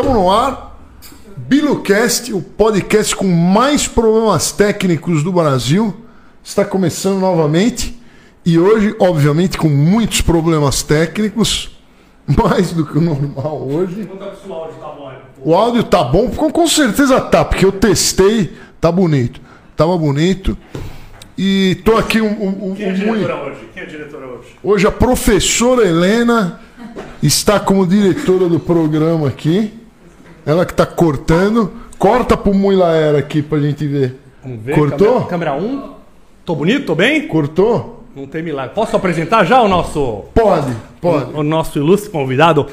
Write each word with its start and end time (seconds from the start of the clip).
Estamos 0.00 0.18
no 0.18 0.30
ar. 0.30 0.80
Bilocast, 1.36 2.32
o 2.32 2.40
podcast 2.40 3.14
com 3.14 3.26
mais 3.26 3.86
problemas 3.86 4.50
técnicos 4.50 5.22
do 5.22 5.30
Brasil, 5.30 5.94
está 6.42 6.64
começando 6.64 7.20
novamente. 7.20 8.00
E 8.46 8.58
hoje, 8.58 8.96
obviamente, 8.98 9.58
com 9.58 9.68
muitos 9.68 10.22
problemas 10.22 10.82
técnicos, 10.82 11.78
mais 12.26 12.72
do 12.72 12.86
que 12.86 12.96
o 12.96 13.00
normal 13.02 13.68
hoje. 13.68 14.08
O 15.44 15.54
áudio 15.54 15.84
tá 15.84 16.02
bom, 16.02 16.30
com, 16.30 16.50
com 16.50 16.66
certeza 16.66 17.20
tá, 17.20 17.44
porque 17.44 17.66
eu 17.66 17.72
testei, 17.72 18.56
tá 18.80 18.90
bonito. 18.90 19.38
Tava 19.76 19.98
bonito. 19.98 20.56
E 21.36 21.74
tô 21.84 21.98
aqui 21.98 22.22
um, 22.22 22.42
um, 22.42 22.70
um 22.70 22.74
Quem 22.74 22.86
é 22.86 22.90
a 22.90 22.94
um 22.94 23.10
hoje? 23.10 23.68
Quem 23.74 23.82
é 23.82 23.86
a 23.86 23.88
diretora 23.88 24.26
hoje? 24.28 24.48
Hoje 24.64 24.86
a 24.86 24.92
professora 24.92 25.86
Helena 25.86 26.58
está 27.22 27.60
como 27.60 27.86
diretora 27.86 28.48
do 28.48 28.58
programa 28.58 29.28
aqui. 29.28 29.78
Ela 30.44 30.64
que 30.64 30.72
está 30.72 30.86
cortando. 30.86 31.70
Corta 31.98 32.36
pro 32.36 32.54
Muilaera 32.54 33.18
aqui 33.18 33.42
pra 33.42 33.58
gente 33.58 33.86
ver. 33.86 34.16
Vamos 34.42 34.62
ver. 34.62 34.74
Cortou? 34.74 35.22
Câmera 35.26 35.54
1. 35.54 35.92
Tô 36.44 36.54
bonito? 36.54 36.86
Tô 36.86 36.94
bem? 36.94 37.26
Cortou? 37.28 38.04
Não 38.16 38.26
tem 38.26 38.42
milagre. 38.42 38.74
Posso 38.74 38.96
apresentar 38.96 39.44
já 39.44 39.60
o 39.62 39.68
nosso, 39.68 40.24
Pode, 40.34 40.74
pode. 41.00 41.32
o 41.34 41.42
nosso 41.42 41.78
ilustre 41.78 42.10
convidado? 42.10 42.66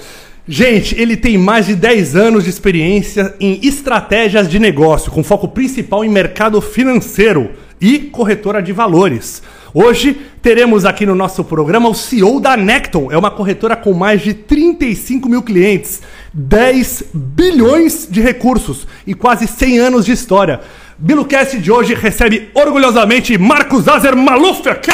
Gente, 0.48 1.00
ele 1.00 1.18
tem 1.18 1.38
mais 1.38 1.66
de 1.66 1.76
10 1.76 2.16
anos 2.16 2.46
de 2.46 2.50
experiência 2.50 3.36
em 3.40 3.60
estratégias 3.64 4.50
de 4.50 4.60
negócio, 4.60 5.12
com 5.12 5.22
foco 5.22 5.48
principal 5.50 6.06
em 6.06 6.10
mercado 6.10 6.60
financeiro 6.62 7.52
e 7.82 8.00
corretora 8.00 8.62
de 8.62 8.72
valores. 8.72 9.44
Hoje 9.74 10.16
teremos 10.42 10.86
aqui 10.86 11.06
no 11.06 11.16
nosso 11.16 11.44
programa 11.44 11.90
o 11.90 11.94
CEO 11.94 12.40
da 12.40 12.56
Necton. 12.56 13.12
É 13.12 13.18
uma 13.18 13.32
corretora 13.32 13.76
com 13.76 13.94
mais 13.94 14.22
de 14.22 14.34
35 14.34 15.28
mil 15.28 15.42
clientes, 15.42 16.02
10 16.34 17.06
bilhões 17.14 18.08
de 18.10 18.22
recursos 18.22 18.88
e 19.06 19.14
quase 19.14 19.48
100 19.48 19.80
anos 19.80 20.06
de 20.06 20.12
história. 20.12 20.62
BiluCast 20.98 21.60
de 21.60 21.72
hoje 21.72 21.94
recebe 21.94 22.50
orgulhosamente 22.54 23.38
Marcos 23.38 23.88
Azer 23.88 24.16
Maluf 24.16 24.68
aqui! 24.68 24.92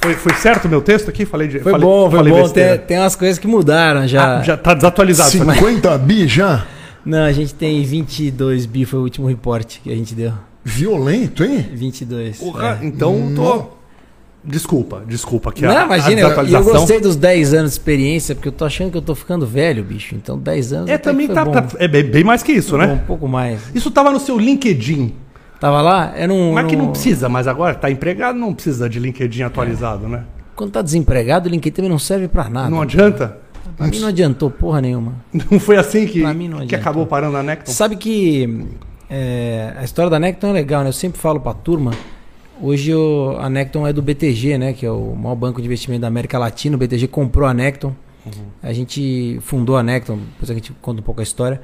Foi, 0.00 0.14
foi 0.14 0.34
certo 0.34 0.66
o 0.66 0.68
meu 0.68 0.82
texto 0.82 1.08
aqui? 1.08 1.24
Falei 1.24 1.48
de, 1.48 1.60
Foi 1.60 1.72
falei, 1.72 1.86
bom, 1.86 2.10
foi 2.10 2.18
falei 2.18 2.32
bom. 2.32 2.48
Tem, 2.48 2.78
tem 2.78 2.98
umas 2.98 3.16
coisas 3.16 3.38
que 3.38 3.46
mudaram 3.46 4.06
já. 4.06 4.38
Ah, 4.38 4.42
já 4.42 4.56
tá 4.56 4.74
desatualizado. 4.74 5.30
50 5.30 5.96
bi 5.98 6.28
já? 6.28 6.66
Não, 7.04 7.24
a 7.24 7.32
gente 7.32 7.54
tem 7.54 7.82
22 7.82 8.66
bi, 8.66 8.84
foi 8.84 8.98
o 8.98 9.02
último 9.02 9.26
report 9.26 9.78
que 9.82 9.90
a 9.90 9.94
gente 9.94 10.14
deu. 10.14 10.32
Violento, 10.64 11.44
hein? 11.44 11.66
22. 11.72 12.38
Porra, 12.38 12.78
é. 12.82 12.86
então 12.86 13.32
tô. 13.34 13.74
Desculpa, 14.46 15.02
desculpa 15.08 15.50
que 15.52 15.64
a, 15.64 15.68
Não, 15.68 15.76
a 15.78 15.84
imagina, 15.86 16.20
eu, 16.20 16.28
eu 16.28 16.28
desatualização. 16.44 16.72
gostei 16.80 17.00
dos 17.00 17.16
10 17.16 17.54
anos 17.54 17.70
de 17.70 17.78
experiência, 17.78 18.34
porque 18.34 18.48
eu 18.48 18.52
tô 18.52 18.66
achando 18.66 18.90
que 18.90 18.96
eu 18.98 19.02
tô 19.02 19.14
ficando 19.14 19.46
velho, 19.46 19.82
bicho. 19.82 20.14
Então 20.14 20.38
10 20.38 20.72
anos 20.74 20.90
É, 20.90 20.98
também 20.98 21.28
tá, 21.28 21.46
tá-. 21.46 21.66
É 21.78 21.88
bem, 21.88 22.02
bem 22.04 22.22
mais 22.24 22.42
que 22.42 22.52
isso, 22.52 22.70
Foi 22.76 22.78
né? 22.86 22.92
Um 22.92 22.98
pouco 23.06 23.26
mais. 23.26 23.60
Isso 23.74 23.90
tava 23.90 24.10
no 24.10 24.20
seu 24.20 24.38
LinkedIn. 24.38 25.14
Tava 25.58 25.80
lá? 25.80 26.12
Eu 26.18 26.28
não, 26.28 26.52
Mas 26.52 26.66
que 26.66 26.76
não- 26.76 26.90
precisa, 26.90 27.26
mas 27.26 27.46
agora 27.48 27.74
tá 27.74 27.90
empregado, 27.90 28.38
não 28.38 28.52
precisa 28.52 28.86
de 28.86 28.98
LinkedIn 29.00 29.42
atualizado, 29.44 30.06
né? 30.08 30.24
Quando 30.54 30.72
tá 30.72 30.82
desempregado, 30.82 31.48
o 31.48 31.50
LinkedIn 31.50 31.74
também 31.76 31.90
não 31.90 31.98
serve 31.98 32.28
pra 32.28 32.50
nada. 32.50 32.68
Não 32.68 32.82
adianta. 32.82 33.38
Pra 33.78 33.86
mim 33.86 33.98
não 33.98 34.08
adiantou 34.08 34.50
porra 34.50 34.80
nenhuma. 34.82 35.14
Não 35.50 35.58
foi 35.58 35.76
assim 35.78 36.06
que, 36.06 36.20
Pra 36.20 36.34
mim 36.34 36.48
não 36.48 36.66
que 36.66 36.76
acabou 36.76 37.06
parando 37.06 37.38
a 37.38 37.42
Necton. 37.42 37.72
Sabe 37.72 37.96
que 37.96 38.66
é, 39.16 39.72
a 39.76 39.84
história 39.84 40.10
da 40.10 40.18
Necton 40.18 40.48
é 40.48 40.52
legal, 40.52 40.82
né? 40.82 40.88
Eu 40.88 40.92
sempre 40.92 41.20
falo 41.20 41.38
pra 41.38 41.54
turma. 41.54 41.92
Hoje 42.60 42.92
o- 42.94 43.36
a 43.38 43.48
Necton 43.48 43.86
é 43.86 43.92
do 43.92 44.02
BTG, 44.02 44.58
né? 44.58 44.72
Que 44.72 44.84
é 44.86 44.90
o 44.90 45.14
maior 45.14 45.36
banco 45.36 45.60
de 45.60 45.66
investimento 45.66 46.00
da 46.02 46.08
América 46.08 46.36
Latina. 46.38 46.74
O 46.74 46.78
BTG 46.78 47.06
comprou 47.08 47.48
a 47.48 47.54
Necton. 47.54 47.92
A 48.62 48.72
gente 48.72 49.38
fundou 49.42 49.76
a 49.76 49.82
Necton, 49.82 50.16
depois 50.32 50.50
a 50.50 50.54
gente 50.54 50.72
conta 50.80 51.00
um 51.00 51.04
pouco 51.04 51.20
a 51.20 51.22
história. 51.22 51.60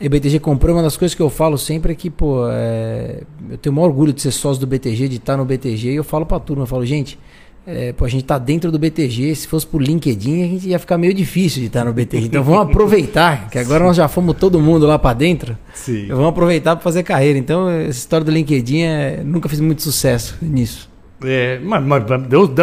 E 0.00 0.06
o 0.06 0.10
BTG 0.10 0.38
comprou. 0.38 0.74
Uma 0.76 0.82
das 0.82 0.96
coisas 0.96 1.14
que 1.14 1.22
eu 1.22 1.30
falo 1.30 1.56
sempre 1.56 1.92
é 1.92 1.94
que, 1.96 2.10
pô, 2.10 2.46
é, 2.50 3.22
eu 3.50 3.56
tenho 3.58 3.72
o 3.72 3.76
maior 3.76 3.88
orgulho 3.88 4.12
de 4.12 4.20
ser 4.22 4.30
sócio 4.32 4.60
do 4.60 4.66
BTG, 4.66 5.08
de 5.08 5.16
estar 5.16 5.36
no 5.36 5.44
BTG. 5.44 5.92
E 5.92 5.96
eu 5.96 6.04
falo 6.04 6.26
pra 6.26 6.38
turma, 6.38 6.62
eu 6.64 6.66
falo, 6.66 6.84
gente, 6.84 7.18
é, 7.66 7.92
pô, 7.92 8.04
a 8.04 8.08
gente 8.08 8.24
tá 8.24 8.38
dentro 8.38 8.70
do 8.70 8.78
BTG. 8.78 9.34
Se 9.34 9.48
fosse 9.48 9.66
por 9.66 9.82
LinkedIn, 9.82 10.42
a 10.42 10.46
gente 10.46 10.68
ia 10.68 10.78
ficar 10.78 10.98
meio 10.98 11.14
difícil 11.14 11.60
de 11.60 11.66
estar 11.66 11.84
no 11.84 11.92
BTG. 11.92 12.26
Então 12.26 12.42
vamos 12.42 12.62
aproveitar, 12.70 13.48
que 13.48 13.58
agora 13.58 13.84
nós 13.84 13.96
já 13.96 14.06
fomos 14.06 14.36
todo 14.36 14.60
mundo 14.60 14.86
lá 14.86 14.98
pra 14.98 15.14
dentro. 15.14 15.56
Sim. 15.72 16.08
Vamos 16.08 16.28
aproveitar 16.28 16.76
para 16.76 16.82
fazer 16.82 17.02
carreira. 17.02 17.38
Então, 17.38 17.70
essa 17.70 17.98
história 17.98 18.24
do 18.24 18.30
LinkedIn, 18.30 18.82
é, 18.82 19.22
nunca 19.24 19.48
fiz 19.48 19.60
muito 19.60 19.82
sucesso 19.82 20.36
nisso. 20.42 20.92
É, 21.24 21.58
mas, 21.62 21.82
mas 21.82 22.04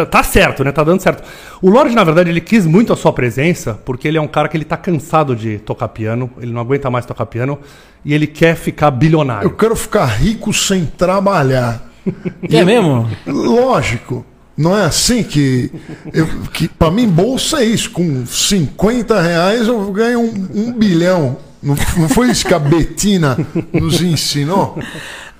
tá 0.08 0.22
certo, 0.22 0.62
né? 0.62 0.70
Tá 0.70 0.84
dando 0.84 1.00
certo. 1.00 1.26
O 1.60 1.68
Lorde, 1.68 1.94
na 1.94 2.04
verdade, 2.04 2.30
ele 2.30 2.40
quis 2.40 2.64
muito 2.64 2.92
a 2.92 2.96
sua 2.96 3.12
presença, 3.12 3.74
porque 3.84 4.06
ele 4.06 4.18
é 4.18 4.20
um 4.20 4.28
cara 4.28 4.48
que 4.48 4.56
ele 4.56 4.64
tá 4.64 4.76
cansado 4.76 5.34
de 5.34 5.58
tocar 5.58 5.88
piano, 5.88 6.30
ele 6.40 6.52
não 6.52 6.60
aguenta 6.60 6.88
mais 6.88 7.04
tocar 7.04 7.26
piano, 7.26 7.58
e 8.04 8.14
ele 8.14 8.26
quer 8.26 8.54
ficar 8.54 8.90
bilionário. 8.92 9.46
Eu 9.46 9.56
quero 9.56 9.74
ficar 9.74 10.06
rico 10.06 10.52
sem 10.52 10.86
trabalhar. 10.86 11.90
É 12.50 12.64
mesmo? 12.64 13.08
Lógico. 13.24 14.26
Não 14.56 14.76
é 14.76 14.84
assim 14.84 15.22
que. 15.22 15.70
Eu, 16.12 16.26
que 16.52 16.68
para 16.68 16.90
mim, 16.90 17.08
bolsa 17.08 17.60
é 17.62 17.64
isso. 17.64 17.90
Com 17.90 18.26
50 18.26 19.20
reais 19.20 19.66
eu 19.66 19.90
ganho 19.92 20.20
um, 20.20 20.48
um 20.54 20.72
bilhão. 20.72 21.36
Não, 21.62 21.76
não 21.96 22.08
foi 22.08 22.30
isso 22.30 22.46
que 22.46 22.52
a 22.52 22.58
Betina 22.58 23.36
nos 23.72 24.02
ensinou? 24.02 24.78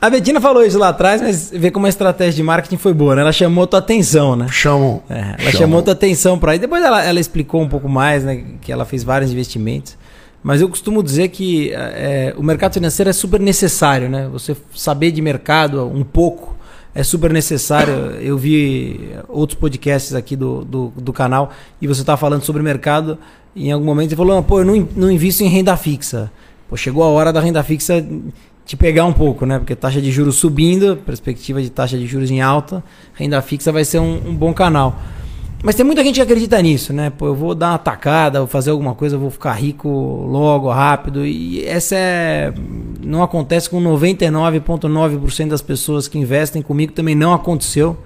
A 0.00 0.10
Betina 0.10 0.40
falou 0.40 0.64
isso 0.64 0.78
lá 0.78 0.88
atrás, 0.88 1.22
mas 1.22 1.50
vê 1.54 1.70
como 1.70 1.86
a 1.86 1.88
estratégia 1.88 2.32
de 2.32 2.42
marketing 2.42 2.76
foi 2.76 2.92
boa, 2.92 3.14
né? 3.14 3.22
Ela 3.22 3.32
chamou 3.32 3.66
tua 3.66 3.78
atenção, 3.78 4.34
né? 4.34 4.46
Chamam. 4.50 5.02
É, 5.08 5.36
ela 5.38 5.52
chamou 5.52 5.82
tua 5.82 5.92
atenção 5.92 6.38
para 6.38 6.52
aí. 6.52 6.58
Depois 6.58 6.82
ela, 6.82 7.04
ela 7.04 7.20
explicou 7.20 7.62
um 7.62 7.68
pouco 7.68 7.88
mais, 7.88 8.24
né? 8.24 8.42
Que 8.60 8.72
ela 8.72 8.84
fez 8.84 9.04
vários 9.04 9.30
investimentos. 9.30 9.96
Mas 10.42 10.60
eu 10.60 10.68
costumo 10.68 11.02
dizer 11.02 11.28
que 11.28 11.70
é, 11.72 12.34
o 12.36 12.42
mercado 12.42 12.74
financeiro 12.74 13.10
é 13.10 13.12
super 13.12 13.38
necessário, 13.38 14.08
né? 14.08 14.28
Você 14.32 14.56
saber 14.74 15.12
de 15.12 15.22
mercado 15.22 15.86
um 15.86 16.02
pouco 16.02 16.56
é 16.94 17.02
super 17.02 17.32
necessário. 17.32 17.94
Eu 18.20 18.36
vi 18.36 19.10
outros 19.28 19.58
podcasts 19.58 20.14
aqui 20.14 20.36
do, 20.36 20.64
do, 20.64 20.92
do 20.96 21.12
canal 21.12 21.52
e 21.80 21.86
você 21.86 22.00
estava 22.00 22.18
falando 22.18 22.42
sobre 22.42 22.62
mercado. 22.62 23.18
E 23.54 23.68
em 23.68 23.72
algum 23.72 23.84
momento 23.84 24.10
você 24.10 24.16
falou, 24.16 24.38
"Ah, 24.38 24.42
pô, 24.42 24.60
eu 24.60 24.64
não, 24.64 24.88
não 24.96 25.10
invisto 25.10 25.42
em 25.42 25.48
renda 25.48 25.76
fixa. 25.76 26.30
Pô, 26.68 26.76
chegou 26.76 27.02
a 27.02 27.08
hora 27.08 27.32
da 27.32 27.40
renda 27.40 27.62
fixa 27.62 28.04
te 28.64 28.76
pegar 28.76 29.04
um 29.04 29.12
pouco, 29.12 29.44
né? 29.44 29.58
Porque 29.58 29.74
taxa 29.74 30.00
de 30.00 30.10
juros 30.10 30.36
subindo, 30.36 30.96
perspectiva 30.96 31.60
de 31.60 31.70
taxa 31.70 31.98
de 31.98 32.06
juros 32.06 32.30
em 32.30 32.40
alta, 32.40 32.82
renda 33.14 33.40
fixa 33.42 33.72
vai 33.72 33.84
ser 33.84 33.98
um, 33.98 34.28
um 34.28 34.34
bom 34.34 34.54
canal. 34.54 34.98
Mas 35.62 35.76
tem 35.76 35.86
muita 35.86 36.02
gente 36.02 36.16
que 36.16 36.20
acredita 36.20 36.60
nisso, 36.60 36.92
né? 36.92 37.10
Pô, 37.10 37.28
eu 37.28 37.34
vou 37.36 37.54
dar 37.54 37.70
uma 37.70 37.78
tacada, 37.78 38.40
vou 38.40 38.48
fazer 38.48 38.70
alguma 38.70 38.96
coisa, 38.96 39.16
vou 39.16 39.30
ficar 39.30 39.52
rico 39.52 39.88
logo, 39.88 40.68
rápido. 40.68 41.24
E 41.24 41.64
essa 41.64 41.94
é. 41.94 42.52
Não 43.00 43.22
acontece 43.22 43.70
com 43.70 43.80
99,9% 43.80 45.48
das 45.48 45.62
pessoas 45.62 46.08
que 46.08 46.18
investem 46.18 46.62
comigo, 46.62 46.92
também 46.92 47.14
não 47.14 47.32
aconteceu. 47.32 47.96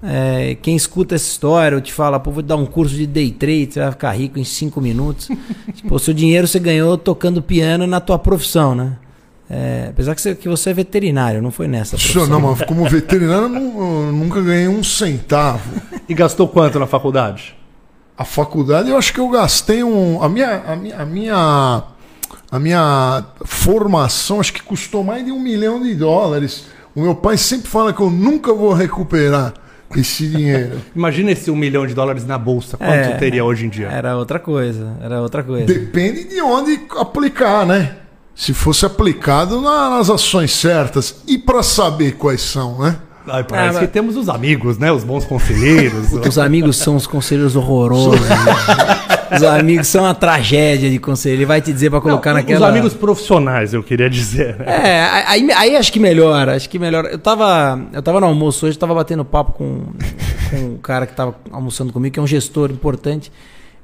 É, 0.00 0.56
quem 0.60 0.74
escuta 0.76 1.14
essa 1.14 1.28
história, 1.28 1.76
eu 1.76 1.80
te 1.80 1.92
fala, 1.92 2.18
pô, 2.18 2.30
vou 2.30 2.42
dar 2.42 2.56
um 2.56 2.66
curso 2.66 2.94
de 2.94 3.06
day 3.06 3.30
trade, 3.30 3.74
você 3.74 3.80
vai 3.80 3.90
ficar 3.92 4.12
rico 4.12 4.38
em 4.38 4.44
5 4.44 4.80
minutos. 4.80 5.28
tipo, 5.74 5.94
o 5.94 5.98
seu 5.98 6.14
dinheiro 6.14 6.46
você 6.46 6.60
ganhou 6.60 6.96
tocando 6.96 7.42
piano 7.42 7.86
na 7.86 8.00
tua 8.00 8.18
profissão, 8.18 8.74
né? 8.74 8.96
É, 9.54 9.88
apesar 9.90 10.14
que 10.14 10.20
você, 10.22 10.34
que 10.34 10.48
você 10.48 10.70
é 10.70 10.72
veterinário, 10.72 11.42
não 11.42 11.50
foi 11.50 11.68
nessa 11.68 11.96
profissão. 11.96 12.26
não, 12.26 12.40
mas 12.40 12.62
como 12.62 12.88
veterinário 12.88 13.48
não- 13.48 14.06
eu 14.06 14.12
nunca 14.12 14.40
ganhei 14.40 14.66
um 14.66 14.82
centavo. 14.82 15.68
E 16.08 16.14
gastou 16.14 16.48
quanto 16.48 16.78
na 16.78 16.86
faculdade? 16.86 17.54
A 18.16 18.24
faculdade 18.24 18.88
eu 18.90 18.96
acho 18.96 19.12
que 19.12 19.20
eu 19.20 19.28
gastei 19.28 19.82
um. 19.84 20.22
A 20.22 20.28
minha, 20.28 20.62
a 20.66 20.74
minha, 20.76 20.96
a 20.96 21.04
minha, 21.04 21.82
a 22.50 22.58
minha 22.58 23.24
formação 23.44 24.40
acho 24.40 24.52
que 24.54 24.62
custou 24.62 25.04
mais 25.04 25.24
de 25.24 25.30
um 25.32 25.38
milhão 25.40 25.82
de 25.82 25.94
dólares. 25.94 26.66
O 26.94 27.02
meu 27.02 27.14
pai 27.14 27.36
sempre 27.36 27.68
fala 27.68 27.92
que 27.92 28.00
eu 28.00 28.10
nunca 28.10 28.52
vou 28.54 28.72
recuperar 28.72 29.52
esse 29.96 30.26
dinheiro. 30.28 30.78
Imagina 30.96 31.30
esse 31.32 31.50
um 31.50 31.56
milhão 31.56 31.86
de 31.86 31.94
dólares 31.94 32.26
na 32.26 32.38
bolsa, 32.38 32.76
quanto 32.76 32.90
É. 32.90 33.16
teria 33.16 33.44
hoje 33.44 33.66
em 33.66 33.68
dia? 33.68 33.88
Era 33.88 34.16
outra 34.16 34.38
coisa, 34.38 34.94
era 35.02 35.20
outra 35.20 35.42
coisa. 35.42 35.66
Depende 35.66 36.24
de 36.24 36.40
onde 36.40 36.80
aplicar, 36.98 37.66
né? 37.66 37.96
Se 38.34 38.52
fosse 38.54 38.84
aplicado 38.86 39.60
na- 39.60 39.90
nas 39.90 40.08
ações 40.10 40.52
certas. 40.52 41.22
E 41.26 41.36
para 41.38 41.62
saber 41.62 42.12
quais 42.12 42.40
são, 42.40 42.78
né? 42.78 42.96
Ai, 43.28 43.44
parece 43.44 43.68
Ah, 43.68 43.72
mas- 43.74 43.82
que 43.86 43.92
temos 43.92 44.16
os 44.16 44.28
amigos, 44.28 44.78
né? 44.78 44.90
Os 44.90 45.04
bons 45.04 45.24
conselheiros. 45.24 46.12
Os 46.12 46.38
amigos 46.38 46.76
são 46.76 46.96
os 46.96 47.06
conselheiros 47.06 47.54
horrorosos. 47.54 48.20
né? 48.20 48.36
Os 49.34 49.42
amigos 49.44 49.86
são 49.86 50.04
uma 50.04 50.14
tragédia 50.14 50.90
de 50.90 50.98
conselho. 50.98 51.36
Ele 51.36 51.46
vai 51.46 51.62
te 51.62 51.72
dizer 51.72 51.88
pra 51.88 52.02
colocar 52.02 52.30
Não, 52.34 52.40
naquela. 52.40 52.66
Os 52.66 52.70
amigos 52.70 52.92
profissionais, 52.92 53.72
eu 53.72 53.82
queria 53.82 54.10
dizer. 54.10 54.58
né? 54.58 54.66
É, 54.66 55.24
aí, 55.26 55.50
aí 55.52 55.74
acho 55.76 55.90
que 55.90 55.98
melhora, 55.98 56.54
acho 56.54 56.68
que 56.68 56.78
melhora. 56.78 57.08
Eu 57.08 57.18
tava, 57.18 57.80
eu 57.94 58.02
tava 58.02 58.20
no 58.20 58.26
almoço 58.26 58.66
hoje, 58.66 58.76
tava 58.76 58.92
batendo 58.94 59.24
papo 59.24 59.52
com, 59.52 59.84
com 60.50 60.56
um 60.56 60.76
cara 60.76 61.06
que 61.06 61.14
tava 61.14 61.34
almoçando 61.50 61.94
comigo, 61.94 62.12
que 62.12 62.20
é 62.20 62.22
um 62.22 62.26
gestor 62.26 62.70
importante, 62.70 63.32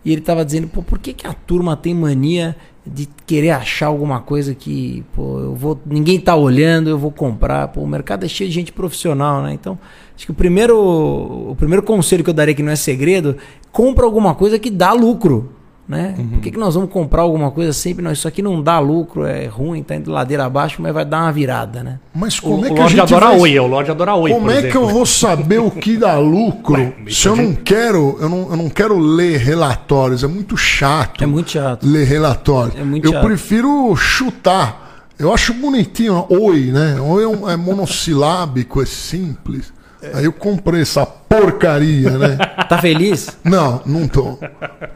e 0.04 0.12
ele 0.12 0.20
tava 0.20 0.44
dizendo, 0.44 0.68
pô, 0.68 0.82
por 0.82 0.98
que, 0.98 1.12
que 1.12 1.26
a 1.26 1.32
turma 1.32 1.76
tem 1.76 1.94
mania 1.94 2.56
de 2.86 3.08
querer 3.26 3.50
achar 3.50 3.86
alguma 3.86 4.20
coisa 4.20 4.54
que, 4.54 5.04
pô, 5.14 5.38
eu 5.40 5.54
vou, 5.54 5.78
ninguém 5.84 6.18
tá 6.18 6.34
olhando, 6.34 6.88
eu 6.88 6.98
vou 6.98 7.10
comprar. 7.10 7.68
Pô, 7.68 7.82
o 7.82 7.86
mercado 7.86 8.24
é 8.24 8.28
cheio 8.28 8.48
de 8.48 8.54
gente 8.54 8.72
profissional, 8.72 9.42
né? 9.42 9.52
Então, 9.52 9.78
acho 10.16 10.24
que 10.24 10.32
o 10.32 10.34
primeiro, 10.34 10.78
o 10.78 11.54
primeiro 11.56 11.82
conselho 11.82 12.24
que 12.24 12.30
eu 12.30 12.34
daria 12.34 12.54
que 12.54 12.62
não 12.62 12.72
é 12.72 12.76
segredo, 12.76 13.36
compra 13.70 14.04
alguma 14.04 14.34
coisa 14.34 14.58
que 14.58 14.70
dá 14.70 14.92
lucro. 14.92 15.52
Né? 15.88 16.14
Por 16.32 16.40
que, 16.40 16.50
que 16.50 16.58
nós 16.58 16.74
vamos 16.74 16.90
comprar 16.90 17.22
alguma 17.22 17.50
coisa 17.50 17.72
sempre? 17.72 18.04
Não, 18.04 18.12
isso 18.12 18.28
aqui 18.28 18.42
não 18.42 18.62
dá 18.62 18.78
lucro, 18.78 19.24
é 19.24 19.46
ruim, 19.46 19.82
tá 19.82 19.96
indo 19.96 20.10
ladeira 20.10 20.44
abaixo, 20.44 20.82
mas 20.82 20.92
vai 20.92 21.02
dar 21.02 21.22
uma 21.22 21.32
virada, 21.32 21.82
né? 21.82 21.98
Mas 22.14 22.38
O, 22.38 22.42
como 22.42 22.66
é 22.66 22.70
o 22.70 22.74
que 22.74 22.78
a 22.78 22.82
Lorde 22.82 22.90
gente 22.96 23.00
adora 23.14 23.26
vai... 23.28 23.38
Oi, 23.40 23.58
o 23.58 23.66
Lorde 23.66 23.90
adora 23.90 24.14
Oi, 24.14 24.30
Como 24.30 24.44
por 24.44 24.50
é 24.52 24.60
que 24.60 24.66
exemplo. 24.68 24.82
eu 24.82 24.88
vou 24.88 25.06
saber 25.06 25.58
o 25.60 25.70
que 25.70 25.96
dá 25.96 26.18
lucro 26.18 26.74
Ué, 26.78 26.92
se 27.08 27.26
eu 27.26 27.34
não 27.34 27.54
quero, 27.54 28.18
eu 28.20 28.28
não, 28.28 28.50
eu 28.50 28.56
não 28.58 28.68
quero 28.68 28.98
ler 28.98 29.38
relatórios, 29.38 30.22
é 30.22 30.26
muito 30.26 30.58
chato. 30.58 31.24
É 31.24 31.26
muito 31.26 31.50
chato. 31.52 31.86
ler 31.86 32.04
relatórios. 32.06 32.76
É 32.78 32.84
muito 32.84 33.06
eu 33.08 33.12
chato. 33.12 33.24
prefiro 33.24 33.96
chutar. 33.96 35.06
Eu 35.18 35.32
acho 35.32 35.54
bonitinho, 35.54 36.26
oi, 36.28 36.66
né? 36.70 37.00
Oi 37.00 37.22
é, 37.24 37.26
um- 37.26 37.48
é 37.50 37.56
monossilábico, 37.56 38.82
é 38.82 38.86
simples. 38.86 39.72
Aí 40.14 40.24
eu 40.24 40.32
comprei 40.32 40.82
essa 40.82 41.04
porcaria, 41.04 42.10
né? 42.10 42.36
Tá 42.68 42.78
feliz? 42.78 43.36
Não, 43.44 43.82
não 43.84 44.06
tô. 44.06 44.38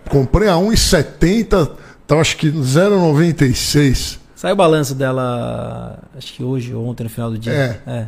Comprei 0.09 0.49
a 0.49 0.55
1,70, 0.55 1.71
tá 2.07 2.17
acho 2.17 2.37
que 2.37 2.51
0,96. 2.51 4.19
Saiu 4.35 4.55
o 4.55 4.57
balanço 4.57 4.95
dela, 4.95 5.99
acho 6.17 6.33
que 6.33 6.43
hoje 6.43 6.75
ou 6.75 6.87
ontem 6.87 7.05
no 7.05 7.11
final 7.11 7.31
do 7.31 7.39
dia. 7.39 7.81
É. 7.87 8.07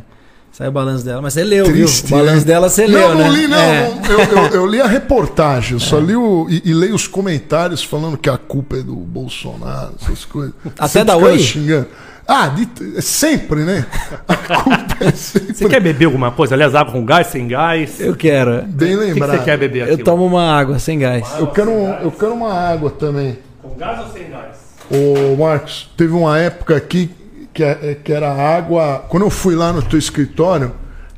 Saiu 0.51 0.69
o 0.69 0.73
balanço 0.73 1.03
dela, 1.03 1.21
mas 1.21 1.33
você 1.33 1.43
leu, 1.43 1.65
Triste, 1.65 2.07
viu? 2.07 2.15
O 2.17 2.19
balanço 2.19 2.39
né? 2.39 2.45
dela 2.45 2.69
você 2.69 2.87
não, 2.87 2.93
leu, 2.93 3.09
não 3.09 3.17
né? 3.17 3.29
li, 3.29 3.47
não. 3.47 3.57
É. 3.57 3.89
não. 3.89 4.05
Eu, 4.05 4.19
eu- 4.19 4.47
eu 4.61 4.65
li 4.65 4.79
a 4.81 4.87
reportagem, 4.87 5.73
eu 5.73 5.79
só 5.81 5.99
li 5.99 6.15
o, 6.15 6.47
e, 6.49 6.61
e 6.65 6.73
leio 6.73 6.95
os 6.95 7.07
comentários 7.07 7.83
falando 7.83 8.17
que 8.17 8.29
a 8.29 8.37
culpa 8.37 8.77
é 8.77 8.81
do 8.81 8.95
Bolsonaro, 8.95 9.93
essas 10.01 10.23
coisas. 10.23 10.53
Até 10.77 10.87
Sempre 10.87 11.07
da 11.07 11.17
Oi? 11.17 11.39
xingando. 11.39 11.87
Ah, 12.27 12.47
de, 12.47 12.67
é 12.97 13.01
sempre, 13.01 13.61
né? 13.63 13.85
A 14.27 14.35
culpa 14.35 14.97
é 15.01 15.11
sempre. 15.11 15.53
Você 15.53 15.69
quer 15.69 15.79
beber 15.79 16.05
alguma 16.05 16.31
coisa? 16.31 16.55
Aliás, 16.55 16.73
água 16.73 16.91
com 16.91 17.05
gás, 17.05 17.27
sem 17.27 17.47
gás? 17.47 17.99
Eu 17.99 18.15
quero. 18.15 18.63
Bem 18.63 18.95
O 18.95 18.99
que, 18.99 19.05
que 19.05 19.13
lembrado. 19.13 19.31
você 19.37 19.43
quer 19.43 19.57
beber 19.57 19.83
aqui? 19.83 19.91
Eu 19.91 20.03
tomo 20.03 20.25
uma 20.25 20.57
água 20.57 20.79
sem 20.79 20.97
gás. 20.97 21.27
Eu 21.37 21.47
quero, 21.47 21.69
eu 21.71 22.11
quero 22.11 22.33
uma 22.33 22.51
água 22.51 22.89
também. 22.89 23.37
Com 23.61 23.75
gás 23.75 23.99
ou 23.99 24.11
sem 24.11 24.29
gás? 24.29 24.55
Ô, 24.89 25.35
Marcos, 25.35 25.89
teve 25.95 26.13
uma 26.13 26.37
época 26.39 26.75
aqui 26.75 27.11
que, 27.53 27.63
é- 27.63 27.97
que 28.03 28.11
era 28.11 28.31
água. 28.31 29.05
Quando 29.07 29.23
eu 29.23 29.29
fui 29.29 29.55
lá 29.55 29.71
no 29.71 29.81
teu 29.83 29.99
escritório, 29.99 30.71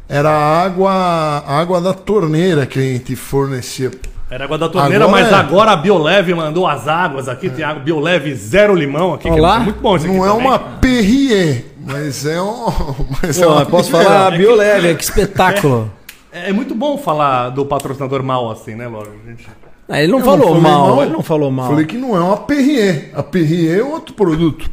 era 0.09 0.29
a 0.29 0.61
água, 0.63 0.91
a 0.91 1.57
água 1.59 1.79
da 1.81 1.93
torneira 1.93 2.65
que 2.65 2.79
a 2.79 2.81
gente 2.81 3.15
fornecia. 3.15 3.91
Era 4.29 4.43
água 4.43 4.57
da 4.57 4.67
torneira, 4.67 5.05
Agora 5.05 5.23
mas 5.23 5.31
é. 5.31 5.35
agora 5.35 5.71
a 5.71 5.75
Bioleve 5.77 6.33
mandou 6.33 6.67
as 6.67 6.87
águas 6.87 7.29
aqui. 7.29 7.49
Tem 7.49 7.63
água 7.63 7.81
Bioleve 7.81 8.35
zero 8.35 8.75
limão 8.75 9.13
aqui. 9.13 9.29
que 9.29 9.39
Olá. 9.39 9.55
é 9.55 9.59
muito 9.59 9.79
bom 9.79 9.95
isso 9.95 10.05
aqui 10.05 10.15
Não 10.17 10.25
é 10.25 10.29
também. 10.29 10.47
uma 10.47 10.59
Perrier, 10.59 11.65
mas 11.79 12.25
é 12.25 12.41
um. 12.41 12.65
Mas 13.23 13.41
é 13.41 13.45
Pô, 13.45 13.51
uma 13.53 13.61
eu 13.61 13.65
posso 13.67 13.89
falar 13.89 14.31
bioleve, 14.37 14.95
que 14.95 15.03
espetáculo. 15.03 15.89
É, 16.31 16.49
é 16.49 16.53
muito 16.53 16.75
bom 16.75 16.97
falar 16.97 17.49
do 17.49 17.65
patrocinador 17.65 18.21
mal 18.21 18.51
assim, 18.51 18.75
né, 18.75 18.85
Lorde? 18.87 19.11
Gente? 19.25 19.47
Ah, 19.87 20.01
ele 20.03 20.11
não 20.11 20.19
Eu 20.19 20.25
falou 20.25 20.47
falei 20.47 20.61
mal, 20.61 21.01
ele 21.03 21.13
não 21.13 21.23
falou 21.23 21.49
mal. 21.49 21.69
Falei 21.69 21.85
que 21.85 21.97
não 21.97 22.13
é 22.15 22.19
uma 22.19 22.35
Perrier. 22.35 23.11
A 23.15 23.23
Perrier 23.23 23.79
é 23.79 23.83
outro 23.83 24.13
produto. 24.13 24.69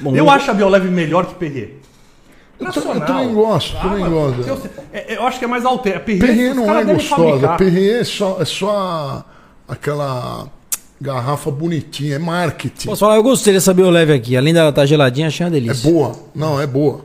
Bom, 0.00 0.16
Eu 0.16 0.28
acho 0.28 0.50
a 0.50 0.54
Bioleve 0.54 0.88
melhor 0.88 1.26
que 1.26 1.34
Perrier. 1.36 1.76
Eu, 2.66 2.72
ta- 2.72 2.80
eu 2.80 3.00
também 3.06 3.34
gosto, 3.34 3.76
também 3.80 4.08
gosto. 4.10 4.40
Eu, 4.48 4.56
sei- 4.56 4.70
é- 4.92 5.16
eu 5.16 5.26
acho 5.26 5.38
que 5.38 5.44
é 5.44 5.48
mais 5.48 5.64
alter. 5.64 6.00
Perrier, 6.04 6.26
Perrier 6.26 6.54
não 6.54 6.78
é 6.78 6.84
gostosa. 6.84 7.48
Perrier 7.56 8.00
é 8.00 8.04
só, 8.04 8.38
é 8.40 8.44
só 8.44 9.24
aquela 9.68 10.46
garrafa 11.00 11.50
bonitinha, 11.50 12.16
é 12.16 12.18
marketing. 12.18 12.86
Posso 12.88 13.00
falar, 13.00 13.16
eu 13.16 13.22
gostei 13.22 13.52
dessa 13.52 13.74
bioleve 13.74 14.12
aqui. 14.12 14.36
Além 14.36 14.54
dela 14.54 14.70
estar 14.70 14.86
geladinha, 14.86 15.26
achei 15.28 15.44
uma 15.44 15.50
É 15.56 15.60
delícia. 15.60 15.90
boa. 15.90 16.12
Não, 16.34 16.60
é 16.60 16.66
boa. 16.66 17.04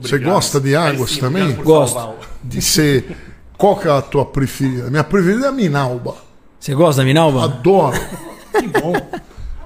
Você 0.00 0.18
gosta 0.18 0.58
de 0.60 0.74
águas 0.74 1.10
Aí 1.10 1.14
sim, 1.14 1.20
também? 1.20 1.52
Gosto. 1.54 1.94
salvar 1.94 2.14
o- 2.14 2.18
De 2.42 2.60
ser. 2.60 3.16
Qual 3.56 3.76
que 3.76 3.86
é 3.86 3.90
a 3.92 4.02
tua 4.02 4.24
preferida? 4.24 4.90
Minha 4.90 5.04
preferida 5.04 5.46
é 5.46 5.48
a 5.48 5.52
Minalba. 5.52 6.16
Você 6.58 6.74
gosta 6.74 7.02
da 7.02 7.06
Minalba? 7.06 7.44
Adoro. 7.44 7.96
Que 8.58 8.66
bom. 8.66 8.92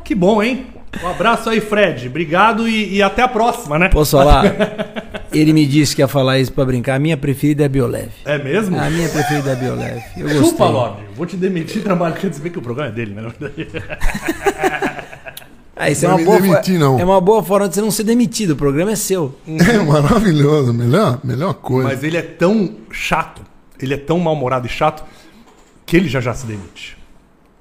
que 0.04 0.14
bom, 0.14 0.42
hein? 0.42 0.66
Um 1.02 1.06
abraço 1.08 1.50
aí, 1.50 1.60
Fred. 1.60 2.08
Obrigado 2.08 2.68
e, 2.68 2.94
e 2.96 3.02
até 3.02 3.22
a 3.22 3.28
próxima, 3.28 3.78
né? 3.78 3.88
Posso 3.88 4.16
falar? 4.16 4.44
Ele 5.32 5.52
me 5.52 5.66
disse 5.66 5.94
que 5.94 6.02
ia 6.02 6.08
falar 6.08 6.38
isso 6.38 6.52
pra 6.52 6.64
brincar. 6.64 6.94
A 6.94 6.98
minha 6.98 7.16
preferida 7.16 7.64
é 7.64 7.68
bioleve. 7.68 8.12
É 8.24 8.38
mesmo? 8.38 8.78
A 8.80 8.88
minha 8.88 9.08
preferida 9.08 9.50
é 9.50 9.56
bioleve. 9.56 10.02
Eu 10.16 10.22
gostei. 10.22 10.42
Chupa, 10.42 10.64
Lorde. 10.66 11.02
Vou 11.14 11.26
te 11.26 11.36
demitir 11.36 11.82
trabalho. 11.82 12.14
Quer 12.14 12.30
dizer 12.30 12.50
que 12.50 12.58
o 12.58 12.62
programa 12.62 12.90
é 12.90 12.92
dele, 12.92 13.14
né? 13.14 13.22
na 13.22 13.28
verdade. 13.38 13.68
Ah, 15.80 15.88
isso 15.90 16.04
é 16.04 16.08
Não 16.08 16.16
uma, 16.16 16.18
me 16.18 16.24
boa 16.26 16.40
demiti, 16.40 16.72
não. 16.76 16.98
é 16.98 17.04
uma 17.04 17.20
boa 17.20 17.40
forma 17.44 17.68
de 17.68 17.74
você 17.76 17.80
não 17.80 17.90
ser 17.92 18.02
demitido. 18.02 18.50
O 18.52 18.56
programa 18.56 18.90
é 18.90 18.96
seu. 18.96 19.38
É 19.46 19.78
maravilhoso. 19.78 20.72
Melhor, 20.74 21.20
melhor 21.22 21.54
coisa. 21.54 21.88
Mas 21.88 22.02
ele 22.02 22.16
é 22.16 22.22
tão 22.22 22.74
chato, 22.90 23.42
ele 23.80 23.94
é 23.94 23.96
tão 23.96 24.18
mal-humorado 24.18 24.66
e 24.66 24.70
chato, 24.70 25.04
que 25.86 25.96
ele 25.96 26.08
já 26.08 26.20
já 26.20 26.34
se 26.34 26.46
demite. 26.46 26.97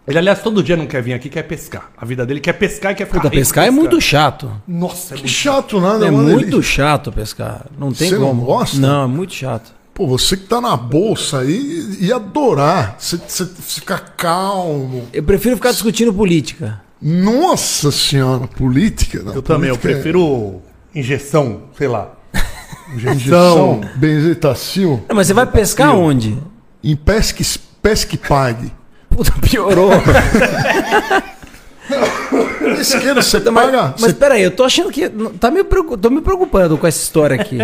Ele, 0.07 0.17
aliás, 0.19 0.41
todo 0.41 0.63
dia 0.63 0.77
não 0.77 0.87
quer 0.87 1.01
vir 1.03 1.13
aqui, 1.13 1.27
quer 1.29 1.43
pescar. 1.43 1.91
A 1.97 2.05
vida 2.05 2.25
dele 2.25 2.39
quer 2.39 2.53
pescar 2.53 2.93
e 2.93 2.95
quer 2.95 3.05
ficar 3.05 3.17
Puta, 3.19 3.27
rico 3.27 3.39
pescar 3.41 3.65
é 3.65 3.71
muito 3.71 3.99
chato. 3.99 4.49
Nossa, 4.65 5.13
é 5.13 5.17
Que 5.17 5.23
muito 5.23 5.33
chato 5.33 5.81
nada. 5.81 6.07
É 6.07 6.09
uma 6.09 6.23
muito 6.23 6.49
delícia. 6.51 6.61
chato 6.61 7.11
pescar. 7.11 7.65
Não 7.77 7.91
tem 7.91 8.09
Você 8.09 8.17
não 8.17 8.27
como. 8.27 8.45
gosta? 8.45 8.77
Não, 8.79 9.03
é 9.03 9.07
muito 9.07 9.33
chato. 9.33 9.75
Pô, 9.93 10.07
você 10.07 10.37
que 10.37 10.45
tá 10.45 10.61
na 10.61 10.77
bolsa 10.77 11.39
aí, 11.39 11.97
ia 11.99 12.15
adorar. 12.15 12.95
Você, 12.99 13.17
você 13.17 13.45
ficar 13.45 13.99
calmo. 14.15 15.07
Eu 15.11 15.23
prefiro 15.23 15.55
ficar 15.57 15.71
discutindo 15.71 16.13
política. 16.13 16.81
Nossa 17.01 17.91
senhora, 17.91 18.47
política. 18.47 19.21
Não, 19.23 19.33
Eu 19.33 19.41
também, 19.41 19.69
eu 19.69 19.75
política 19.75 19.89
é 19.89 19.93
prefiro 20.01 20.61
injeção, 20.95 21.63
sei 21.77 21.87
lá. 21.89 22.13
Injeção, 22.95 23.81
benzetacil, 23.97 25.03
Não, 25.09 25.15
mas 25.17 25.27
você 25.27 25.33
vai 25.33 25.45
pescar 25.45 25.93
onde? 25.93 26.37
em 26.83 26.95
pesque, 26.95 27.43
pesque 27.81 28.17
pague. 28.17 28.71
Puta, 29.17 29.33
piorou. 29.41 29.89
Esquerda, 32.79 33.21
você 33.21 33.39
Não, 33.39 33.51
mas, 33.51 33.65
paga. 33.65 33.95
mas 33.99 34.13
peraí, 34.13 34.43
eu 34.43 34.51
tô 34.51 34.63
achando 34.63 34.91
que. 34.91 35.09
Tá 35.39 35.49
me, 35.49 35.63
tô 35.63 36.09
me 36.11 36.21
preocupando 36.21 36.77
com 36.77 36.85
essa 36.85 37.01
história 37.01 37.35
aqui. 37.41 37.57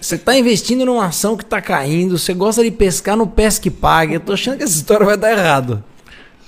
Você 0.00 0.16
tá 0.16 0.34
investindo 0.36 0.86
numa 0.86 1.04
ação 1.06 1.36
que 1.36 1.44
tá 1.44 1.60
caindo, 1.60 2.16
você 2.16 2.32
gosta 2.32 2.62
de 2.62 2.70
pescar 2.70 3.16
no 3.16 3.26
pesque 3.26 3.68
pague. 3.68 4.14
Eu 4.14 4.20
tô 4.20 4.32
achando 4.32 4.56
que 4.56 4.62
essa 4.62 4.74
história 4.74 5.04
vai 5.04 5.16
dar 5.18 5.32
errado. 5.32 5.84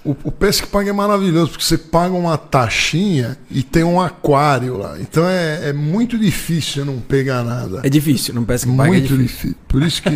O, 0.05 0.17
o 0.25 0.33
pesque 0.33 0.67
pague 0.67 0.89
é 0.89 0.93
maravilhoso, 0.93 1.51
porque 1.51 1.65
você 1.65 1.77
paga 1.77 2.15
uma 2.15 2.39
taxinha 2.39 3.37
e 3.51 3.63
tem 3.63 3.85
um 3.85 4.01
aquário 4.01 4.79
lá. 4.79 4.97
Então 4.99 5.29
é, 5.29 5.69
é 5.69 5.73
muito 5.73 6.17
difícil 6.17 6.85
não 6.87 6.99
pegar 7.01 7.45
nada. 7.45 7.81
É 7.85 7.89
difícil, 7.91 8.33
no 8.35 8.47
pesque 8.47 8.75
pague 8.75 8.89
é 8.89 8.93
muito 8.93 9.17
difícil. 9.17 9.51
difícil. 9.51 9.57
Por 9.69 9.83
isso 9.83 10.03
que. 10.03 10.11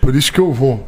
por 0.00 0.14
isso 0.14 0.32
que 0.32 0.40
eu 0.40 0.52
vou. 0.52 0.86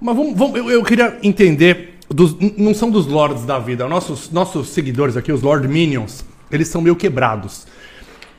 Mas 0.00 0.16
vamos, 0.16 0.36
vamos- 0.36 0.56
eu, 0.58 0.70
eu 0.70 0.82
queria 0.84 1.16
entender. 1.22 1.94
dos- 2.08 2.36
não 2.56 2.72
são 2.72 2.88
dos 2.88 3.06
lords 3.06 3.44
da 3.44 3.58
vida. 3.58 3.88
Nossos, 3.88 4.30
nossos 4.30 4.68
seguidores 4.68 5.16
aqui, 5.16 5.32
os 5.32 5.42
Lord 5.42 5.66
Minions, 5.66 6.24
eles 6.52 6.68
são 6.68 6.80
meio 6.80 6.94
quebrados. 6.94 7.66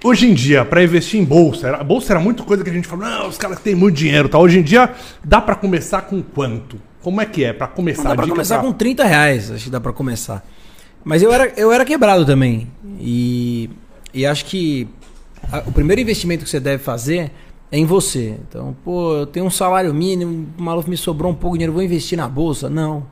Hoje 0.01 0.25
em 0.29 0.33
dia, 0.33 0.63
para 0.63 0.81
investir 0.83 1.19
em 1.19 1.23
bolsa, 1.25 1.75
a 1.75 1.83
bolsa 1.83 2.13
era 2.13 2.19
muito 2.19 2.43
coisa 2.45 2.63
que 2.63 2.69
a 2.69 2.73
gente 2.73 2.87
fala, 2.87 3.09
não, 3.19 3.27
os 3.27 3.37
caras 3.37 3.59
têm 3.59 3.75
muito 3.75 3.95
dinheiro. 3.95 4.29
Tá? 4.29 4.39
Hoje 4.39 4.59
em 4.59 4.63
dia, 4.63 4.93
dá 5.23 5.41
para 5.41 5.53
começar 5.55 6.03
com 6.03 6.21
quanto? 6.21 6.79
Como 7.01 7.19
é 7.19 7.25
que 7.25 7.43
é? 7.43 7.51
Para 7.51 7.67
começar 7.67 8.03
Dá 8.03 8.11
a 8.11 8.15
pra 8.15 8.23
dica 8.23 8.35
começar 8.35 8.59
pra- 8.59 8.67
com 8.67 8.71
30 8.73 9.03
reais, 9.03 9.51
acho 9.51 9.65
que 9.65 9.69
dá 9.69 9.81
pra 9.81 9.91
começar. 9.91 10.45
Mas 11.03 11.21
eu 11.21 11.33
era, 11.33 11.51
eu 11.57 11.69
era 11.71 11.83
quebrado 11.83 12.25
também. 12.25 12.67
E, 13.01 13.69
e 14.13 14.25
acho 14.25 14.45
que 14.45 14.87
a- 15.51 15.63
o 15.65 15.71
primeiro 15.73 16.01
investimento 16.01 16.43
que 16.45 16.49
você 16.49 16.59
deve 16.59 16.81
fazer 16.81 17.17
é 17.17 17.31
em 17.71 17.85
você. 17.85 18.37
Então, 18.47 18.75
pô, 18.83 19.15
eu 19.15 19.25
tenho 19.25 19.45
um 19.45 19.49
salário 19.49 19.93
mínimo, 19.93 20.47
o 20.57 20.61
maluco 20.61 20.89
me 20.89 20.97
sobrou 20.97 21.31
um 21.31 21.35
pouco 21.35 21.55
de 21.55 21.59
dinheiro, 21.59 21.73
vou 21.73 21.83
investir 21.83 22.17
na 22.17 22.27
bolsa? 22.27 22.69
Não. 22.69 23.05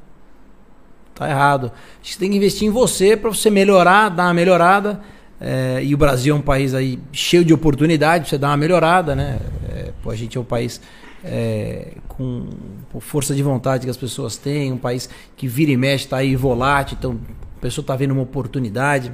Tá 1.13 1.29
errado. 1.29 1.71
Acho 2.01 2.01
que 2.01 2.13
você 2.13 2.19
tem 2.19 2.29
que 2.29 2.37
investir 2.37 2.67
em 2.67 2.71
você 2.71 3.15
para 3.15 3.29
você 3.29 3.49
melhorar, 3.49 4.09
dar 4.09 4.25
uma 4.25 4.33
melhorada. 4.33 5.01
É, 5.39 5.81
e 5.83 5.93
o 5.93 5.97
Brasil 5.97 6.35
é 6.35 6.37
um 6.37 6.41
país 6.41 6.73
aí 6.73 6.99
cheio 7.11 7.43
de 7.43 7.53
oportunidades 7.53 8.27
pra 8.27 8.29
você 8.29 8.37
dar 8.37 8.49
uma 8.49 8.57
melhorada, 8.57 9.15
né? 9.15 9.39
É, 9.69 9.91
pô, 10.01 10.09
a 10.09 10.15
gente 10.15 10.37
é 10.37 10.41
um 10.41 10.45
país 10.45 10.81
é, 11.23 11.93
com 12.07 12.47
pô, 12.91 12.99
força 12.99 13.35
de 13.35 13.43
vontade 13.43 13.85
que 13.85 13.89
as 13.89 13.97
pessoas 13.97 14.37
têm, 14.37 14.71
um 14.71 14.77
país 14.77 15.09
que 15.35 15.47
vira 15.47 15.71
e 15.71 15.77
mexe, 15.77 16.07
tá 16.07 16.17
aí 16.17 16.35
volátil, 16.35 16.95
então 16.97 17.19
a 17.57 17.61
pessoa 17.61 17.85
tá 17.85 17.95
vendo 17.95 18.11
uma 18.11 18.21
oportunidade. 18.21 19.11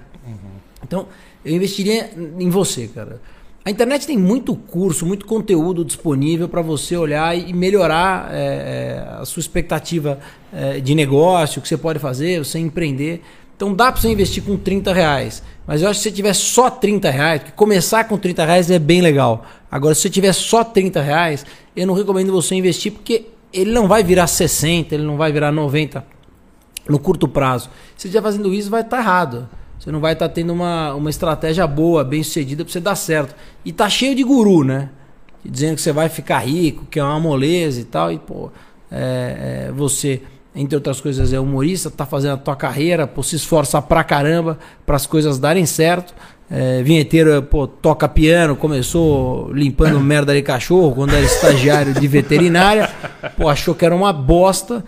Então, 0.83 1.07
eu 1.43 1.55
investiria 1.55 2.11
em 2.37 2.49
você, 2.49 2.87
cara. 2.87 3.21
A 3.63 3.69
internet 3.69 4.07
tem 4.07 4.17
muito 4.17 4.55
curso, 4.55 5.05
muito 5.05 5.23
conteúdo 5.23 5.85
disponível 5.85 6.49
para 6.49 6.63
você 6.63 6.97
olhar 6.97 7.37
e 7.37 7.53
melhorar 7.53 8.33
é, 8.33 8.37
é, 8.37 9.21
a 9.21 9.25
sua 9.25 9.39
expectativa 9.39 10.17
é, 10.51 10.79
de 10.79 10.95
negócio, 10.95 11.59
o 11.59 11.61
que 11.61 11.67
você 11.67 11.77
pode 11.77 11.99
fazer, 11.99 12.39
você 12.39 12.57
empreender. 12.57 13.21
Então 13.55 13.71
dá 13.71 13.91
para 13.91 14.01
você 14.01 14.09
investir 14.09 14.41
com 14.43 14.57
30 14.57 14.91
reais. 14.91 15.43
Mas 15.67 15.83
eu 15.83 15.89
acho 15.89 15.99
que 15.99 16.03
se 16.03 16.09
você 16.09 16.15
tiver 16.15 16.33
só 16.33 16.71
30 16.71 17.11
reais, 17.11 17.41
porque 17.41 17.55
começar 17.55 18.03
com 18.05 18.17
30 18.17 18.43
reais 18.43 18.71
é 18.71 18.79
bem 18.79 18.99
legal. 18.99 19.45
Agora, 19.69 19.93
se 19.93 20.01
você 20.01 20.09
tiver 20.09 20.33
só 20.33 20.63
30 20.63 20.99
reais, 20.99 21.45
eu 21.75 21.85
não 21.85 21.93
recomendo 21.93 22.31
você 22.31 22.55
investir, 22.55 22.91
porque 22.91 23.27
ele 23.53 23.71
não 23.71 23.87
vai 23.87 24.03
virar 24.03 24.25
60, 24.25 24.95
ele 24.95 25.03
não 25.03 25.17
vai 25.17 25.31
virar 25.31 25.51
90 25.51 26.03
no 26.89 26.97
curto 26.97 27.27
prazo. 27.27 27.69
Se 27.95 28.01
você 28.01 28.07
estiver 28.07 28.23
fazendo 28.23 28.51
isso, 28.51 28.71
vai 28.71 28.81
estar 28.81 28.97
errado. 28.97 29.47
Você 29.81 29.91
não 29.91 29.99
vai 29.99 30.13
estar 30.13 30.29
tendo 30.29 30.53
uma, 30.53 30.93
uma 30.93 31.09
estratégia 31.09 31.65
boa, 31.65 32.03
bem 32.03 32.21
sucedida 32.21 32.63
para 32.63 32.71
você 32.71 32.79
dar 32.79 32.93
certo. 32.93 33.35
E 33.65 33.73
tá 33.73 33.89
cheio 33.89 34.15
de 34.15 34.23
guru, 34.23 34.63
né? 34.63 34.89
Dizendo 35.43 35.73
que 35.73 35.81
você 35.81 35.91
vai 35.91 36.07
ficar 36.07 36.37
rico, 36.37 36.85
que 36.85 36.99
é 36.99 37.03
uma 37.03 37.19
moleza 37.19 37.81
e 37.81 37.83
tal. 37.83 38.11
E, 38.11 38.19
pô, 38.19 38.51
é, 38.91 39.69
é, 39.69 39.71
você 39.71 40.21
entre 40.53 40.75
outras 40.75 41.01
coisas 41.01 41.33
é 41.33 41.39
humorista, 41.39 41.89
tá 41.89 42.05
fazendo 42.05 42.33
a 42.33 42.37
tua 42.37 42.55
carreira, 42.55 43.07
pô, 43.07 43.23
se 43.23 43.35
esforça 43.37 43.81
pra 43.81 44.03
caramba 44.03 44.59
para 44.85 44.95
as 44.95 45.07
coisas 45.07 45.39
darem 45.39 45.65
certo. 45.65 46.13
É, 46.47 46.83
vinheteiro, 46.83 47.41
pô, 47.41 47.65
toca 47.65 48.07
piano, 48.07 48.55
começou 48.55 49.51
limpando 49.51 49.97
merda 50.03 50.31
de 50.35 50.43
cachorro 50.43 50.93
quando 50.93 51.15
era 51.15 51.25
estagiário 51.25 51.91
de 51.91 52.07
veterinária, 52.07 52.87
pô, 53.35 53.49
achou 53.49 53.73
que 53.73 53.83
era 53.83 53.95
uma 53.95 54.13
bosta, 54.13 54.85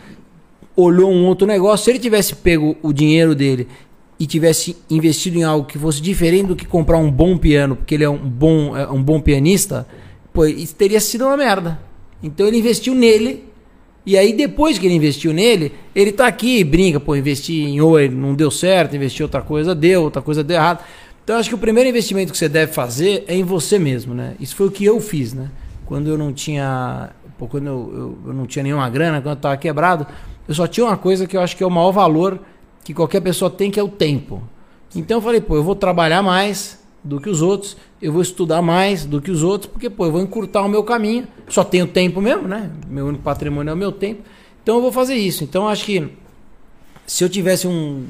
olhou 0.76 1.12
um 1.12 1.26
outro 1.26 1.48
negócio. 1.48 1.86
Se 1.86 1.90
ele 1.90 2.00
tivesse 2.00 2.36
pego 2.36 2.78
o 2.84 2.94
dinheiro 2.94 3.34
dele 3.34 3.68
e 4.24 4.26
tivesse 4.26 4.78
investido 4.90 5.38
em 5.38 5.44
algo 5.44 5.68
que 5.68 5.78
fosse 5.78 6.02
diferente 6.02 6.48
do 6.48 6.56
que 6.56 6.66
comprar 6.66 6.98
um 6.98 7.12
bom 7.12 7.38
piano, 7.38 7.76
porque 7.76 7.94
ele 7.94 8.06
é 8.06 8.10
um 8.10 8.18
bom, 8.18 8.78
é 8.78 8.90
um 8.90 9.04
bom 9.04 9.20
pianista, 9.20 9.86
pô, 10.32 10.46
isso 10.46 10.74
teria 10.76 11.02
sido 11.02 11.26
uma 11.26 11.36
merda. 11.36 11.78
Então 12.24 12.48
ele 12.48 12.58
investiu 12.58 12.96
nele 12.96 13.44
e 14.06 14.18
aí, 14.18 14.32
depois 14.32 14.78
que 14.78 14.86
ele 14.86 14.96
investiu 14.96 15.34
nele, 15.34 15.74
ele 15.94 16.14
tá 16.14 16.26
aqui 16.26 16.60
e 16.60 16.64
brinca, 16.64 17.02
pô, 17.02 17.18
investi 17.18 17.54
em 17.64 17.82
Oi, 17.82 18.08
não 18.08 18.34
deu 18.34 18.50
certo, 18.50 18.96
investi 18.96 19.22
outra 19.24 19.42
coisa, 19.42 19.76
deu, 19.76 20.04
outra 20.04 20.22
coisa 20.22 20.42
deu 20.42 20.56
errado. 20.56 20.84
Então, 21.22 21.38
acho 21.38 21.50
que 21.50 21.56
o 21.56 21.58
primeiro 21.58 21.90
investimento 21.90 22.32
que 22.32 22.38
você 22.38 22.48
deve 22.48 22.72
fazer 22.72 23.26
é 23.28 23.36
em 23.36 23.44
você 23.44 23.78
mesmo, 23.78 24.14
né? 24.14 24.36
Isso 24.40 24.56
foi 24.56 24.68
o 24.68 24.72
que 24.72 24.86
eu 24.86 25.02
fiz, 25.02 25.34
né? 25.34 25.50
Quando 25.86 26.10
eu 26.10 26.18
não 26.18 26.32
tinha. 26.32 27.12
Pô, 27.38 27.48
quando 27.48 27.68
eu, 27.68 27.94
eu, 27.94 28.18
eu 28.28 28.34
não 28.34 28.46
tinha 28.46 28.64
nenhuma 28.64 28.90
grana, 28.90 29.22
quando 29.22 29.36
eu 29.36 29.42
tava 29.42 29.58
quebrado, 29.58 30.08
eu 30.48 30.54
só 30.54 30.66
tinha 30.66 30.86
uma 30.86 30.98
coisa 30.98 31.26
que 31.26 31.36
eu 31.36 31.42
acho 31.42 31.58
que 31.58 31.64
é 31.64 31.68
o 31.68 31.72
maior 31.72 31.92
valor 31.92 32.40
que 32.84 32.94
qualquer 32.94 33.22
pessoa 33.22 33.50
tem, 33.50 33.72
que 33.72 33.80
é 33.80 33.84
o 33.84 33.90
tempo. 33.90 34.42
Então 34.96 35.18
eu 35.18 35.22
falei, 35.22 35.42
pô, 35.42 35.56
eu 35.56 35.64
vou 35.64 35.76
trabalhar 35.76 36.22
mais, 36.22 36.84
do 37.04 37.20
que 37.20 37.30
os 37.30 37.42
outros, 37.42 37.76
eu 38.02 38.14
vou 38.14 38.22
estudar 38.22 38.62
mais 38.62 39.06
do 39.06 39.22
que 39.22 39.30
os 39.30 39.44
outros, 39.44 39.70
porque 39.70 39.90
pô, 39.90 40.06
eu 40.06 40.12
vou 40.12 40.22
encurtar 40.22 40.62
o 40.62 40.70
meu 40.70 40.84
caminho, 40.84 41.28
só 41.50 41.64
tenho 41.64 41.86
tempo 41.86 42.22
mesmo, 42.22 42.48
né? 42.48 42.72
Meu 42.88 43.08
único 43.08 43.24
patrimônio 43.24 43.72
é 43.72 43.74
o 43.74 43.78
meu 43.78 43.92
tempo. 43.92 44.22
Então 44.62 44.76
eu 44.76 44.82
vou 44.82 44.92
fazer 44.92 45.16
isso. 45.16 45.44
Então 45.44 45.68
acho 45.68 45.86
que 45.86 46.10
se 47.06 47.24
eu 47.24 47.30
tivesse 47.30 47.68
um, 47.68 48.06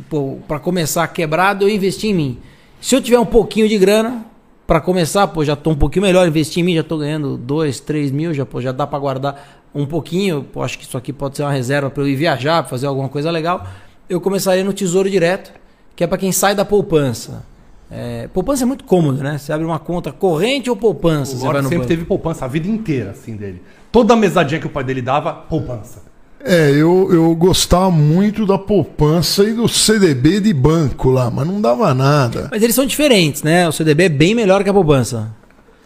para 0.47 0.59
começar 0.59 1.07
quebrado, 1.07 1.65
eu 1.65 1.69
investi 1.69 2.09
em 2.09 2.13
mim. 2.13 2.39
Se 2.79 2.95
eu 2.95 3.01
tiver 3.01 3.19
um 3.19 3.25
pouquinho 3.25 3.67
de 3.67 3.77
grana 3.77 4.25
para 4.67 4.79
começar, 4.79 5.25
pô, 5.27 5.43
já 5.43 5.53
estou 5.53 5.73
um 5.73 5.75
pouquinho 5.75 6.03
melhor, 6.05 6.27
investi 6.27 6.59
em 6.59 6.63
mim, 6.63 6.75
já 6.75 6.81
estou 6.81 6.99
ganhando 6.99 7.35
2, 7.35 7.79
3 7.79 8.11
mil, 8.11 8.33
já, 8.33 8.45
pô, 8.45 8.61
já 8.61 8.71
dá 8.71 8.85
para 8.85 8.99
guardar 8.99 9.63
um 9.73 9.87
pouquinho, 9.87 10.43
pô, 10.43 10.61
acho 10.61 10.77
que 10.77 10.83
isso 10.83 10.95
aqui 10.95 11.11
pode 11.11 11.37
ser 11.37 11.43
uma 11.43 11.51
reserva 11.51 11.89
para 11.89 12.03
eu 12.03 12.07
ir 12.07 12.15
viajar, 12.15 12.63
fazer 12.65 12.85
alguma 12.85 13.09
coisa 13.09 13.31
legal. 13.31 13.65
Eu 14.09 14.19
começaria 14.19 14.63
no 14.63 14.73
Tesouro 14.73 15.09
Direto, 15.09 15.51
que 15.95 16.03
é 16.03 16.07
para 16.07 16.17
quem 16.17 16.31
sai 16.31 16.55
da 16.55 16.65
poupança. 16.65 17.43
É, 17.89 18.27
poupança 18.33 18.63
é 18.63 18.65
muito 18.65 18.83
cômodo, 18.83 19.21
né? 19.21 19.37
Você 19.37 19.53
abre 19.53 19.65
uma 19.65 19.79
conta 19.79 20.11
corrente 20.11 20.69
ou 20.69 20.75
poupança? 20.75 21.35
O 21.35 21.39
você 21.39 21.45
vai 21.45 21.57
no 21.57 21.63
sempre 21.63 21.77
banco. 21.77 21.87
teve 21.87 22.05
poupança 22.05 22.45
a 22.45 22.47
vida 22.47 22.67
inteira, 22.67 23.11
assim, 23.11 23.35
dele. 23.35 23.61
Toda 23.91 24.13
a 24.13 24.17
mesadinha 24.17 24.59
que 24.59 24.65
o 24.65 24.69
pai 24.69 24.83
dele 24.83 25.01
dava, 25.01 25.31
poupança. 25.31 26.01
É, 26.45 26.71
eu, 26.71 27.07
eu 27.13 27.33
gostava 27.35 27.89
muito 27.89 28.45
da 28.45 28.57
poupança 28.57 29.43
e 29.43 29.53
do 29.53 29.67
CDB 29.69 30.41
de 30.41 30.53
banco 30.53 31.09
lá, 31.09 31.31
mas 31.31 31.47
não 31.47 31.61
dava 31.61 31.93
nada. 31.93 32.49
Mas 32.51 32.61
eles 32.61 32.75
são 32.75 32.85
diferentes, 32.85 33.43
né? 33.43 33.67
O 33.69 33.71
CDB 33.71 34.05
é 34.05 34.09
bem 34.09 34.35
melhor 34.35 34.63
que 34.63 34.69
a 34.69 34.73
poupança. 34.73 35.31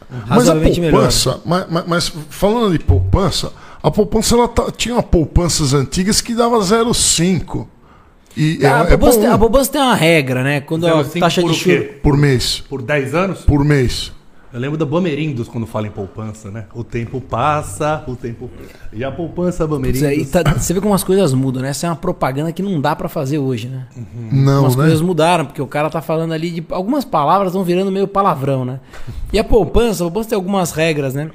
Uhum. 0.10 0.20
Mas 0.28 0.50
a 0.50 0.56
poupança, 0.56 1.42
mas, 1.46 1.66
mas, 1.70 1.86
mas, 1.86 2.14
falando 2.30 2.72
de 2.72 2.80
poupança, 2.80 3.52
a 3.84 3.92
poupança 3.92 4.36
ela 4.36 4.48
tá, 4.48 4.72
tinha 4.72 5.04
poupanças 5.04 5.74
antigas 5.74 6.22
que 6.22 6.34
dava 6.34 6.58
0,5. 6.60 7.68
E 8.38 8.64
a, 8.64 8.80
é, 8.82 8.86
poupança, 8.86 9.18
é 9.18 9.22
tem, 9.22 9.30
a 9.32 9.38
poupança 9.38 9.72
tem 9.72 9.82
uma 9.82 9.96
regra, 9.96 10.44
né? 10.44 10.62
Quando 10.62 10.86
a 10.86 11.04
taxa 11.04 11.42
de 11.42 11.54
juros. 11.54 11.88
Por 12.04 12.16
mês. 12.16 12.60
Por 12.60 12.84
10 12.84 13.16
anos? 13.16 13.42
Por 13.42 13.66
mês. 13.66 14.12
Eu 14.54 14.62
lembro 14.62 14.78
da 14.78 14.86
Bamerindos 14.86 15.48
quando 15.50 15.68
fala 15.68 15.88
em 15.88 15.92
poupança, 15.92 16.50
né? 16.50 16.66
O 16.74 16.84
tempo 16.84 17.20
passa, 17.20 18.04
o 18.08 18.16
tempo. 18.16 18.50
E 18.94 19.04
a 19.04 19.12
poupança 19.12 19.68
Bamerindos. 19.68 20.30
Tá, 20.30 20.44
você 20.54 20.74
vê 20.74 20.80
como 20.80 20.94
as 20.94 21.04
coisas 21.04 21.34
mudam, 21.34 21.62
né? 21.62 21.70
Essa 21.70 21.88
é 21.88 21.90
uma 21.90 21.96
propaganda 21.96 22.52
que 22.52 22.62
não 22.62 22.80
dá 22.80 22.96
para 22.96 23.10
fazer 23.10 23.40
hoje, 23.40 23.68
né? 23.68 23.88
Uhum. 23.96 24.30
Não, 24.32 24.66
as 24.66 24.76
né? 24.76 24.84
coisas 24.84 25.02
mudaram, 25.02 25.46
porque 25.46 25.62
o 25.62 25.68
cara 25.68 25.90
tá 25.90 26.02
falando 26.02 26.32
ali 26.32 26.52
de. 26.52 26.66
Algumas 26.70 27.04
palavras 27.04 27.54
vão 27.54 27.64
virando 27.64 27.92
meio 27.92 28.08
palavrão, 28.08 28.64
né? 28.64 28.80
E 29.34 29.40
a 29.40 29.44
poupança, 29.44 30.04
a 30.04 30.06
poupança 30.06 30.30
tem 30.30 30.36
algumas 30.36 30.72
regras, 30.72 31.14
né? 31.14 31.30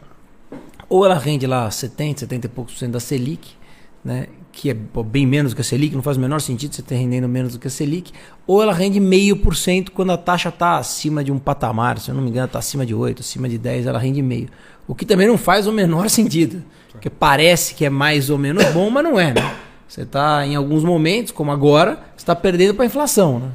Ou 0.88 1.04
ela 1.04 1.18
rende 1.18 1.47
lá 1.47 1.71
70, 1.71 2.21
70 2.21 2.47
e 2.47 2.49
poucos 2.49 2.75
por 2.75 2.80
cento 2.80 2.92
da 2.92 3.00
Selic, 3.00 3.50
né? 4.04 4.26
Que 4.52 4.71
é 4.71 4.75
bem 4.75 5.26
menos 5.26 5.52
do 5.52 5.56
que 5.56 5.62
a 5.62 5.64
Selic, 5.64 5.94
não 5.94 6.02
faz 6.02 6.18
o 6.18 6.21
menor 6.21 6.40
sentido 6.40 6.75
você 6.75 6.82
ter 6.82 6.97
rendendo 6.97 7.26
menos 7.26 7.54
do 7.54 7.59
que 7.59 7.66
a 7.66 7.71
Selic, 7.71 8.12
ou 8.47 8.62
ela 8.62 8.73
rende 8.73 9.00
meio 9.00 9.37
por 9.37 9.56
cento 9.56 9.90
quando 9.90 10.12
a 10.12 10.16
taxa 10.18 10.50
está 10.50 10.76
acima 10.76 11.25
de 11.25 11.32
um 11.32 11.38
patamar, 11.38 11.99
se 11.99 12.11
eu 12.11 12.14
não 12.14 12.23
me 12.23 12.28
engano, 12.28 12.47
está 12.47 12.59
acima 12.59 12.85
de 12.85 12.94
8, 12.94 13.21
acima 13.21 13.49
de 13.49 13.56
10, 13.56 13.87
ela 13.87 13.99
rende 13.99 14.21
meio. 14.21 14.49
O 14.87 14.94
que 14.94 15.06
também 15.06 15.26
não 15.26 15.38
faz 15.38 15.66
o 15.66 15.73
menor 15.73 16.09
sentido, 16.11 16.62
porque 16.90 17.09
parece 17.09 17.75
que 17.75 17.85
é 17.85 17.90
mais 17.90 18.28
ou 18.28 18.37
menos 18.37 18.64
bom, 18.66 18.90
mas 18.90 19.02
não 19.02 19.18
é, 19.18 19.32
né? 19.32 19.56
Você 19.88 20.02
está, 20.02 20.47
em 20.47 20.54
alguns 20.54 20.85
momentos, 20.85 21.32
como 21.32 21.50
agora, 21.50 21.99
está 22.16 22.35
perdendo 22.35 22.75
para 22.75 22.85
a 22.85 22.87
inflação, 22.87 23.38
né? 23.38 23.50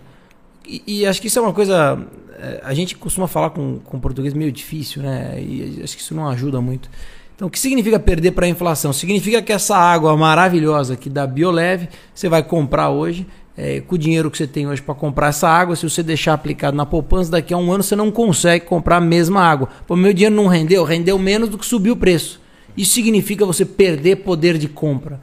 E, 0.67 0.83
e, 0.85 1.05
acho 1.05 1.21
que 1.21 1.27
isso 1.27 1.39
é 1.39 1.41
uma 1.41 1.53
coisa. 1.53 1.97
É, 2.37 2.61
a 2.63 2.73
gente 2.73 2.95
costuma 2.95 3.27
falar 3.27 3.51
com, 3.51 3.79
com 3.79 3.99
português 3.99 4.33
meio 4.33 4.51
difícil, 4.51 5.01
né? 5.01 5.41
E 5.41 5.79
acho 5.81 5.95
que 5.95 6.01
isso 6.01 6.13
não 6.13 6.27
ajuda 6.27 6.59
muito. 6.59 6.89
Então, 7.37 7.47
o 7.47 7.51
que 7.51 7.59
significa 7.59 7.99
perder 7.99 8.31
para 8.31 8.47
a 8.47 8.49
inflação? 8.49 8.91
Significa 8.91 9.43
que 9.43 9.53
essa 9.53 9.77
água 9.77 10.17
maravilhosa 10.17 10.95
que 10.95 11.07
dá 11.07 11.27
Bioleve, 11.27 11.87
você 12.11 12.27
vai 12.27 12.41
comprar 12.41 12.89
hoje, 12.89 13.27
é, 13.55 13.79
com 13.79 13.93
o 13.93 13.97
dinheiro 13.97 14.31
que 14.31 14.39
você 14.39 14.47
tem 14.47 14.67
hoje 14.67 14.81
para 14.81 14.95
comprar 14.95 15.27
essa 15.27 15.47
água, 15.47 15.75
se 15.75 15.87
você 15.87 16.01
deixar 16.01 16.33
aplicado 16.33 16.75
na 16.75 16.83
poupança, 16.83 17.29
daqui 17.29 17.53
a 17.53 17.57
um 17.57 17.71
ano 17.71 17.83
você 17.83 17.95
não 17.95 18.09
consegue 18.09 18.65
comprar 18.65 18.97
a 18.97 19.01
mesma 19.01 19.39
água. 19.39 19.69
O 19.87 19.95
meu 19.95 20.13
dinheiro 20.13 20.35
não 20.35 20.47
rendeu, 20.47 20.83
rendeu 20.83 21.19
menos 21.19 21.47
do 21.49 21.59
que 21.59 21.65
subiu 21.67 21.93
o 21.93 21.97
preço. 21.97 22.41
Isso 22.75 22.93
significa 22.93 23.45
você 23.45 23.63
perder 23.63 24.17
poder 24.17 24.57
de 24.57 24.67
compra. 24.67 25.21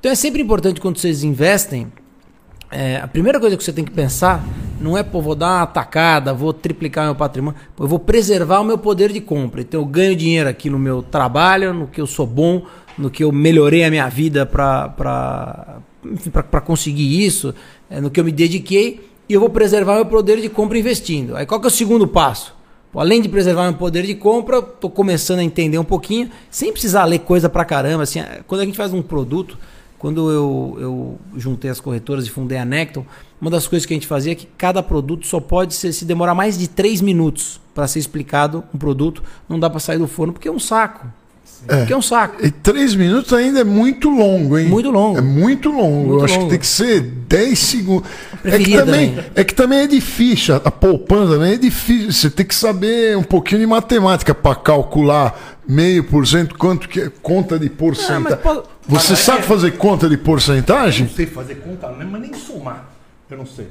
Então 0.00 0.10
é 0.10 0.14
sempre 0.14 0.40
importante 0.40 0.80
quando 0.80 0.96
vocês 0.96 1.22
investem, 1.22 1.92
é, 2.74 3.00
a 3.00 3.06
primeira 3.06 3.38
coisa 3.38 3.56
que 3.56 3.62
você 3.62 3.72
tem 3.72 3.84
que 3.84 3.92
pensar 3.92 4.44
não 4.80 4.98
é, 4.98 5.02
pô, 5.04 5.22
vou 5.22 5.36
dar 5.36 5.46
uma 5.46 5.62
atacada, 5.62 6.34
vou 6.34 6.52
triplicar 6.52 7.04
meu 7.04 7.14
patrimônio. 7.14 7.58
Pô, 7.76 7.84
eu 7.84 7.88
vou 7.88 8.00
preservar 8.00 8.60
o 8.60 8.64
meu 8.64 8.76
poder 8.76 9.12
de 9.12 9.20
compra. 9.20 9.60
Então 9.60 9.80
eu 9.80 9.86
ganho 9.86 10.16
dinheiro 10.16 10.48
aqui 10.48 10.68
no 10.68 10.78
meu 10.78 11.00
trabalho, 11.00 11.72
no 11.72 11.86
que 11.86 12.00
eu 12.00 12.06
sou 12.06 12.26
bom, 12.26 12.66
no 12.98 13.08
que 13.10 13.22
eu 13.22 13.30
melhorei 13.30 13.84
a 13.84 13.90
minha 13.90 14.08
vida 14.08 14.44
para 14.44 15.80
conseguir 16.64 17.24
isso, 17.24 17.54
é, 17.88 18.00
no 18.00 18.10
que 18.10 18.18
eu 18.18 18.24
me 18.24 18.32
dediquei. 18.32 19.08
E 19.28 19.32
eu 19.32 19.40
vou 19.40 19.48
preservar 19.48 19.94
meu 19.94 20.06
poder 20.06 20.40
de 20.40 20.48
compra 20.48 20.76
investindo. 20.76 21.36
Aí 21.36 21.46
qual 21.46 21.60
que 21.60 21.66
é 21.66 21.68
o 21.68 21.70
segundo 21.70 22.08
passo? 22.08 22.54
Além 22.94 23.22
de 23.22 23.28
preservar 23.28 23.64
meu 23.64 23.74
poder 23.74 24.04
de 24.04 24.14
compra, 24.14 24.58
estou 24.58 24.90
começando 24.90 25.38
a 25.38 25.44
entender 25.44 25.78
um 25.78 25.84
pouquinho, 25.84 26.30
sem 26.50 26.72
precisar 26.72 27.04
ler 27.04 27.20
coisa 27.20 27.48
pra 27.48 27.64
caramba. 27.64 28.02
Assim, 28.02 28.20
quando 28.46 28.60
a 28.60 28.64
gente 28.64 28.76
faz 28.76 28.92
um 28.92 29.02
produto, 29.02 29.58
quando 30.04 30.30
eu, 30.30 30.76
eu 30.78 31.18
juntei 31.34 31.70
as 31.70 31.80
corretoras 31.80 32.26
e 32.26 32.28
fundei 32.28 32.58
a 32.58 32.64
Necton, 32.66 33.06
uma 33.40 33.50
das 33.50 33.66
coisas 33.66 33.86
que 33.86 33.94
a 33.94 33.96
gente 33.96 34.06
fazia 34.06 34.32
é 34.32 34.34
que 34.34 34.44
cada 34.44 34.82
produto 34.82 35.26
só 35.26 35.40
pode 35.40 35.72
ser, 35.72 35.94
se 35.94 36.04
demorar 36.04 36.34
mais 36.34 36.58
de 36.58 36.68
três 36.68 37.00
minutos 37.00 37.58
para 37.74 37.88
ser 37.88 38.00
explicado 38.00 38.62
um 38.74 38.76
produto, 38.76 39.22
não 39.48 39.58
dá 39.58 39.70
para 39.70 39.80
sair 39.80 39.96
do 39.96 40.06
forno, 40.06 40.34
porque 40.34 40.46
é 40.46 40.52
um 40.52 40.58
saco. 40.58 41.10
É. 41.66 41.78
Porque 41.78 41.92
é 41.92 41.96
um 41.96 42.02
saco. 42.02 42.44
E 42.44 42.50
três 42.50 42.94
minutos 42.94 43.32
ainda 43.32 43.60
é 43.60 43.64
muito 43.64 44.10
longo, 44.10 44.58
hein? 44.58 44.68
Muito 44.68 44.90
longo. 44.90 45.18
É 45.18 45.22
muito 45.22 45.70
longo. 45.70 46.08
Muito 46.08 46.18
Eu 46.18 46.24
acho 46.24 46.34
longo. 46.34 46.44
que 46.46 46.50
tem 46.50 46.58
que 46.58 46.66
ser 46.66 47.00
10 47.00 47.58
segundos. 47.58 48.08
É 48.44 48.58
que, 48.58 48.76
também, 48.76 49.18
é 49.34 49.44
que 49.44 49.54
também 49.54 49.78
é 49.80 49.86
difícil. 49.86 50.56
A 50.56 50.70
poupança 50.70 51.32
também 51.32 51.54
é 51.54 51.56
difícil. 51.56 52.12
Você 52.12 52.30
tem 52.30 52.44
que 52.44 52.54
saber 52.54 53.16
um 53.16 53.22
pouquinho 53.22 53.62
de 53.62 53.66
matemática 53.66 54.34
para 54.34 54.54
calcular 54.54 55.58
meio 55.66 56.04
por 56.04 56.26
cento, 56.26 56.54
quanto 56.56 56.88
que 56.88 57.00
é 57.00 57.10
conta 57.22 57.58
de 57.58 57.70
porcentagem. 57.70 58.38
Ah, 58.44 58.62
Você 58.86 59.16
sabe 59.16 59.38
é... 59.38 59.42
fazer 59.42 59.72
conta 59.72 60.08
de 60.08 60.18
porcentagem? 60.18 61.04
Eu 61.04 61.08
não 61.08 61.16
sei 61.16 61.26
fazer 61.26 61.54
conta, 61.56 61.88
mas 61.88 62.20
nem 62.20 62.34
somar. 62.34 62.90
Eu 63.30 63.38
não 63.38 63.46
sei. 63.46 63.68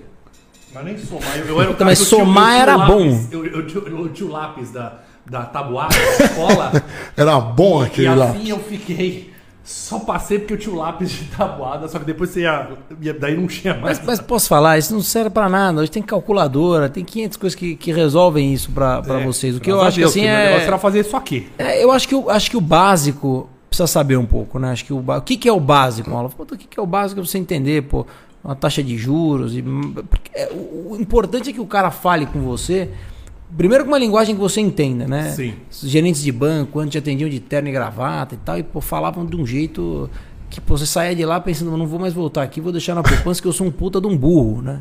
Mas 0.73 0.85
nem 0.85 0.97
somar. 0.97 1.37
Eu, 1.37 1.45
eu 1.45 1.61
era 1.61 1.71
o 1.71 1.85
mas 1.85 1.99
somar 1.99 2.55
era 2.55 2.75
lápis, 2.75 2.95
bom. 2.95 3.27
Eu, 3.31 3.45
eu, 3.45 3.59
eu, 3.59 4.09
tinha 4.09 4.27
o 4.27 4.31
lápis 4.31 4.71
da, 4.71 4.99
da 5.25 5.43
tabuada 5.43 5.95
da 5.95 6.25
escola. 6.25 6.83
era 7.15 7.39
bom 7.39 7.81
aquele 7.81 8.09
lápis. 8.09 8.35
E 8.35 8.37
assim 8.37 8.37
lápis. 8.37 8.49
eu 8.49 8.59
fiquei. 8.59 9.33
Só 9.63 9.99
passei 9.99 10.39
porque 10.39 10.55
eu 10.55 10.57
tinha 10.57 10.75
o 10.75 10.77
lápis 10.77 11.09
de 11.09 11.23
tabuada, 11.25 11.87
só 11.87 11.97
que 11.97 12.03
depois 12.03 12.31
você 12.31 12.41
ia, 12.41 12.69
ia 13.01 13.13
daí 13.13 13.37
não 13.37 13.47
tinha 13.47 13.73
mais. 13.73 13.97
Mas, 13.99 14.07
mas, 14.07 14.19
posso 14.19 14.49
falar, 14.49 14.77
isso 14.77 14.93
não 14.93 15.01
serve 15.01 15.29
para 15.29 15.47
nada. 15.47 15.79
Hoje 15.79 15.89
tem 15.89 16.03
calculadora, 16.03 16.89
tem 16.89 17.05
500 17.05 17.37
coisas 17.37 17.55
que, 17.55 17.77
que 17.77 17.93
resolvem 17.93 18.53
isso 18.53 18.71
para 18.71 19.01
é, 19.07 19.23
vocês. 19.23 19.55
O 19.55 19.61
que 19.61 19.71
eu 19.71 19.81
acho 19.81 19.99
Deus, 19.99 20.13
que 20.13 20.19
assim 20.19 20.27
é. 20.27 20.33
O 20.33 20.45
negócio 20.47 20.67
era 20.67 20.77
fazer 20.77 20.99
isso 20.99 21.15
aqui. 21.15 21.47
É, 21.57 21.81
eu 21.81 21.93
acho 21.93 22.09
que, 22.09 22.15
acho 22.29 22.51
que 22.51 22.57
o 22.57 22.61
básico 22.61 23.49
precisa 23.69 23.87
saber 23.87 24.17
um 24.17 24.25
pouco, 24.25 24.59
né? 24.59 24.71
Acho 24.71 24.83
que 24.83 24.91
o, 24.91 24.99
o 24.99 25.21
que, 25.21 25.37
que 25.37 25.47
é 25.47 25.53
o 25.53 25.61
básico, 25.61 26.11
Paulo? 26.11 26.29
o 26.37 26.45
que, 26.45 26.67
que 26.67 26.77
é 26.77 26.83
o 26.83 26.85
básico 26.85 27.21
é 27.21 27.25
você 27.25 27.37
entender, 27.37 27.83
pô, 27.83 28.05
uma 28.43 28.55
taxa 28.55 28.83
de 28.83 28.97
juros. 28.97 29.55
E, 29.55 29.63
é, 30.33 30.49
o, 30.51 30.91
o 30.91 30.97
importante 30.99 31.49
é 31.49 31.53
que 31.53 31.61
o 31.61 31.65
cara 31.65 31.89
fale 31.89 32.25
com 32.25 32.41
você 32.41 32.89
Primeiro 33.57 33.83
com 33.85 33.91
uma 33.91 33.99
linguagem 33.99 34.33
que 34.35 34.41
você 34.41 34.59
entenda, 34.61 35.07
né? 35.07 35.31
Sim. 35.35 35.53
Os 35.71 35.89
gerentes 35.89 36.21
de 36.23 36.31
banco, 36.31 36.79
antes 36.79 36.97
atendiam 36.97 37.29
de 37.29 37.39
terno 37.39 37.69
e 37.69 37.71
gravata 37.71 38.35
e 38.35 38.37
tal, 38.37 38.57
e 38.57 38.63
pô, 38.63 38.81
falavam 38.81 39.25
de 39.25 39.35
um 39.35 39.45
jeito 39.45 40.09
que 40.49 40.59
pô, 40.61 40.77
você 40.77 40.85
saia 40.85 41.15
de 41.15 41.25
lá 41.25 41.39
pensando, 41.39 41.75
não 41.77 41.87
vou 41.87 41.99
mais 41.99 42.13
voltar 42.13 42.43
aqui, 42.43 42.59
vou 42.61 42.71
deixar 42.71 42.95
na 42.95 43.03
poupança 43.03 43.41
que 43.41 43.47
eu 43.47 43.53
sou 43.53 43.67
um 43.67 43.71
puta 43.71 43.99
de 44.01 44.07
um 44.07 44.15
burro, 44.17 44.61
né? 44.61 44.79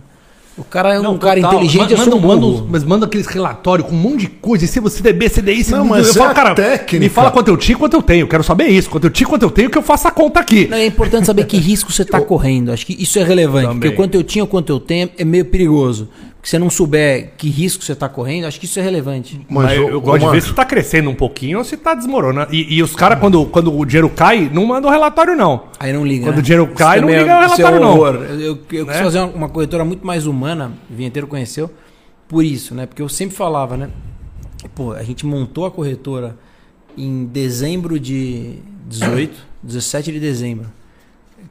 O 0.57 0.63
cara 0.63 0.93
é 0.93 1.01
um 1.01 1.03
Não, 1.03 1.19
cara 1.19 1.37
total. 1.41 1.55
inteligente, 1.55 1.93
eu 1.93 1.99
manda, 1.99 2.11
sou 2.11 2.21
um 2.21 2.23
manda, 2.23 2.41
burro. 2.43 2.69
mas 2.71 2.85
manda 2.85 3.07
aqueles 3.07 3.27
relatórios 3.27 3.89
com 3.89 3.95
um 3.95 3.99
monte 3.99 4.21
de 4.21 4.27
coisa. 4.29 4.67
E 4.67 4.69
CDB, 4.69 5.31
CDI, 5.31 5.71
Não, 5.71 5.81
CDI. 5.81 5.89
mas 5.89 6.07
eu 6.09 6.13
é 6.13 6.15
falo, 6.19 6.31
a 6.31 6.35
cara, 6.35 6.55
técnica. 6.55 6.99
me 6.99 7.09
fala 7.09 7.31
quanto 7.31 7.49
eu 7.49 7.57
tinha 7.57 7.75
e 7.75 7.79
quanto 7.79 7.95
eu 7.95 8.03
tenho. 8.03 8.25
Eu 8.25 8.29
quero 8.29 8.45
saber 8.45 8.67
isso. 8.69 8.91
Quanto 8.91 9.05
eu 9.05 9.11
tinha 9.11 9.27
e 9.27 9.31
quanto 9.31 9.43
eu 9.45 9.51
tenho, 9.51 9.71
que 9.71 9.79
eu 9.79 9.83
faço 9.83 10.09
a 10.09 10.11
conta 10.11 10.41
aqui. 10.41 10.69
Não, 10.69 10.77
é 10.77 10.85
importante 10.85 11.27
saber 11.27 11.47
que 11.47 11.57
risco 11.57 11.91
você 11.91 12.03
está 12.05 12.21
correndo. 12.21 12.71
Acho 12.71 12.85
que 12.85 13.03
isso 13.03 13.19
é 13.19 13.25
relevante. 13.25 13.67
Também. 13.69 13.81
Porque 13.81 13.97
quanto 13.97 14.15
eu 14.15 14.23
tinha, 14.23 14.45
quanto 14.45 14.69
eu 14.71 14.79
tenho, 14.79 15.09
é 15.17 15.25
meio 15.25 15.47
perigoso. 15.47 16.11
Se 16.43 16.51
você 16.51 16.59
não 16.59 16.69
souber 16.69 17.35
que 17.39 17.49
risco 17.49 17.85
você 17.85 17.93
está 17.93 18.09
correndo, 18.09 18.47
acho 18.47 18.59
que 18.59 18.67
isso 18.67 18.79
é 18.81 18.83
relevante. 18.83 19.41
Mas, 19.49 19.77
eu, 19.77 19.85
ô- 19.87 19.89
eu 19.91 19.99
ô, 19.99 20.01
gosto 20.01 20.25
de 20.27 20.33
ver 20.33 20.43
se 20.43 20.53
tá 20.53 20.65
crescendo 20.65 21.09
um 21.09 21.15
pouquinho 21.15 21.59
ou 21.59 21.65
se 21.65 21.77
tá 21.77 21.95
desmoronando. 21.95 22.53
E, 22.53 22.75
e 22.75 22.83
os 22.83 22.97
caras, 22.97 23.21
quando, 23.21 23.47
quando 23.47 23.73
o 23.79 23.85
dinheiro 23.85 24.11
cai, 24.11 24.51
não 24.53 24.67
mandam 24.67 24.91
relatório, 24.91 25.37
não. 25.37 25.69
Aí 25.79 25.93
não 25.93 26.05
liga. 26.05 26.25
Quando 26.27 26.35
né? 26.35 26.41
o 26.41 26.43
dinheiro 26.43 26.67
cai, 26.75 26.99
Isso 26.99 27.07
não 27.07 27.15
liga 27.15 27.25
o 27.25 27.45
isso 27.47 27.57
relatório, 27.57 27.81
não. 27.81 27.91
horror. 27.93 28.15
Eu, 28.17 28.41
eu, 28.41 28.59
eu 28.73 28.87
Né? 28.87 28.93
quis 28.93 29.03
fazer 29.03 29.19
uma, 29.21 29.29
uma 29.29 29.49
corretora 29.49 29.85
muito 29.85 30.05
mais 30.05 30.27
humana, 30.27 30.73
o 30.91 30.95
Vinheteiro 30.95 31.29
conheceu, 31.29 31.71
por 32.27 32.45
isso, 32.45 32.75
né? 32.75 32.87
Porque 32.87 33.03
eu 33.03 33.09
sempre 33.09 33.37
falava, 33.37 33.77
né? 33.77 33.89
Pô, 34.75 34.93
a 34.93 35.03
gente 35.05 35.25
montou 35.25 35.65
a 35.65 35.71
corretora 35.71 36.37
em 36.99 37.25
dezembro 37.25 38.01
de 38.01 38.57
18, 38.89 39.33
17 39.63 40.11
de 40.11 40.19
dezembro. 40.19 40.67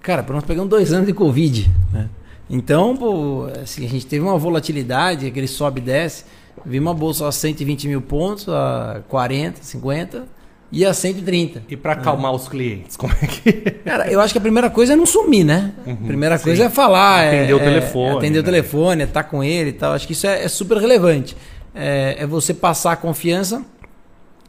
Cara, 0.01 0.25
nós 0.29 0.43
pegamos 0.43 0.69
dois 0.69 0.91
anos 0.91 1.07
de 1.07 1.13
Covid, 1.13 1.71
né? 1.93 2.09
Então, 2.51 2.97
pô, 2.97 3.47
assim, 3.63 3.85
a 3.85 3.89
gente 3.89 4.05
teve 4.05 4.23
uma 4.23 4.37
volatilidade, 4.37 5.25
aquele 5.25 5.47
sobe 5.47 5.79
e 5.79 5.83
desce. 5.83 6.25
Vi 6.65 6.77
uma 6.79 6.93
bolsa 6.93 7.25
a 7.27 7.31
120 7.31 7.87
mil 7.87 8.01
pontos, 8.01 8.47
a 8.49 9.01
40, 9.07 9.63
50 9.63 10.25
e 10.69 10.85
a 10.85 10.93
130. 10.93 11.63
E 11.69 11.77
pra 11.77 11.93
acalmar 11.93 12.33
os 12.33 12.49
clientes, 12.49 12.95
como 12.97 13.13
é 13.13 13.25
que. 13.25 13.51
Cara, 13.85 14.11
eu 14.11 14.19
acho 14.19 14.33
que 14.33 14.37
a 14.37 14.41
primeira 14.41 14.69
coisa 14.69 14.93
é 14.93 14.95
não 14.97 15.05
sumir, 15.05 15.45
né? 15.45 15.73
primeira 16.05 16.37
coisa 16.37 16.65
é 16.65 16.69
falar. 16.69 17.23
é- 17.23 17.37
Atender 17.39 17.53
o 17.53 17.59
é- 17.59 17.63
telefone, 17.63 18.09
é 18.13 18.17
atender 18.17 18.39
o 18.39 18.41
né? 18.41 18.45
telefone, 18.45 19.01
é 19.01 19.05
estar 19.05 19.23
com 19.23 19.41
ele 19.43 19.69
e 19.69 19.73
tal. 19.73 19.93
Acho 19.93 20.05
que 20.05 20.13
isso 20.13 20.27
é, 20.27 20.43
é 20.43 20.47
super 20.49 20.77
relevante. 20.77 21.35
É, 21.73 22.17
é 22.19 22.27
você 22.27 22.53
passar 22.53 22.91
a 22.91 22.95
confiança 22.97 23.63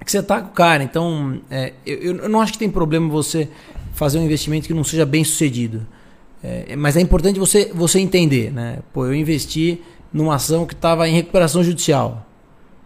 que 0.05 0.11
você 0.11 0.21
tá 0.21 0.41
com 0.41 0.49
o 0.49 0.53
cara. 0.53 0.83
Então, 0.83 1.41
é, 1.49 1.73
eu, 1.87 2.17
eu 2.17 2.29
não 2.29 2.41
acho 2.41 2.53
que 2.53 2.59
tem 2.59 2.69
problema 2.69 3.09
você 3.09 3.49
fazer 3.95 4.19
um 4.19 4.25
investimento 4.25 4.67
que 4.67 4.75
não 4.75 4.83
seja 4.83 5.07
bem 5.07 5.23
sucedido. 5.23 5.87
É, 6.43 6.75
mas 6.77 6.97
é 6.97 7.01
importante 7.01 7.39
você, 7.39 7.71
você 7.73 8.01
entender, 8.01 8.53
né? 8.53 8.79
Pô, 8.93 9.07
eu 9.07 9.15
investi 9.15 9.81
numa 10.13 10.35
ação 10.35 10.67
que 10.67 10.75
estava 10.75 11.09
em 11.09 11.15
recuperação 11.15 11.63
judicial. 11.63 12.27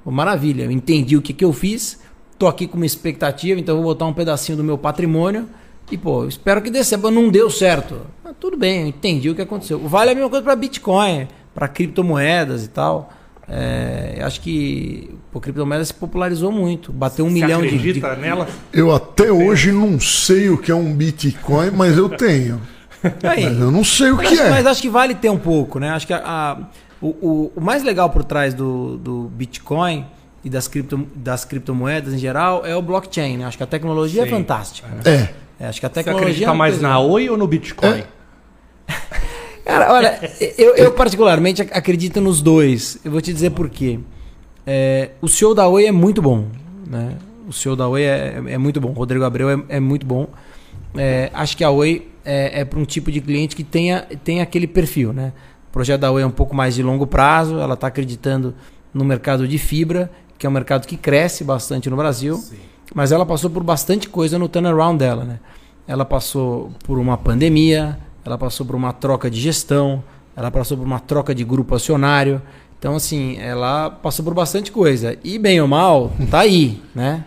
Pô, 0.05 0.11
maravilha, 0.11 0.65
eu 0.65 0.71
entendi 0.71 1.17
o 1.17 1.23
que, 1.23 1.33
que 1.33 1.45
eu 1.45 1.53
fiz, 1.53 2.01
tô 2.39 2.47
aqui 2.47 2.67
com 2.67 2.77
uma 2.77 2.87
expectativa, 2.87 3.59
então 3.59 3.77
eu 3.77 3.83
vou 3.83 3.93
botar 3.93 4.07
um 4.07 4.13
pedacinho 4.13 4.59
do 4.59 4.65
meu 4.65 4.77
patrimônio 4.77 5.49
e, 5.91 5.97
pô, 5.97 6.27
espero 6.27 6.61
que 6.61 6.71
dê 6.71 6.83
certo. 6.83 7.11
Não 7.11 7.29
deu 7.29 7.49
certo. 7.49 8.01
Mas 8.23 8.35
tudo 8.39 8.57
bem, 8.57 8.83
eu 8.83 8.87
entendi 8.89 9.31
o 9.31 9.35
que 9.35 9.43
aconteceu. 9.43 9.79
Vale 9.79 10.11
a 10.11 10.15
mesma 10.15 10.29
coisa 10.29 10.43
para 10.43 10.57
Bitcoin, 10.57 11.29
para 11.55 11.69
criptomoedas 11.69 12.65
e 12.65 12.69
tal. 12.69 13.13
É, 13.49 14.17
eu 14.19 14.27
acho 14.27 14.41
que 14.41 15.15
pô, 15.33 15.41
criptomoedas 15.41 15.89
se 15.89 15.95
popularizou 15.95 16.51
muito. 16.51 16.93
Bateu 16.93 17.25
um 17.25 17.29
Você 17.29 17.35
milhão 17.35 17.63
de, 17.63 17.69
de, 17.69 17.77
acredita 17.77 18.17
nela? 18.17 18.49
Eu 18.73 18.93
até 18.93 19.31
hoje 19.31 19.71
não 19.71 20.01
sei 20.01 20.51
o 20.51 20.59
que 20.59 20.73
é 20.73 20.75
um 20.75 20.93
Bitcoin, 20.93 21.71
mas 21.71 21.97
eu 21.97 22.09
tenho. 22.09 22.61
Aí. 23.23 23.45
Mas 23.45 23.59
eu 23.61 23.71
não 23.71 23.85
sei 23.85 24.11
o 24.11 24.17
Mas, 24.17 24.29
que 24.29 24.39
é. 24.39 24.51
mas 24.51 24.67
acho 24.67 24.83
que 24.83 24.89
vale 24.89 25.15
ter 25.15 25.31
um 25.31 25.39
pouco, 25.39 25.79
né? 25.79 25.91
Acho 25.91 26.07
que 26.07 26.13
a- 26.13 26.23
a- 26.25 26.59
o, 27.01 27.07
o- 27.09 27.53
o 27.57 27.61
mais 27.61 27.83
legal 27.83 28.09
por 28.11 28.25
trás 28.25 28.55
do, 28.55 28.97
do 28.99 29.31
Bitcoin 29.35 30.05
e 30.45 30.49
das, 30.51 30.67
cripto, 30.69 31.07
das 31.15 31.45
criptomoedas 31.45 32.15
em 32.15 32.19
geral 32.19 32.65
é 32.65 32.75
o 32.77 32.83
blockchain, 32.83 33.37
né? 33.39 33.45
Acho 33.45 33.57
que 33.57 33.63
a 33.63 33.67
tecnologia 33.67 34.23
Sim. 34.23 34.29
é 34.29 34.31
fantástica. 34.31 34.89
né? 34.89 35.01
É. 35.05 35.65
É, 35.65 35.69
acho 35.69 35.81
que 35.81 35.87
a 35.87 35.89
Você 35.89 35.95
tecnologia. 35.95 36.27
acredita 36.29 36.51
é 36.51 36.55
mais 36.55 36.81
na 36.81 36.99
Oi 36.99 37.29
ou 37.31 37.37
no 37.37 37.47
Bitcoin? 37.47 38.03
Cara, 39.65 39.93
olha, 39.93 40.33
eu, 40.57 40.77
eu 40.77 40.93
particularmente 40.93 41.63
ac- 41.63 41.73
acredito 41.77 42.21
nos 42.21 42.41
dois. 42.41 42.99
Eu 43.05 43.11
vou 43.11 43.21
te 43.21 43.33
dizer 43.33 43.51
por 43.51 43.69
quê. 43.69 43.99
É, 44.67 45.11
o 45.21 45.29
CEO 45.29 45.55
da 45.55 45.67
Oi 45.67 45.87
é 45.87 45.93
muito 45.93 46.23
bom. 46.23 46.47
Né? 46.87 47.15
O 47.49 47.53
CEO 47.53 47.75
da 47.75 47.89
Oi 47.89 48.03
é, 48.05 48.41
é 48.47 48.59
muito 48.59 48.81
bom. 48.81 48.91
O 48.91 48.93
Rodrigo 48.93 49.25
Abreu 49.25 49.51
é, 49.51 49.59
é 49.69 49.81
muito 49.81 50.07
bom. 50.07 50.29
É, 50.97 51.31
acho 51.35 51.57
que 51.57 51.65
a 51.65 51.71
Oi 51.71 52.07
é, 52.27 52.61
é 52.61 52.65
para 52.65 52.79
um 52.79 52.85
tipo 52.85 53.11
de 53.13 53.21
cliente 53.21 53.55
que 53.55 53.63
tenha, 53.63 54.03
tenha 54.25 54.43
aquele 54.43 54.67
perfil. 54.67 55.13
Né? 55.13 55.33
O 55.69 55.73
projeto 55.73 56.01
da 56.01 56.11
Oi 56.11 56.23
é 56.23 56.27
um 56.27 56.31
pouco 56.31 56.55
mais 56.55 56.75
de 56.75 56.83
longo 56.83 57.07
prazo. 57.07 57.59
Ela 57.59 57.75
está 57.75 57.87
acreditando 57.87 58.53
no 58.93 59.05
mercado 59.05 59.47
de 59.47 59.57
fibra, 59.57 60.11
que 60.37 60.45
é 60.45 60.49
um 60.49 60.53
mercado 60.53 60.87
que 60.87 60.97
cresce 60.97 61.45
bastante 61.45 61.89
no 61.89 61.97
Brasil. 61.97 62.43
Mas 62.93 63.13
ela 63.13 63.25
passou 63.25 63.49
por 63.49 63.63
bastante 63.63 64.09
coisa 64.09 64.39
no 64.39 64.49
turnaround 64.49 64.99
dela. 64.99 65.25
Né? 65.25 65.39
Ela 65.87 66.05
passou 66.05 66.73
por 66.85 66.99
uma 66.99 67.17
pandemia, 67.17 67.99
ela 68.25 68.37
passou 68.37 68.67
por 68.67 68.75
uma 68.75 68.93
troca 68.93 69.31
de 69.31 69.41
gestão, 69.41 70.03
ela 70.35 70.51
passou 70.51 70.77
por 70.77 70.85
uma 70.85 70.99
troca 70.99 71.35
de 71.35 71.45
grupo 71.45 71.75
acionário. 71.75 72.43
Então, 72.79 72.97
assim, 72.97 73.39
ela 73.39 73.89
passou 73.89 74.25
por 74.25 74.35
bastante 74.35 74.73
coisa. 74.73 75.17
E, 75.25 75.39
bem 75.39 75.61
ou 75.61 75.69
mal, 75.69 76.13
tá 76.31 76.41
aí, 76.41 76.83
né? 76.95 77.25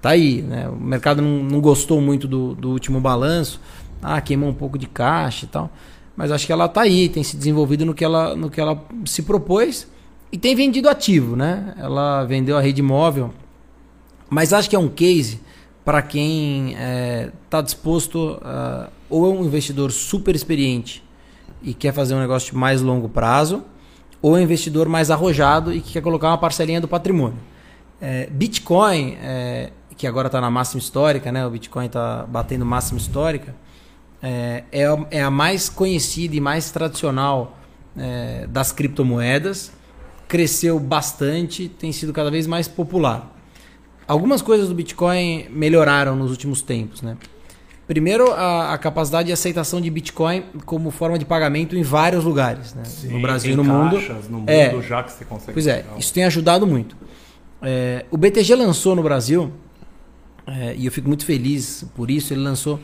Tá 0.00 0.10
aí, 0.10 0.42
né? 0.42 0.68
O 0.68 0.76
mercado 0.76 1.20
não, 1.20 1.42
não 1.42 1.60
gostou 1.60 2.00
muito 2.00 2.28
do, 2.28 2.54
do 2.54 2.70
último 2.70 3.00
balanço. 3.00 3.60
Ah, 4.02 4.20
queimou 4.20 4.48
um 4.48 4.54
pouco 4.54 4.78
de 4.78 4.86
caixa 4.86 5.44
e 5.44 5.48
tal. 5.48 5.70
Mas 6.16 6.30
acho 6.30 6.46
que 6.46 6.52
ela 6.52 6.68
tá 6.68 6.82
aí, 6.82 7.08
tem 7.08 7.22
se 7.22 7.36
desenvolvido 7.36 7.84
no 7.84 7.92
que 7.94 8.04
ela, 8.04 8.34
no 8.34 8.48
que 8.48 8.60
ela 8.60 8.82
se 9.04 9.22
propôs 9.22 9.86
e 10.32 10.38
tem 10.38 10.54
vendido 10.54 10.88
ativo, 10.88 11.36
né? 11.36 11.74
Ela 11.78 12.24
vendeu 12.24 12.56
a 12.56 12.60
rede 12.60 12.80
móvel, 12.82 13.32
mas 14.30 14.52
acho 14.52 14.68
que 14.68 14.74
é 14.74 14.78
um 14.78 14.88
case 14.88 15.40
para 15.84 16.02
quem 16.02 16.74
está 17.44 17.60
disposto, 17.60 18.38
a- 18.42 18.88
ou 19.08 19.26
é 19.26 19.28
um 19.38 19.44
investidor 19.44 19.92
super 19.92 20.34
experiente 20.34 21.02
e 21.62 21.72
quer 21.72 21.92
fazer 21.92 22.14
um 22.14 22.18
negócio 22.20 22.52
de 22.52 22.58
mais 22.58 22.80
longo 22.82 23.08
prazo, 23.08 23.62
ou 24.20 24.36
é 24.36 24.40
um 24.40 24.42
investidor 24.42 24.88
mais 24.88 25.10
arrojado 25.10 25.72
e 25.72 25.80
que 25.80 25.92
quer 25.92 26.00
colocar 26.02 26.28
uma 26.28 26.38
parcelinha 26.38 26.80
do 26.80 26.88
patrimônio. 26.88 27.38
É, 28.00 28.26
Bitcoin, 28.30 29.16
é, 29.22 29.70
que 29.96 30.06
agora 30.06 30.26
está 30.28 30.40
na 30.40 30.50
máxima 30.50 30.80
histórica, 30.80 31.30
né? 31.30 31.46
o 31.46 31.50
Bitcoin 31.50 31.86
está 31.86 32.26
batendo 32.28 32.64
máxima 32.66 32.98
histórica, 32.98 33.54
é, 34.22 34.64
é, 34.72 34.84
a- 34.86 35.06
é 35.10 35.22
a 35.22 35.30
mais 35.30 35.68
conhecida 35.68 36.34
e 36.36 36.40
mais 36.40 36.70
tradicional 36.70 37.58
é, 37.98 38.46
das 38.48 38.72
criptomoedas, 38.72 39.72
cresceu 40.28 40.78
bastante, 40.78 41.68
tem 41.68 41.92
sido 41.92 42.12
cada 42.12 42.30
vez 42.30 42.46
mais 42.46 42.68
popular. 42.68 43.32
Algumas 44.08 44.42
coisas 44.42 44.68
do 44.68 44.74
Bitcoin 44.74 45.46
melhoraram 45.50 46.14
nos 46.14 46.30
últimos 46.30 46.62
tempos, 46.62 47.02
né? 47.02 47.16
Primeiro, 47.86 48.32
a, 48.32 48.72
a 48.74 48.78
capacidade 48.78 49.26
de 49.28 49.32
aceitação 49.32 49.80
de 49.80 49.88
Bitcoin 49.88 50.42
como 50.64 50.90
forma 50.90 51.16
de 51.18 51.24
pagamento 51.24 51.76
em 51.76 51.82
vários 51.82 52.24
lugares, 52.24 52.74
né? 52.74 52.82
no 53.04 53.20
Brasil 53.22 53.52
e 53.52 53.56
no 53.56 53.62
tem 53.62 53.72
mundo. 53.72 53.96
caixas 53.96 54.28
no 54.28 54.38
mundo 54.40 54.50
É. 54.50 54.82
já 54.82 55.02
que 55.04 55.12
você 55.12 55.24
consegue. 55.24 55.52
Pois 55.52 55.66
é, 55.68 55.84
isso 55.96 56.12
tem 56.12 56.24
ajudado 56.24 56.66
muito. 56.66 56.96
É, 57.62 58.04
o 58.10 58.16
BTG 58.16 58.54
lançou 58.56 58.96
no 58.96 59.02
Brasil, 59.04 59.52
é, 60.46 60.74
e 60.76 60.84
eu 60.86 60.92
fico 60.92 61.06
muito 61.08 61.24
feliz 61.24 61.84
por 61.94 62.10
isso, 62.10 62.34
ele 62.34 62.42
lançou, 62.42 62.80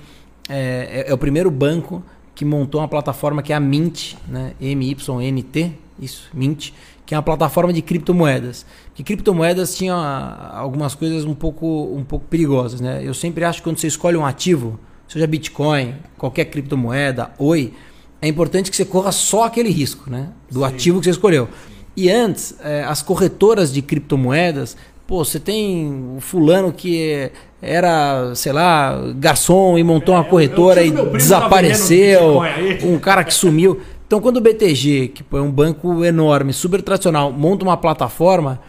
é, 0.49 1.05
é- 1.07 1.11
é 1.11 1.15
o 1.15 1.19
primeiro 1.19 1.51
banco 1.51 2.03
que 2.35 2.45
montou 2.45 2.81
uma 2.81 2.89
plataforma 2.89 3.43
que 3.43 3.53
é 3.53 3.57
a 3.57 3.61
Mint, 3.61 4.15
né? 4.29 4.53
M-Y-N-T, 4.61 5.73
isso, 6.01 6.31
Mint, 6.33 6.71
que 7.05 7.15
é 7.15 7.17
uma 7.17 7.23
plataforma 7.23 7.73
de 7.73 7.83
criptomoedas. 7.83 8.65
Que 8.95 9.03
criptomoedas 9.03 9.77
tinham 9.77 9.99
ah, 9.99 10.53
algumas 10.55 10.95
coisas 10.95 11.25
um 11.25 11.35
pouco, 11.35 11.67
um 11.95 12.05
pouco 12.05 12.27
perigosas, 12.27 12.81
né? 12.81 13.01
Eu 13.05 13.15
sempre 13.15 13.45
acho 13.45 13.59
que 13.59 13.65
quando 13.65 13.79
você 13.79 13.87
escolhe 13.87 14.17
um 14.17 14.25
ativo, 14.25 14.81
seja 15.07 15.27
Bitcoin, 15.27 15.95
qualquer 16.17 16.47
criptomoeda, 16.47 17.31
Oi, 17.39 17.73
é 18.21 18.29
importante 18.29 18.71
que 18.71 18.77
você 18.77 18.85
corra 18.85 19.13
só 19.13 19.45
aquele 19.45 19.69
risco, 19.69 20.09
né? 20.11 20.31
Do 20.51 20.65
ativo 20.65 21.01
que 21.01 21.05
você 21.05 21.11
escolheu. 21.11 21.49
E 21.95 22.11
antes, 22.11 22.55
eh, 22.65 22.85
as 22.89 23.03
corretoras 23.03 23.71
de 23.73 23.83
criptomoedas, 23.83 24.77
pô, 25.07 25.25
você 25.25 25.39
tem 25.39 26.15
o 26.17 26.21
fulano 26.21 26.73
que 26.73 27.31
era, 27.61 28.35
sei 28.35 28.53
lá, 28.53 28.99
garçom 29.17 29.79
e 29.79 29.85
montou 29.85 30.15
uma 30.15 30.25
corretora 30.25 30.83
eu 30.83 30.89
e 30.89 30.91
meu 30.91 31.05
primo 31.05 31.19
desapareceu, 31.19 32.41
um 32.83 32.99
cara 32.99 33.23
que 33.23 33.33
sumiu. 33.33 33.81
Então, 34.07 34.21
quando 34.21 34.39
o 34.39 34.41
BTG, 34.41 35.09
que 35.09 35.25
é 35.33 35.41
um 35.41 35.51
banco 35.51 36.05
enorme, 36.05 36.53
super 36.53 36.83
tradicional, 36.83 37.33
monta 37.33 37.65
uma 37.65 37.77
plataforma, 37.77 38.61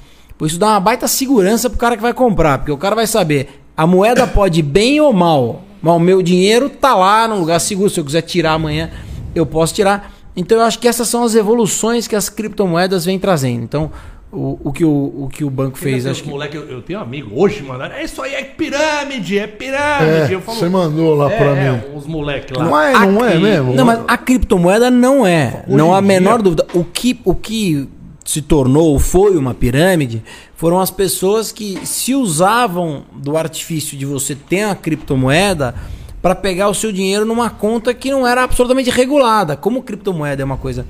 isso 0.41 0.59
dá 0.59 0.67
uma 0.67 0.79
baita 0.79 1.07
segurança 1.07 1.69
pro 1.69 1.79
cara 1.79 1.95
que 1.95 2.01
vai 2.01 2.13
comprar, 2.13 2.59
porque 2.59 2.71
o 2.71 2.77
cara 2.77 2.95
vai 2.95 3.07
saber, 3.07 3.61
a 3.75 3.87
moeda 3.87 4.27
pode 4.27 4.59
ir 4.59 4.63
bem 4.63 5.01
ou 5.01 5.11
mal, 5.11 5.63
mas 5.81 5.95
o 5.95 5.99
meu 5.99 6.21
dinheiro 6.21 6.69
tá 6.69 6.93
lá 6.95 7.27
num 7.27 7.39
lugar 7.39 7.59
seguro, 7.59 7.89
se 7.89 7.99
eu 7.99 8.05
quiser 8.05 8.21
tirar 8.21 8.53
amanhã, 8.53 8.91
eu 9.33 9.45
posso 9.45 9.73
tirar. 9.73 10.13
Então, 10.35 10.57
eu 10.57 10.63
acho 10.63 10.79
que 10.79 10.87
essas 10.87 11.07
são 11.07 11.23
as 11.23 11.35
evoluções 11.35 12.07
que 12.07 12.15
as 12.15 12.29
criptomoedas 12.29 13.05
vêm 13.05 13.19
trazendo. 13.19 13.63
Então, 13.63 13.91
o, 14.33 14.59
o, 14.63 14.73
que, 14.73 14.83
o, 14.83 15.23
o 15.25 15.29
que 15.31 15.43
o 15.43 15.49
banco 15.49 15.77
fez, 15.77 16.07
acho 16.07 16.23
que... 16.23 16.29
Moleque, 16.29 16.57
eu, 16.57 16.67
eu 16.67 16.81
tenho 16.81 16.97
um 16.99 17.03
amigo 17.03 17.39
hoje, 17.39 17.61
mano. 17.61 17.83
É 17.83 18.03
isso 18.03 18.19
aí, 18.21 18.33
é 18.33 18.43
pirâmide, 18.43 19.37
é 19.37 19.45
pirâmide. 19.45 20.31
É, 20.31 20.35
eu 20.35 20.41
falo, 20.41 20.57
você 20.57 20.67
mandou 20.67 21.13
lá 21.13 21.31
é, 21.31 21.37
pra 21.37 21.55
é, 21.55 21.71
mim. 21.71 21.81
os 21.95 22.07
moleques 22.07 22.57
lá. 22.57 22.63
Não 22.63 22.79
é, 22.79 22.93
não 22.93 23.23
é 23.23 23.29
Aqui- 23.33 23.43
mesmo? 23.43 23.73
Não, 23.75 23.85
mas 23.85 23.99
a 24.07 24.17
criptomoeda 24.17 24.89
não 24.89 25.25
é. 25.25 25.63
Hoje 25.67 25.77
não 25.77 25.93
há 25.93 25.99
a 25.99 26.01
menor 26.01 26.37
dia- 26.37 26.43
dúvida. 26.43 26.65
O 26.73 26.83
que, 26.83 27.19
o 27.23 27.35
que 27.35 27.87
se 28.25 28.41
tornou, 28.41 28.97
foi 28.97 29.37
uma 29.37 29.53
pirâmide, 29.53 30.23
foram 30.55 30.79
as 30.79 30.89
pessoas 30.89 31.51
que 31.51 31.85
se 31.85 32.15
usavam 32.15 33.03
do 33.13 33.37
artifício 33.37 33.95
de 33.97 34.05
você 34.05 34.33
ter 34.33 34.65
uma 34.65 34.75
criptomoeda 34.75 35.75
para 36.21 36.33
pegar 36.33 36.69
o 36.69 36.73
seu 36.73 36.91
dinheiro 36.91 37.25
numa 37.25 37.49
conta 37.49 37.93
que 37.93 38.09
não 38.09 38.25
era 38.25 38.43
absolutamente 38.43 38.89
regulada. 38.89 39.55
Como 39.55 39.83
criptomoeda 39.83 40.41
é 40.41 40.45
uma 40.45 40.57
coisa 40.57 40.87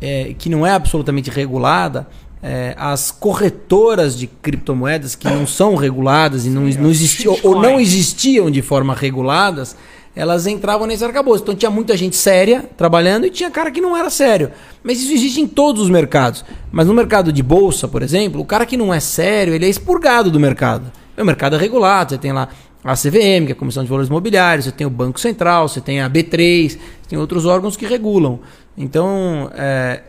é, 0.00 0.34
que 0.36 0.50
não 0.50 0.66
é 0.66 0.72
absolutamente 0.72 1.30
regulada, 1.30 2.06
é, 2.46 2.74
as 2.76 3.10
corretoras 3.10 4.18
de 4.18 4.26
criptomoedas 4.26 5.14
que 5.14 5.26
não 5.26 5.46
são 5.46 5.76
reguladas 5.76 6.44
e 6.44 6.50
não, 6.50 6.64
não 6.64 6.90
existiam 6.90 7.38
ou 7.42 7.58
não 7.58 7.80
existiam 7.80 8.50
de 8.50 8.60
forma 8.60 8.94
reguladas, 8.94 9.74
elas 10.14 10.46
entravam 10.46 10.86
nesse 10.86 11.02
arcabouço. 11.02 11.42
Então 11.42 11.54
tinha 11.54 11.70
muita 11.70 11.96
gente 11.96 12.16
séria 12.16 12.68
trabalhando 12.76 13.26
e 13.26 13.30
tinha 13.30 13.50
cara 13.50 13.70
que 13.70 13.80
não 13.80 13.96
era 13.96 14.10
sério. 14.10 14.50
Mas 14.82 15.00
isso 15.00 15.14
existe 15.14 15.40
em 15.40 15.46
todos 15.46 15.80
os 15.80 15.88
mercados. 15.88 16.44
Mas 16.70 16.86
no 16.86 16.92
mercado 16.92 17.32
de 17.32 17.42
bolsa, 17.42 17.88
por 17.88 18.02
exemplo, 18.02 18.42
o 18.42 18.44
cara 18.44 18.66
que 18.66 18.76
não 18.76 18.92
é 18.92 19.00
sério, 19.00 19.54
ele 19.54 19.64
é 19.64 19.68
expurgado 19.70 20.30
do 20.30 20.38
mercado. 20.38 20.92
O 21.16 21.24
mercado 21.24 21.56
é 21.56 21.58
regulado, 21.58 22.10
você 22.10 22.18
tem 22.18 22.32
lá 22.32 22.50
a 22.84 22.92
CVM, 22.92 23.46
que 23.46 23.52
é 23.52 23.52
a 23.52 23.56
Comissão 23.56 23.82
de 23.82 23.88
Valores 23.88 24.10
Imobiliários, 24.10 24.66
você 24.66 24.72
tem 24.72 24.86
o 24.86 24.90
Banco 24.90 25.18
Central, 25.18 25.66
você 25.66 25.80
tem 25.80 26.02
a 26.02 26.10
B3, 26.10 26.76
tem 27.08 27.18
outros 27.18 27.46
órgãos 27.46 27.74
que 27.74 27.86
regulam. 27.86 28.40
Então, 28.76 29.50
é, 29.54 30.02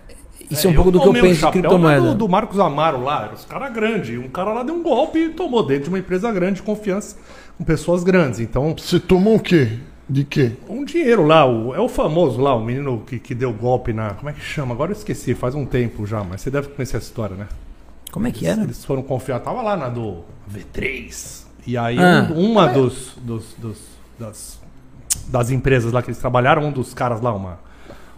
isso 0.49 0.67
é, 0.67 0.69
é 0.69 0.73
um 0.73 0.75
pouco 0.75 0.91
do 0.91 1.01
que 1.01 1.07
eu 1.07 1.13
penso 1.13 1.45
de 1.45 1.51
criptomoeda. 1.51 2.09
Do, 2.09 2.15
do 2.15 2.29
Marcos 2.29 2.59
Amaro 2.59 3.03
lá, 3.03 3.31
os 3.33 3.45
caras 3.45 3.73
grandes. 3.73 4.17
Um 4.19 4.29
cara 4.29 4.53
lá 4.53 4.63
deu 4.63 4.75
um 4.75 4.83
golpe 4.83 5.19
e 5.19 5.29
tomou 5.29 5.65
dentro 5.65 5.85
de 5.85 5.89
uma 5.89 5.99
empresa 5.99 6.31
grande 6.31 6.57
de 6.57 6.63
confiança 6.63 7.17
com 7.57 7.63
pessoas 7.63 8.03
grandes. 8.03 8.39
Então. 8.39 8.75
Você 8.77 8.99
tomou 8.99 9.35
o 9.35 9.39
quê? 9.39 9.79
De 10.07 10.23
quê? 10.23 10.51
Um 10.69 10.85
dinheiro 10.85 11.25
lá, 11.25 11.47
o, 11.47 11.73
é 11.73 11.79
o 11.79 11.89
famoso 11.89 12.39
lá, 12.39 12.53
o 12.53 12.63
menino 12.63 13.01
que, 13.07 13.17
que 13.17 13.33
deu 13.33 13.51
golpe 13.51 13.91
na. 13.91 14.11
Como 14.11 14.29
é 14.29 14.33
que 14.33 14.41
chama? 14.41 14.73
Agora 14.75 14.91
eu 14.91 14.95
esqueci, 14.95 15.33
faz 15.33 15.55
um 15.55 15.65
tempo 15.65 16.05
já, 16.05 16.23
mas 16.23 16.41
você 16.41 16.51
deve 16.51 16.67
conhecer 16.69 16.97
essa 16.97 17.07
história, 17.07 17.35
né? 17.35 17.47
Como 18.11 18.27
é 18.27 18.31
que 18.31 18.45
eles, 18.45 18.57
era? 18.57 18.63
Eles 18.63 18.85
foram 18.85 19.01
confiar, 19.01 19.39
tava 19.39 19.63
lá 19.63 19.75
na 19.75 19.89
do 19.89 20.23
V3. 20.51 21.43
E 21.65 21.75
aí 21.75 21.97
ah. 21.97 22.29
um, 22.31 22.51
uma 22.51 22.67
dos, 22.67 23.13
dos, 23.17 23.55
dos, 23.57 23.79
das, 24.19 24.59
das 25.27 25.49
empresas 25.49 25.91
lá 25.91 26.03
que 26.03 26.09
eles 26.09 26.19
trabalharam, 26.19 26.65
um 26.65 26.71
dos 26.71 26.93
caras 26.93 27.19
lá, 27.19 27.33
uma 27.33 27.64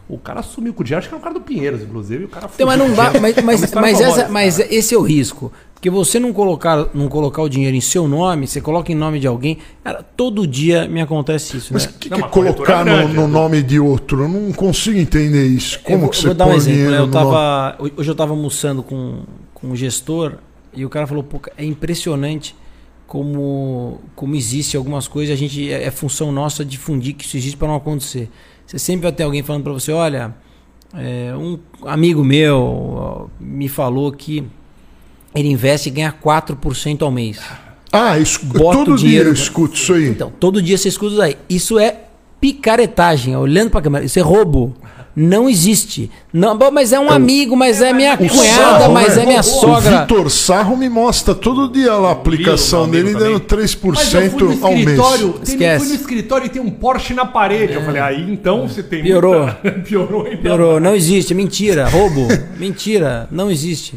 o 0.10 0.18
cara 0.18 0.42
sumiu 0.42 0.74
com 0.74 0.82
o 0.82 0.84
dinheiro, 0.86 1.00
acho 1.00 1.10
que 1.10 1.16
é 1.16 1.18
o 1.18 1.22
cara 1.22 1.34
do 1.34 1.42
Pinheiros, 1.42 1.82
inclusive. 1.82 2.26
O 2.26 2.28
cara 2.30 2.50
então, 2.54 2.66
mas 2.66 2.80
não 2.80 2.94
dá, 2.94 3.12
mas, 3.20 3.36
mas, 3.44 3.74
é 3.74 3.80
mas, 3.80 4.00
essa, 4.00 4.30
mas 4.30 4.60
esse 4.60 4.96
é 4.96 4.98
o 4.98 5.02
risco. 5.02 5.52
Porque 5.74 5.90
você 5.92 6.20
não 6.20 6.34
colocar, 6.34 6.90
não 6.94 7.08
colocar 7.08 7.44
o 7.44 7.50
dinheiro 7.50 7.76
em 7.76 7.82
seu 7.82 8.08
nome, 8.08 8.48
você 8.48 8.60
coloca 8.60 8.92
em 8.92 8.96
nome 8.96 9.20
de 9.20 9.28
alguém. 9.28 9.60
Cara, 9.84 10.02
todo 10.02 10.48
dia 10.48 10.88
me 10.88 11.02
acontece 11.02 11.58
isso. 11.58 11.72
Mas 11.72 11.84
o 11.84 11.88
né? 11.90 11.94
que, 12.00 12.10
que 12.10 12.16
é 12.16 12.28
colocar 12.30 12.84
grande, 12.84 13.14
no, 13.14 13.22
no 13.22 13.28
nome 13.28 13.62
de 13.62 13.80
outro? 13.80 14.24
Eu 14.24 14.28
não 14.28 14.52
consigo 14.54 14.98
entender 14.98 15.46
isso. 15.46 15.80
Como 15.84 16.00
vou, 16.00 16.10
que 16.10 16.18
você 16.18 16.28
vou 16.28 16.36
dar 16.36 16.48
um 16.48 16.54
exemplo. 16.54 16.92
Né? 16.92 17.00
Eu 17.00 17.12
tava, 17.12 17.76
hoje 17.80 18.10
eu 18.10 18.14
estava 18.14 18.32
almoçando 18.32 18.82
com, 18.82 19.24
com 19.54 19.68
um 19.68 19.76
gestor 19.76 20.38
e 20.74 20.84
o 20.84 20.90
cara 20.90 21.06
falou: 21.06 21.24
Pô, 21.24 21.40
é 21.56 21.64
impressionante 21.64 22.56
como, 23.06 24.02
como 24.16 24.36
existe 24.36 24.76
algumas 24.76 25.08
coisas. 25.08 25.32
A 25.34 25.38
gente 25.38 25.72
é, 25.72 25.84
é 25.84 25.92
função 25.92 26.32
nossa 26.32 26.66
difundir 26.66 27.14
que 27.14 27.24
isso 27.24 27.38
existe 27.38 27.56
para 27.56 27.68
não 27.68 27.76
acontecer. 27.76 28.32
Você 28.68 28.78
sempre 28.78 29.04
vai 29.04 29.14
ter 29.14 29.24
alguém 29.24 29.42
falando 29.42 29.64
para 29.64 29.72
você, 29.72 29.94
olha, 29.94 30.36
é, 30.94 31.34
um 31.38 31.58
amigo 31.84 32.22
meu 32.22 33.30
me 33.40 33.70
falou 33.70 34.12
que 34.12 34.44
ele 35.34 35.48
investe 35.48 35.88
e 35.88 35.92
ganha 35.92 36.14
4% 36.14 37.02
ao 37.02 37.10
mês. 37.10 37.40
Ah, 37.94 38.20
isso, 38.20 38.46
Bota 38.46 38.78
todo 38.78 38.98
dia 38.98 39.22
eu 39.24 39.32
escuto 39.32 39.74
isso 39.74 39.94
aí. 39.94 40.10
Então, 40.10 40.30
todo 40.38 40.62
dia 40.62 40.78
você 40.78 40.90
escuta 40.90 41.14
isso 41.14 41.22
aí. 41.22 41.38
Isso 41.50 41.80
é 41.80 42.08
picaretagem, 42.42 43.38
olhando 43.38 43.72
para 43.72 43.80
a 43.80 43.84
câmera. 43.84 44.06
Isso 44.06 44.20
é 44.20 44.22
roubo 44.22 44.76
não 45.20 45.50
existe. 45.50 46.12
Não, 46.32 46.56
mas 46.72 46.94
é 46.94 47.00
um 47.00 47.08
é 47.08 47.16
amigo, 47.16 47.58
mas 47.58 47.82
é 47.82 47.92
minha 47.92 48.16
cunhada, 48.16 48.80
Sarro, 48.80 48.94
mas 48.94 49.16
né? 49.16 49.24
é 49.24 49.26
minha 49.26 49.42
sogra. 49.42 49.98
O 49.98 50.02
Vitor 50.02 50.30
Sarro 50.30 50.78
me 50.78 50.88
mostra 50.88 51.34
todo 51.34 51.68
dia 51.74 51.96
lá 51.96 52.10
a 52.10 52.12
aplicação 52.12 52.88
dele 52.88 53.16
dando 53.16 53.40
3% 53.40 54.62
ao 54.62 54.74
mês. 54.74 55.00
Esquece. 55.42 55.64
Eu 55.64 55.80
fui 55.80 55.90
no 55.90 55.96
escritório 55.96 56.46
e 56.46 56.50
tem 56.50 56.62
um 56.62 56.70
Porsche 56.70 57.16
na 57.16 57.26
parede. 57.26 57.74
É. 57.74 57.78
Eu 57.78 57.82
falei, 57.82 58.00
aí 58.00 58.32
então 58.32 58.68
você 58.68 58.84
tem. 58.84 59.02
Piorou. 59.02 59.46
Muita... 59.46 59.72
Piorou, 59.82 60.28
então. 60.28 60.42
Piorou. 60.42 60.80
Não 60.80 60.94
existe. 60.94 61.34
Mentira. 61.34 61.90
Roubo. 61.90 62.28
Mentira. 62.60 63.28
Não 63.32 63.50
existe. 63.50 63.96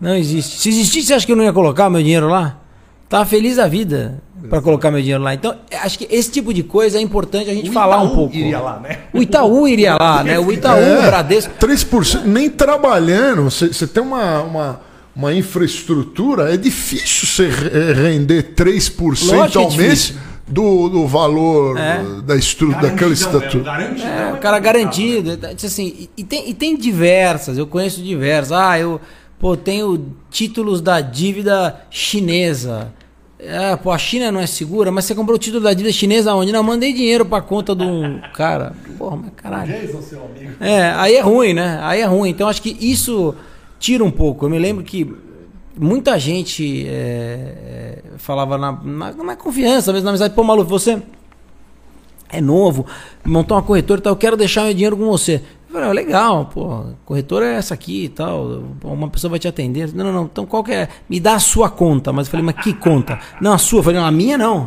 Não 0.00 0.16
existe. 0.16 0.58
Se 0.58 0.70
existisse, 0.70 1.08
você 1.08 1.14
acha 1.14 1.26
que 1.26 1.32
eu 1.32 1.36
não 1.36 1.44
ia 1.44 1.52
colocar 1.52 1.90
meu 1.90 2.02
dinheiro 2.02 2.28
lá? 2.28 2.60
Tava 3.08 3.24
feliz 3.24 3.56
da 3.56 3.68
vida 3.68 4.20
para 4.48 4.60
colocar 4.60 4.90
meu 4.90 5.00
dinheiro 5.00 5.22
lá. 5.22 5.32
Então, 5.34 5.54
acho 5.82 5.98
que 5.98 6.08
esse 6.10 6.30
tipo 6.30 6.52
de 6.52 6.62
coisa 6.62 6.98
é 6.98 7.00
importante 7.00 7.48
a 7.48 7.54
gente 7.54 7.70
o 7.70 7.72
falar 7.72 7.98
Itaú 7.98 8.12
um 8.12 8.14
pouco. 8.14 8.36
iria 8.36 8.60
lá, 8.60 8.80
né? 8.80 8.98
O 9.12 9.22
Itaú 9.22 9.68
iria 9.68 9.96
lá, 9.98 10.24
né? 10.24 10.38
O 10.38 10.52
Itaú, 10.52 10.78
é, 10.78 10.98
o 10.98 11.02
Bradesco. 11.02 11.54
3%, 11.60 12.24
nem 12.24 12.50
trabalhando, 12.50 13.44
você 13.44 13.86
tem 13.86 14.02
uma, 14.02 14.42
uma, 14.42 14.80
uma 15.14 15.34
infraestrutura, 15.34 16.52
é 16.52 16.56
difícil 16.56 17.26
você 17.26 17.48
render 17.94 18.54
3% 18.54 18.98
Lógico 18.98 19.58
ao 19.58 19.72
é 19.72 19.76
mês. 19.76 20.14
Do, 20.48 20.88
do 20.88 21.08
valor 21.08 21.76
é. 21.76 22.04
da 22.24 22.36
estrutura 22.36 22.88
daquela 22.88 23.12
estrutura. 23.12 23.68
É, 23.82 24.32
o 24.32 24.36
cara 24.36 24.60
garantido. 24.60 25.36
Assim, 25.52 26.08
e, 26.16 26.20
e, 26.20 26.22
tem, 26.22 26.48
e 26.50 26.54
tem 26.54 26.76
diversas, 26.76 27.58
eu 27.58 27.66
conheço 27.66 28.00
diversas. 28.00 28.52
Ah, 28.52 28.78
eu 28.78 29.00
pô, 29.38 29.56
tenho 29.56 30.14
títulos 30.30 30.80
da 30.80 31.00
dívida 31.00 31.82
chinesa. 31.90 32.92
É, 33.38 33.76
pô, 33.76 33.90
a 33.90 33.98
China 33.98 34.32
não 34.32 34.40
é 34.40 34.46
segura, 34.46 34.90
mas 34.90 35.04
você 35.04 35.14
comprou 35.14 35.36
o 35.36 35.38
título 35.38 35.62
da 35.62 35.74
dívida 35.74 35.92
chinesa 35.92 36.34
onde? 36.34 36.52
Não, 36.52 36.62
mandei 36.62 36.92
dinheiro 36.92 37.24
pra 37.24 37.40
conta 37.40 37.74
de 37.74 37.84
um 37.84 38.20
cara. 38.32 38.74
Porra, 38.96 39.16
mas 39.16 39.30
caralho. 39.36 39.72
Jason, 39.72 40.02
seu 40.02 40.24
amigo. 40.24 40.52
É, 40.58 40.90
aí 40.92 41.14
é 41.16 41.20
ruim, 41.20 41.52
né? 41.52 41.78
Aí 41.82 42.00
é 42.00 42.06
ruim. 42.06 42.30
Então 42.30 42.48
acho 42.48 42.62
que 42.62 42.76
isso 42.80 43.34
tira 43.78 44.02
um 44.02 44.10
pouco. 44.10 44.46
Eu 44.46 44.50
me 44.50 44.58
lembro 44.58 44.82
que 44.82 45.14
muita 45.78 46.18
gente 46.18 46.86
é, 46.88 46.92
é, 46.92 48.02
falava 48.16 48.56
na, 48.56 48.72
na, 48.72 49.12
na, 49.12 49.36
confiança, 49.36 49.92
mesmo 49.92 50.04
na 50.04 50.10
amizade, 50.12 50.34
pô, 50.34 50.42
maluco, 50.42 50.68
você 50.68 51.00
é 52.28 52.40
novo, 52.40 52.86
montou 53.24 53.56
uma 53.56 53.62
corretora 53.62 54.00
e 54.00 54.02
tal, 54.02 54.12
eu 54.12 54.16
quero 54.16 54.36
deixar 54.36 54.64
meu 54.64 54.74
dinheiro 54.74 54.96
com 54.96 55.06
você. 55.06 55.42
Falei, 55.70 55.88
ah, 55.88 55.92
legal, 55.92 56.46
pô, 56.46 56.84
corretora 57.04 57.46
é 57.46 57.54
essa 57.54 57.74
aqui 57.74 58.04
e 58.04 58.08
tal, 58.08 58.62
uma 58.84 59.08
pessoa 59.08 59.30
vai 59.30 59.38
te 59.38 59.48
atender. 59.48 59.92
Não, 59.92 60.04
não, 60.04 60.12
não, 60.12 60.24
então 60.24 60.46
qual 60.46 60.62
que 60.62 60.72
é? 60.72 60.88
Me 61.08 61.18
dá 61.18 61.34
a 61.34 61.40
sua 61.40 61.68
conta. 61.68 62.12
Mas 62.12 62.26
eu 62.26 62.30
falei, 62.30 62.46
mas 62.46 62.62
que 62.62 62.72
conta? 62.72 63.18
Não, 63.40 63.52
a 63.52 63.58
sua. 63.58 63.80
Eu 63.80 63.82
falei, 63.82 64.00
não, 64.00 64.06
a 64.06 64.10
minha 64.10 64.38
não. 64.38 64.66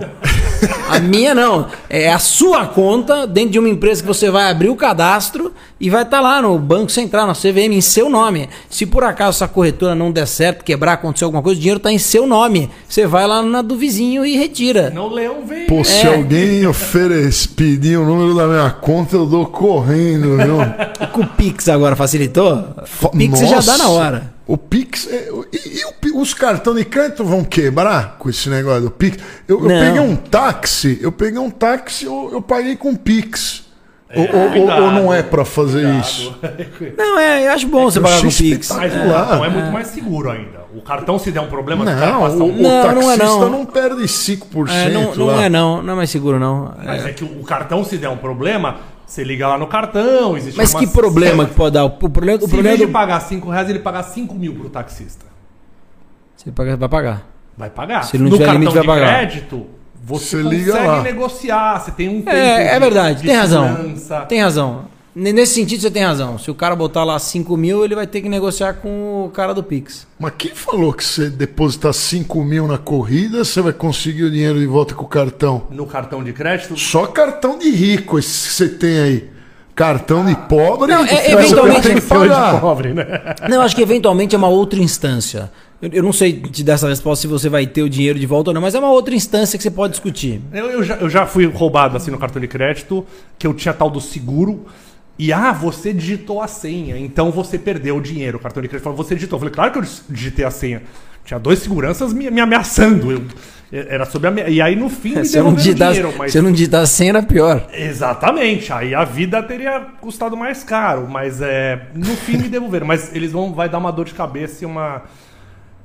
A 0.89 0.99
minha 0.99 1.33
não. 1.33 1.67
É 1.89 2.11
a 2.11 2.19
sua 2.19 2.65
conta 2.65 3.25
dentro 3.27 3.51
de 3.51 3.59
uma 3.59 3.69
empresa 3.69 4.01
que 4.01 4.07
você 4.07 4.29
vai 4.29 4.49
abrir 4.49 4.69
o 4.69 4.75
cadastro 4.75 5.53
e 5.79 5.89
vai 5.89 6.03
estar 6.03 6.17
tá 6.17 6.21
lá 6.21 6.41
no 6.41 6.57
Banco 6.57 6.91
Central, 6.91 7.27
na 7.27 7.33
CVM, 7.33 7.73
em 7.73 7.81
seu 7.81 8.09
nome. 8.09 8.49
Se 8.69 8.85
por 8.85 9.03
acaso 9.03 9.37
essa 9.37 9.47
corretora 9.47 9.95
não 9.95 10.11
der 10.11 10.27
certo, 10.27 10.63
quebrar, 10.63 10.93
acontecer 10.93 11.25
alguma 11.25 11.41
coisa, 11.41 11.57
o 11.57 11.61
dinheiro 11.61 11.77
está 11.77 11.91
em 11.91 11.97
seu 11.97 12.27
nome. 12.27 12.69
Você 12.87 13.07
vai 13.07 13.27
lá 13.27 13.41
na 13.41 13.61
do 13.61 13.75
vizinho 13.75 14.25
e 14.25 14.35
retira. 14.35 14.89
Não 14.89 15.07
leão 15.07 15.45
vem. 15.45 15.65
Pô, 15.67 15.83
se 15.83 16.07
é. 16.07 16.15
alguém 16.15 16.65
oferecer, 16.67 17.49
pedir 17.55 17.97
o 17.97 18.05
número 18.05 18.35
da 18.35 18.47
minha 18.47 18.69
conta, 18.71 19.15
eu 19.15 19.25
dou 19.25 19.45
correndo, 19.45 20.37
viu? 20.37 20.57
E 21.01 21.07
com 21.13 21.21
o 21.21 21.27
Pix 21.27 21.69
agora 21.69 21.95
facilitou? 21.95 22.65
O 23.01 23.09
Pix 23.09 23.41
Nossa. 23.41 23.61
já 23.61 23.71
dá 23.71 23.77
na 23.77 23.89
hora. 23.89 24.38
O 24.49 24.57
Pix. 24.57 25.07
É, 25.07 25.29
e, 25.53 25.81
e, 26.07 26.11
os 26.11 26.33
cartões 26.33 26.77
de 26.77 26.85
crédito 26.85 27.23
vão 27.23 27.43
quebrar 27.43 28.15
com 28.17 28.31
esse 28.31 28.49
negócio 28.49 28.81
do 28.81 28.89
Pix? 28.89 29.19
Eu, 29.47 29.61
eu 29.61 29.67
peguei 29.67 29.99
um 29.99 30.15
táxi, 30.15 30.97
eu 30.99 31.11
peguei 31.11 31.37
um 31.37 31.51
táxi, 31.51 32.05
eu, 32.05 32.31
eu 32.33 32.41
paguei 32.41 32.75
com 32.75 32.95
Pix. 32.95 33.69
É, 34.09 34.19
ou, 34.21 34.49
cuidado, 34.49 34.81
ou, 34.85 34.91
não 34.91 35.13
é 35.13 35.21
para 35.21 35.45
fazer 35.45 35.83
cuidado. 35.83 36.01
isso? 36.01 36.35
Não, 36.97 37.19
é, 37.19 37.45
eu 37.45 37.51
acho 37.51 37.67
bom 37.67 37.81
é 37.81 37.83
você 37.83 38.01
pagar 38.01 38.23
com 38.23 38.27
Pix. 38.27 38.71
Mas 38.71 38.91
é, 38.91 39.05
não 39.05 39.45
é 39.45 39.49
muito 39.49 39.71
mais 39.71 39.87
seguro 39.89 40.31
ainda. 40.31 40.61
O 40.73 40.81
cartão, 40.81 41.19
se 41.19 41.31
der 41.31 41.41
um 41.41 41.47
problema, 41.47 41.85
não, 41.85 42.23
o, 42.23 42.43
um... 42.43 42.59
o 42.59 42.61
não, 42.63 42.83
taxista 42.83 43.17
não, 43.17 43.37
é 43.37 43.39
não. 43.41 43.49
não 43.51 43.65
perde 43.67 44.01
5%. 44.01 44.67
É, 44.71 44.89
não, 44.89 45.15
não 45.15 45.39
é 45.39 45.47
não, 45.47 45.83
não 45.83 45.93
é 45.93 45.95
mais 45.95 46.09
seguro 46.09 46.39
não. 46.39 46.73
Mas 46.83 47.05
é. 47.05 47.11
é 47.11 47.13
que 47.13 47.23
o 47.23 47.43
cartão, 47.43 47.83
se 47.83 47.99
der 47.99 48.09
um 48.09 48.17
problema, 48.17 48.77
você 49.09 49.23
liga 49.23 49.47
lá 49.47 49.57
no 49.57 49.65
cartão, 49.65 50.37
existe 50.37 50.55
Mas 50.55 50.71
que 50.71 50.85
problema 50.85 51.43
que 51.47 51.55
pode 51.55 51.73
dar? 51.73 51.83
O 51.83 51.89
problema, 51.89 52.37
o 52.37 52.41
Se 52.41 52.47
problema 52.47 52.75
em 52.75 52.77
vez 52.77 52.87
de 52.87 52.93
pagar 52.93 53.19
5 53.19 53.49
reais, 53.49 53.67
ele 53.67 53.79
pagar 53.79 54.03
5 54.03 54.35
mil 54.35 54.53
pro 54.53 54.69
taxista. 54.69 55.25
Você 56.37 56.51
vai 56.51 56.87
pagar. 56.87 57.27
Vai 57.57 57.69
pagar. 57.71 58.03
Se 58.03 58.15
ele 58.15 58.23
não 58.23 58.29
no 58.29 58.37
tiver 58.37 58.51
limite, 58.53 58.73
vai 58.75 58.85
pagar. 58.85 59.07
crédito, 59.07 59.65
você, 60.01 60.43
você 60.43 60.47
liga 60.47 60.71
consegue 60.73 60.87
lá. 60.87 61.01
negociar, 61.01 61.79
você 61.79 61.91
tem 61.91 62.07
um 62.07 62.21
tempo 62.21 62.29
É, 62.29 62.75
é 62.75 62.79
verdade, 62.79 63.23
tem 63.23 63.35
razão. 63.35 63.95
Tem 64.27 64.41
razão. 64.41 64.85
Nesse 65.19 65.55
sentido, 65.55 65.81
você 65.81 65.91
tem 65.91 66.03
razão. 66.03 66.37
Se 66.37 66.49
o 66.49 66.55
cara 66.55 66.73
botar 66.77 67.03
lá 67.03 67.19
5 67.19 67.57
mil, 67.57 67.83
ele 67.83 67.93
vai 67.93 68.07
ter 68.07 68.21
que 68.21 68.29
negociar 68.29 68.75
com 68.75 69.25
o 69.25 69.29
cara 69.29 69.53
do 69.53 69.61
Pix. 69.61 70.07
Mas 70.17 70.33
quem 70.37 70.51
falou 70.51 70.93
que 70.93 71.03
você 71.03 71.29
depositar 71.29 71.93
5 71.93 72.41
mil 72.41 72.65
na 72.65 72.77
corrida, 72.77 73.43
você 73.43 73.61
vai 73.61 73.73
conseguir 73.73 74.23
o 74.23 74.31
dinheiro 74.31 74.57
de 74.57 74.65
volta 74.65 74.95
com 74.95 75.03
o 75.03 75.07
cartão? 75.07 75.63
No 75.71 75.85
cartão 75.85 76.23
de 76.23 76.31
crédito? 76.31 76.77
Só 76.77 77.05
cartão 77.05 77.59
de 77.59 77.69
rico 77.69 78.17
esse 78.17 78.47
que 78.47 78.53
você 78.53 78.69
tem 78.69 78.99
aí. 78.99 79.29
Cartão 79.75 80.25
de 80.25 80.35
pobre, 80.35 80.91
não, 80.91 81.05
é, 81.05 81.31
eventualmente 81.31 81.81
tem 81.81 81.95
que 81.95 82.01
pagar. 82.01 82.55
De 82.55 82.61
pobre, 82.61 82.93
né? 82.93 83.05
Não, 83.49 83.61
acho 83.61 83.75
que 83.75 83.81
eventualmente 83.81 84.35
é 84.35 84.37
uma 84.37 84.49
outra 84.49 84.79
instância. 84.79 85.51
Eu, 85.81 85.89
eu, 85.93 86.03
não 86.03 86.11
sei 86.11 86.33
te 86.33 86.63
dar 86.63 86.73
essa 86.73 86.89
resposta 86.89 87.21
se 87.21 87.27
você 87.27 87.47
vai 87.47 87.65
ter 87.65 87.81
o 87.81 87.89
dinheiro 87.89 88.19
de 88.19 88.25
volta 88.25 88.49
ou 88.49 88.53
não, 88.53 88.61
mas 88.61 88.75
é 88.75 88.79
uma 88.79 88.91
outra 88.91 89.15
instância 89.15 89.57
que 89.57 89.63
você 89.63 89.71
pode 89.71 89.91
discutir. 89.91 90.41
Eu, 90.51 90.69
eu, 90.69 90.83
já, 90.83 90.95
eu 90.95 91.09
já 91.09 91.25
fui 91.25 91.45
roubado 91.45 91.95
assim 91.95 92.11
no 92.11 92.17
cartão 92.17 92.41
de 92.41 92.47
crédito, 92.47 93.05
que 93.37 93.47
eu 93.47 93.53
tinha 93.53 93.73
tal 93.73 93.89
do 93.89 94.01
seguro 94.01 94.65
E 95.19 95.33
ah, 95.33 95.51
você 95.51 95.91
digitou 95.91 96.41
a 96.41 96.47
senha, 96.47 96.97
então 96.97 97.29
você 97.29 97.59
perdeu 97.59 97.97
o 97.97 98.01
dinheiro. 98.01 98.37
O 98.37 98.41
cartão 98.41 98.63
de 98.63 98.69
crédito 98.69 98.85
falou, 98.85 98.97
você 98.97 99.15
digitou. 99.15 99.35
Eu 99.35 99.41
falei, 99.41 99.53
claro 99.53 99.71
que 99.73 99.79
eu 99.79 99.83
digitei 100.09 100.45
a 100.45 100.49
senha. 100.49 100.81
Tinha 101.25 101.37
dois 101.37 101.59
seguranças 101.59 102.13
me, 102.13 102.31
me 102.31 102.39
ameaçando. 102.39 103.11
Eu, 103.11 103.21
era 103.71 104.05
sobre 104.05 104.29
a 104.29 104.49
E 104.49 104.61
aí 104.61 104.75
no 104.75 104.89
fim 104.89 105.15
me 105.15 105.25
se 105.25 105.39
não 105.39 105.53
digitar, 105.53 105.91
dinheiro. 105.91 106.13
Mas... 106.17 106.31
Se 106.31 106.37
eu 106.37 106.41
não 106.41 106.51
digitar 106.53 106.81
a 106.81 106.85
senha 106.85 107.09
era 107.09 107.21
pior. 107.21 107.67
Exatamente. 107.73 108.71
Aí 108.71 108.95
a 108.95 109.03
vida 109.03 109.43
teria 109.43 109.81
custado 109.99 110.37
mais 110.37 110.63
caro. 110.63 111.07
Mas 111.07 111.41
é, 111.41 111.87
no 111.93 112.15
fim 112.15 112.37
me 112.37 112.47
devolveram. 112.47 112.87
Mas 112.87 113.13
eles 113.13 113.31
vão 113.31 113.53
vai 113.53 113.67
dar 113.67 113.77
uma 113.77 113.91
dor 113.91 114.05
de 114.05 114.13
cabeça 114.13 114.63
e 114.63 114.65
uma 114.65 115.03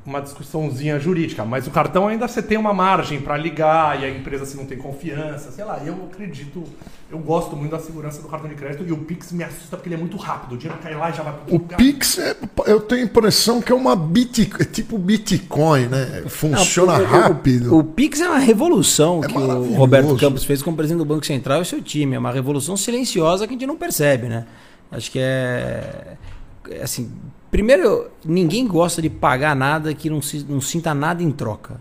uma 0.06 0.20
discussãozinha 0.20 1.00
jurídica, 1.00 1.44
mas 1.44 1.66
o 1.66 1.70
cartão 1.70 2.06
ainda 2.06 2.28
você 2.28 2.42
tem 2.42 2.58
uma 2.58 2.74
margem 2.74 3.20
para 3.20 3.38
ligar 3.38 4.00
e 4.00 4.04
a 4.04 4.10
empresa 4.10 4.44
se 4.44 4.54
não 4.54 4.66
tem 4.66 4.76
confiança, 4.76 5.50
sei 5.50 5.64
lá. 5.64 5.80
Eu 5.82 5.94
acredito, 6.12 6.62
eu 7.10 7.18
gosto 7.18 7.56
muito 7.56 7.70
da 7.70 7.78
segurança 7.78 8.20
do 8.20 8.28
cartão 8.28 8.48
de 8.48 8.54
crédito 8.54 8.84
e 8.86 8.92
o 8.92 8.98
Pix 8.98 9.32
me 9.32 9.42
assusta 9.42 9.76
porque 9.76 9.88
ele 9.88 9.96
é 9.96 9.98
muito 9.98 10.18
rápido. 10.18 10.54
O 10.54 10.58
dinheiro 10.58 10.78
cai 10.82 10.94
lá 10.94 11.08
e 11.08 11.14
já 11.14 11.22
vai 11.22 11.32
pro 11.32 11.54
O 11.54 11.58
lugar. 11.58 11.76
Pix, 11.78 12.18
é, 12.18 12.36
eu 12.66 12.80
tenho 12.80 13.00
a 13.00 13.04
impressão 13.04 13.62
que 13.62 13.72
é 13.72 13.74
uma 13.74 13.96
Bitcoin, 13.96 14.62
é 14.62 14.64
tipo 14.66 14.98
Bitcoin, 14.98 15.86
né? 15.86 16.24
Funciona 16.28 16.98
não, 16.98 17.04
o, 17.04 17.08
rápido. 17.08 17.74
O, 17.74 17.78
o, 17.78 17.84
Pix 17.84 18.20
é 18.20 18.28
uma 18.28 18.38
revolução 18.38 19.22
é 19.24 19.26
que 19.26 19.38
o 19.38 19.74
Roberto 19.74 20.16
Campos 20.16 20.44
fez 20.44 20.62
como 20.62 20.76
presidente 20.76 20.98
do 20.98 21.06
Banco 21.06 21.24
Central 21.24 21.62
e 21.62 21.64
seu 21.64 21.80
time. 21.80 22.14
É 22.14 22.18
uma 22.18 22.32
revolução 22.32 22.76
silenciosa 22.76 23.46
que 23.46 23.54
a 23.54 23.56
gente 23.56 23.66
não 23.66 23.76
percebe, 23.76 24.28
né? 24.28 24.44
Acho 24.92 25.10
que 25.10 25.18
é 25.18 26.16
assim, 26.82 27.10
Primeiro, 27.54 28.08
ninguém 28.24 28.66
gosta 28.66 29.00
de 29.00 29.08
pagar 29.08 29.54
nada 29.54 29.94
que 29.94 30.10
não, 30.10 30.20
se, 30.20 30.44
não 30.48 30.60
sinta 30.60 30.92
nada 30.92 31.22
em 31.22 31.30
troca. 31.30 31.80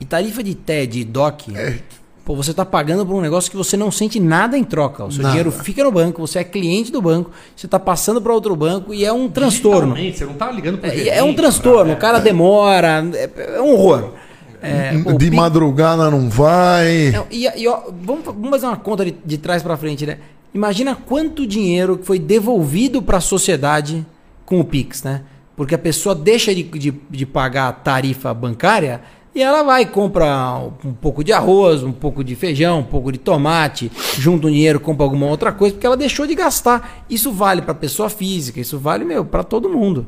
E 0.00 0.04
tarifa 0.04 0.42
de 0.42 0.52
TED 0.52 0.98
e 0.98 1.04
DOC, 1.04 1.56
é. 1.56 1.78
pô, 2.24 2.34
você 2.34 2.50
está 2.50 2.66
pagando 2.66 3.06
por 3.06 3.14
um 3.14 3.20
negócio 3.20 3.48
que 3.48 3.56
você 3.56 3.76
não 3.76 3.92
sente 3.92 4.18
nada 4.18 4.58
em 4.58 4.64
troca. 4.64 5.04
O 5.04 5.12
seu 5.12 5.22
nada. 5.22 5.30
dinheiro 5.30 5.52
fica 5.52 5.84
no 5.84 5.92
banco, 5.92 6.26
você 6.26 6.40
é 6.40 6.44
cliente 6.44 6.90
do 6.90 7.00
banco, 7.00 7.30
você 7.54 7.66
está 7.66 7.78
passando 7.78 8.20
para 8.20 8.32
outro 8.32 8.56
banco 8.56 8.92
e 8.92 9.04
é 9.04 9.12
um 9.12 9.28
transtorno. 9.28 9.94
Você 9.94 10.24
não 10.24 10.32
está 10.32 10.50
ligando 10.50 10.78
para 10.78 10.92
é, 10.92 11.18
é 11.18 11.22
um 11.22 11.34
transtorno, 11.34 11.92
pra... 11.92 11.94
o 11.94 11.98
cara 11.98 12.18
demora, 12.18 13.08
é, 13.14 13.30
é 13.58 13.62
um 13.62 13.74
horror. 13.74 14.14
É, 14.60 14.90
de 15.16 15.30
madrugada 15.30 16.10
não 16.10 16.28
vai. 16.28 17.12
Não, 17.12 17.26
e, 17.30 17.46
e 17.62 17.68
ó, 17.68 17.82
vamos, 18.02 18.24
vamos, 18.24 18.50
fazer 18.50 18.66
uma 18.66 18.76
conta 18.76 19.04
de, 19.04 19.14
de 19.24 19.38
trás 19.38 19.62
para 19.62 19.76
frente, 19.76 20.04
né? 20.04 20.18
Imagina 20.52 20.96
quanto 20.96 21.46
dinheiro 21.46 22.00
foi 22.02 22.18
devolvido 22.18 23.00
para 23.00 23.18
a 23.18 23.20
sociedade 23.20 24.04
com 24.44 24.60
o 24.60 24.64
Pix, 24.64 25.02
né? 25.02 25.22
Porque 25.56 25.74
a 25.74 25.78
pessoa 25.78 26.14
deixa 26.14 26.54
de, 26.54 26.62
de, 26.62 26.90
de 26.90 27.26
pagar 27.26 27.68
a 27.68 27.72
tarifa 27.72 28.32
bancária 28.32 29.02
e 29.34 29.42
ela 29.42 29.62
vai 29.62 29.86
compra 29.86 30.58
um 30.84 30.92
pouco 30.92 31.24
de 31.24 31.32
arroz, 31.32 31.82
um 31.82 31.92
pouco 31.92 32.22
de 32.22 32.34
feijão, 32.34 32.80
um 32.80 32.84
pouco 32.84 33.10
de 33.10 33.18
tomate, 33.18 33.90
junta 34.18 34.46
o 34.46 34.50
dinheiro, 34.50 34.78
compra 34.78 35.04
alguma 35.04 35.26
outra 35.26 35.50
coisa, 35.50 35.74
porque 35.74 35.86
ela 35.86 35.96
deixou 35.96 36.26
de 36.26 36.34
gastar. 36.34 37.04
Isso 37.08 37.32
vale 37.32 37.62
para 37.62 37.74
pessoa 37.74 38.10
física, 38.10 38.60
isso 38.60 38.78
vale 38.78 39.04
meu 39.04 39.24
para 39.24 39.42
todo 39.42 39.70
mundo. 39.70 40.06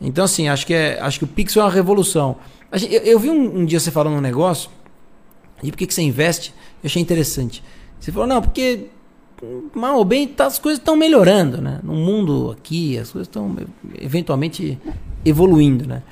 Então 0.00 0.24
assim, 0.24 0.48
acho 0.48 0.66
que 0.66 0.74
é, 0.74 1.00
acho 1.00 1.18
que 1.18 1.24
o 1.24 1.28
Pix 1.28 1.56
é 1.56 1.60
uma 1.60 1.70
revolução. 1.70 2.36
Eu, 2.72 3.00
eu 3.00 3.18
vi 3.18 3.28
um, 3.28 3.60
um, 3.60 3.64
dia 3.64 3.80
você 3.80 3.90
falando 3.90 4.16
um 4.16 4.20
negócio 4.20 4.70
e 5.62 5.70
por 5.70 5.76
que, 5.76 5.86
que 5.86 5.94
você 5.94 6.02
investe? 6.02 6.54
Eu 6.82 6.86
achei 6.86 7.02
interessante. 7.02 7.64
Você 7.98 8.12
falou 8.12 8.28
não, 8.28 8.40
porque 8.40 8.86
mal 9.74 9.96
ou 9.96 10.04
bem, 10.04 10.26
tá, 10.28 10.46
as 10.46 10.58
coisas 10.58 10.78
estão 10.78 10.96
melhorando, 10.96 11.60
né? 11.60 11.80
No 11.82 11.94
mundo 11.94 12.54
aqui, 12.56 12.98
as 12.98 13.10
coisas 13.10 13.28
estão 13.28 13.56
eventualmente 13.98 14.78
evoluindo, 15.24 15.86
né? 15.86 16.02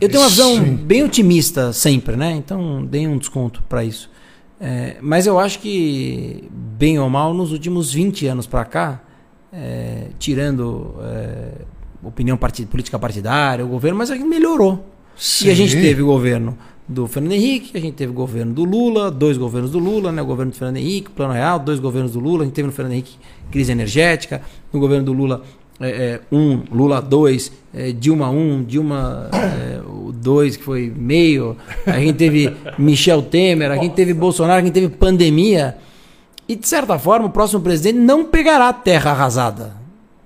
Eu 0.00 0.08
tenho 0.08 0.22
uma 0.22 0.28
visão 0.28 0.54
Sim. 0.56 0.76
bem 0.76 1.02
otimista 1.02 1.72
sempre, 1.72 2.16
né? 2.16 2.32
Então, 2.32 2.84
dei 2.84 3.06
um 3.06 3.16
desconto 3.16 3.62
para 3.68 3.82
isso. 3.82 4.10
É, 4.60 4.96
mas 5.00 5.26
eu 5.26 5.38
acho 5.38 5.58
que, 5.58 6.44
bem 6.50 6.98
ou 6.98 7.08
mal, 7.08 7.32
nos 7.32 7.52
últimos 7.52 7.92
20 7.92 8.26
anos 8.26 8.46
para 8.46 8.64
cá, 8.64 9.02
é, 9.52 10.08
tirando 10.18 10.94
é, 11.00 11.52
opinião 12.02 12.36
partid 12.36 12.68
política 12.68 12.98
partidária, 12.98 13.64
o 13.64 13.68
governo, 13.68 13.98
mas 13.98 14.10
melhorou. 14.10 14.84
Sim. 15.16 15.48
E 15.48 15.50
a 15.50 15.54
gente 15.54 15.74
teve 15.74 16.02
o 16.02 16.06
governo 16.06 16.56
do 16.88 17.06
Fernando 17.06 17.32
Henrique, 17.32 17.76
a 17.76 17.80
gente 17.80 17.94
teve 17.94 18.12
o 18.12 18.14
governo 18.14 18.54
do 18.54 18.64
Lula, 18.64 19.10
dois 19.10 19.36
governos 19.36 19.72
do 19.72 19.78
Lula, 19.78 20.12
né? 20.12 20.22
o 20.22 20.26
governo 20.26 20.52
do 20.52 20.56
Fernando 20.56 20.76
Henrique, 20.76 21.10
Plano 21.10 21.32
Real, 21.32 21.58
dois 21.58 21.80
governos 21.80 22.12
do 22.12 22.20
Lula, 22.20 22.42
a 22.42 22.44
gente 22.44 22.54
teve 22.54 22.66
no 22.66 22.72
Fernando 22.72 22.92
Henrique 22.92 23.16
crise 23.50 23.72
energética, 23.72 24.42
no 24.72 24.78
governo 24.78 25.04
do 25.04 25.12
Lula 25.12 25.42
é, 25.80 25.88
é, 25.88 26.20
um, 26.32 26.62
Lula 26.70 27.02
dois, 27.02 27.52
é, 27.74 27.92
Dilma 27.92 28.30
um, 28.30 28.64
Dilma 28.64 29.28
é, 29.32 29.80
dois, 30.14 30.56
que 30.56 30.64
foi 30.64 30.92
meio, 30.94 31.56
a 31.84 31.98
gente 31.98 32.14
teve 32.14 32.56
Michel 32.78 33.22
Temer, 33.22 33.70
a 33.70 33.76
gente 33.76 33.94
teve 33.94 34.14
Bolsonaro, 34.14 34.60
a 34.60 34.64
gente 34.64 34.72
teve 34.72 34.88
pandemia. 34.88 35.76
E 36.48 36.54
de 36.54 36.66
certa 36.66 36.98
forma, 36.98 37.26
o 37.26 37.30
próximo 37.30 37.60
presidente 37.60 37.98
não 37.98 38.24
pegará 38.24 38.72
terra 38.72 39.10
arrasada. 39.10 39.74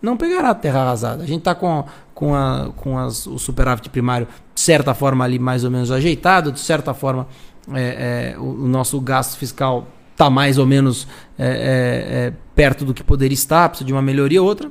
Não 0.00 0.16
pegará 0.16 0.54
terra 0.54 0.80
arrasada. 0.82 1.22
A 1.24 1.26
gente 1.26 1.40
está 1.40 1.54
com, 1.54 1.84
com, 2.14 2.34
a, 2.34 2.70
com 2.76 2.98
as, 2.98 3.26
o 3.26 3.38
superávit 3.38 3.88
primário, 3.88 4.28
de 4.60 4.64
certa 4.64 4.92
forma, 4.92 5.24
ali 5.24 5.38
mais 5.38 5.64
ou 5.64 5.70
menos 5.70 5.90
ajeitado, 5.90 6.52
de 6.52 6.60
certa 6.60 6.92
forma, 6.92 7.26
é, 7.72 8.34
é, 8.34 8.38
o, 8.38 8.42
o, 8.42 8.68
nosso 8.68 9.00
gasto 9.00 9.38
fiscal 9.38 9.88
está 10.12 10.28
mais 10.28 10.58
ou 10.58 10.66
menos 10.66 11.08
é, 11.38 11.46
é, 11.46 11.48
é, 12.26 12.32
perto 12.54 12.84
do 12.84 12.92
que 12.92 13.02
poderia 13.02 13.32
estar, 13.32 13.70
precisa 13.70 13.86
de 13.86 13.92
uma 13.92 14.02
melhoria 14.02 14.42
ou 14.42 14.46
outra. 14.46 14.70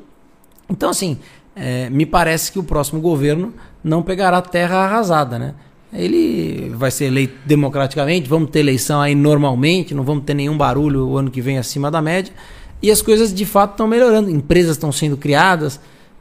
Então, 0.70 0.92
assim, 0.92 1.18
é, 1.56 1.90
me 1.90 2.06
parece 2.06 2.52
que 2.52 2.60
o 2.60 2.64
próximo 2.64 3.02
governo 3.02 3.52
não 3.84 4.04
pegará 4.04 4.40
terra 4.44 4.86
arrasada, 4.86 5.40
né? 5.40 5.56
Ele 5.92 6.72
vai 6.76 6.92
ser 6.92 7.06
eleito 7.06 7.34
democraticamente, 7.48 8.30
vamos 8.30 8.52
ter 8.52 8.60
eleição 8.60 9.02
aí 9.02 9.16
normalmente, 9.16 9.96
não 9.96 10.04
vamos 10.04 10.24
ter 10.24 10.36
nenhum 10.36 10.56
barulho 10.56 11.08
o 11.08 11.18
ano 11.18 11.32
que 11.32 11.42
vem 11.42 11.58
acima 11.58 11.90
da 11.90 12.00
média. 12.00 12.32
E 12.80 12.92
as 12.92 13.02
coisas 13.02 13.34
de 13.34 13.44
fato 13.44 13.72
estão 13.72 13.88
melhorando, 13.88 14.30
empresas 14.30 14.74
estão 14.74 14.92
sendo 14.92 15.18
criadas, 15.18 15.80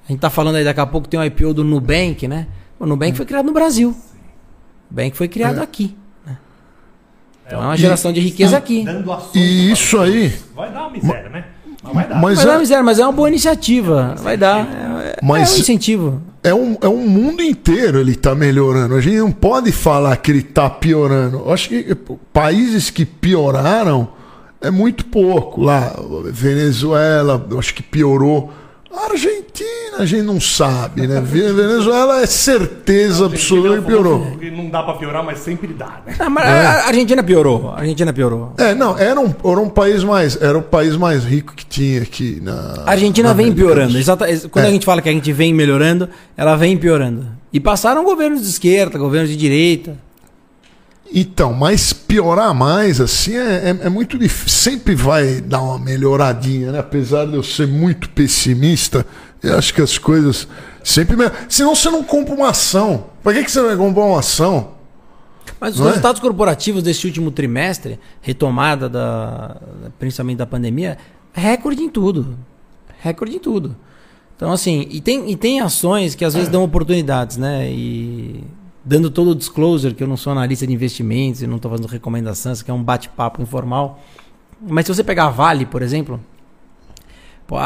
a 0.09 0.11
gente 0.11 0.21
tá 0.21 0.31
falando 0.31 0.57
aí 0.57 0.65
daqui 0.65 0.81
a 0.81 0.87
pouco 0.87 1.07
tem 1.07 1.21
um 1.21 1.25
IPO 1.25 1.53
do 1.53 1.65
Nubank, 1.65 2.27
né? 2.27 2.47
O 2.79 2.87
Nubank 2.87 3.17
foi 3.17 3.27
criado 3.27 3.47
no 3.47 3.53
Brasil. 3.53 3.91
O 3.91 4.95
Nubank 4.95 5.17
foi 5.17 5.29
criado 5.29 5.61
é. 5.61 5.63
aqui. 5.63 5.97
Né? 6.25 6.37
Então 7.47 7.63
é 7.63 7.65
uma 7.67 7.77
geração 7.77 8.13
de 8.13 8.21
riqueza 8.21 8.57
aqui. 8.57 8.85
E 9.35 9.73
isso 9.73 9.99
aí. 9.99 10.35
Vai 10.55 10.73
dar 10.73 10.83
uma 10.83 10.91
miséria, 10.91 11.29
né? 11.29 11.45
Mas 11.83 11.95
vai 11.95 12.09
dar. 12.09 12.21
Mas 12.21 12.37
vai 12.37 12.45
é... 12.45 12.49
dar 12.49 12.59
miséria, 12.59 12.85
mas 12.85 12.99
é 12.99 13.03
uma 13.05 13.13
boa 13.13 13.29
iniciativa. 13.29 14.15
Vai 14.19 14.37
dar. 14.37 14.67
É, 14.67 15.17
mas 15.23 15.51
é 15.51 15.55
um 15.55 15.59
incentivo. 15.59 16.23
É 16.43 16.55
um, 16.55 16.77
é 16.81 16.89
um 16.89 17.09
mundo 17.09 17.43
inteiro 17.43 17.99
ele 17.99 18.13
está 18.13 18.35
melhorando. 18.35 18.95
A 18.95 19.01
gente 19.01 19.17
não 19.17 19.33
pode 19.33 19.73
falar 19.73 20.17
que 20.17 20.31
ele 20.31 20.41
está 20.41 20.71
piorando. 20.71 21.39
Eu 21.39 21.53
acho 21.53 21.69
que 21.69 21.95
países 22.33 22.91
que 22.91 23.05
pioraram 23.05 24.09
é 24.61 24.71
muito 24.71 25.05
pouco. 25.05 25.61
Lá, 25.63 25.95
Venezuela, 26.27 27.45
eu 27.51 27.59
acho 27.59 27.75
que 27.75 27.83
piorou 27.83 28.53
Argentina 29.11 29.99
a 29.99 30.07
gente 30.07 30.23
não 30.23 30.41
sabe, 30.41 31.07
né? 31.07 31.21
Venezuela 31.21 32.21
é 32.21 32.27
certeza 32.27 33.27
absoluta 33.27 33.81
que 33.81 33.87
piorou. 33.87 34.39
Não 34.53 34.71
dá 34.71 34.83
para 34.83 34.95
piorar, 34.95 35.25
mas 35.25 35.39
sempre 35.41 35.69
dá. 35.69 36.01
Né? 36.07 36.17
mas 36.29 36.45
é. 36.45 36.67
a 36.67 36.87
Argentina 36.87 37.23
piorou. 37.23 37.71
A 37.71 37.81
Argentina 37.81 38.13
piorou. 38.13 38.53
É, 38.57 38.75
não, 38.75 38.99
era 38.99 39.19
um, 39.19 39.35
era 39.45 39.61
um 39.61 39.69
país 39.69 40.05
mais, 40.05 40.41
era 40.41 40.57
o 40.57 40.63
país 40.63 40.97
mais 40.97 41.25
rico 41.25 41.55
que 41.55 41.67
tinha 41.67 42.03
aqui 42.03 42.41
na. 42.43 42.85
A 42.87 42.93
Argentina 42.93 43.29
na 43.29 43.35
vem 43.35 43.53
piorando. 43.53 43.99
Exata, 43.99 44.27
quando 44.49 44.65
é. 44.65 44.69
a 44.69 44.71
gente 44.71 44.87
fala 44.87 45.03
que 45.03 45.09
a 45.09 45.13
gente 45.13 45.33
vem 45.33 45.53
melhorando, 45.53 46.09
ela 46.37 46.57
vem 46.57 46.77
piorando. 46.77 47.27
E 47.53 47.59
passaram 47.59 48.05
governos 48.05 48.43
de 48.43 48.49
esquerda, 48.49 48.99
governos 48.99 49.31
de 49.31 49.37
direita. 49.37 49.97
Então, 51.13 51.55
mas 51.55 51.93
piorar 51.93 52.55
mais, 52.55 53.01
assim, 53.01 53.35
é, 53.35 53.71
é, 53.71 53.87
é, 53.87 53.89
muito 53.89 54.19
difícil. 54.19 54.49
Sempre 54.49 54.95
vai 54.95 55.41
dar 55.41 55.63
uma 55.63 55.79
melhoradinha, 55.79 56.73
né? 56.73 56.79
Apesar 56.81 57.27
de 57.27 57.35
eu 57.35 57.43
ser 57.43 57.67
muito 57.67 58.11
pessimista, 58.11 59.07
eu 59.43 59.57
acho 59.57 59.73
que 59.73 59.81
as 59.81 59.97
coisas 59.97 60.47
sempre. 60.85 61.17
Senão 61.49 61.75
você 61.75 61.91
não 61.91 62.05
compra 62.05 62.35
uma 62.35 62.51
ação. 62.51 63.07
Para 63.23 63.35
que, 63.35 63.45
que 63.45 63.51
você 63.51 63.63
vai 63.63 63.77
comprar 63.77 64.05
uma 64.05 64.19
ação? 64.19 64.73
Mas 65.59 65.75
os 65.75 65.81
não 65.81 65.87
é? 65.87 65.91
resultados 65.91 66.21
é? 66.21 66.23
corporativos 66.23 66.83
deste 66.83 67.07
último 67.07 67.31
trimestre, 67.31 67.99
retomada 68.21 68.89
da, 68.89 69.57
principalmente 69.99 70.39
da 70.39 70.47
pandemia, 70.47 70.99
recorde 71.33 71.83
em 71.83 71.89
tudo. 71.89 72.39
Recorde 73.01 73.37
em 73.37 73.39
tudo. 73.39 73.77
Então, 74.37 74.53
assim, 74.53 74.87
e 74.91 75.01
tem, 75.01 75.31
e 75.31 75.37
tem 75.37 75.61
ações 75.61 76.15
que 76.15 76.25
às 76.25 76.35
vezes 76.35 76.49
dão 76.49 76.63
oportunidades, 76.63 77.37
né? 77.37 77.69
E 77.71 78.45
dando 78.89 79.11
todo 79.11 79.33
o 79.33 79.35
disclosure, 79.35 79.95
que 79.95 80.03
eu 80.03 80.09
não 80.09 80.17
sou 80.17 80.33
analista 80.33 80.67
de 80.67 80.73
investimentos 80.73 81.43
e 81.43 81.47
não 81.47 81.57
estou 81.57 81.71
fazendo 81.71 81.87
recomendações, 81.87 82.63
que 82.63 82.71
é 82.71 82.75
um 82.75 82.83
bate-papo 82.83 83.43
informal. 83.43 84.03
Mas 84.67 84.87
se 84.87 84.95
você 84.95 85.05
pegar 85.05 85.27
a 85.27 85.31
Vale, 85.31 85.67
por 85.67 85.83
exemplo, 85.83 86.19
pô, 87.47 87.57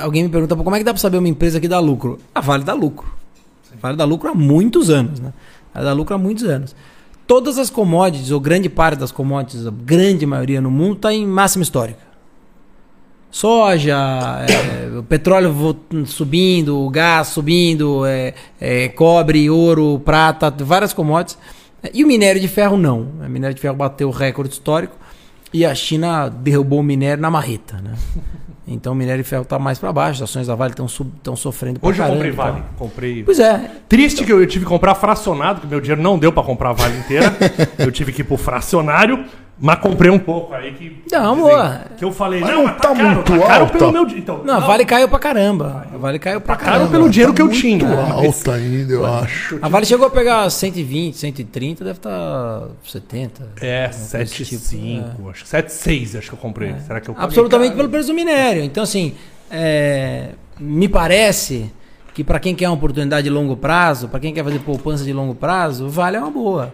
alguém 0.00 0.24
me 0.24 0.30
pergunta 0.30 0.56
como 0.56 0.74
é 0.74 0.78
que 0.78 0.84
dá 0.84 0.94
para 0.94 1.00
saber 1.00 1.18
uma 1.18 1.28
empresa 1.28 1.60
que 1.60 1.68
dá 1.68 1.78
lucro? 1.78 2.18
A 2.34 2.40
Vale 2.40 2.64
dá 2.64 2.72
lucro. 2.72 3.06
A 3.74 3.76
Vale 3.78 3.96
dá 3.98 4.06
lucro 4.06 4.30
há 4.30 4.34
muitos 4.34 4.88
anos. 4.88 5.20
Né? 5.20 5.34
Ela 5.74 5.84
dá 5.84 5.92
lucro 5.92 6.14
há 6.14 6.18
muitos 6.18 6.44
anos. 6.44 6.74
Todas 7.26 7.58
as 7.58 7.68
commodities, 7.68 8.30
ou 8.30 8.40
grande 8.40 8.70
parte 8.70 8.98
das 8.98 9.12
commodities, 9.12 9.66
a 9.66 9.70
grande 9.70 10.24
maioria 10.24 10.62
no 10.62 10.70
mundo, 10.70 10.96
está 10.96 11.12
em 11.12 11.26
máxima 11.26 11.62
histórica 11.62 12.09
soja, 13.30 13.96
é, 14.48 14.98
o 14.98 15.02
petróleo 15.02 15.54
subindo, 16.06 16.78
o 16.78 16.90
gás 16.90 17.28
subindo, 17.28 18.04
é, 18.04 18.34
é, 18.60 18.88
cobre, 18.88 19.48
ouro, 19.48 20.00
prata, 20.04 20.50
várias 20.50 20.92
commodities. 20.92 21.38
E 21.94 22.04
o 22.04 22.06
minério 22.06 22.40
de 22.40 22.48
ferro 22.48 22.76
não. 22.76 23.08
O 23.24 23.28
minério 23.28 23.54
de 23.54 23.60
ferro 23.60 23.76
bateu 23.76 24.08
o 24.08 24.10
recorde 24.10 24.52
histórico 24.52 24.96
e 25.52 25.64
a 25.64 25.74
China 25.74 26.28
derrubou 26.28 26.80
o 26.80 26.82
minério 26.82 27.20
na 27.20 27.30
marreta. 27.30 27.80
Né? 27.82 27.94
Então 28.66 28.92
o 28.92 28.96
minério 28.96 29.22
de 29.22 29.28
ferro 29.28 29.42
está 29.42 29.58
mais 29.58 29.78
para 29.78 29.92
baixo, 29.92 30.22
as 30.22 30.30
ações 30.30 30.46
da 30.46 30.54
Vale 30.54 30.72
estão 30.72 31.36
sofrendo 31.36 31.80
Hoje 31.82 31.98
eu 31.98 32.04
caramba, 32.04 32.24
comprei 32.24 32.32
tá? 32.32 32.50
Vale. 32.50 32.64
Comprei. 32.78 33.24
Pois 33.24 33.40
é, 33.40 33.70
Triste 33.88 34.24
que 34.24 34.32
eu 34.32 34.46
tive 34.46 34.64
que 34.64 34.68
comprar 34.68 34.94
fracionado, 34.94 35.60
que 35.60 35.66
meu 35.66 35.80
dinheiro 35.80 36.00
não 36.00 36.18
deu 36.18 36.32
pra 36.32 36.42
comprar 36.42 36.70
a 36.70 36.72
Vale 36.72 36.98
inteira. 36.98 37.36
eu 37.78 37.90
tive 37.90 38.12
que 38.12 38.20
ir 38.20 38.24
pro 38.24 38.36
fracionário, 38.36 39.24
mas 39.60 39.78
comprei 39.78 40.10
um 40.10 40.18
pouco 40.18 40.54
aí 40.54 40.72
que. 40.72 41.02
Não, 41.12 41.36
boa. 41.36 41.80
Que 41.98 42.04
eu 42.04 42.10
falei, 42.12 42.40
Mas 42.40 42.50
não, 42.50 42.62
não 42.64 42.68
tá, 42.68 42.74
tá 42.74 42.94
caro, 42.94 43.04
muito 43.14 43.32
tá 43.38 43.46
caro 43.46 43.64
alta. 43.64 43.78
pelo 43.78 43.92
meu. 43.92 44.02
Então, 44.08 44.42
não, 44.44 44.54
a 44.56 44.60
Vale 44.60 44.84
caiu 44.86 45.08
pra 45.08 45.18
caramba. 45.18 45.86
A 45.92 45.96
Vale 45.98 46.18
caiu 46.18 46.40
pra 46.40 46.56
tá 46.56 46.60
caro 46.64 46.72
caramba. 46.78 46.90
pelo 46.92 47.10
dinheiro 47.10 47.34
que 47.34 47.42
eu 47.42 47.46
Muito 47.46 47.60
tinha. 47.60 47.86
mas- 47.86 48.10
alta 48.10 48.54
ainda, 48.54 48.92
eu 48.92 49.04
acho. 49.06 49.58
A 49.60 49.68
Vale 49.68 49.84
chegou 49.84 50.06
a 50.06 50.10
pegar 50.10 50.48
120, 50.48 51.16
130, 51.18 51.84
deve 51.84 51.98
estar 51.98 52.62
70. 52.84 53.48
É, 53.60 53.88
desse 53.88 54.44
tipo, 54.44 54.62
7,5, 54.62 55.30
acho 55.30 55.44
que 55.44 55.48
7,6 55.50 56.16
acho 56.18 56.28
que 56.28 56.34
eu 56.34 56.38
comprei. 56.38 56.74
Será 56.86 57.00
que 57.00 57.10
eu 57.10 57.14
Absolutamente 57.18 57.68
caro? 57.70 57.76
pelo 57.78 57.88
preço 57.90 58.08
do 58.08 58.14
minério. 58.14 58.62
Então, 58.64 58.82
assim, 58.82 59.14
é, 59.50 60.30
me 60.58 60.88
parece 60.88 61.70
que 62.14 62.24
para 62.24 62.38
quem 62.40 62.54
quer 62.54 62.68
uma 62.68 62.74
oportunidade 62.76 63.24
de 63.24 63.30
longo 63.30 63.56
prazo, 63.56 64.08
para 64.08 64.20
quem 64.20 64.32
quer 64.32 64.42
fazer 64.44 64.58
poupança 64.60 65.04
de 65.04 65.12
longo 65.12 65.34
prazo, 65.34 65.88
vale 65.88 66.16
é 66.16 66.20
uma 66.20 66.30
boa. 66.30 66.72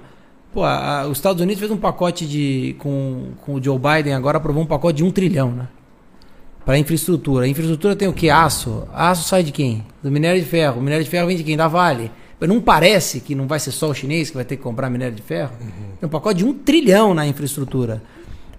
Pô, 0.56 0.64
a- 0.64 1.00
a- 1.02 1.06
os 1.06 1.18
Estados 1.18 1.42
Unidos 1.42 1.58
fez 1.60 1.70
um 1.70 1.76
pacote 1.76 2.26
de. 2.26 2.74
Com, 2.78 3.32
com 3.44 3.56
o 3.56 3.62
Joe 3.62 3.78
Biden 3.78 4.14
agora 4.14 4.38
aprovou 4.38 4.62
um 4.62 4.66
pacote 4.66 4.96
de 4.96 5.04
um 5.04 5.10
trilhão, 5.10 5.50
né? 5.52 5.68
Para 6.64 6.78
infraestrutura. 6.78 7.44
A 7.44 7.48
infraestrutura 7.48 7.94
tem 7.94 8.08
o 8.08 8.12
que? 8.14 8.30
Aço. 8.30 8.88
Aço 8.90 9.28
sai 9.28 9.42
de 9.42 9.52
quem? 9.52 9.84
Do 10.02 10.10
minério 10.10 10.40
de 10.42 10.48
ferro. 10.48 10.80
O 10.80 10.82
minério 10.82 11.04
de 11.04 11.10
ferro 11.10 11.26
vem 11.26 11.36
de 11.36 11.44
quem? 11.44 11.58
Da 11.58 11.68
Vale. 11.68 12.10
Mas 12.40 12.48
Não 12.48 12.58
parece 12.58 13.20
que 13.20 13.34
não 13.34 13.46
vai 13.46 13.60
ser 13.60 13.70
só 13.70 13.90
o 13.90 13.94
chinês 13.94 14.30
que 14.30 14.36
vai 14.36 14.46
ter 14.46 14.56
que 14.56 14.62
comprar 14.62 14.88
minério 14.88 15.14
de 15.14 15.20
ferro? 15.20 15.52
Tem 16.00 16.06
um 16.06 16.08
pacote 16.08 16.38
de 16.38 16.46
um 16.46 16.54
trilhão 16.54 17.12
na 17.12 17.26
infraestrutura. 17.26 18.02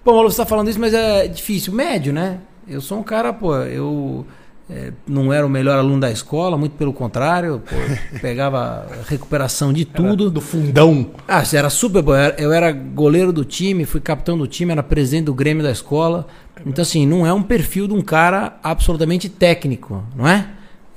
Pô, 0.04 0.14
Malu, 0.14 0.30
você 0.30 0.36
tá 0.36 0.46
falando 0.46 0.70
isso, 0.70 0.78
mas 0.78 0.94
é 0.94 1.26
difícil. 1.26 1.72
Médio, 1.72 2.12
né? 2.12 2.38
Eu 2.68 2.80
sou 2.80 3.00
um 3.00 3.02
cara, 3.02 3.32
pô, 3.32 3.56
eu 3.56 4.24
é, 4.70 4.92
não 5.06 5.32
era 5.32 5.46
o 5.46 5.48
melhor 5.48 5.78
aluno 5.78 6.00
da 6.00 6.10
escola, 6.10 6.56
muito 6.58 6.72
pelo 6.76 6.92
contrário. 6.92 7.62
Pô, 7.68 7.74
pegava 8.20 8.86
recuperação 9.06 9.72
de 9.72 9.84
tudo. 9.84 10.30
Do 10.30 10.40
fundão. 10.40 11.10
Ah, 11.26 11.42
era 11.52 11.70
super 11.70 12.02
bom. 12.02 12.12
Eu 12.12 12.16
era- 12.18 12.40
Eu 12.42 12.52
era 12.52 12.72
goleiro 12.72 13.32
do 13.32 13.44
time, 13.44 13.84
fui 13.84 14.00
capitão 14.00 14.36
do 14.36 14.46
time, 14.46 14.72
era 14.72 14.82
presidente 14.82 15.24
do 15.26 15.34
Grêmio 15.34 15.62
da 15.62 15.70
escola. 15.70 16.26
Então, 16.66 16.82
assim, 16.82 17.06
não 17.06 17.26
é 17.26 17.32
um 17.32 17.42
perfil 17.42 17.86
de 17.88 17.94
um 17.94 18.02
cara 18.02 18.58
absolutamente 18.62 19.28
técnico, 19.28 20.02
não 20.14 20.26
é? 20.28 20.48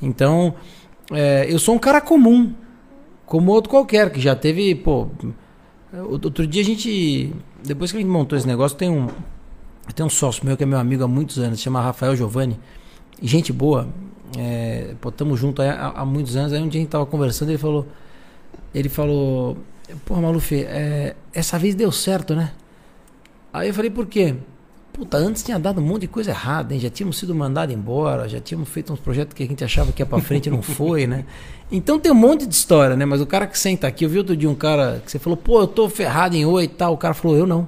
Então, 0.01 0.55
é, 1.11 1.45
eu 1.47 1.59
sou 1.59 1.75
um 1.75 1.79
cara 1.79 2.01
comum, 2.01 2.53
como 3.25 3.51
outro 3.51 3.69
qualquer, 3.69 4.09
que 4.11 4.19
já 4.19 4.35
teve, 4.35 4.73
pô. 4.75 5.07
Outro 6.09 6.47
dia 6.47 6.61
a 6.61 6.65
gente. 6.65 7.33
Depois 7.63 7.91
que 7.91 7.97
a 7.97 8.01
gente 8.01 8.09
montou 8.09 8.37
esse 8.37 8.47
negócio, 8.47 8.77
tem 8.77 8.89
um. 8.89 9.07
Tem 9.93 10.05
um 10.05 10.09
sócio 10.09 10.45
meu 10.45 10.55
que 10.55 10.63
é 10.63 10.65
meu 10.65 10.79
amigo 10.79 11.03
há 11.03 11.07
muitos 11.07 11.37
anos, 11.37 11.57
se 11.59 11.63
chama 11.65 11.81
Rafael 11.81 12.15
Giovanni. 12.15 12.57
Gente 13.21 13.51
boa. 13.51 13.87
É, 14.37 14.93
pô, 15.01 15.11
tamo 15.11 15.35
junto 15.35 15.61
há, 15.61 15.93
há 15.95 16.05
muitos 16.05 16.35
anos. 16.35 16.53
Aí 16.53 16.61
um 16.61 16.67
dia 16.67 16.79
a 16.79 16.83
gente 16.83 16.91
tava 16.91 17.05
conversando, 17.05 17.49
ele 17.49 17.57
falou. 17.57 17.87
Ele 18.73 18.89
falou. 18.89 19.57
Porra, 20.05 20.21
Maluf, 20.21 20.53
é, 20.53 21.15
essa 21.33 21.57
vez 21.57 21.73
deu 21.75 21.91
certo, 21.91 22.35
né? 22.35 22.51
Aí 23.51 23.67
eu 23.67 23.73
falei, 23.73 23.89
por 23.91 24.05
quê? 24.05 24.35
Puta, 24.93 25.17
antes 25.17 25.43
tinha 25.43 25.57
dado 25.57 25.79
um 25.79 25.83
monte 25.83 26.01
de 26.01 26.07
coisa 26.07 26.31
errada, 26.31 26.73
hein? 26.73 26.79
Já 26.79 26.89
tínhamos 26.89 27.17
sido 27.17 27.33
mandados 27.33 27.73
embora, 27.73 28.27
já 28.27 28.39
tínhamos 28.39 28.67
feito 28.69 28.91
uns 28.91 28.99
projetos 28.99 29.33
que 29.33 29.43
a 29.43 29.47
gente 29.47 29.63
achava 29.63 29.91
que 29.91 30.01
ia 30.01 30.05
pra 30.05 30.19
frente 30.19 30.47
e 30.47 30.49
não 30.49 30.61
foi, 30.61 31.07
né? 31.07 31.25
Então 31.71 31.97
tem 31.99 32.11
um 32.11 32.15
monte 32.15 32.45
de 32.45 32.53
história, 32.53 32.95
né? 32.95 33.05
Mas 33.05 33.21
o 33.21 33.25
cara 33.25 33.47
que 33.47 33.57
senta 33.57 33.87
aqui, 33.87 34.03
eu 34.05 34.09
vi 34.09 34.17
outro 34.17 34.35
dia 34.35 34.49
um 34.49 34.55
cara 34.55 35.01
que 35.03 35.09
você 35.09 35.17
falou, 35.17 35.37
pô, 35.37 35.61
eu 35.61 35.67
tô 35.67 35.87
ferrado 35.89 36.35
em 36.35 36.45
oi 36.45 36.65
e 36.65 36.67
tal. 36.67 36.93
O 36.93 36.97
cara 36.97 37.13
falou, 37.13 37.37
eu 37.37 37.47
não. 37.47 37.67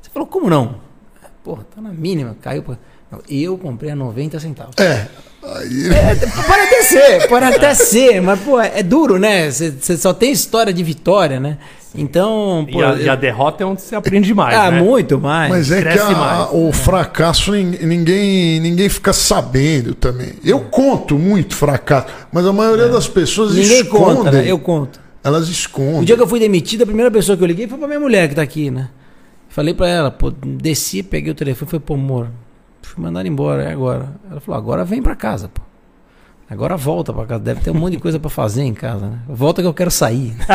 Você 0.00 0.10
falou, 0.10 0.26
como 0.28 0.48
não? 0.48 0.76
Porra, 1.42 1.64
tá 1.74 1.80
na 1.80 1.90
mínima, 1.90 2.36
caiu 2.40 2.62
pra. 2.62 2.78
Eu 3.28 3.56
comprei 3.58 3.90
a 3.90 3.96
90 3.96 4.38
centavos. 4.40 4.74
É. 4.78 5.06
Aí, 5.44 5.88
É, 5.88 6.14
pode 6.14 6.60
até 6.60 6.82
ser, 6.82 7.28
pode 7.28 7.44
até 7.46 7.74
ser, 7.74 8.20
mas, 8.22 8.38
pô, 8.40 8.60
é 8.60 8.82
duro, 8.82 9.18
né? 9.18 9.50
Você 9.50 9.96
só 9.96 10.14
tem 10.14 10.30
história 10.30 10.72
de 10.72 10.82
vitória, 10.84 11.40
né? 11.40 11.58
Então, 11.94 12.66
pô. 12.72 12.80
e, 12.80 12.82
a, 12.84 12.88
eu- 12.90 12.98
e 13.02 13.08
a 13.08 13.14
derrota 13.16 13.62
é 13.64 13.66
onde 13.66 13.82
você 13.82 13.94
aprende 13.94 14.32
mais. 14.32 14.56
ah, 14.56 14.70
né? 14.70 14.80
muito 14.80 15.18
mais. 15.20 15.50
Mas 15.50 15.70
é 15.72 15.82
que 15.82 15.98
a- 15.98 16.10
mais. 16.10 16.48
o 16.52 16.72
fracasso 16.72 17.52
nin- 17.52 17.76
ninguém, 17.84 18.60
ninguém 18.60 18.88
fica 18.88 19.12
sabendo 19.12 19.94
também. 19.94 20.32
Eu 20.44 20.60
conto 20.60 21.18
muito 21.18 21.54
fracasso, 21.56 22.06
mas 22.32 22.46
a 22.46 22.52
maioria 22.52 22.88
das 22.88 23.08
pessoas 23.08 23.54
Ninguém 23.54 23.80
escondem. 23.80 24.16
conta, 24.16 24.30
né? 24.30 24.44
Eu 24.46 24.58
conto. 24.58 25.00
Elas 25.24 25.48
O 25.48 25.52
escondem. 25.52 26.04
dia 26.04 26.16
que 26.16 26.22
eu 26.22 26.26
fui 26.28 26.40
demitido, 26.40 26.82
a 26.82 26.86
primeira 26.86 27.10
pessoa 27.10 27.36
que 27.36 27.42
eu 27.44 27.48
liguei 27.48 27.66
foi 27.68 27.76
pra 27.78 27.86
minha 27.88 28.00
mulher 28.00 28.28
que 28.28 28.34
tá 28.36 28.42
aqui, 28.42 28.70
né? 28.70 28.88
Falei 29.48 29.74
pra 29.74 29.86
ela, 29.88 30.10
pô, 30.10 30.30
desci, 30.30 31.02
peguei 31.02 31.30
o 31.32 31.34
telefone, 31.34 31.68
foi, 31.70 31.78
pô, 31.80 31.94
amor, 31.94 32.28
fui 32.82 33.02
mandar 33.02 33.24
embora, 33.26 33.62
é 33.64 33.72
agora. 33.72 34.08
Ela 34.30 34.40
falou, 34.40 34.58
agora 34.58 34.84
vem 34.84 35.02
pra 35.02 35.14
casa, 35.16 35.48
pô. 35.48 35.60
Agora 36.50 36.76
volta 36.76 37.12
pra 37.14 37.24
casa, 37.24 37.40
deve 37.42 37.60
ter 37.62 37.70
um 37.70 37.74
monte 37.74 37.92
de 37.92 37.98
coisa 37.98 38.18
pra 38.18 38.28
fazer 38.28 38.62
em 38.62 38.74
casa, 38.74 39.06
né? 39.06 39.18
Volta 39.26 39.62
que 39.62 39.66
eu 39.68 39.72
quero 39.72 39.90
sair. 39.90 40.34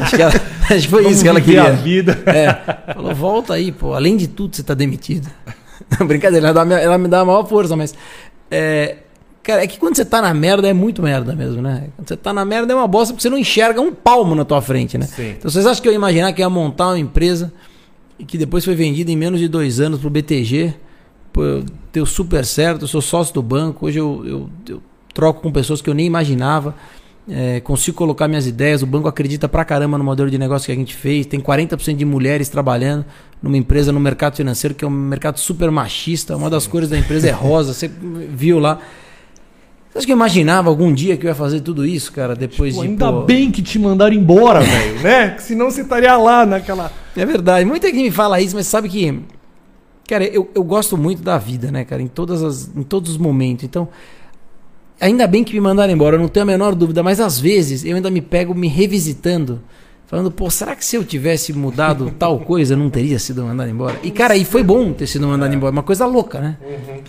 acho, 0.00 0.14
que 0.16 0.22
ela- 0.22 0.32
acho 0.32 0.82
que 0.82 0.88
foi 0.88 1.02
Vamos 1.02 1.16
isso 1.16 1.24
que 1.24 1.28
ela 1.28 1.40
queria. 1.40 1.64
a 1.64 1.70
vida. 1.72 2.22
É. 2.26 2.92
Falou, 2.94 3.14
volta 3.14 3.54
aí, 3.54 3.72
pô. 3.72 3.94
Além 3.94 4.16
de 4.16 4.28
tudo, 4.28 4.54
você 4.54 4.62
tá 4.62 4.74
demitido. 4.74 5.28
Brincadeira, 6.06 6.48
ela, 6.50 6.64
dá, 6.64 6.80
ela 6.80 6.96
me 6.98 7.08
dá 7.08 7.20
a 7.20 7.24
maior 7.24 7.44
força, 7.48 7.74
mas. 7.74 7.92
É, 8.48 8.98
cara, 9.42 9.64
é 9.64 9.66
que 9.66 9.76
quando 9.76 9.96
você 9.96 10.04
tá 10.04 10.22
na 10.22 10.32
merda 10.32 10.68
é 10.68 10.72
muito 10.72 11.02
merda 11.02 11.34
mesmo, 11.34 11.60
né? 11.60 11.88
Quando 11.96 12.06
você 12.08 12.16
tá 12.16 12.32
na 12.32 12.44
merda 12.44 12.72
é 12.72 12.76
uma 12.76 12.86
bosta 12.86 13.12
porque 13.12 13.22
você 13.22 13.30
não 13.30 13.38
enxerga 13.38 13.80
um 13.80 13.92
palmo 13.92 14.36
na 14.36 14.44
tua 14.44 14.62
frente, 14.62 14.96
né? 14.96 15.06
Sim. 15.06 15.30
Então 15.36 15.50
vocês 15.50 15.66
acham 15.66 15.82
que 15.82 15.88
eu 15.88 15.92
ia 15.92 15.96
imaginar 15.96 16.32
que 16.32 16.42
ia 16.42 16.48
montar 16.50 16.88
uma 16.90 16.98
empresa 16.98 17.52
e 18.20 18.24
que 18.24 18.38
depois 18.38 18.64
foi 18.64 18.76
vendida 18.76 19.10
em 19.10 19.16
menos 19.16 19.40
de 19.40 19.48
dois 19.48 19.80
anos 19.80 19.98
pro 19.98 20.08
BTG? 20.10 20.74
Deu 21.92 22.06
super 22.06 22.44
certo, 22.44 22.82
eu 22.82 22.88
sou 22.88 23.00
sócio 23.00 23.34
do 23.34 23.42
banco, 23.42 23.86
hoje 23.86 23.98
eu, 23.98 24.22
eu, 24.26 24.50
eu 24.68 24.82
troco 25.12 25.40
com 25.40 25.52
pessoas 25.52 25.80
que 25.80 25.88
eu 25.88 25.94
nem 25.94 26.06
imaginava. 26.06 26.74
É, 27.26 27.60
consigo 27.60 27.96
colocar 27.96 28.28
minhas 28.28 28.46
ideias, 28.46 28.82
o 28.82 28.86
banco 28.86 29.08
acredita 29.08 29.48
pra 29.48 29.64
caramba 29.64 29.96
no 29.96 30.04
modelo 30.04 30.30
de 30.30 30.36
negócio 30.36 30.66
que 30.66 30.72
a 30.72 30.74
gente 30.74 30.94
fez, 30.94 31.24
tem 31.24 31.40
40% 31.40 31.96
de 31.96 32.04
mulheres 32.04 32.50
trabalhando 32.50 33.06
numa 33.42 33.56
empresa 33.56 33.90
no 33.90 33.98
mercado 33.98 34.36
financeiro, 34.36 34.74
que 34.74 34.84
é 34.84 34.88
um 34.88 34.90
mercado 34.90 35.38
super 35.40 35.70
machista, 35.70 36.36
uma 36.36 36.50
das 36.50 36.66
cores 36.66 36.90
da 36.90 36.98
empresa 36.98 37.28
é 37.28 37.30
rosa, 37.30 37.72
você 37.72 37.88
viu 37.88 38.58
lá. 38.58 38.78
Você 39.90 39.98
acha 39.98 40.06
que 40.06 40.12
eu 40.12 40.16
imaginava 40.16 40.68
algum 40.68 40.92
dia 40.92 41.16
que 41.16 41.24
eu 41.24 41.28
ia 41.28 41.34
fazer 41.34 41.60
tudo 41.60 41.86
isso, 41.86 42.12
cara, 42.12 42.34
depois 42.34 42.74
Pô, 42.74 42.82
de... 42.82 42.88
ainda 42.88 43.10
pô, 43.10 43.22
bem 43.22 43.50
que 43.50 43.62
te 43.62 43.78
mandaram 43.78 44.14
embora, 44.14 44.60
velho, 44.60 45.00
né? 45.00 45.36
Senão 45.38 45.70
você 45.70 45.80
estaria 45.80 46.16
lá 46.16 46.44
naquela. 46.44 46.92
É 47.16 47.24
verdade. 47.24 47.64
Muita 47.64 47.86
gente 47.86 48.02
me 48.02 48.10
fala 48.10 48.40
isso, 48.40 48.56
mas 48.56 48.66
sabe 48.66 48.88
que. 48.88 49.20
Cara, 50.08 50.24
eu, 50.24 50.50
eu 50.54 50.62
gosto 50.62 50.96
muito 50.96 51.22
da 51.22 51.38
vida, 51.38 51.70
né, 51.70 51.84
cara? 51.84 52.02
Em, 52.02 52.06
todas 52.06 52.42
as, 52.42 52.70
em 52.76 52.82
todos 52.82 53.12
os 53.12 53.16
momentos. 53.16 53.64
Então, 53.64 53.88
ainda 55.00 55.26
bem 55.26 55.42
que 55.42 55.54
me 55.54 55.60
mandaram 55.60 55.92
embora, 55.92 56.16
eu 56.16 56.20
não 56.20 56.28
tenho 56.28 56.44
a 56.44 56.46
menor 56.46 56.74
dúvida. 56.74 57.02
Mas 57.02 57.20
às 57.20 57.40
vezes 57.40 57.84
eu 57.84 57.96
ainda 57.96 58.10
me 58.10 58.20
pego 58.20 58.54
me 58.54 58.68
revisitando. 58.68 59.60
Falando, 60.06 60.30
pô, 60.30 60.50
será 60.50 60.76
que 60.76 60.84
se 60.84 60.96
eu 60.96 61.04
tivesse 61.04 61.52
mudado 61.52 62.10
tal 62.18 62.38
coisa, 62.38 62.74
eu 62.74 62.78
não 62.78 62.90
teria 62.90 63.18
sido 63.18 63.42
mandado 63.42 63.70
embora? 63.70 63.98
E, 64.02 64.10
cara, 64.10 64.36
e 64.36 64.44
foi 64.44 64.62
bom 64.62 64.92
ter 64.92 65.06
sido 65.06 65.26
mandado 65.26 65.54
embora. 65.54 65.72
Uma 65.72 65.82
coisa 65.82 66.06
louca, 66.06 66.40
né? 66.40 66.58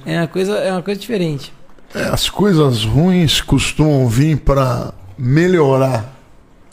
É 0.05 0.19
uma 0.19 0.27
coisa, 0.27 0.53
é 0.55 0.71
uma 0.71 0.81
coisa 0.81 0.99
diferente. 0.99 1.53
É, 1.93 2.03
as 2.03 2.29
coisas 2.29 2.85
ruins 2.85 3.41
costumam 3.41 4.07
vir 4.07 4.37
pra 4.37 4.93
melhorar. 5.17 6.13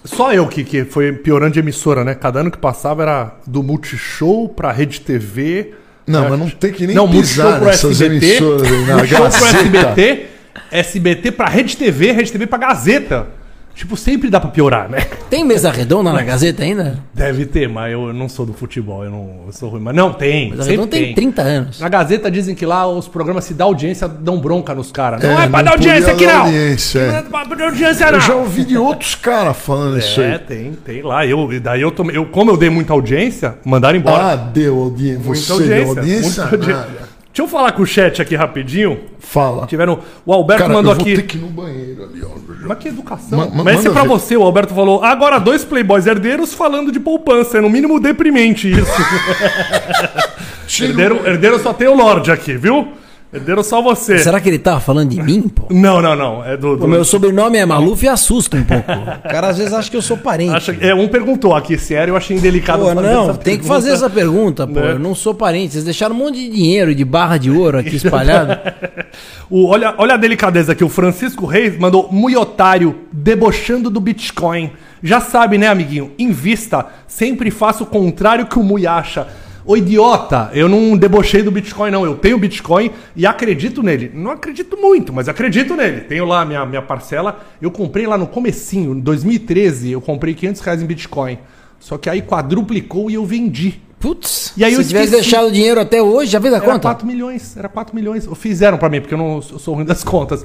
Só 0.04 0.32
eu 0.32 0.48
que, 0.48 0.64
que 0.64 0.84
foi 0.84 1.12
piorando 1.12 1.52
de 1.52 1.60
emissora, 1.60 2.04
né? 2.04 2.14
Cada 2.14 2.40
ano 2.40 2.50
que 2.50 2.58
passava 2.58 3.02
era 3.02 3.36
do 3.46 3.62
Multishow 3.62 4.48
pra 4.48 4.72
Rede 4.72 5.00
TV. 5.00 5.74
Não, 6.06 6.28
mas 6.28 6.38
não 6.38 6.50
tem 6.50 6.72
que 6.72 6.86
nem 6.86 6.96
não, 6.96 7.08
pisar 7.08 7.60
nessas 7.60 8.00
SBT. 8.00 8.26
emissoras 8.26 8.62
aí, 8.62 8.86
na 8.86 8.96
Multishow 8.96 9.30
pro. 9.30 9.46
SBT. 9.46 10.26
SBT 10.70 11.32
pra 11.32 11.48
Rede 11.48 11.76
TV, 11.76 12.12
Rede 12.12 12.32
TV 12.32 12.46
pra 12.46 12.58
Gazeta. 12.58 13.26
Tipo, 13.74 13.96
sempre 13.96 14.28
dá 14.30 14.38
pra 14.38 14.50
piorar, 14.50 14.88
né? 14.88 15.00
Tem 15.30 15.44
mesa 15.44 15.70
redonda 15.70 16.12
na 16.12 16.22
Gazeta 16.22 16.62
ainda? 16.62 16.98
Deve 17.14 17.46
ter, 17.46 17.68
mas 17.68 17.90
eu 17.92 18.12
não 18.12 18.28
sou 18.28 18.44
do 18.44 18.52
futebol, 18.52 19.02
eu 19.04 19.10
não 19.10 19.40
eu 19.46 19.52
sou 19.52 19.70
ruim. 19.70 19.80
Mas 19.80 19.94
não, 19.94 20.12
tem. 20.12 20.50
Mesa 20.50 20.62
sempre 20.64 20.72
redonda 20.76 20.90
tem 20.90 21.04
tem. 21.06 21.14
30 21.14 21.42
anos. 21.42 21.80
Na 21.80 21.88
Gazeta 21.88 22.30
dizem 22.30 22.54
que 22.54 22.66
lá 22.66 22.86
os 22.86 23.08
programas, 23.08 23.44
se 23.44 23.54
dá 23.54 23.64
audiência, 23.64 24.06
dão 24.06 24.38
bronca 24.38 24.74
nos 24.74 24.92
caras. 24.92 25.24
É, 25.24 25.26
Não 25.26 25.40
é 25.40 25.48
pra 25.48 25.58
não 25.58 25.64
dar 25.64 25.70
audiência 25.72 26.12
aqui, 26.12 26.26
não! 26.26 26.42
audiência, 26.42 26.98
é. 27.00 27.08
Não 27.08 27.16
é 27.16 27.22
pra 27.22 27.44
dar 27.56 27.64
audiência, 27.64 28.06
não! 28.10 28.18
Eu 28.18 28.20
já 28.20 28.34
ouvi 28.36 28.64
de 28.64 28.76
outros 28.76 29.14
caras 29.14 29.56
falando 29.56 29.98
isso 29.98 30.20
É, 30.20 30.32
aí. 30.34 30.38
tem, 30.38 30.72
tem 30.72 31.02
lá. 31.02 31.26
Eu, 31.26 31.52
e 31.52 31.58
daí 31.58 31.80
eu 31.80 31.90
tomei. 31.90 32.16
Eu, 32.16 32.26
como 32.26 32.50
eu 32.50 32.56
dei 32.56 32.68
muita 32.70 32.92
audiência, 32.92 33.54
mandaram 33.64 33.96
embora. 33.98 34.32
Ah, 34.32 34.36
deu 34.36 34.78
audiência. 34.78 35.22
muita 35.24 35.40
Você 35.54 35.64
deu 35.66 35.88
audiência? 35.88 36.44
muita 36.46 36.56
audiência. 36.56 37.11
Deixa 37.32 37.42
eu 37.42 37.48
falar 37.48 37.72
com 37.72 37.82
o 37.82 37.86
chat 37.86 38.20
aqui 38.20 38.36
rapidinho. 38.36 39.00
Fala. 39.18 39.66
Tiveram. 39.66 40.00
O 40.26 40.32
Alberto 40.34 40.62
Cara, 40.64 40.74
mandou 40.74 40.92
eu 40.92 40.96
vou 40.96 41.02
aqui. 41.06 41.16
ter 41.16 41.22
que 41.22 41.38
ir 41.38 41.40
no 41.40 41.46
banheiro 41.48 42.04
ali, 42.04 42.22
ó. 42.22 42.28
Mas 42.66 42.78
que 42.78 42.88
educação. 42.88 43.38
Ma- 43.38 43.46
ma- 43.46 43.64
Mas 43.64 43.78
esse 43.78 43.88
é 43.88 43.90
pra 43.90 44.02
ver. 44.02 44.08
você, 44.08 44.36
o 44.36 44.42
Alberto 44.42 44.74
falou. 44.74 45.02
Agora 45.02 45.38
dois 45.40 45.64
playboys 45.64 46.06
herdeiros 46.06 46.52
falando 46.52 46.92
de 46.92 47.00
poupança. 47.00 47.56
É 47.56 47.60
no 47.62 47.70
mínimo 47.70 47.98
deprimente 47.98 48.70
isso. 48.70 48.92
Herdeiro, 50.82 51.26
herdeiro 51.26 51.58
só 51.58 51.72
tem 51.72 51.88
o 51.88 51.94
Lorde 51.94 52.30
aqui, 52.30 52.54
viu? 52.56 52.88
Perderam 53.32 53.62
só 53.62 53.80
você. 53.80 54.18
Será 54.18 54.38
que 54.42 54.48
ele 54.50 54.58
tava 54.58 54.78
falando 54.78 55.08
de 55.08 55.22
mim, 55.22 55.48
pô? 55.48 55.66
Não, 55.70 56.02
não, 56.02 56.14
não. 56.14 56.44
É 56.44 56.54
do. 56.54 56.76
do... 56.76 56.84
O 56.84 56.88
meu 56.88 57.02
sobrenome 57.02 57.56
é 57.56 57.64
Maluf 57.64 58.04
e 58.04 58.08
assusta 58.08 58.58
um 58.58 58.62
pouco. 58.62 58.92
O 59.24 59.28
cara 59.32 59.48
às 59.48 59.56
vezes 59.56 59.72
acha 59.72 59.90
que 59.90 59.96
eu 59.96 60.02
sou 60.02 60.18
parente. 60.18 60.54
Acha- 60.54 60.76
é, 60.78 60.94
um 60.94 61.08
perguntou 61.08 61.54
aqui 61.54 61.78
se 61.78 61.94
era, 61.94 62.10
eu 62.10 62.16
achei 62.16 62.36
indelicado. 62.36 62.80
Pô, 62.80 62.94
fazer 62.94 63.00
não, 63.00 63.30
essa 63.30 63.38
tem 63.38 63.58
que 63.58 63.64
fazer 63.64 63.92
essa 63.92 64.10
pergunta, 64.10 64.66
pô. 64.66 64.74
Né? 64.80 64.92
Eu 64.92 64.98
não 64.98 65.14
sou 65.14 65.32
parente. 65.32 65.72
Vocês 65.72 65.84
deixaram 65.84 66.14
um 66.14 66.18
monte 66.18 66.34
de 66.34 66.50
dinheiro 66.50 66.90
e 66.90 66.94
de 66.94 67.04
barra 67.06 67.38
de 67.38 67.50
ouro 67.50 67.78
aqui 67.78 67.96
espalhado. 67.96 68.52
O, 69.50 69.66
olha, 69.66 69.94
olha 69.98 70.14
a 70.14 70.16
delicadeza 70.16 70.72
aqui. 70.72 70.82
O 70.82 70.88
Francisco 70.88 71.44
Reis 71.44 71.78
mandou 71.78 72.08
muito 72.10 72.40
otário, 72.40 73.00
debochando 73.12 73.90
do 73.90 74.00
Bitcoin. 74.00 74.70
Já 75.02 75.20
sabe, 75.20 75.58
né, 75.58 75.68
amiguinho? 75.68 76.12
Invista. 76.18 76.86
Sempre 77.06 77.50
faça 77.50 77.82
o 77.82 77.86
contrário 77.86 78.46
que 78.46 78.58
o 78.58 78.62
Mui 78.62 78.86
acha. 78.86 79.26
Ô 79.64 79.76
idiota, 79.76 80.50
eu 80.54 80.68
não 80.68 80.96
debochei 80.96 81.42
do 81.42 81.50
Bitcoin, 81.50 81.90
não. 81.90 82.04
Eu 82.04 82.16
tenho 82.16 82.36
Bitcoin 82.38 82.90
e 83.14 83.24
acredito 83.26 83.82
nele. 83.82 84.10
Não 84.12 84.30
acredito 84.32 84.76
muito, 84.76 85.12
mas 85.12 85.28
acredito 85.28 85.76
nele. 85.76 86.00
Tenho 86.02 86.24
lá 86.24 86.44
minha, 86.44 86.66
minha 86.66 86.82
parcela. 86.82 87.40
Eu 87.60 87.70
comprei 87.70 88.06
lá 88.06 88.18
no 88.18 88.26
comecinho, 88.26 88.92
em 88.94 89.00
2013, 89.00 89.92
eu 89.92 90.00
comprei 90.00 90.34
500 90.34 90.60
reais 90.62 90.82
em 90.82 90.86
Bitcoin. 90.86 91.38
Só 91.78 91.96
que 91.98 92.10
aí 92.10 92.22
quadruplicou 92.22 93.10
e 93.10 93.14
eu 93.14 93.24
vendi. 93.24 93.80
Putz, 94.00 94.52
E 94.56 94.64
aí 94.64 94.72
eu 94.72 94.82
se 94.82 94.88
tivesse 94.88 95.06
esqueci. 95.14 95.22
deixado 95.30 95.46
o 95.48 95.52
dinheiro 95.52 95.80
até 95.80 96.02
hoje, 96.02 96.32
já 96.32 96.40
fez 96.40 96.52
a 96.52 96.56
Era 96.56 96.66
conta? 96.66 96.80
4 96.80 97.06
milhões, 97.06 97.56
era 97.56 97.68
4 97.68 97.94
milhões. 97.94 98.28
Fizeram 98.34 98.76
pra 98.78 98.88
mim, 98.88 99.00
porque 99.00 99.14
eu 99.14 99.18
não 99.18 99.36
eu 99.36 99.58
sou 99.60 99.74
ruim 99.74 99.84
das 99.84 100.02
contas. 100.02 100.44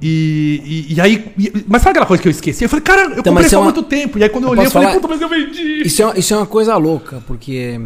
E, 0.00 0.86
e, 0.90 0.94
e 0.94 1.00
aí. 1.00 1.32
e- 1.38 1.52
mas 1.68 1.82
sabe 1.82 1.90
aquela 1.92 2.06
coisa 2.06 2.22
que 2.22 2.28
eu 2.28 2.32
esqueci? 2.32 2.64
Eu 2.64 2.68
falei, 2.68 2.82
cara, 2.84 3.02
eu 3.02 3.10
Então, 3.18 3.32
comprei 3.34 3.46
há 3.48 3.54
é 3.54 3.56
uma- 3.56 3.64
muito 3.64 3.82
tempo. 3.84 4.18
E 4.18 4.22
aí 4.24 4.28
quando 4.28 4.44
eu, 4.44 4.48
Eu 4.48 4.52
olhei, 4.52 4.66
eu 4.66 4.70
falei, 4.70 4.88
falar? 4.88 5.00
puta, 5.00 5.14
mas 5.14 5.20
eu 5.22 5.28
vendi. 5.28 5.82
Isso 5.86 6.02
é, 6.02 6.18
isso 6.18 6.34
é 6.34 6.36
uma 6.36 6.46
coisa 6.46 6.76
louca, 6.76 7.22
porque 7.26 7.80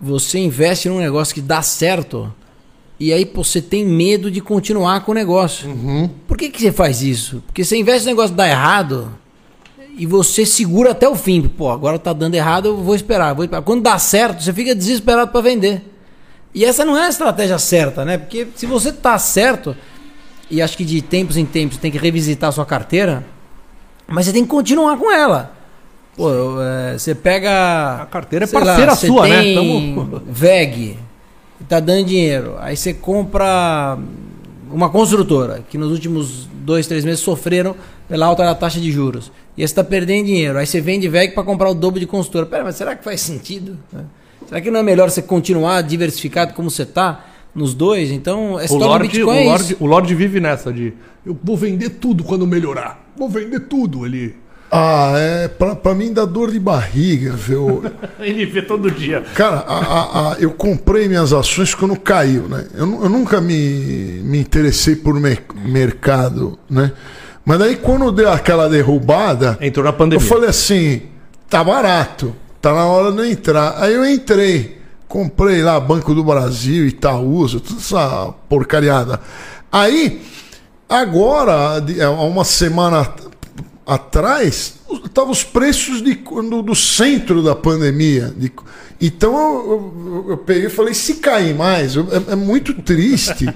você 0.00 0.38
investe 0.38 0.88
num 0.88 0.98
negócio 0.98 1.34
que 1.34 1.40
dá 1.40 1.60
certo 1.60 2.32
e 2.98 3.12
aí 3.12 3.30
você 3.34 3.60
tem 3.60 3.84
medo 3.84 4.30
de 4.30 4.40
continuar 4.40 5.00
com 5.04 5.12
o 5.12 5.14
negócio. 5.14 5.68
Por 6.26 6.36
que, 6.36 6.50
que 6.50 6.60
você 6.60 6.72
faz 6.72 7.02
isso? 7.02 7.42
Porque 7.46 7.64
você 7.64 7.76
investe 7.76 8.04
no 8.04 8.12
negócio 8.12 8.30
que 8.30 8.36
dá 8.36 8.48
errado 8.48 9.12
e 9.96 10.06
você 10.06 10.46
segura 10.46 10.92
até 10.92 11.08
o 11.08 11.14
fim. 11.14 11.42
Pô, 11.42 11.70
agora 11.70 11.98
tá 11.98 12.12
dando 12.12 12.34
errado, 12.34 12.66
eu 12.66 12.76
vou 12.76 12.94
esperar. 12.94 13.34
Vou 13.34 13.44
esperar. 13.44 13.62
Quando 13.62 13.82
dá 13.82 13.98
certo, 13.98 14.42
você 14.42 14.52
fica 14.52 14.74
desesperado 14.74 15.30
para 15.30 15.40
vender. 15.40 15.82
E 16.54 16.64
essa 16.64 16.84
não 16.84 16.96
é 16.96 17.06
a 17.06 17.08
estratégia 17.08 17.58
certa, 17.58 18.04
né? 18.04 18.18
Porque 18.18 18.48
se 18.54 18.66
você 18.66 18.92
tá 18.92 19.18
certo, 19.18 19.76
e 20.50 20.60
acho 20.60 20.76
que 20.76 20.84
de 20.84 21.00
tempos 21.00 21.36
em 21.36 21.46
tempos 21.46 21.76
você 21.76 21.82
tem 21.82 21.90
que 21.90 21.98
revisitar 21.98 22.48
a 22.48 22.52
sua 22.52 22.66
carteira, 22.66 23.24
mas 24.06 24.26
você 24.26 24.32
tem 24.32 24.42
que 24.42 24.50
continuar 24.50 24.96
com 24.96 25.10
ela. 25.10 25.56
Pô, 26.16 26.28
é, 26.60 26.98
você 26.98 27.14
pega. 27.14 28.02
A 28.02 28.06
carteira 28.06 28.44
é 28.44 28.48
parceira 28.48 28.94
você 28.94 29.06
sua, 29.06 29.26
né? 29.28 29.54
Tamo- 29.54 30.22
VEG, 30.26 30.96
tá 31.68 31.80
dando 31.80 32.06
dinheiro. 32.06 32.56
Aí 32.58 32.76
você 32.76 32.92
compra 32.92 33.96
uma 34.70 34.88
construtora, 34.90 35.64
que 35.68 35.78
nos 35.78 35.90
últimos 35.90 36.48
dois, 36.64 36.86
três 36.86 37.04
meses 37.04 37.20
sofreram 37.20 37.74
pela 38.08 38.26
alta 38.26 38.44
da 38.44 38.54
taxa 38.54 38.78
de 38.80 38.90
juros. 38.92 39.32
E 39.56 39.62
aí 39.62 39.68
você 39.68 39.72
está 39.72 39.84
perdendo 39.84 40.26
dinheiro. 40.26 40.58
Aí 40.58 40.66
você 40.66 40.80
vende 40.80 41.08
VEG 41.08 41.32
para 41.32 41.42
comprar 41.42 41.70
o 41.70 41.74
dobro 41.74 41.98
de 41.98 42.06
construtora. 42.06 42.46
Pera, 42.46 42.64
mas 42.64 42.76
será 42.76 42.94
que 42.94 43.02
faz 43.04 43.20
sentido? 43.20 43.78
né? 43.92 44.04
Será 44.48 44.60
que 44.60 44.70
não 44.70 44.80
é 44.80 44.82
melhor 44.82 45.10
você 45.10 45.22
continuar 45.22 45.80
diversificado 45.82 46.54
como 46.54 46.70
você 46.70 46.84
tá 46.84 47.24
nos 47.54 47.72
dois? 47.72 48.10
Então, 48.10 48.56
a 48.58 48.60
O 48.60 48.64
história 48.64 48.84
do 48.84 48.88
Lorde, 48.88 49.08
Bitcoin 49.08 49.36
o, 49.36 49.40
é 49.40 49.44
Lorde, 49.44 49.64
isso. 49.64 49.76
o 49.80 49.86
Lorde 49.86 50.14
vive 50.14 50.40
nessa 50.40 50.72
de 50.72 50.92
eu 51.24 51.38
vou 51.42 51.56
vender 51.56 51.90
tudo 51.90 52.24
quando 52.24 52.46
melhorar. 52.46 53.04
Vou 53.16 53.28
vender 53.28 53.60
tudo. 53.60 54.04
Ele, 54.06 54.34
Ah, 54.70 55.12
é. 55.16 55.48
Pra, 55.48 55.74
pra 55.74 55.94
mim 55.94 56.12
dá 56.12 56.24
dor 56.24 56.50
de 56.52 56.58
barriga, 56.60 57.32
viu? 57.32 57.82
ele 58.20 58.46
vê 58.46 58.62
todo 58.62 58.90
dia. 58.90 59.22
Cara, 59.34 59.64
a- 59.66 59.78
a- 59.78 60.32
a- 60.32 60.36
eu 60.38 60.52
comprei 60.52 61.08
minhas 61.08 61.32
ações 61.32 61.74
quando 61.74 61.96
caiu, 61.98 62.42
né? 62.48 62.66
Eu, 62.74 63.02
eu 63.04 63.08
nunca 63.08 63.40
me, 63.40 64.20
me 64.22 64.38
interessei 64.38 64.94
por 64.94 65.14
mer- 65.18 65.42
mercado, 65.64 66.58
né? 66.68 66.92
Mas 67.44 67.58
daí 67.58 67.76
quando 67.76 68.12
deu 68.12 68.30
aquela 68.30 68.68
derrubada, 68.68 69.58
Entrou 69.60 69.82
na 69.84 69.90
eu 69.90 69.94
pandemia. 69.96 70.24
falei 70.28 70.50
assim, 70.50 71.02
tá 71.48 71.64
barato, 71.64 72.32
tá 72.62 72.72
na 72.72 72.84
hora 72.84 73.10
de 73.10 73.18
eu 73.18 73.24
entrar. 73.26 73.74
Aí 73.82 73.94
eu 73.94 74.04
entrei, 74.08 74.78
comprei 75.08 75.62
lá 75.62 75.80
Banco 75.80 76.14
do 76.14 76.22
Brasil, 76.22 76.86
Itaúsa, 76.86 77.58
toda 77.58 77.80
essa 77.80 78.32
porcariada. 78.48 79.18
Aí, 79.72 80.22
agora, 80.88 81.82
há 82.04 82.10
uma 82.24 82.44
semana 82.44 83.08
atrás, 83.94 84.74
estavam 85.04 85.30
os 85.30 85.42
preços 85.42 86.02
de, 86.02 86.14
do, 86.14 86.62
do 86.62 86.74
centro 86.74 87.42
da 87.42 87.54
pandemia. 87.54 88.32
de- 88.36 88.52
então 89.02 89.32
eu, 89.34 89.92
eu- 90.06 90.30
eu 90.30 90.36
peguei 90.36 90.66
e 90.66 90.70
falei, 90.70 90.92
se 90.94 91.14
cair 91.14 91.54
mais, 91.54 91.96
eu- 91.96 92.06
é, 92.28 92.32
é 92.32 92.36
muito 92.36 92.74
triste. 92.82 93.48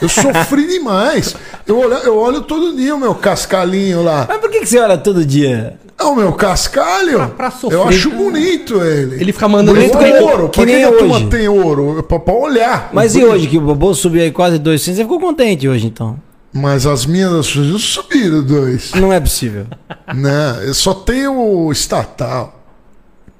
Eu 0.00 0.08
sofri 0.08 0.66
demais. 0.66 1.34
Eu 1.66 1.78
olho, 1.78 1.94
eu 1.94 2.16
olho 2.16 2.42
todo 2.42 2.76
dia 2.76 2.94
o 2.94 2.98
meu 2.98 3.14
cascalinho 3.14 4.02
lá. 4.04 4.26
Mas 4.28 4.38
por 4.38 4.50
que, 4.50 4.60
que 4.60 4.66
você 4.66 4.78
olha 4.78 4.98
todo 4.98 5.24
dia? 5.24 5.78
É 5.98 6.04
o 6.04 6.14
meu 6.16 6.32
cascalho. 6.32 7.16
Pra- 7.18 7.28
pra 7.28 7.50
sofrer. 7.50 7.78
eu 7.78 7.88
acho 7.88 8.10
bonito 8.10 8.82
ele. 8.82 9.16
Ele 9.20 9.32
fica 9.32 9.48
mandando 9.48 9.78
Bonito 9.78 9.96
que 9.96 10.04
nem- 10.04 10.20
ouro. 10.22 10.48
que 10.48 10.60
Pra 10.60 10.66
que 10.66 10.72
nem 10.72 10.84
a 10.84 10.92
turma 10.92 11.16
hoje. 11.16 11.26
tem 11.28 11.48
ouro? 11.48 12.02
Pra, 12.06 12.18
pra 12.18 12.34
olhar. 12.34 12.90
Mas 12.92 13.14
e 13.16 13.24
hoje, 13.24 13.46
que 13.46 13.56
o 13.58 13.74
bolso 13.74 14.02
subiu 14.02 14.22
aí 14.22 14.30
quase 14.30 14.58
200, 14.58 14.96
você 14.96 15.02
ficou 15.02 15.18
contente 15.20 15.66
hoje, 15.68 15.86
então? 15.86 16.18
Mas 16.52 16.84
as 16.86 17.06
minhas 17.06 17.46
subiram 17.46 18.42
dois. 18.42 18.92
Não 18.92 19.10
é 19.12 19.18
possível. 19.18 19.66
né? 20.14 20.62
Eu 20.66 20.74
só 20.74 20.92
tenho 20.92 21.70
estatal. 21.72 22.60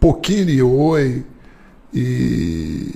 Pouquinho 0.01 0.47
de 0.47 0.63
oi. 0.63 1.25
E. 1.93 2.95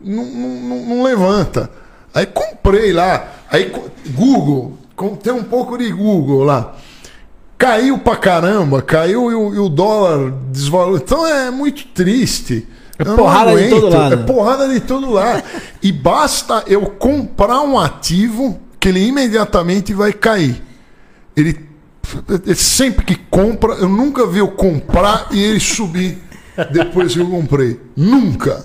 Não, 0.00 0.24
não, 0.24 0.84
não- 0.86 1.02
levanta. 1.02 1.70
Aí 2.14 2.26
comprei 2.26 2.92
lá. 2.92 3.28
Aí 3.50 3.70
Google. 4.14 4.78
Tem 5.22 5.32
um 5.32 5.44
pouco 5.44 5.76
de 5.76 5.90
Google 5.92 6.44
lá. 6.44 6.74
Caiu 7.58 7.98
pra 7.98 8.16
caramba, 8.16 8.82
caiu 8.82 9.30
e 9.30 9.34
o, 9.34 9.54
e 9.54 9.58
o 9.58 9.68
dólar 9.68 10.32
desvalorizou. 10.50 11.04
Então 11.04 11.26
é 11.26 11.50
muito 11.50 11.86
triste. 11.88 12.66
É 13.02 13.16
porrada 13.16 13.56
de 13.56 13.68
todo 13.68 13.88
lado. 13.88 14.14
É 14.14 14.16
porrada 14.16 14.68
de 14.68 14.80
todo 14.80 15.10
lado. 15.10 15.42
e 15.82 15.92
basta 15.92 16.64
eu 16.66 16.82
comprar 16.82 17.60
um 17.60 17.78
ativo 17.78 18.60
que 18.78 18.88
ele 18.88 19.06
imediatamente 19.06 19.92
vai 19.92 20.12
cair. 20.12 20.62
Ele, 21.36 21.58
ele 22.44 22.54
sempre 22.54 23.04
que 23.04 23.14
compra, 23.14 23.74
eu 23.74 23.88
nunca 23.88 24.26
vi 24.26 24.38
eu 24.38 24.48
comprar 24.48 25.28
e 25.30 25.42
ele 25.42 25.60
subir 25.60 26.18
depois 26.70 27.12
que 27.12 27.20
eu 27.20 27.28
comprei. 27.28 27.80
Nunca. 27.96 28.64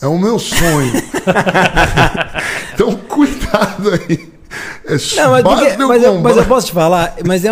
É 0.00 0.06
o 0.06 0.18
meu 0.18 0.38
sonho. 0.38 0.92
então 2.74 2.94
cuidado 3.08 3.90
aí. 3.90 4.37
É 4.84 4.92
Não, 5.16 5.30
mas, 5.32 5.42
porque- 5.42 5.82
eu 5.82 5.88
mas 5.88 6.02
eu, 6.02 6.20
mas 6.20 6.36
eu 6.36 6.44
posso 6.46 6.66
te 6.68 6.72
falar, 6.72 7.14
mas 7.26 7.44
é, 7.44 7.50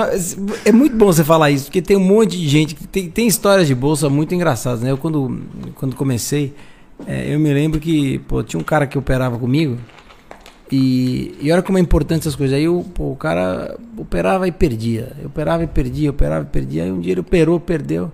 é 0.64 0.72
muito 0.72 0.96
bom 0.96 1.06
você 1.06 1.22
falar 1.22 1.50
isso, 1.50 1.66
porque 1.66 1.82
tem 1.82 1.96
um 1.96 2.00
monte 2.00 2.36
de 2.38 2.48
gente 2.48 2.74
que 2.74 2.86
tem, 2.86 3.10
tem 3.10 3.26
histórias 3.26 3.66
de 3.66 3.74
bolsa 3.74 4.08
muito 4.08 4.34
engraçadas, 4.34 4.80
né? 4.80 4.90
Eu 4.90 4.96
quando, 4.98 5.40
quando 5.74 5.94
comecei, 5.96 6.54
é, 7.06 7.34
eu 7.34 7.38
me 7.38 7.52
lembro 7.52 7.78
que, 7.78 8.18
pô, 8.20 8.42
tinha 8.42 8.58
um 8.58 8.64
cara 8.64 8.86
que 8.86 8.96
operava 8.96 9.38
comigo 9.38 9.76
e, 10.72 11.34
e 11.40 11.52
olha 11.52 11.62
como 11.62 11.78
é 11.78 11.80
importante 11.80 12.20
essas 12.22 12.34
coisas. 12.34 12.56
Aí 12.56 12.68
o, 12.68 12.82
pô, 12.82 13.12
o 13.12 13.16
cara 13.16 13.76
operava 13.96 14.48
e 14.48 14.52
perdia, 14.52 15.12
operava 15.24 15.62
e 15.62 15.66
perdia, 15.66 16.10
operava 16.10 16.44
e 16.44 16.48
perdia. 16.48 16.84
Aí 16.84 16.90
um 16.90 17.00
dia 17.00 17.12
ele 17.12 17.20
operou, 17.20 17.60
perdeu. 17.60 18.10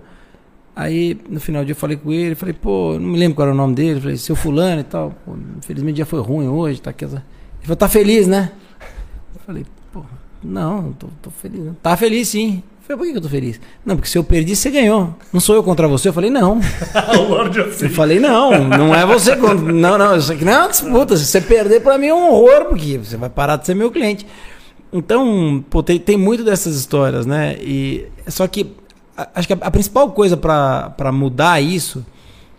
Aí 0.75 1.17
no 1.29 1.39
final 1.39 1.61
do 1.61 1.65
dia 1.67 1.73
eu 1.73 1.77
falei 1.77 1.97
com 1.97 2.11
ele, 2.11 2.35
falei, 2.35 2.53
pô, 2.53 2.97
não 2.99 3.09
me 3.09 3.17
lembro 3.17 3.35
qual 3.35 3.47
era 3.47 3.53
o 3.53 3.57
nome 3.57 3.75
dele, 3.75 4.01
falei, 4.01 4.17
seu 4.17 4.35
fulano 4.35 4.81
e 4.81 4.83
tal, 4.83 5.13
pô, 5.25 5.33
infelizmente 5.57 5.97
já 5.99 6.05
foi 6.05 6.19
ruim 6.19 6.47
hoje, 6.47 6.81
tá 6.81 6.89
aqui. 6.89 7.05
Ele 7.05 7.21
falou, 7.61 7.75
tá 7.75 7.87
feliz, 7.87 8.27
né? 8.27 8.51
Falei, 9.45 9.65
pô, 9.91 10.01
não, 10.43 10.93
tô, 10.93 11.07
tô 11.21 11.29
feliz. 11.29 11.59
Não. 11.65 11.73
Tá 11.75 11.95
feliz 11.97 12.29
sim. 12.29 12.63
Eu 12.89 12.97
falei, 12.97 12.97
por 12.97 13.05
que 13.05 13.11
que 13.13 13.17
eu 13.17 13.21
tô 13.21 13.29
feliz? 13.29 13.61
Não, 13.85 13.95
porque 13.95 14.09
se 14.09 14.17
eu 14.17 14.23
perdi, 14.23 14.55
você 14.55 14.69
ganhou. 14.69 15.15
Não 15.31 15.39
sou 15.39 15.55
eu 15.55 15.63
contra 15.63 15.87
você? 15.87 16.09
Eu 16.09 16.13
falei, 16.13 16.29
não. 16.29 16.59
o 17.17 17.21
Lorde 17.29 17.61
assim. 17.61 17.85
Eu 17.85 17.91
falei, 17.91 18.19
não, 18.19 18.67
não 18.67 18.93
é 18.95 19.05
você 19.05 19.35
contra. 19.37 19.71
Não, 19.71 19.97
não, 19.97 20.17
isso 20.17 20.31
aqui 20.33 20.43
não 20.43 20.51
é 20.53 20.57
uma 20.59 20.69
disputa. 20.69 21.15
Se 21.17 21.25
você 21.25 21.39
perder, 21.41 21.81
pra 21.81 21.97
mim 21.97 22.07
é 22.07 22.13
um 22.13 22.29
horror, 22.31 22.65
porque 22.65 22.97
você 22.97 23.15
vai 23.17 23.29
parar 23.29 23.55
de 23.57 23.65
ser 23.65 23.73
meu 23.75 23.89
cliente. 23.91 24.25
Então, 24.91 25.63
pô, 25.69 25.81
tem, 25.81 25.97
tem 25.99 26.17
muito 26.17 26.43
dessas 26.43 26.75
histórias, 26.75 27.25
né? 27.25 27.55
E 27.61 28.05
só 28.27 28.45
que 28.47 28.75
a- 29.17 29.29
acho 29.35 29.47
que 29.47 29.53
a, 29.53 29.57
a 29.61 29.71
principal 29.71 30.11
coisa 30.11 30.35
pra 30.37 31.11
mudar 31.11 31.61
isso 31.61 32.05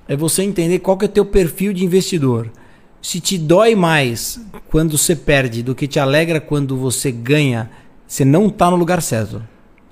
é 0.09 0.17
você 0.17 0.43
entender 0.43 0.79
qual 0.81 0.97
que 0.97 1.05
é 1.05 1.09
o 1.09 1.11
teu 1.13 1.25
perfil 1.25 1.73
de 1.73 1.85
investidor. 1.85 2.51
Se 3.07 3.21
te 3.21 3.37
dói 3.37 3.75
mais 3.75 4.41
quando 4.71 4.97
você 4.97 5.15
perde 5.15 5.63
do 5.63 5.75
que 5.75 5.87
te 5.87 6.01
alegra 6.01 6.41
quando 6.41 6.75
você 6.75 7.13
ganha, 7.13 7.71
você 8.09 8.25
não 8.25 8.49
tá 8.49 8.71
no 8.71 8.77
lugar 8.77 9.03
certo. 9.03 9.43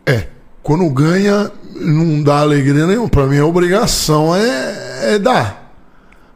É. 0.07 0.29
Quando 0.63 0.89
ganha, 0.89 1.53
não 1.75 2.23
dá 2.23 2.39
alegria 2.41 2.87
nenhuma. 2.87 3.11
Pra 3.11 3.27
mim, 3.27 3.37
a 3.37 3.45
obrigação 3.45 4.35
é, 4.35 5.15
é 5.17 5.19
dar. 5.19 5.75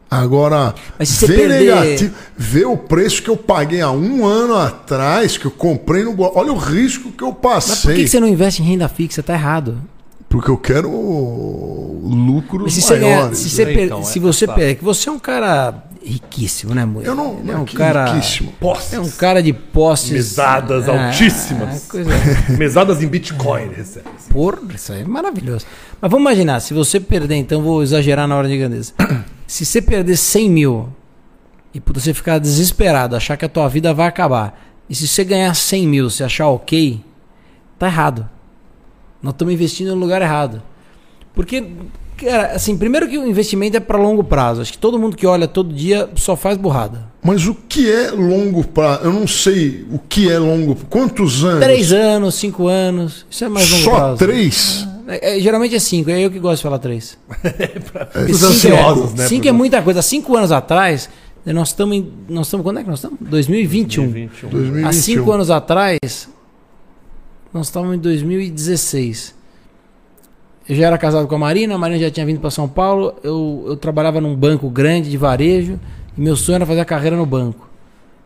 Agora, 0.09 0.75
Mas 0.99 1.09
se 1.09 1.17
você 1.25 1.27
ver 1.27 1.37
perder- 1.49 1.75
negativo, 1.75 2.13
ver 2.37 2.65
o 2.67 2.77
preço 2.77 3.23
que 3.23 3.29
eu 3.31 3.35
paguei 3.37 3.81
há 3.81 3.89
um 3.89 4.23
ano 4.23 4.55
atrás, 4.55 5.35
que 5.35 5.45
eu 5.45 5.51
comprei 5.51 6.03
no. 6.03 6.15
Olha 6.35 6.53
o 6.53 6.57
risco 6.57 7.11
que 7.11 7.23
eu 7.23 7.29
Mas 7.29 7.37
por 7.37 7.41
passei. 7.41 7.95
que 8.03 8.07
você 8.07 8.19
não 8.19 8.27
investe 8.27 8.61
em 8.61 8.65
renda 8.65 8.87
fixa? 8.87 9.23
Tá 9.23 9.33
errado. 9.33 9.81
Porque 10.29 10.51
eu 10.51 10.57
quero 10.57 10.89
lucros 12.03 12.63
Mas 12.63 12.73
se 12.73 12.81
você, 12.81 12.97
ganhar, 12.99 13.33
se 13.33 13.49
você, 13.49 13.65
per- 13.65 13.79
Então, 13.85 14.03
se 14.03 14.19
é, 14.19 14.21
você 14.21 14.45
tá. 14.45 14.53
per- 14.53 14.77
que 14.77 14.83
você 14.83 15.09
é 15.09 15.11
um 15.11 15.19
cara 15.19 15.83
riquíssimo, 16.07 16.73
né, 16.73 16.85
Murilo? 16.85 17.11
Eu 17.11 17.15
não. 17.15 17.41
É 17.53 17.57
um 17.57 17.65
cara. 17.65 18.05
riquíssimo. 18.13 18.51
Posses. 18.59 18.93
É 18.93 18.99
um 18.99 19.09
cara 19.11 19.41
de 19.43 19.53
posses. 19.53 20.11
Mesadas 20.11 20.87
é, 20.87 21.07
altíssimas. 21.07 21.85
coisa- 21.87 22.09
Mesadas 22.57 23.01
em 23.03 23.07
Bitcoin, 23.07 23.69
recebe. 23.75 24.05
Porra, 24.29 24.59
isso 24.73 24.93
aí 24.93 25.01
é 25.01 25.05
maravilhoso. 25.05 25.65
Mas 26.01 26.11
vamos 26.11 26.25
imaginar, 26.29 26.59
se 26.59 26.73
você 26.73 26.99
perder, 26.99 27.35
então 27.35 27.61
vou 27.61 27.81
exagerar 27.83 28.27
na 28.27 28.35
hora 28.35 28.47
de 28.47 28.57
grandeza. 28.57 28.93
Se 29.47 29.65
você 29.65 29.81
perder 29.81 30.17
100 30.17 30.49
mil 30.49 30.89
e 31.73 31.81
você 31.93 32.13
ficar 32.13 32.37
desesperado, 32.37 33.15
achar 33.15 33.37
que 33.37 33.45
a 33.45 33.49
tua 33.49 33.69
vida 33.69 33.93
vai 33.93 34.05
acabar, 34.05 34.59
e 34.89 34.93
se 34.95 35.07
você 35.07 35.23
ganhar 35.23 35.53
100 35.53 35.87
mil, 35.87 36.09
você 36.09 36.21
achar 36.25 36.47
ok, 36.49 37.01
tá 37.79 37.87
errado. 37.87 38.29
Nós 39.23 39.33
estamos 39.33 39.53
investindo 39.53 39.95
no 39.95 40.01
lugar 40.01 40.21
errado. 40.21 40.61
Porque, 41.33 41.65
cara, 42.17 42.53
assim, 42.53 42.77
primeiro 42.77 43.07
que 43.07 43.17
o 43.17 43.27
investimento 43.27 43.77
é 43.77 43.79
para 43.79 43.97
longo 43.97 44.23
prazo. 44.23 44.61
Acho 44.61 44.71
que 44.71 44.77
todo 44.77 44.97
mundo 44.99 45.15
que 45.15 45.25
olha 45.25 45.47
todo 45.47 45.73
dia 45.73 46.09
só 46.15 46.35
faz 46.35 46.57
burrada. 46.57 47.05
Mas 47.23 47.45
o 47.47 47.53
que 47.53 47.91
é 47.91 48.11
longo 48.11 48.65
prazo? 48.65 49.03
Eu 49.05 49.13
não 49.13 49.27
sei 49.27 49.85
o 49.91 49.99
que 49.99 50.29
é 50.31 50.37
longo. 50.39 50.75
Quantos 50.89 51.43
anos? 51.43 51.63
Três 51.63 51.91
anos, 51.91 52.35
cinco 52.35 52.67
anos, 52.67 53.25
isso 53.29 53.43
é 53.45 53.49
mais 53.49 53.69
longo 53.69 53.83
Só 53.83 53.95
prazo. 53.95 54.17
três? 54.17 54.87
É, 55.07 55.37
é, 55.37 55.39
geralmente 55.39 55.73
é 55.73 55.79
cinco, 55.79 56.09
é 56.09 56.19
eu 56.19 56.29
que 56.29 56.37
gosto 56.39 56.57
de 56.57 56.63
falar 56.63 56.79
três. 56.79 57.17
Porque 57.31 58.31
Os 58.31 58.39
cinco 58.39 58.45
é- 58.45 58.79
ansiosos, 58.79 59.13
né, 59.13 59.27
Cinco 59.27 59.47
é 59.47 59.51
muita 59.51 59.81
coisa. 59.81 59.99
Há 60.01 60.03
cinco 60.03 60.35
anos 60.35 60.51
atrás, 60.51 61.09
nós 61.45 61.69
estamos 61.69 61.95
em. 61.95 62.11
Nós 62.27 62.47
estamos. 62.47 62.63
Quando 62.63 62.79
é 62.79 62.83
que 62.83 62.89
nós 62.89 62.99
estamos? 62.99 63.17
2021. 63.21 64.03
2021. 64.03 64.49
2021. 64.49 64.87
Há 64.89 64.91
cinco 64.91 65.31
anos 65.31 65.49
atrás, 65.49 66.27
nós 67.53 67.67
estávamos 67.67 67.95
em 67.95 67.99
2016. 67.99 69.36
Eu 70.67 70.75
já 70.75 70.87
era 70.87 70.97
casado 70.97 71.27
com 71.27 71.35
a 71.35 71.39
Marina, 71.39 71.75
a 71.75 71.77
Marina 71.77 71.99
já 71.99 72.11
tinha 72.11 72.25
vindo 72.25 72.39
para 72.39 72.51
São 72.51 72.67
Paulo. 72.67 73.15
Eu, 73.23 73.63
eu 73.67 73.77
trabalhava 73.77 74.19
num 74.19 74.35
banco 74.35 74.69
grande 74.69 75.09
de 75.09 75.17
varejo 75.17 75.79
e 76.17 76.21
meu 76.21 76.35
sonho 76.35 76.57
era 76.57 76.65
fazer 76.65 76.81
a 76.81 76.85
carreira 76.85 77.15
no 77.15 77.25
banco. 77.25 77.69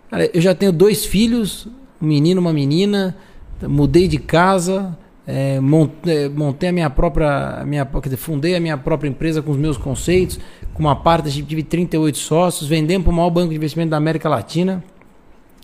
Cara, 0.10 0.30
eu 0.34 0.42
já 0.42 0.56
tenho 0.56 0.72
dois 0.72 1.06
filhos, 1.06 1.68
um 2.02 2.08
menino 2.08 2.40
e 2.40 2.44
uma 2.44 2.52
menina. 2.52 3.16
Mudei 3.62 4.08
de 4.08 4.18
casa, 4.18 4.98
é, 5.28 5.58
é, 5.58 6.30
montei 6.30 6.70
a 6.70 6.72
minha 6.72 6.90
própria, 6.90 7.62
a 7.62 7.66
minha, 7.66 7.88
dizer, 8.04 8.18
fundei 8.18 8.56
a 8.56 8.60
minha 8.60 8.78
própria 8.78 9.08
empresa 9.08 9.42
com 9.42 9.52
os 9.52 9.58
meus 9.58 9.78
conceitos, 9.78 10.40
com 10.74 10.80
uma 10.80 10.96
parte, 10.96 11.32
tive 11.44 11.62
38 11.62 12.18
sócios, 12.18 12.68
vendemos 12.68 13.06
para 13.06 13.14
o 13.14 13.16
maior 13.16 13.30
banco 13.30 13.50
de 13.50 13.56
investimento 13.56 13.92
da 13.92 13.98
América 13.98 14.28
Latina. 14.28 14.84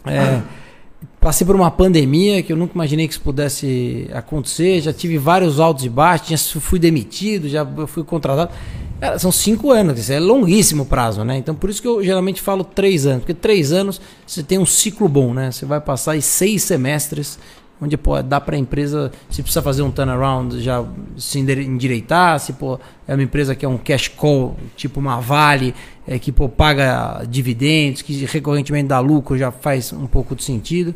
É, 0.05 0.41
Passei 1.19 1.45
por 1.45 1.55
uma 1.55 1.71
pandemia 1.71 2.41
que 2.43 2.53
eu 2.53 2.57
nunca 2.57 2.73
imaginei 2.73 3.07
que 3.07 3.13
isso 3.13 3.21
pudesse 3.21 4.07
acontecer. 4.13 4.81
Já 4.81 4.93
tive 4.93 5.17
vários 5.17 5.59
altos 5.59 5.83
e 5.83 5.89
baixos, 5.89 6.29
já 6.29 6.37
fui 6.59 6.79
demitido, 6.79 7.49
já 7.49 7.65
fui 7.87 8.03
contratado. 8.03 8.51
Cara, 8.99 9.19
são 9.19 9.31
cinco 9.31 9.71
anos, 9.71 9.99
isso 9.99 10.11
é 10.11 10.19
longuíssimo 10.19 10.85
prazo, 10.85 11.23
né? 11.23 11.37
Então 11.37 11.53
por 11.53 11.69
isso 11.69 11.81
que 11.81 11.87
eu 11.87 12.03
geralmente 12.03 12.41
falo 12.41 12.63
três 12.63 13.05
anos, 13.05 13.19
porque 13.19 13.33
três 13.33 13.71
anos 13.71 14.01
você 14.25 14.41
tem 14.41 14.57
um 14.57 14.65
ciclo 14.65 15.07
bom, 15.07 15.33
né? 15.33 15.51
Você 15.51 15.65
vai 15.65 15.79
passar 15.79 16.13
aí 16.13 16.21
seis 16.21 16.63
semestres 16.63 17.37
onde 17.81 17.95
pô, 17.97 18.21
dá 18.23 18.41
para 18.41 18.55
a 18.55 18.59
empresa, 18.59 19.11
se 19.29 19.41
precisa 19.41 19.61
fazer 19.61 19.81
um 19.83 19.91
turnaround, 19.91 20.59
já 20.61 20.83
se 21.17 21.39
endireitar, 21.39 22.39
se 22.39 22.53
pô, 22.53 22.79
é 23.07 23.13
uma 23.13 23.23
empresa 23.23 23.53
que 23.55 23.65
é 23.65 23.69
um 23.69 23.77
cash 23.77 24.07
call, 24.07 24.55
tipo 24.75 24.99
uma 24.99 25.19
Vale, 25.19 25.73
é, 26.07 26.17
que 26.17 26.31
pô, 26.31 26.49
paga 26.49 27.23
dividendos, 27.29 28.01
que 28.01 28.25
recorrentemente 28.25 28.87
dá 28.87 28.99
lucro, 28.99 29.37
já 29.37 29.51
faz 29.51 29.93
um 29.93 30.07
pouco 30.07 30.35
de 30.35 30.43
sentido. 30.43 30.95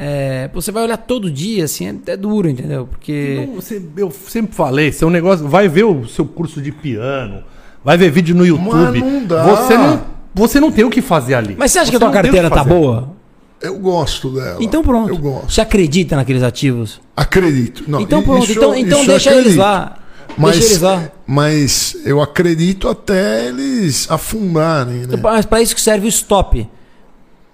É, 0.00 0.48
você 0.54 0.70
vai 0.70 0.84
olhar 0.84 0.96
todo 0.96 1.28
dia, 1.30 1.64
assim, 1.64 1.88
é, 1.88 2.12
é 2.12 2.16
duro, 2.16 2.48
entendeu? 2.48 2.86
Porque. 2.86 3.40
Então, 3.42 3.54
você- 3.56 3.82
eu 3.96 4.10
sempre 4.12 4.54
falei, 4.54 4.92
seu 4.92 5.10
negócio, 5.10 5.48
vai 5.48 5.66
ver 5.68 5.84
o 5.84 6.06
seu 6.06 6.24
curso 6.24 6.62
de 6.62 6.70
piano, 6.70 7.42
vai 7.84 7.96
ver 7.98 8.10
vídeo 8.10 8.34
no 8.34 8.46
YouTube. 8.46 9.00
não 9.00 9.24
dá. 9.26 9.42
Você 9.44 9.76
não, 9.76 10.00
você 10.32 10.60
não 10.60 10.70
tem 10.70 10.84
o 10.84 10.90
que 10.90 11.02
fazer 11.02 11.34
ali. 11.34 11.56
Mas 11.58 11.72
você 11.72 11.80
acha 11.80 11.90
que 11.90 11.96
a 11.96 11.98
tua 11.98 12.06
não 12.08 12.12
carteira 12.14 12.48
que 12.48 12.54
tá 12.54 12.62
boa? 12.62 13.17
Eu 13.60 13.78
gosto 13.78 14.30
dela. 14.30 14.58
Então 14.60 14.82
pronto. 14.82 15.10
Eu 15.10 15.18
gosto. 15.18 15.52
Você 15.52 15.60
acredita 15.60 16.16
naqueles 16.16 16.42
ativos? 16.42 17.00
Acredito. 17.16 17.84
Não, 17.88 18.00
então 18.00 18.22
pronto, 18.22 18.44
isso 18.44 18.52
então, 18.52 18.74
então 18.74 19.04
deixa 19.04 19.34
eles 19.34 19.56
lá. 19.56 19.98
Mas, 20.36 20.52
deixa 20.52 20.68
eles 20.68 20.82
lá. 20.82 21.10
mas 21.26 21.96
eu 22.04 22.22
acredito 22.22 22.88
até 22.88 23.48
eles 23.48 24.08
afundarem, 24.08 25.06
né? 25.06 25.18
Mas 25.20 25.44
para 25.44 25.60
isso 25.60 25.74
que 25.74 25.80
serve 25.80 26.06
o 26.06 26.08
stop. 26.08 26.68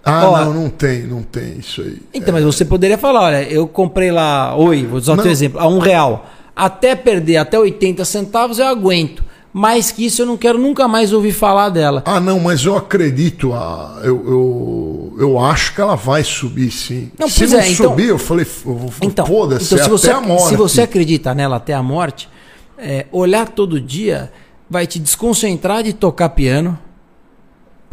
Ah, 0.05 0.29
Ó, 0.29 0.45
não, 0.45 0.53
não 0.53 0.69
tem, 0.69 1.05
não 1.05 1.23
tem 1.23 1.59
isso 1.59 1.81
aí. 1.81 1.99
Então, 2.13 2.35
mas 2.35 2.45
você 2.45 2.63
poderia 2.63 2.99
falar, 2.99 3.23
olha, 3.23 3.43
eu 3.51 3.67
comprei 3.67 4.13
lá, 4.13 4.55
oi, 4.55 4.85
vou 4.85 4.99
usar 4.99 5.15
o 5.15 5.23
teu 5.23 5.31
exemplo, 5.31 5.59
a 5.59 5.67
um 5.67 5.79
real. 5.79 6.27
Até 6.55 6.95
perder 6.95 7.39
até 7.39 7.59
80 7.59 8.05
centavos 8.05 8.59
eu 8.59 8.67
aguento. 8.67 9.25
Mais 9.57 9.93
que 9.93 10.05
isso 10.05 10.21
eu 10.21 10.27
não 10.27 10.37
quero 10.37 10.59
nunca 10.59 10.89
mais 10.89 11.13
ouvir 11.13 11.31
falar 11.31 11.69
dela. 11.69 12.03
Ah, 12.07 12.19
não, 12.19 12.41
mas 12.41 12.65
eu 12.65 12.77
acredito. 12.77 13.53
ah, 13.53 14.01
eu, 14.03 14.21
eu, 14.27 15.17
eu 15.17 15.39
acho 15.39 15.73
que 15.73 15.81
ela 15.81 15.95
vai 15.95 16.25
subir, 16.25 16.73
sim. 16.73 17.13
Não, 17.17 17.29
se 17.29 17.47
não 17.47 17.61
é, 17.61 17.71
então- 17.71 17.91
subir, 17.91 18.09
eu 18.09 18.19
falei, 18.19 18.45
eu 18.45 18.75
vou- 18.75 18.91
Então, 19.01 19.25
foda-se, 19.25 19.67
então 19.67 19.79
se, 19.79 19.83
até 19.85 19.91
você, 19.91 20.11
a 20.11 20.21
morte. 20.21 20.49
se 20.49 20.57
você 20.57 20.83
acredita 20.83 21.33
nela 21.37 21.55
até 21.55 21.73
a 21.73 21.85
morte, 21.85 22.29
é, 22.77 23.07
olhar 23.13 23.47
todo 23.49 23.81
dia 23.81 24.33
vai 24.69 24.89
te 24.89 24.99
desconcentrar 24.99 25.85
de 25.85 25.93
tocar 25.93 26.31
piano, 26.31 26.77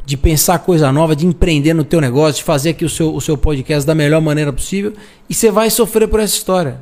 de 0.04 0.18
pensar 0.18 0.58
coisa 0.58 0.92
nova, 0.92 1.16
de 1.16 1.28
empreender 1.28 1.76
no 1.76 1.84
teu 1.84 2.02
negócio, 2.02 2.38
de 2.38 2.44
fazer 2.44 2.72
aqui 2.72 2.84
o 2.84 2.90
seu, 2.90 3.14
o 3.14 3.22
seu 3.22 3.38
podcast 3.38 3.86
da 3.86 3.94
melhor 3.94 4.20
maneira 4.20 4.52
possível, 4.52 4.94
e 5.30 5.34
você 5.36 5.52
vai 5.52 5.70
sofrer 5.70 6.08
por 6.08 6.20
essa 6.20 6.34
história. 6.36 6.82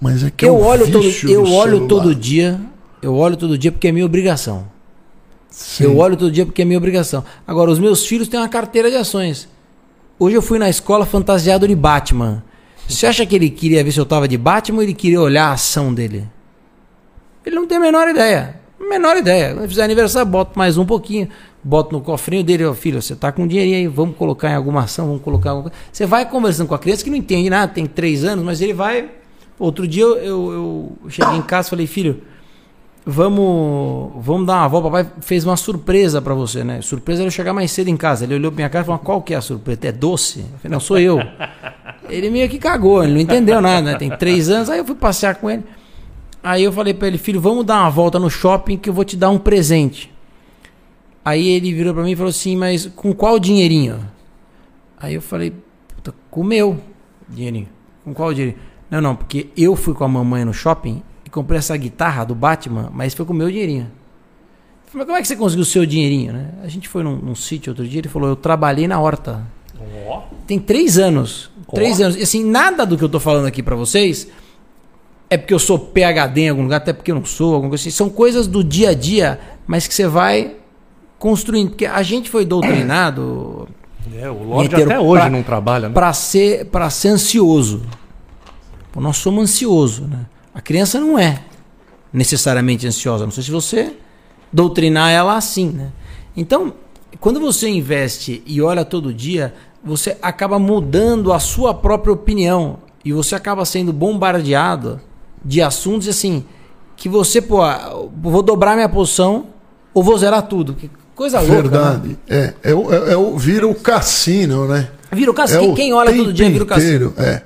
Mas 0.00 0.24
é 0.24 0.32
que 0.32 0.44
é 0.44 0.48
eu 0.48 0.54
o 0.56 0.64
olho 0.64 0.90
todo, 0.90 1.04
eu 1.28 1.42
olho 1.44 1.74
celular. 1.76 1.88
todo 1.88 2.12
dia, 2.12 2.60
eu 3.02 3.14
olho 3.16 3.36
todo 3.36 3.58
dia 3.58 3.72
porque 3.72 3.88
é 3.88 3.92
minha 3.92 4.06
obrigação. 4.06 4.66
Sim. 5.50 5.84
Eu 5.84 5.98
olho 5.98 6.16
todo 6.16 6.30
dia 6.30 6.46
porque 6.46 6.62
é 6.62 6.64
minha 6.64 6.78
obrigação. 6.78 7.24
Agora, 7.46 7.70
os 7.70 7.78
meus 7.78 8.06
filhos 8.06 8.28
têm 8.28 8.40
uma 8.40 8.48
carteira 8.48 8.88
de 8.90 8.96
ações. 8.96 9.48
Hoje 10.18 10.36
eu 10.36 10.40
fui 10.40 10.58
na 10.58 10.70
escola 10.70 11.04
fantasiado 11.04 11.66
de 11.66 11.74
Batman. 11.74 12.42
Você 12.88 13.06
acha 13.06 13.26
que 13.26 13.34
ele 13.34 13.50
queria 13.50 13.82
ver 13.82 13.90
se 13.90 13.98
eu 13.98 14.06
tava 14.06 14.28
de 14.28 14.38
Batman 14.38 14.78
ou 14.78 14.82
ele 14.82 14.94
queria 14.94 15.20
olhar 15.20 15.48
a 15.48 15.52
ação 15.52 15.92
dele? 15.92 16.28
Ele 17.44 17.56
não 17.56 17.66
tem 17.66 17.78
a 17.78 17.80
menor 17.80 18.08
ideia. 18.08 18.60
Menor 18.80 19.16
ideia. 19.16 19.54
Quando 19.54 19.68
fizer 19.68 19.82
aniversário, 19.82 20.30
boto 20.30 20.56
mais 20.58 20.78
um 20.78 20.86
pouquinho. 20.86 21.28
Boto 21.62 21.92
no 21.92 22.00
cofrinho 22.00 22.42
dele, 22.42 22.64
ó, 22.64 22.74
filho, 22.74 23.00
você 23.00 23.14
tá 23.14 23.30
com 23.30 23.46
dinheirinho 23.46 23.76
aí, 23.76 23.86
vamos 23.86 24.16
colocar 24.16 24.50
em 24.50 24.54
alguma 24.54 24.82
ação, 24.82 25.06
vamos 25.06 25.22
colocar 25.22 25.50
alguma 25.50 25.70
coisa. 25.70 25.84
Você 25.92 26.06
vai 26.06 26.28
conversando 26.28 26.66
com 26.66 26.74
a 26.74 26.78
criança 26.78 27.04
que 27.04 27.10
não 27.10 27.16
entende 27.16 27.48
nada, 27.48 27.72
tem 27.72 27.86
três 27.86 28.24
anos, 28.24 28.44
mas 28.44 28.60
ele 28.60 28.72
vai. 28.72 29.08
Outro 29.58 29.86
dia 29.86 30.02
eu, 30.02 30.16
eu, 30.16 30.52
eu 31.02 31.10
cheguei 31.10 31.36
em 31.36 31.42
casa 31.42 31.68
e 31.68 31.70
falei, 31.70 31.86
filho, 31.86 32.22
vamos, 33.04 34.12
vamos 34.24 34.46
dar 34.46 34.58
uma 34.58 34.68
volta. 34.68 34.90
Papai 34.90 35.12
fez 35.20 35.44
uma 35.44 35.56
surpresa 35.56 36.22
pra 36.22 36.34
você, 36.34 36.64
né? 36.64 36.80
Surpresa 36.80 37.22
era 37.22 37.28
eu 37.28 37.32
chegar 37.32 37.52
mais 37.52 37.70
cedo 37.70 37.88
em 37.88 37.96
casa. 37.96 38.24
Ele 38.24 38.34
olhou 38.34 38.50
pra 38.50 38.56
minha 38.56 38.68
cara 38.70 38.82
e 38.82 38.86
falou: 38.86 39.00
qual 39.00 39.22
que 39.22 39.34
é 39.34 39.36
a 39.36 39.40
surpresa? 39.40 39.80
É 39.82 39.92
doce? 39.92 40.40
Eu 40.40 40.58
falei, 40.58 40.72
não, 40.72 40.80
sou 40.80 40.98
eu. 40.98 41.18
Ele 42.08 42.30
meio 42.30 42.48
que 42.48 42.58
cagou, 42.58 43.02
ele 43.02 43.12
não 43.12 43.20
entendeu 43.20 43.60
nada, 43.60 43.92
né? 43.92 43.98
Tem 43.98 44.10
três 44.16 44.48
anos. 44.48 44.68
Aí 44.68 44.78
eu 44.78 44.84
fui 44.84 44.94
passear 44.94 45.36
com 45.36 45.50
ele. 45.50 45.62
Aí 46.42 46.64
eu 46.64 46.72
falei 46.72 46.92
pra 46.92 47.06
ele, 47.06 47.18
filho, 47.18 47.40
vamos 47.40 47.64
dar 47.64 47.82
uma 47.82 47.90
volta 47.90 48.18
no 48.18 48.28
shopping 48.28 48.76
que 48.76 48.88
eu 48.88 48.92
vou 48.92 49.04
te 49.04 49.16
dar 49.16 49.30
um 49.30 49.38
presente. 49.38 50.12
Aí 51.24 51.48
ele 51.48 51.72
virou 51.72 51.94
pra 51.94 52.02
mim 52.02 52.12
e 52.12 52.16
falou 52.16 52.30
assim, 52.30 52.56
mas 52.56 52.86
com 52.86 53.14
qual 53.14 53.38
dinheirinho? 53.38 54.00
Aí 54.98 55.14
eu 55.14 55.22
falei, 55.22 55.52
puta, 55.94 56.12
com 56.28 56.40
o 56.40 56.44
meu 56.44 56.80
dinheirinho. 57.28 57.68
Com 58.04 58.12
qual 58.12 58.34
dinheirinho? 58.34 58.58
Não, 58.90 59.00
não, 59.00 59.14
porque 59.14 59.50
eu 59.56 59.76
fui 59.76 59.94
com 59.94 60.02
a 60.02 60.08
mamãe 60.08 60.44
no 60.44 60.52
shopping 60.52 61.00
comprei 61.32 61.58
essa 61.58 61.76
guitarra 61.76 62.24
do 62.24 62.34
Batman, 62.34 62.90
mas 62.92 63.14
foi 63.14 63.24
com 63.26 63.32
o 63.32 63.36
meu 63.36 63.50
dinheirinho. 63.50 63.90
Eu 64.86 64.92
falei, 64.92 64.98
mas 64.98 65.06
como 65.06 65.16
é 65.18 65.22
que 65.22 65.28
você 65.28 65.36
conseguiu 65.36 65.62
o 65.62 65.66
seu 65.66 65.84
dinheirinho, 65.86 66.32
né? 66.32 66.50
A 66.62 66.68
gente 66.68 66.88
foi 66.88 67.02
num, 67.02 67.16
num 67.16 67.34
sítio 67.34 67.70
outro 67.72 67.86
dia, 67.88 68.00
ele 68.00 68.08
falou, 68.08 68.28
eu 68.28 68.36
trabalhei 68.36 68.86
na 68.86 69.00
horta. 69.00 69.42
Ó, 70.08 70.22
Tem 70.46 70.58
três 70.58 70.98
anos. 70.98 71.50
Ó. 71.66 71.72
Três 71.74 72.00
anos. 72.00 72.16
E 72.16 72.22
assim, 72.22 72.44
nada 72.44 72.84
do 72.86 72.96
que 72.98 73.02
eu 73.02 73.08
tô 73.08 73.18
falando 73.18 73.46
aqui 73.46 73.62
pra 73.62 73.74
vocês 73.74 74.28
é 75.30 75.38
porque 75.38 75.54
eu 75.54 75.58
sou 75.58 75.78
PHD 75.78 76.42
em 76.42 76.48
algum 76.50 76.62
lugar, 76.64 76.76
até 76.76 76.92
porque 76.92 77.10
eu 77.10 77.14
não 77.14 77.24
sou, 77.24 77.54
alguma 77.54 77.70
coisa 77.70 77.82
assim. 77.82 77.90
São 77.90 78.10
coisas 78.10 78.46
do 78.46 78.62
dia 78.62 78.90
a 78.90 78.94
dia, 78.94 79.40
mas 79.66 79.88
que 79.88 79.94
você 79.94 80.06
vai 80.06 80.56
construindo. 81.18 81.70
Porque 81.70 81.86
a 81.86 82.02
gente 82.02 82.28
foi 82.28 82.44
doutrinado 82.44 83.66
é, 84.14 84.28
o 84.30 84.42
Lorde 84.44 84.74
até 84.76 85.00
hoje 85.00 85.22
pra- 85.22 85.30
não 85.30 85.42
trabalha, 85.42 85.88
né? 85.88 85.94
para 85.94 86.12
ser, 86.12 86.66
pra 86.66 86.90
ser 86.90 87.08
ansioso. 87.08 87.82
Nós 88.94 89.16
somos 89.16 89.44
ansiosos, 89.44 90.06
né? 90.06 90.26
A 90.54 90.60
criança 90.60 91.00
não 91.00 91.18
é 91.18 91.40
necessariamente 92.12 92.86
ansiosa. 92.86 93.24
Não 93.24 93.32
sei 93.32 93.42
se 93.42 93.50
você 93.50 93.94
doutrinar 94.52 95.10
ela 95.10 95.36
assim, 95.36 95.70
né? 95.70 95.90
Então, 96.36 96.74
quando 97.20 97.40
você 97.40 97.68
investe 97.68 98.42
e 98.46 98.60
olha 98.60 98.84
todo 98.84 99.12
dia, 99.12 99.54
você 99.82 100.16
acaba 100.22 100.58
mudando 100.58 101.32
a 101.32 101.38
sua 101.38 101.72
própria 101.74 102.12
opinião 102.12 102.78
e 103.04 103.12
você 103.12 103.34
acaba 103.34 103.64
sendo 103.64 103.92
bombardeado 103.92 105.00
de 105.44 105.60
assuntos 105.60 106.06
assim 106.08 106.44
que 106.96 107.08
você, 107.08 107.40
pô, 107.40 107.62
ah, 107.62 108.06
vou 108.20 108.42
dobrar 108.42 108.74
minha 108.74 108.88
posição 108.88 109.46
ou 109.92 110.02
vou 110.02 110.16
zerar 110.16 110.42
tudo. 110.42 110.74
Que 110.74 110.90
coisa 111.14 111.40
louca, 111.40 111.54
né? 111.54 111.60
Verdade. 111.62 112.18
É, 112.28 112.54
é, 112.62 112.70
é, 112.70 113.12
é 113.12 113.16
o, 113.16 113.36
vira 113.36 113.66
o 113.66 113.74
cassino, 113.74 114.68
né? 114.68 114.88
Vira 115.10 115.30
o 115.30 115.34
cassino. 115.34 115.58
É 115.60 115.62
Quem- 115.64 115.72
o 115.72 115.74
quem 115.74 115.92
olha 115.92 116.14
todo 116.14 116.32
dia 116.32 116.48
vira 116.48 116.64
o 116.64 116.66
cassino. 116.66 117.06
inteiro, 117.08 117.14
É. 117.18 117.42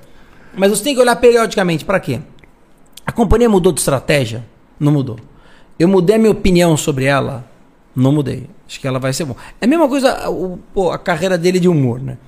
Mas 0.59 0.71
você 0.71 0.83
tem 0.85 0.95
que 0.95 1.01
olhar 1.01 1.17
periodicamente 1.17 1.85
para 1.85 2.01
quê? 2.01 2.21
Companhia 3.17 3.49
mudou 3.49 3.73
de 3.73 3.81
estratégia? 3.81 4.45
Não 4.79 4.93
mudou. 4.93 5.17
Eu 5.79 5.89
mudei 5.89 6.17
a 6.17 6.19
minha 6.19 6.31
opinião 6.31 6.77
sobre 6.77 7.07
ela? 7.07 7.47
Não 7.95 8.13
mudei. 8.13 8.47
Acho 8.69 8.79
que 8.79 8.87
ela 8.87 8.99
vai 8.99 9.11
ser 9.15 9.25
bom. 9.25 9.35
É 9.59 9.65
a 9.65 9.67
mesma 9.67 9.89
coisa 9.89 10.29
o, 10.29 10.59
pô, 10.75 10.91
a 10.91 10.99
carreira 10.99 11.39
dele 11.39 11.59
de 11.59 11.67
humor, 11.67 11.99
né? 11.99 12.19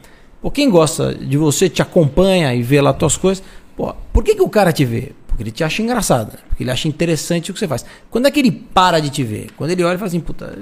Pô, 0.41 0.51
quem 0.51 0.71
gosta 0.71 1.15
de 1.15 1.37
você, 1.37 1.69
te 1.69 1.83
acompanha 1.83 2.55
e 2.55 2.63
vê 2.63 2.81
lá 2.81 2.95
tuas 2.95 3.19
coisas. 3.19 3.45
Pô, 3.77 3.95
por 4.15 4.25
que, 4.25 4.35
que 4.35 4.41
o 4.41 4.49
cara 4.49 4.73
te 4.73 4.87
vê? 4.87 5.13
Porque 5.27 5.43
ele 5.43 5.51
te 5.51 5.63
acha 5.63 5.83
engraçado, 5.83 6.33
né? 6.33 6.39
porque 6.49 6.63
ele 6.63 6.71
acha 6.71 6.89
interessante 6.89 7.51
o 7.51 7.55
que 7.55 7.61
você 7.61 7.69
faz. 7.69 7.85
Quando 8.11 8.27
é 8.27 8.31
que 8.31 8.41
ele 8.41 8.51
para 8.51 8.99
de 8.99 9.11
te 9.11 9.23
ver? 9.23 9.51
Quando 9.59 9.71
ele 9.71 9.85
olha 9.85 9.97
e 9.97 9.99
fala 9.99 10.09
assim, 10.09 10.21
puta, 10.21 10.59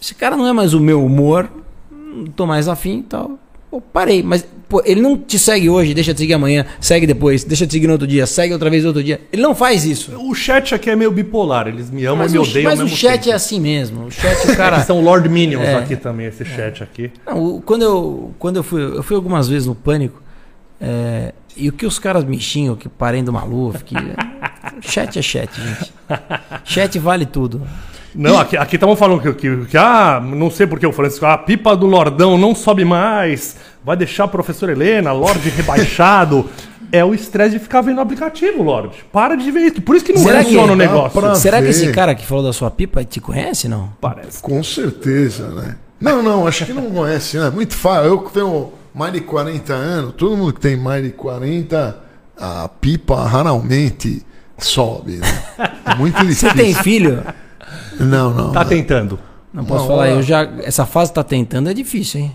esse 0.00 0.14
cara 0.14 0.38
não 0.38 0.46
é 0.46 0.54
mais 0.54 0.72
o 0.72 0.80
meu 0.80 1.04
humor, 1.04 1.50
não 1.90 2.24
tô 2.24 2.46
mais 2.46 2.66
afim 2.66 3.00
e 3.00 3.02
tal. 3.02 3.38
Pô, 3.74 3.80
parei. 3.80 4.22
Mas 4.22 4.46
pô, 4.68 4.80
ele 4.84 5.00
não 5.00 5.18
te 5.18 5.36
segue 5.36 5.68
hoje, 5.68 5.92
deixa 5.94 6.14
de 6.14 6.20
seguir 6.20 6.34
amanhã, 6.34 6.64
segue 6.80 7.08
depois, 7.08 7.42
deixa 7.42 7.66
de 7.66 7.72
seguir 7.72 7.88
no 7.88 7.94
outro 7.94 8.06
dia, 8.06 8.24
segue 8.24 8.52
outra 8.52 8.70
vez 8.70 8.84
no 8.84 8.90
outro 8.90 9.02
dia. 9.02 9.20
Ele 9.32 9.42
não 9.42 9.52
faz 9.52 9.84
isso. 9.84 10.12
O 10.16 10.32
chat 10.32 10.72
aqui 10.76 10.90
é 10.90 10.94
meio 10.94 11.10
bipolar, 11.10 11.66
eles 11.66 11.90
me 11.90 12.04
amam 12.04 12.18
Mas, 12.18 12.32
e 12.32 12.38
me 12.38 12.44
odeiam 12.46 12.70
mas 12.70 12.80
o 12.80 12.86
chat 12.86 13.18
tempo. 13.22 13.30
é 13.30 13.32
assim 13.32 13.58
mesmo. 13.60 14.04
O 14.06 14.10
chat, 14.12 14.46
o 14.48 14.56
cara. 14.56 14.80
São 14.84 15.00
Lord 15.00 15.28
Minions 15.28 15.64
É. 15.64 15.74
aqui 15.74 15.96
também, 15.96 16.26
esse 16.26 16.44
chat 16.44 16.84
aqui. 16.84 17.10
Não, 17.26 17.56
o- 17.56 17.62
quando 17.62 17.82
eu, 17.82 18.32
quando 18.38 18.56
eu 18.58 18.62
fui, 18.62 18.80
eu 18.80 19.02
fui 19.02 19.16
algumas 19.16 19.48
vezes 19.48 19.66
no 19.66 19.74
Pânico, 19.74 20.22
é, 20.80 21.32
e 21.56 21.68
o 21.68 21.72
que 21.72 21.84
os 21.84 21.98
caras 21.98 22.22
me 22.22 22.38
xingam, 22.38 22.76
que 22.76 22.88
parem 22.88 23.24
do 23.24 23.32
Maluf, 23.32 23.82
que 23.82 23.96
chat 24.82 25.18
é 25.18 25.22
chat, 25.22 25.50
gente. 25.60 25.92
Chat 26.64 26.96
vale 27.00 27.26
tudo. 27.26 27.60
Não, 28.14 28.38
aqui 28.38 28.56
aqui 28.56 28.76
estavam 28.76 28.94
falando 28.96 29.20
que, 29.20 29.32
que, 29.34 29.66
que, 29.66 29.76
ah, 29.76 30.22
não 30.24 30.50
sei 30.50 30.66
porque 30.66 30.86
o 30.86 30.92
Francisco, 30.92 31.26
a 31.26 31.36
pipa 31.36 31.76
do 31.76 31.86
Lordão 31.86 32.38
não 32.38 32.54
sobe 32.54 32.84
mais, 32.84 33.56
vai 33.84 33.96
deixar 33.96 34.24
a 34.24 34.28
professora 34.28 34.72
Helena, 34.72 35.12
Lorde 35.12 35.48
rebaixado. 35.50 36.48
É 36.92 37.04
o 37.04 37.12
estresse 37.12 37.54
de 37.54 37.58
ficar 37.58 37.80
vendo 37.80 37.98
o 37.98 38.00
aplicativo, 38.02 38.62
Lorde. 38.62 39.04
Para 39.12 39.34
de 39.34 39.50
ver 39.50 39.62
isso. 39.62 39.82
Por 39.82 39.96
isso 39.96 40.04
que 40.04 40.12
não 40.12 40.20
Será 40.22 40.44
funciona 40.44 40.66
que- 40.68 40.72
o 40.72 40.76
negócio. 40.76 41.34
Será 41.36 41.56
que 41.56 41.64
ver. 41.64 41.70
esse 41.70 41.90
cara 41.90 42.14
que 42.14 42.24
falou 42.24 42.44
da 42.44 42.52
sua 42.52 42.70
pipa 42.70 43.04
te 43.04 43.20
conhece, 43.20 43.66
não? 43.66 43.90
Parece. 44.00 44.40
Com 44.40 44.62
certeza, 44.62 45.48
né? 45.48 45.76
Não, 46.00 46.22
não, 46.22 46.46
acho 46.46 46.64
que 46.64 46.72
não 46.72 46.88
conhece, 46.90 47.36
né? 47.36 47.50
Muito 47.50 47.74
fácil. 47.74 48.04
Eu 48.10 48.18
que 48.20 48.32
tenho 48.32 48.72
mais 48.94 49.12
de 49.12 49.22
40 49.22 49.72
anos, 49.72 50.14
todo 50.16 50.36
mundo 50.36 50.52
que 50.52 50.60
tem 50.60 50.76
mais 50.76 51.02
de 51.02 51.10
40, 51.10 51.98
a 52.38 52.68
pipa 52.68 53.26
raramente 53.26 54.24
sobe, 54.56 55.16
né? 55.16 55.26
É 55.84 55.94
muito 55.96 56.16
difícil. 56.20 56.48
Você 56.50 56.54
tem 56.56 56.74
filho? 56.74 57.24
Não, 58.00 58.30
não. 58.32 58.52
Tá 58.52 58.64
tentando. 58.64 59.18
Não 59.52 59.64
posso 59.64 59.84
Uma 59.84 59.88
falar, 59.90 60.08
eu 60.10 60.22
já. 60.22 60.48
Essa 60.62 60.84
fase 60.84 61.12
tá 61.12 61.22
tentando 61.22 61.68
é 61.70 61.74
difícil, 61.74 62.20
hein? 62.22 62.32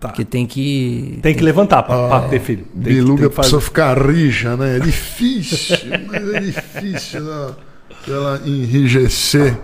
Tá. 0.00 0.08
Porque 0.08 0.24
tem 0.24 0.46
que. 0.46 1.18
Tem 1.22 1.34
que 1.34 1.42
levantar 1.42 1.82
pra, 1.82 2.08
pra 2.08 2.20
ter 2.22 2.40
filho. 2.40 2.64
Tem 2.72 2.82
que- 2.82 2.88
Biluga 2.90 3.20
tem 3.22 3.28
que 3.30 3.34
fazer- 3.34 3.48
precisa 3.50 3.60
ficar 3.60 3.98
rija, 3.98 4.56
né? 4.56 4.76
É 4.76 4.80
difícil, 4.80 5.76
mas 6.08 6.34
é 6.34 6.40
difícil 6.40 7.20
né? 7.22 7.48
ela 8.08 8.40
enrijecer. 8.46 9.56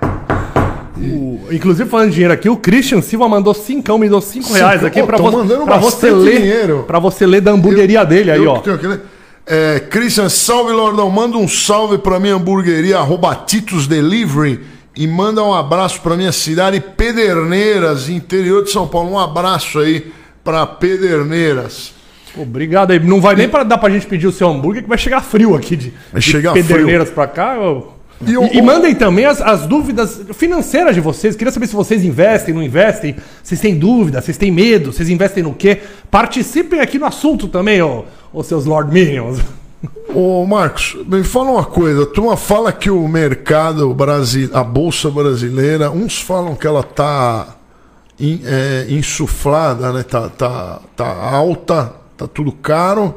O- 0.99 1.49
inclusive, 1.51 1.89
falando 1.89 2.09
de 2.09 2.15
dinheiro 2.15 2.35
aqui, 2.35 2.49
o 2.49 2.57
Christian 2.57 3.01
Silva 3.01 3.29
mandou 3.29 3.55
cincão, 3.55 3.99
me 3.99 4.09
deu 4.09 4.21
cinco 4.21 4.47
Cinco? 4.49 4.59
reais 4.59 4.85
aqui 4.85 5.01
Pô, 5.01 5.07
pra, 5.07 5.17
tô 5.17 5.25
vo- 5.31 5.39
mandando 5.39 5.65
pra 5.65 5.79
você 5.79 6.11
ler. 6.11 6.41
dinheiro. 6.41 6.85
Pra 6.87 6.99
você 6.99 7.27
ler 7.27 7.41
da 7.41 7.51
hamburgueria 7.51 8.05
dele 8.05 8.31
aí, 8.31 8.45
Eu 8.45 8.51
ó. 8.53 8.59
que 8.61 8.87
né? 8.87 9.01
É, 9.47 9.81
Christian, 9.81 10.29
salve 10.29 10.73
Lordão. 10.73 11.11
Manda 11.11 11.37
um 11.37 11.49
salve 11.49 11.99
pra 11.99 12.21
minha 12.21 12.35
hamburgueria, 12.35 12.99
arroba 12.99 13.35
Titos 13.35 13.87
Delivery. 13.87 14.61
E 14.95 15.07
manda 15.07 15.43
um 15.43 15.55
abraço 15.55 16.01
pra 16.03 16.17
minha 16.17 16.33
cidade, 16.33 16.79
Pederneiras, 16.81 18.09
interior 18.09 18.63
de 18.65 18.71
São 18.71 18.87
Paulo. 18.87 19.13
Um 19.13 19.19
abraço 19.19 19.79
aí 19.79 20.13
pra 20.45 20.67
Pederneiras. 20.67 21.93
Obrigado 22.37 22.91
aí. 22.93 22.99
Não 23.01 23.21
vai 23.21 23.35
nem 23.35 23.49
pra, 23.49 23.63
dar 23.63 23.79
pra 23.79 23.91
gente 23.91 24.07
pedir 24.07 24.27
o 24.27 24.33
seu 24.33 24.49
hambúrguer, 24.49 24.83
que 24.83 24.89
vai 24.89 24.99
chegar 24.99 25.21
frio 25.23 25.55
aqui 25.55 25.77
de, 25.77 25.93
de 26.15 26.21
Pederneiras 26.69 27.11
pra 27.11 27.27
cá. 27.27 27.57
ó. 27.59 27.83
E 28.27 28.31
E, 28.33 28.37
o- 28.39 28.45
e 28.53 28.63
mandem 28.63 28.95
também 28.95 29.25
as, 29.25 29.41
as 29.41 29.67
dúvidas 29.67 30.21
financeiras 30.35 30.95
de 30.95 31.01
vocês. 31.01 31.35
Queria 31.37 31.51
saber 31.53 31.67
se 31.67 31.75
vocês 31.75 32.05
investem, 32.05 32.55
não 32.55 32.63
investem, 32.63 33.17
vocês 33.43 33.61
têm 33.61 33.77
dúvida, 33.79 34.21
vocês 34.21 34.37
têm 34.39 34.51
medo, 34.51 34.93
vocês 34.93 35.09
investem 35.11 35.43
no 35.43 35.53
quê? 35.55 35.81
Participem 36.11 36.81
aqui 36.81 36.99
no 36.99 37.07
assunto 37.07 37.49
também, 37.49 37.83
ó, 37.83 38.05
ô 38.33 38.43
seus 38.43 38.65
Lord 38.65 38.93
Minions. 38.93 39.39
Ô 40.15 40.45
Marcos, 40.47 40.97
me 41.07 41.25
fala 41.25 41.51
uma 41.51 41.65
coisa. 41.65 42.03
A 42.03 42.07
turma 42.07 42.37
fala 42.37 42.73
que 42.73 42.91
o 42.91 43.07
mercado 43.09 43.93
brasileiro, 43.95 44.57
a 44.57 44.63
bolsa 44.63 45.11
brasileira, 45.11 45.91
uns 45.91 46.21
falam 46.21 46.55
que 46.55 46.67
ela 46.67 46.83
tá 46.83 47.57
in- 48.21 48.43
é, 48.45 48.87
insuflada, 48.91 49.93
né? 49.93 50.03
Tá, 50.03 50.29
tá, 50.29 50.81
tá 50.95 51.07
alta, 51.07 51.95
tá 52.17 52.27
tudo 52.29 52.53
caro. 52.53 53.15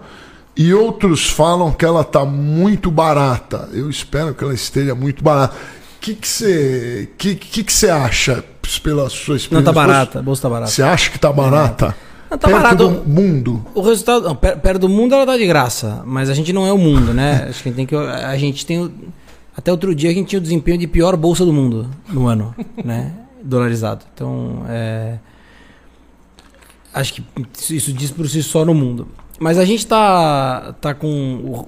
E 0.57 0.73
outros 0.73 1.29
falam 1.29 1.71
que 1.71 1.83
ela 1.83 2.03
tá 2.03 2.23
muito 2.23 2.89
barata. 2.89 3.67
Eu 3.73 3.89
espero 3.89 4.33
que 4.33 4.43
ela 4.43 4.53
esteja 4.53 4.95
muito 4.95 5.21
barata. 5.23 5.53
O 5.97 5.99
que 5.99 6.17
você 6.21 7.09
que, 7.17 7.35
que, 7.35 7.63
que 7.63 7.73
você 7.73 7.89
acha 7.89 8.43
pela 8.81 9.09
sua 9.09 9.35
experiência? 9.35 9.51
Não 9.51 9.63
tá 9.63 9.73
barata, 9.73 10.19
a 10.19 10.21
bolsa 10.21 10.41
tá 10.43 10.49
barata. 10.49 10.71
Você 10.71 10.81
acha 10.81 11.09
que 11.11 11.19
tá 11.19 11.31
barata? 11.31 11.95
Não, 12.29 12.37
tá 12.37 12.47
Perto 12.47 12.75
do 12.75 12.89
mundo. 13.09 13.65
O 13.73 13.81
resultado. 13.81 14.23
Não, 14.23 14.35
per- 14.35 14.57
perto 14.59 14.81
do 14.81 14.89
mundo 14.89 15.13
ela 15.15 15.25
tá 15.25 15.37
de 15.37 15.45
graça, 15.45 16.01
mas 16.05 16.29
a 16.29 16.33
gente 16.33 16.51
não 16.51 16.65
é 16.65 16.71
o 16.73 16.77
mundo, 16.77 17.13
né? 17.13 17.45
Acho 17.49 17.61
que 17.63 17.71
tem 17.71 17.85
que. 17.85 17.95
A 17.95 18.35
gente 18.37 18.65
tem. 18.65 18.91
Até 19.55 19.71
outro 19.71 19.93
dia 19.95 20.09
a 20.09 20.13
gente 20.13 20.27
tinha 20.27 20.39
o 20.39 20.41
desempenho 20.41 20.77
de 20.77 20.87
pior 20.87 21.15
bolsa 21.15 21.45
do 21.45 21.53
mundo 21.53 21.89
no 22.09 22.27
ano, 22.27 22.53
né? 22.83 23.11
Dolarizado. 23.43 24.03
Então, 24.13 24.63
é. 24.67 25.17
Acho 26.93 27.13
que 27.13 27.23
isso 27.69 27.91
diz 27.91 28.09
por 28.11 28.27
si 28.27 28.41
só 28.41 28.63
no 28.65 28.73
mundo. 28.73 29.07
Mas 29.37 29.57
a 29.57 29.65
gente 29.65 29.79
está 29.79 30.73
tá 30.79 30.93
com 30.93 31.07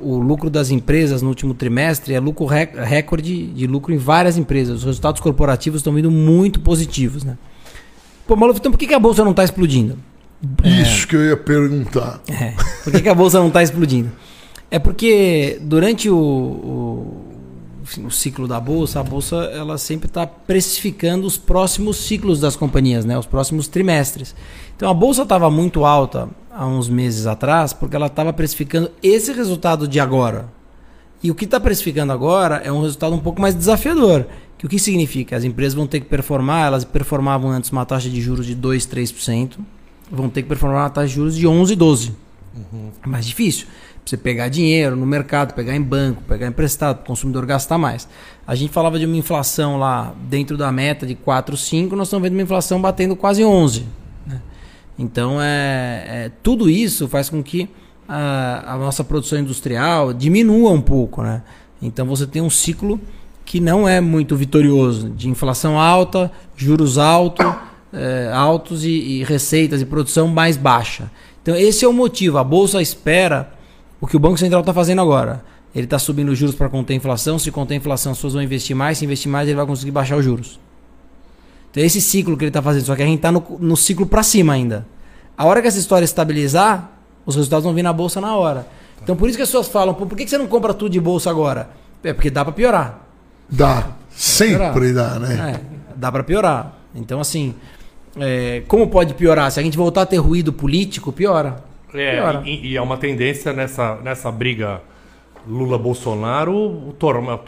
o, 0.01 0.13
o 0.13 0.19
lucro 0.19 0.49
das 0.49 0.69
empresas 0.71 1.21
no 1.21 1.27
último 1.27 1.53
trimestre, 1.53 2.13
é 2.13 2.19
lucro 2.19 2.45
rec- 2.45 2.73
recorde 2.77 3.47
de 3.47 3.67
lucro 3.67 3.93
em 3.93 3.97
várias 3.97 4.37
empresas. 4.37 4.79
Os 4.79 4.83
resultados 4.85 5.19
corporativos 5.21 5.81
estão 5.81 5.93
vindo 5.93 6.09
muito 6.09 6.61
positivos, 6.61 7.25
né? 7.25 7.37
Pô, 8.25 8.37
Maluf, 8.37 8.59
então 8.59 8.71
por 8.71 8.77
que, 8.77 8.87
que 8.87 8.93
a 8.93 8.99
bolsa 8.99 9.21
não 9.23 9.31
está 9.31 9.43
explodindo? 9.43 9.97
Isso 10.63 11.07
que 11.07 11.15
eu 11.15 11.25
ia 11.25 11.37
perguntar. 11.37 12.21
É. 12.29 12.53
Por 12.83 12.91
que, 12.91 13.01
que 13.01 13.09
a 13.09 13.15
bolsa 13.15 13.39
não 13.39 13.47
está 13.47 13.63
explodindo? 13.63 14.11
É 14.69 14.77
porque 14.77 15.59
durante 15.61 16.09
o, 16.09 16.17
o, 16.17 17.25
o 18.05 18.11
ciclo 18.11 18.47
da 18.47 18.59
bolsa, 18.59 18.99
a 18.99 19.03
bolsa 19.03 19.35
ela 19.53 19.77
sempre 19.77 20.07
está 20.07 20.27
precificando 20.27 21.25
os 21.25 21.37
próximos 21.37 21.97
ciclos 21.97 22.39
das 22.39 22.55
companhias, 22.55 23.05
né? 23.05 23.17
os 23.17 23.25
próximos 23.25 23.67
trimestres. 23.67 24.35
Então 24.75 24.89
a 24.89 24.93
bolsa 24.93 25.23
estava 25.23 25.49
muito 25.49 25.85
alta 25.85 26.29
há 26.51 26.67
uns 26.67 26.89
meses 26.89 27.25
atrás 27.25 27.73
porque 27.73 27.95
ela 27.95 28.07
estava 28.07 28.31
precificando 28.31 28.91
esse 29.01 29.31
resultado 29.31 29.87
de 29.87 29.99
agora. 29.99 30.49
E 31.23 31.31
o 31.31 31.35
que 31.35 31.45
está 31.45 31.59
precificando 31.59 32.13
agora 32.13 32.57
é 32.57 32.71
um 32.71 32.81
resultado 32.81 33.15
um 33.15 33.19
pouco 33.19 33.41
mais 33.41 33.55
desafiador. 33.55 34.27
Que 34.57 34.65
o 34.65 34.69
que 34.69 34.77
significa? 34.79 35.35
As 35.35 35.43
empresas 35.43 35.73
vão 35.73 35.87
ter 35.87 35.99
que 35.99 36.07
performar, 36.07 36.67
elas 36.67 36.83
performavam 36.83 37.51
antes 37.51 37.71
uma 37.71 37.85
taxa 37.85 38.09
de 38.09 38.19
juros 38.21 38.45
de 38.45 38.55
2, 38.55 38.85
3%, 38.87 39.57
vão 40.11 40.29
ter 40.29 40.43
que 40.43 40.49
performar 40.49 40.83
uma 40.83 40.89
taxa 40.89 41.07
de 41.07 41.13
juros 41.15 41.35
de 41.35 41.47
11, 41.47 41.75
12%. 41.75 42.11
É 43.03 43.07
mais 43.07 43.25
difícil. 43.25 43.67
Você 44.05 44.15
pegar 44.15 44.47
dinheiro 44.47 44.95
no 44.95 45.05
mercado, 45.05 45.53
pegar 45.53 45.75
em 45.75 45.81
banco, 45.81 46.23
pegar 46.23 46.47
emprestado, 46.47 47.01
o 47.01 47.03
consumidor 47.03 47.45
gastar 47.45 47.77
mais. 47.77 48.07
A 48.45 48.55
gente 48.55 48.71
falava 48.71 48.97
de 48.97 49.05
uma 49.05 49.17
inflação 49.17 49.77
lá 49.77 50.13
dentro 50.29 50.57
da 50.57 50.71
meta 50.71 51.05
de 51.05 51.13
4, 51.13 51.57
5, 51.57 51.95
nós 51.95 52.07
estamos 52.07 52.23
vendo 52.23 52.33
uma 52.33 52.41
inflação 52.41 52.81
batendo 52.81 53.15
quase 53.17 53.43
11. 53.43 53.85
né? 54.25 54.41
Então, 54.97 55.41
é, 55.41 56.05
é, 56.07 56.31
tudo 56.41 56.69
isso 56.69 57.07
faz 57.09 57.29
com 57.29 57.43
que 57.43 57.69
a, 58.07 58.75
a 58.75 58.77
nossa 58.77 59.03
produção 59.03 59.39
industrial 59.39 60.13
diminua 60.13 60.71
um 60.71 60.81
pouco. 60.81 61.21
Né? 61.21 61.43
Então, 61.81 62.05
você 62.05 62.25
tem 62.25 62.41
um 62.41 62.49
ciclo 62.49 62.99
que 63.43 63.59
não 63.59 63.87
é 63.87 63.99
muito 63.99 64.37
vitorioso, 64.37 65.09
de 65.09 65.29
inflação 65.29 65.77
alta, 65.79 66.31
juros 66.55 66.97
alto, 66.97 67.43
é, 67.93 68.31
altos 68.33 68.83
e, 68.83 68.89
e 68.89 69.23
receitas 69.23 69.81
e 69.81 69.85
produção 69.85 70.27
mais 70.27 70.57
baixa. 70.57 71.09
Então, 71.41 71.55
esse 71.55 71.85
é 71.85 71.87
o 71.87 71.93
motivo. 71.93 72.37
A 72.37 72.43
Bolsa 72.43 72.81
espera 72.81 73.53
o 74.01 74.07
que 74.07 74.15
o 74.15 74.19
Banco 74.19 74.37
Central 74.37 74.61
está 74.61 74.73
fazendo 74.73 75.01
agora. 75.01 75.43
Ele 75.73 75.85
está 75.85 75.99
subindo 75.99 76.29
os 76.29 76.37
juros 76.37 76.55
para 76.55 76.69
conter 76.69 76.93
a 76.93 76.97
inflação. 76.97 77.37
Se 77.39 77.51
conter 77.51 77.75
a 77.75 77.77
inflação, 77.77 78.11
as 78.11 78.17
pessoas 78.17 78.33
vão 78.33 78.41
investir 78.41 78.75
mais. 78.75 78.97
Se 78.97 79.05
investir 79.05 79.31
mais, 79.31 79.47
ele 79.47 79.55
vai 79.55 79.65
conseguir 79.65 79.91
baixar 79.91 80.17
os 80.17 80.25
juros. 80.25 80.59
Então, 81.71 81.83
esse 81.83 82.01
ciclo 82.01 82.35
que 82.35 82.43
ele 82.43 82.49
está 82.49 82.61
fazendo. 82.61 82.85
Só 82.85 82.95
que 82.95 83.03
a 83.03 83.05
gente 83.05 83.17
está 83.17 83.31
no, 83.31 83.43
no 83.59 83.77
ciclo 83.77 84.05
para 84.05 84.23
cima 84.23 84.53
ainda. 84.53 84.85
A 85.37 85.45
hora 85.45 85.61
que 85.61 85.67
essa 85.67 85.77
história 85.77 86.03
estabilizar, 86.03 86.91
os 87.25 87.35
resultados 87.35 87.63
vão 87.63 87.73
vir 87.73 87.83
na 87.83 87.93
Bolsa 87.93 88.19
na 88.19 88.35
hora. 88.35 88.67
Então, 89.03 89.15
por 89.15 89.29
isso 89.29 89.37
que 89.37 89.43
as 89.43 89.49
pessoas 89.49 89.67
falam: 89.67 89.93
Pô, 89.93 90.05
por 90.05 90.17
que 90.17 90.23
que 90.23 90.29
você 90.29 90.37
não 90.37 90.47
compra 90.47 90.73
tudo 90.73 90.91
de 90.91 90.99
Bolsa 90.99 91.29
agora? 91.29 91.69
É 92.03 92.13
porque 92.13 92.29
dá 92.29 92.43
para 92.43 92.53
piorar. 92.53 93.01
Dá. 93.49 93.89
Sempre 94.09 94.93
dá, 94.93 95.19
né? 95.19 95.55
É, 95.55 95.95
dá 95.95 96.11
para 96.11 96.23
piorar. 96.23 96.73
Então, 96.95 97.19
assim, 97.19 97.53
é, 98.19 98.63
como 98.67 98.87
pode 98.87 99.13
piorar? 99.13 99.51
Se 99.51 99.59
a 99.59 99.63
gente 99.63 99.77
voltar 99.77 100.03
a 100.03 100.05
ter 100.05 100.17
ruído 100.17 100.51
político, 100.53 101.11
piora. 101.11 101.63
É, 101.93 102.15
Piora. 102.17 102.41
e, 102.45 102.71
e 102.73 102.77
é 102.77 102.81
uma 102.81 102.97
tendência 102.97 103.53
nessa, 103.53 103.95
nessa 104.03 104.29
briga 104.31 104.81
Lula-Bolsonaro, 105.47 106.93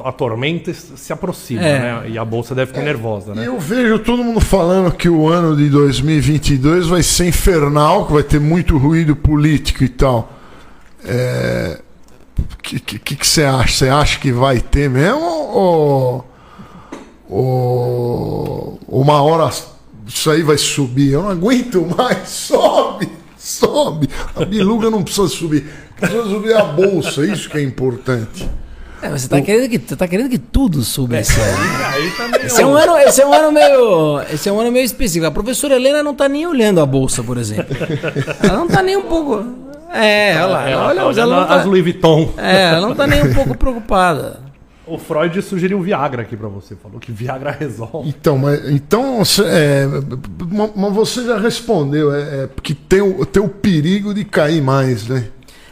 a 0.06 0.12
tormenta 0.12 0.74
se 0.74 1.12
aproxima, 1.12 1.62
É. 1.62 1.80
né? 1.80 2.10
E 2.12 2.18
a 2.18 2.24
bolsa 2.24 2.56
deve 2.56 2.68
ficar 2.72 2.82
nervosa, 2.82 3.34
E 3.34 3.36
né? 3.36 3.48
eu 3.48 3.60
vejo 3.60 4.00
todo 4.00 4.24
mundo 4.24 4.40
falando 4.40 4.92
que 4.94 5.10
o 5.10 5.28
ano 5.28 5.56
de 5.58 5.70
2022 5.70 6.88
vai 6.88 7.04
ser 7.04 7.28
infernal, 7.28 8.06
que 8.06 8.14
vai 8.14 8.24
ter 8.24 8.40
muito 8.40 8.78
ruído 8.78 9.16
político 9.16 9.84
e 9.84 9.90
tal. 9.90 10.32
É... 11.06 11.80
O 12.40 12.58
que, 12.64 12.80
que, 12.80 13.16
que 13.18 13.28
você 13.28 13.44
acha? 13.44 13.68
Você 13.74 13.90
acha 13.90 14.20
que 14.20 14.32
vai 14.32 14.62
ter 14.62 14.90
mesmo? 14.90 15.20
Ou, 15.20 16.26
ô, 17.30 18.78
uma 18.88 19.22
hora 19.22 19.52
isso 20.10 20.32
aí 20.32 20.42
vai 20.42 20.58
subir. 20.58 21.14
Eu 21.14 21.22
não 21.24 21.30
aguento 21.30 21.86
mais. 21.96 22.28
Sobe, 22.30 23.08
sobe. 23.38 24.10
A 24.36 24.44
biluga 24.44 24.90
não 24.90 25.04
precisa 25.04 25.28
subir. 25.28 25.70
Precisa 25.96 26.24
subir 26.24 26.56
a 26.56 26.64
bolsa. 26.64 27.26
Isso 27.26 27.50
que 27.50 27.58
é 27.58 27.62
importante. 27.62 28.50
É, 29.02 29.08
mas 29.08 29.22
você 29.22 29.30
tá, 29.30 29.40
querendo 29.40 29.70
que, 29.70 29.78
você 29.78 29.96
tá 29.96 30.08
querendo 30.08 30.30
que 30.30 30.38
tudo 30.38 30.82
suba 30.84 31.20
esse 31.20 31.40
ano. 31.40 31.58
Aí 31.86 32.12
tá 32.12 32.28
meio... 32.28 32.46
Esse 32.46 32.62
é, 32.62 32.66
um 32.66 32.76
ano, 32.76 32.98
esse 32.98 33.22
é 33.22 33.26
um 33.26 33.34
ano 33.34 33.52
meio. 33.52 34.22
Esse 34.34 34.50
é 34.50 34.52
um 34.52 34.60
ano 34.60 34.72
meio 34.72 34.84
específico. 34.84 35.26
A 35.26 35.32
professora 35.32 35.76
Helena 35.76 36.04
não 36.04 36.14
tá 36.14 36.28
nem 36.28 36.46
olhando 36.46 36.82
a 36.82 36.86
bolsa, 36.86 37.24
por 37.24 37.38
exemplo. 37.38 37.74
Ela 38.44 38.58
não 38.58 38.68
tá 38.68 38.82
nem 38.82 38.98
um 38.98 39.04
pouco. 39.04 39.46
É, 39.94 40.36
olha 40.36 40.46
lá. 40.48 40.70
Ela 40.70 40.86
olha, 40.88 40.96
tá 41.02 41.08
olhando 41.08 41.20
ela 41.32 41.40
não 41.42 41.48
tá- 41.48 41.56
as 41.56 41.66
Louis 41.66 41.84
Vuitton. 41.84 42.34
É, 42.38 42.72
ela 42.72 42.88
não 42.88 42.96
tá 42.96 43.08
nem 43.08 43.24
um 43.24 43.34
pouco 43.34 43.56
preocupada. 43.58 44.49
O 44.90 44.98
Freud 44.98 45.42
sugeriu 45.42 45.82
Viagra 45.82 46.22
aqui 46.24 46.36
pra 46.36 46.48
você. 46.48 46.76
Falou 46.76 47.00
que 47.00 47.12
Viagra 47.12 47.52
resolve. 47.52 48.10
Então, 48.10 48.38
mas, 48.38 48.70
então 48.70 49.22
é, 49.46 49.86
ma- 50.52 50.70
mas 50.76 50.94
você 50.94 51.24
já 51.26 51.38
respondeu. 51.38 52.14
É, 52.14 52.44
é 52.44 52.48
porque 52.48 52.74
tem 52.74 53.02
o, 53.02 53.26
tem 53.26 53.42
o 53.42 53.50
perigo 53.50 54.14
de 54.14 54.26
cair 54.26 54.62
mais, 54.62 55.08
né? 55.08 55.28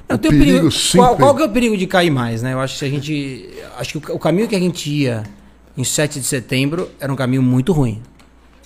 Não, 0.08 0.16
O 0.16 0.20
tem 0.20 0.30
o 0.32 0.34
perigo. 0.34 0.58
perigo 0.70 0.76
qual, 0.96 1.16
qual 1.18 1.36
que 1.36 1.42
é 1.42 1.46
o 1.46 1.50
perigo 1.50 1.78
de 1.78 1.88
cair 1.88 2.12
mais, 2.12 2.42
né? 2.42 2.54
Eu 2.54 2.60
acho 2.60 2.80
que 2.80 2.86
a 2.86 2.90
gente. 2.90 3.50
Acho 3.78 4.00
que 4.00 4.12
o, 4.12 4.16
o 4.16 4.20
caminho 4.20 4.48
que 4.48 4.56
a 4.56 4.60
gente 4.60 4.90
ia 4.90 5.24
em 5.78 5.84
7 5.84 6.20
de 6.20 6.26
setembro 6.26 6.90
era 7.00 7.12
um 7.12 7.16
caminho 7.16 7.42
muito 7.42 7.74
ruim. 7.74 8.02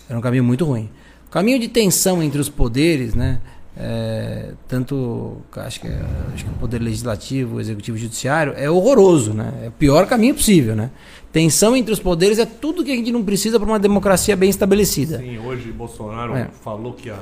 Era 0.09 0.17
um 0.17 0.21
caminho 0.21 0.43
muito 0.43 0.65
ruim. 0.65 0.89
O 1.27 1.31
caminho 1.31 1.59
de 1.59 1.67
tensão 1.69 2.21
entre 2.21 2.39
os 2.41 2.49
poderes, 2.49 3.13
né? 3.15 3.39
É, 3.77 4.51
tanto 4.67 5.37
acho 5.55 5.79
que, 5.79 5.87
é- 5.87 6.01
acho 6.33 6.43
que 6.43 6.49
o 6.49 6.53
poder 6.53 6.79
legislativo, 6.81 7.55
o 7.55 7.59
executivo 7.61 7.97
e 7.97 7.99
o 7.99 8.01
judiciário 8.03 8.53
é 8.57 8.69
horroroso, 8.69 9.33
né? 9.33 9.53
É 9.63 9.67
o 9.69 9.71
pior 9.71 10.05
caminho 10.07 10.35
possível, 10.35 10.75
né? 10.75 10.91
Tensão 11.31 11.75
entre 11.75 11.93
os 11.93 11.99
poderes 11.99 12.37
é 12.39 12.45
tudo 12.45 12.83
que 12.83 12.91
a 12.91 12.95
gente 12.95 13.11
não 13.11 13.23
precisa 13.23 13.57
para 13.59 13.67
uma 13.67 13.79
democracia 13.79 14.35
bem 14.35 14.49
estabelecida. 14.49 15.19
Sim, 15.19 15.39
hoje 15.39 15.71
Bolsonaro 15.71 16.35
É. 16.35 16.49
falou 16.63 16.93
que 16.93 17.07
ia 17.07 17.15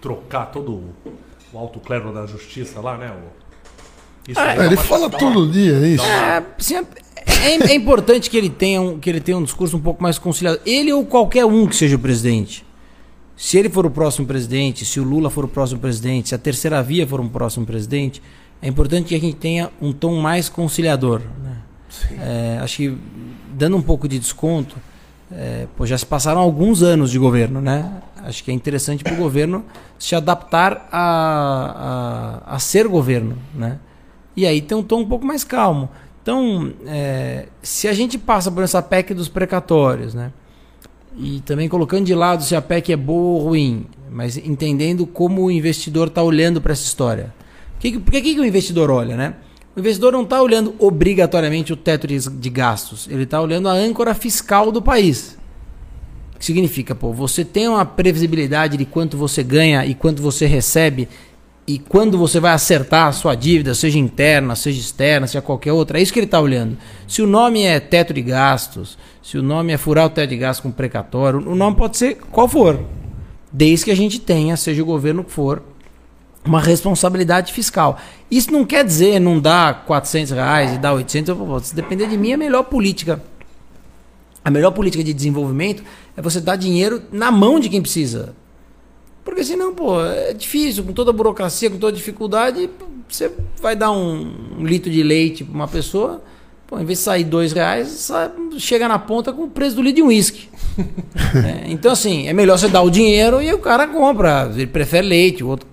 trocar 0.00 0.46
todo 0.46 0.72
o- 0.72 0.92
o 1.52 1.58
alto 1.58 1.80
clero 1.80 2.12
da 2.12 2.26
justiça 2.26 2.80
lá, 2.80 2.96
né? 2.96 3.10
O... 3.10 4.30
Isso 4.30 4.38
É, 4.40 4.56
dá 4.56 4.64
ele 4.66 4.76
uma- 4.76 4.82
fala 4.84 5.10
todo 5.10 5.50
dia 5.50 5.72
isso. 5.86 6.04
É, 6.04 6.44
assim, 6.58 6.76
é, 6.76 6.84
é- 7.26 7.72
é 7.72 7.74
importante 7.74 8.30
que 8.30 8.36
ele, 8.36 8.48
tenha 8.48 8.80
um, 8.80 8.98
que 9.00 9.10
ele 9.10 9.20
tenha 9.20 9.36
um 9.36 9.42
discurso 9.42 9.76
um 9.76 9.80
pouco 9.80 10.00
mais 10.00 10.16
conciliado. 10.16 10.60
Ele 10.64 10.92
ou 10.92 11.04
qualquer 11.04 11.44
um 11.44 11.66
que 11.66 11.74
seja 11.74 11.96
o 11.96 11.98
presidente. 11.98 12.64
Se 13.42 13.58
ele 13.58 13.68
for 13.68 13.84
o 13.84 13.90
próximo 13.90 14.24
presidente, 14.24 14.84
se 14.84 15.00
o 15.00 15.02
Lula 15.02 15.28
for 15.28 15.44
o 15.44 15.48
próximo 15.48 15.80
presidente, 15.80 16.28
se 16.28 16.34
a 16.34 16.38
terceira 16.38 16.80
via 16.80 17.04
for 17.04 17.20
um 17.20 17.28
próximo 17.28 17.66
presidente, 17.66 18.22
é 18.62 18.68
importante 18.68 19.08
que 19.08 19.16
a 19.16 19.20
gente 19.20 19.34
tenha 19.34 19.68
um 19.80 19.92
tom 19.92 20.14
mais 20.20 20.48
conciliador. 20.48 21.20
né? 21.42 21.56
É, 22.20 22.60
acho 22.62 22.76
que 22.76 22.96
dando 23.52 23.76
um 23.76 23.82
pouco 23.82 24.06
de 24.06 24.16
desconto, 24.16 24.76
é, 25.28 25.66
pô, 25.76 25.84
já 25.84 25.98
se 25.98 26.06
passaram 26.06 26.40
alguns 26.40 26.84
anos 26.84 27.10
de 27.10 27.18
governo, 27.18 27.60
né? 27.60 28.00
Acho 28.18 28.44
que 28.44 28.52
é 28.52 28.54
interessante 28.54 29.02
para 29.02 29.14
o 29.14 29.16
governo 29.16 29.64
se 29.98 30.14
adaptar 30.14 30.88
a, 30.92 32.44
a, 32.46 32.54
a 32.54 32.58
ser 32.60 32.86
governo, 32.86 33.36
né? 33.52 33.80
E 34.36 34.46
aí 34.46 34.62
tem 34.62 34.78
um 34.78 34.84
tom 34.84 35.00
um 35.00 35.08
pouco 35.08 35.26
mais 35.26 35.42
calmo. 35.42 35.88
Então, 36.22 36.72
é, 36.86 37.48
se 37.60 37.88
a 37.88 37.92
gente 37.92 38.16
passa 38.16 38.52
por 38.52 38.62
essa 38.62 38.80
PEC 38.80 39.12
dos 39.12 39.28
precatórios, 39.28 40.14
né? 40.14 40.30
E 41.16 41.40
também 41.44 41.68
colocando 41.68 42.06
de 42.06 42.14
lado 42.14 42.42
se 42.42 42.56
a 42.56 42.62
PEC 42.62 42.92
é 42.92 42.96
boa 42.96 43.38
ou 43.40 43.48
ruim, 43.48 43.86
mas 44.10 44.36
entendendo 44.36 45.06
como 45.06 45.42
o 45.44 45.50
investidor 45.50 46.08
está 46.08 46.22
olhando 46.22 46.60
para 46.60 46.72
essa 46.72 46.84
história. 46.84 47.32
Que, 47.78 47.92
que- 47.92 48.00
que, 48.22 48.34
que 48.34 48.40
o 48.40 48.44
investidor 48.44 48.90
olha, 48.90 49.16
né? 49.16 49.34
O 49.76 49.80
investidor 49.80 50.12
não 50.12 50.22
está 50.22 50.40
olhando 50.42 50.74
obrigatoriamente 50.78 51.72
o 51.72 51.76
teto 51.76 52.06
de, 52.06 52.18
de 52.18 52.50
gastos, 52.50 53.08
ele 53.10 53.22
está 53.24 53.40
olhando 53.40 53.68
a 53.68 53.72
âncora 53.72 54.14
fiscal 54.14 54.70
do 54.72 54.80
país. 54.82 55.38
O 56.34 56.38
que 56.38 56.44
significa, 56.44 56.94
pô, 56.94 57.12
você 57.12 57.44
tem 57.44 57.68
uma 57.68 57.84
previsibilidade 57.84 58.76
de 58.76 58.84
quanto 58.84 59.16
você 59.16 59.42
ganha 59.42 59.86
e 59.86 59.94
quanto 59.94 60.20
você 60.22 60.44
recebe 60.46 61.08
e 61.72 61.78
quando 61.78 62.18
você 62.18 62.38
vai 62.38 62.52
acertar 62.52 63.06
a 63.06 63.12
sua 63.12 63.34
dívida, 63.34 63.74
seja 63.74 63.98
interna, 63.98 64.54
seja 64.54 64.78
externa, 64.78 65.26
seja 65.26 65.40
qualquer 65.40 65.72
outra, 65.72 65.98
é 65.98 66.02
isso 66.02 66.12
que 66.12 66.18
ele 66.18 66.26
está 66.26 66.38
olhando. 66.38 66.76
Se 67.08 67.22
o 67.22 67.26
nome 67.26 67.62
é 67.62 67.80
teto 67.80 68.12
de 68.12 68.20
gastos, 68.20 68.98
se 69.22 69.38
o 69.38 69.42
nome 69.42 69.72
é 69.72 69.78
furar 69.78 70.04
o 70.04 70.10
teto 70.10 70.28
de 70.28 70.36
gastos 70.36 70.62
com 70.62 70.70
precatório, 70.70 71.38
o 71.38 71.54
nome 71.54 71.74
pode 71.74 71.96
ser 71.96 72.16
qual 72.30 72.46
for, 72.46 72.78
desde 73.50 73.86
que 73.86 73.90
a 73.90 73.96
gente 73.96 74.20
tenha, 74.20 74.54
seja 74.54 74.82
o 74.82 74.84
governo 74.84 75.24
que 75.24 75.32
for, 75.32 75.62
uma 76.44 76.60
responsabilidade 76.60 77.54
fiscal. 77.54 77.98
Isso 78.30 78.52
não 78.52 78.66
quer 78.66 78.84
dizer 78.84 79.18
não 79.18 79.40
dar 79.40 79.86
400 79.86 80.32
reais 80.32 80.74
e 80.74 80.78
dar 80.78 80.92
800, 80.92 81.34
pô, 81.34 81.58
se 81.58 81.74
depender 81.74 82.06
de 82.06 82.18
mim, 82.18 82.34
a 82.34 82.36
melhor 82.36 82.64
política 82.64 83.18
a 84.44 84.50
melhor 84.50 84.72
política 84.72 85.04
de 85.04 85.14
desenvolvimento 85.14 85.82
é 86.16 86.20
você 86.20 86.40
dar 86.40 86.56
dinheiro 86.56 87.00
na 87.12 87.30
mão 87.30 87.60
de 87.60 87.68
quem 87.68 87.80
precisa. 87.80 88.34
Porque 89.24 89.44
senão, 89.44 89.74
pô, 89.74 90.04
é 90.04 90.32
difícil, 90.32 90.82
com 90.84 90.92
toda 90.92 91.10
a 91.10 91.12
burocracia, 91.14 91.70
com 91.70 91.78
toda 91.78 91.92
a 91.92 91.96
dificuldade, 91.96 92.68
você 93.08 93.30
vai 93.60 93.76
dar 93.76 93.90
um, 93.92 94.32
um 94.58 94.66
litro 94.66 94.90
de 94.90 95.02
leite 95.02 95.44
para 95.44 95.54
uma 95.54 95.68
pessoa, 95.68 96.22
pô, 96.66 96.78
em 96.80 96.84
vez 96.84 96.98
de 96.98 97.04
sair 97.04 97.24
dois 97.24 97.52
reais, 97.52 97.88
sai- 97.88 98.30
chega 98.58 98.88
na 98.88 98.98
ponta 98.98 99.32
com 99.32 99.44
o 99.44 99.48
preço 99.48 99.76
do 99.76 99.82
litro 99.82 99.96
de 99.96 100.08
uísque. 100.08 100.48
É, 101.34 101.70
então, 101.70 101.92
assim, 101.92 102.28
é 102.28 102.32
melhor 102.32 102.58
você 102.58 102.68
dar 102.68 102.82
o 102.82 102.90
dinheiro 102.90 103.40
e 103.42 103.52
o 103.52 103.58
cara 103.58 103.86
compra. 103.86 104.50
Ele 104.54 104.66
prefere 104.66 105.06
leite, 105.06 105.42
o 105.44 105.48
outro 105.48 105.66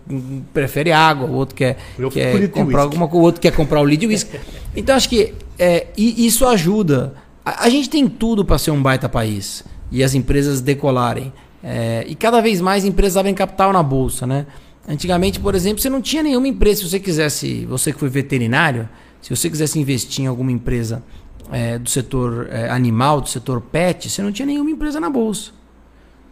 prefere 0.54 0.92
água, 0.92 1.28
o 1.28 1.34
outro 1.34 1.56
quer, 1.56 1.78
Eu 1.98 2.10
quer 2.10 2.32
comprar 2.50 2.82
alguma 2.84 3.08
coisa, 3.08 3.22
o 3.22 3.26
outro 3.26 3.42
quer 3.42 3.52
comprar 3.54 3.82
o 3.82 3.86
litro 3.86 4.02
de 4.02 4.08
uísque. 4.08 4.38
Então, 4.76 4.96
acho 4.96 5.10
que 5.10 5.34
é, 5.58 5.88
e 5.98 6.26
isso 6.26 6.46
ajuda. 6.46 7.14
A, 7.46 7.66
a 7.66 7.70
gente 7.70 7.90
tem 7.90 8.08
tudo 8.08 8.44
para 8.46 8.58
ser 8.58 8.72
um 8.72 8.82
baita 8.82 9.08
país 9.10 9.64
e 9.92 10.02
as 10.04 10.14
empresas 10.14 10.62
decolarem. 10.62 11.32
É, 11.64 12.06
e 12.08 12.16
cada 12.16 12.42
vez 12.42 12.62
mais 12.62 12.86
empresas 12.86 13.18
abrem 13.18 13.34
capital 13.34 13.74
na 13.74 13.84
bolsa, 13.84 14.26
né? 14.26 14.46
Antigamente, 14.88 15.40
por 15.40 15.54
exemplo, 15.54 15.82
você 15.82 15.90
não 15.90 16.02
tinha 16.02 16.24
nenhuma 16.24 16.48
empresa. 16.48 16.82
Se 16.82 16.90
você 16.90 17.00
quisesse, 17.00 17.66
você 17.66 17.92
que 17.92 18.00
foi 18.00 18.10
veterinário, 18.10 18.90
se 19.22 19.30
você 19.36 19.50
quisesse 19.50 19.78
investir 19.80 20.24
em 20.24 20.28
alguma 20.28 20.52
empresa 20.52 21.04
é, 21.52 21.78
do 21.78 21.90
setor 21.90 22.48
é, 22.50 22.70
animal, 22.70 23.22
do 23.22 23.30
setor 23.30 23.62
pet, 23.62 24.10
você 24.10 24.22
não 24.22 24.32
tinha 24.32 24.46
nenhuma 24.46 24.72
empresa 24.72 25.00
na 25.00 25.10
bolsa. 25.10 25.52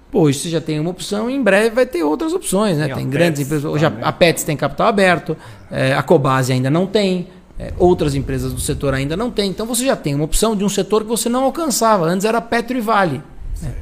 Pô, 0.09 0.21
hoje 0.21 0.39
você 0.39 0.49
já 0.49 0.61
tem 0.61 0.79
uma 0.79 0.89
opção 0.89 1.29
e 1.29 1.35
em 1.35 1.43
breve 1.43 1.71
vai 1.71 1.85
ter 1.85 2.01
outras 2.01 2.33
opções, 2.33 2.77
né? 2.77 2.85
Tem 2.85 2.93
a 2.93 2.95
Tem 2.95 3.09
grandes 3.09 3.39
Pets 3.39 3.45
empresas. 3.45 3.65
Hoje 3.65 3.83
também. 3.83 4.03
a 4.03 4.11
Pets 4.11 4.43
tem 4.43 4.55
capital 4.55 4.87
aberto, 4.87 5.35
é, 5.69 5.93
a 5.93 6.01
Cobase 6.01 6.51
ainda 6.53 6.69
não 6.69 6.87
tem, 6.87 7.27
é, 7.59 7.73
outras 7.77 8.15
empresas 8.15 8.53
do 8.53 8.61
setor 8.61 8.93
ainda 8.93 9.17
não 9.17 9.29
tem. 9.29 9.49
Então 9.49 9.65
você 9.65 9.85
já 9.85 9.97
tem 9.97 10.15
uma 10.15 10.23
opção 10.23 10.55
de 10.55 10.63
um 10.63 10.69
setor 10.69 11.03
que 11.03 11.09
você 11.09 11.27
não 11.27 11.43
alcançava. 11.43 12.05
Antes 12.05 12.25
era 12.25 12.39
Petro 12.39 12.77
e 12.77 12.81
Vale. 12.81 13.21
né? 13.61 13.73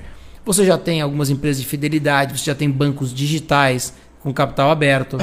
Você 0.46 0.64
já 0.64 0.78
tem 0.78 1.02
algumas 1.02 1.30
empresas 1.30 1.62
de 1.62 1.68
fidelidade, 1.68 2.38
você 2.38 2.46
já 2.46 2.56
tem 2.56 2.70
bancos 2.70 3.14
digitais 3.14 3.94
com 4.20 4.32
capital 4.34 4.70
aberto. 4.70 5.18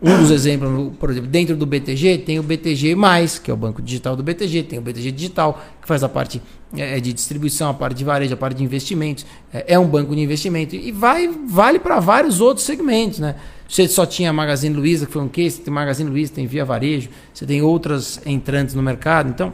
Um 0.00 0.16
dos 0.18 0.30
exemplos, 0.30 0.92
por 1.00 1.10
exemplo, 1.10 1.28
dentro 1.28 1.56
do 1.56 1.66
BTG 1.66 2.18
tem 2.18 2.38
o 2.38 2.42
BTG, 2.42 2.94
que 3.42 3.50
é 3.50 3.54
o 3.54 3.56
banco 3.56 3.82
digital 3.82 4.14
do 4.14 4.22
BTG, 4.22 4.62
tem 4.62 4.78
o 4.78 4.82
BTG 4.82 5.10
Digital, 5.10 5.60
que 5.82 5.88
faz 5.88 6.04
a 6.04 6.08
parte 6.08 6.40
eh, 6.76 7.00
de 7.00 7.12
distribuição, 7.12 7.68
a 7.68 7.74
parte 7.74 7.96
de 7.96 8.04
varejo, 8.04 8.32
a 8.32 8.36
parte 8.36 8.58
de 8.58 8.62
investimentos. 8.62 9.26
É 9.52 9.74
é 9.74 9.78
um 9.78 9.86
banco 9.86 10.14
de 10.14 10.20
investimento 10.20 10.76
e 10.76 10.92
vai, 10.92 11.28
vale 11.48 11.80
para 11.80 11.98
vários 11.98 12.40
outros 12.40 12.64
segmentos. 12.64 13.18
Né? 13.18 13.34
Você 13.68 13.88
só 13.88 14.06
tinha 14.06 14.32
Magazine 14.32 14.76
Luiza, 14.76 15.04
que 15.04 15.12
foi 15.12 15.22
um 15.22 15.28
case, 15.28 15.60
tem 15.60 15.74
Magazine 15.74 16.08
Luiza, 16.08 16.32
tem 16.32 16.46
Via 16.46 16.64
Varejo, 16.64 17.08
você 17.34 17.44
tem 17.44 17.60
outras 17.60 18.20
entrantes 18.24 18.76
no 18.76 18.82
mercado. 18.82 19.30
Então, 19.30 19.52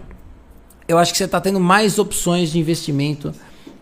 eu 0.86 0.98
acho 0.98 1.10
que 1.12 1.16
você 1.16 1.24
está 1.24 1.40
tendo 1.40 1.58
mais 1.58 1.98
opções 1.98 2.52
de 2.52 2.58
investimento 2.58 3.32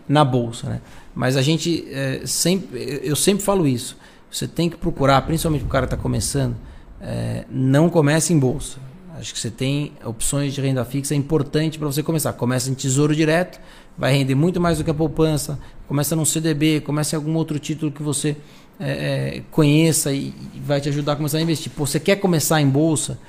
na 0.07 0.23
bolsa, 0.23 0.69
né? 0.69 0.81
Mas 1.15 1.37
a 1.37 1.41
gente 1.41 1.85
eh, 1.89 2.21
sempre, 2.25 3.01
eu 3.03 3.15
sempre 3.15 3.43
falo 3.43 3.67
isso. 3.67 3.97
Você 4.31 4.47
tem 4.47 4.69
que 4.69 4.77
procurar, 4.77 5.21
principalmente 5.21 5.63
o 5.63 5.67
cara 5.67 5.85
que 5.85 5.93
está 5.93 6.01
começando, 6.01 6.55
eh, 6.99 7.45
não 7.49 7.89
comece 7.89 8.33
em 8.33 8.39
bolsa. 8.39 8.79
Acho 9.17 9.31
que 9.33 9.39
você 9.39 9.51
tem 9.51 9.93
opções 10.03 10.53
de 10.53 10.61
renda 10.61 10.83
fixa 10.83 11.13
é 11.13 11.17
importante 11.17 11.77
para 11.77 11.87
você 11.87 12.01
começar. 12.01 12.33
Começa 12.33 12.69
em 12.69 12.73
tesouro 12.73 13.15
direto, 13.15 13.59
vai 13.97 14.11
render 14.11 14.33
muito 14.33 14.59
mais 14.59 14.79
do 14.79 14.83
que 14.83 14.89
a 14.89 14.93
poupança. 14.93 15.59
Começa 15.87 16.15
num 16.15 16.25
CDB, 16.25 16.81
começa 16.81 17.15
em 17.15 17.17
algum 17.17 17.35
outro 17.35 17.59
título 17.59 17.91
que 17.91 18.01
você 18.01 18.35
eh, 18.79 19.43
conheça 19.51 20.11
e, 20.11 20.33
e 20.53 20.59
vai 20.59 20.81
te 20.81 20.89
ajudar 20.89 21.13
a 21.13 21.15
começar 21.15 21.37
a 21.37 21.41
investir. 21.41 21.71
Pô, 21.71 21.85
você 21.85 21.99
quer 21.99 22.15
começar 22.15 22.59
em 22.59 22.67
bolsa? 22.67 23.19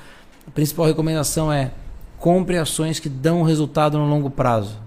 A 0.46 0.50
principal 0.50 0.86
recomendação 0.86 1.52
é 1.52 1.70
compre 2.18 2.56
ações 2.56 2.98
que 2.98 3.08
dão 3.08 3.42
resultado 3.42 3.98
no 3.98 4.08
longo 4.08 4.30
prazo. 4.30 4.78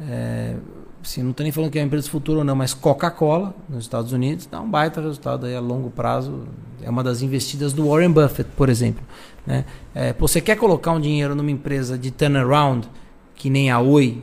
É, 0.00 0.56
assim, 1.02 1.22
não 1.22 1.30
estou 1.30 1.44
nem 1.44 1.52
falando 1.52 1.70
que 1.70 1.78
é 1.78 1.82
uma 1.82 1.86
empresa 1.86 2.06
do 2.06 2.10
futuro 2.10 2.38
ou 2.40 2.44
não, 2.44 2.54
mas 2.54 2.74
Coca-Cola, 2.74 3.54
nos 3.68 3.84
Estados 3.84 4.12
Unidos, 4.12 4.46
dá 4.46 4.60
um 4.60 4.70
baita 4.70 5.00
resultado 5.00 5.46
aí 5.46 5.54
a 5.54 5.60
longo 5.60 5.90
prazo. 5.90 6.46
É 6.82 6.90
uma 6.90 7.02
das 7.02 7.22
investidas 7.22 7.72
do 7.72 7.88
Warren 7.88 8.10
Buffett, 8.10 8.50
por 8.56 8.68
exemplo. 8.68 9.04
Né? 9.46 9.64
É, 9.94 10.12
você 10.12 10.40
quer 10.40 10.56
colocar 10.56 10.92
um 10.92 11.00
dinheiro 11.00 11.34
numa 11.34 11.50
empresa 11.50 11.98
de 11.98 12.10
turnaround, 12.10 12.88
que 13.34 13.48
nem 13.48 13.70
a 13.70 13.80
Oi, 13.80 14.22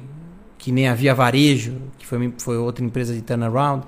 que 0.57 0.71
nem 0.71 0.87
a 0.87 0.93
Via 0.93 1.13
Varejo, 1.13 1.77
que 1.97 2.05
foi, 2.05 2.33
foi 2.37 2.57
outra 2.57 2.83
empresa 2.83 3.13
de 3.13 3.21
turnaround, 3.21 3.85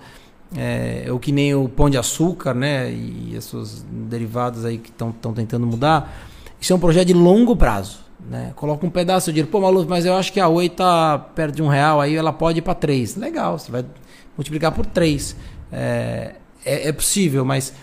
é, 0.55 1.07
ou 1.09 1.19
que 1.19 1.31
nem 1.31 1.53
o 1.53 1.67
Pão 1.67 1.89
de 1.89 1.97
Açúcar, 1.97 2.53
né? 2.53 2.91
E 2.91 3.35
as 3.37 3.43
suas 3.43 3.85
derivadas 3.89 4.63
aí 4.63 4.77
que 4.77 4.89
estão 4.89 5.33
tentando 5.33 5.67
mudar. 5.67 6.13
Isso 6.59 6.73
é 6.73 6.75
um 6.75 6.79
projeto 6.79 7.07
de 7.07 7.13
longo 7.13 7.55
prazo. 7.55 8.06
Né? 8.29 8.51
Coloca 8.55 8.85
um 8.85 8.89
pedaço 8.89 9.27
de 9.27 9.35
dinheiro. 9.35 9.49
Pô, 9.49 9.61
Malu, 9.61 9.85
mas 9.87 10.05
eu 10.05 10.15
acho 10.15 10.33
que 10.33 10.39
a 10.39 10.47
Oi 10.47 10.69
tá 10.69 11.17
perto 11.17 11.55
de 11.55 11.63
um 11.63 11.67
real, 11.67 12.01
aí 12.01 12.15
ela 12.15 12.33
pode 12.33 12.59
ir 12.59 12.61
para 12.61 12.75
três. 12.75 13.15
Legal, 13.15 13.57
você 13.57 13.71
vai 13.71 13.85
multiplicar 14.35 14.71
por 14.71 14.85
três. 14.85 15.35
É, 15.71 16.35
é, 16.65 16.89
é 16.89 16.91
possível, 16.91 17.45
mas 17.45 17.73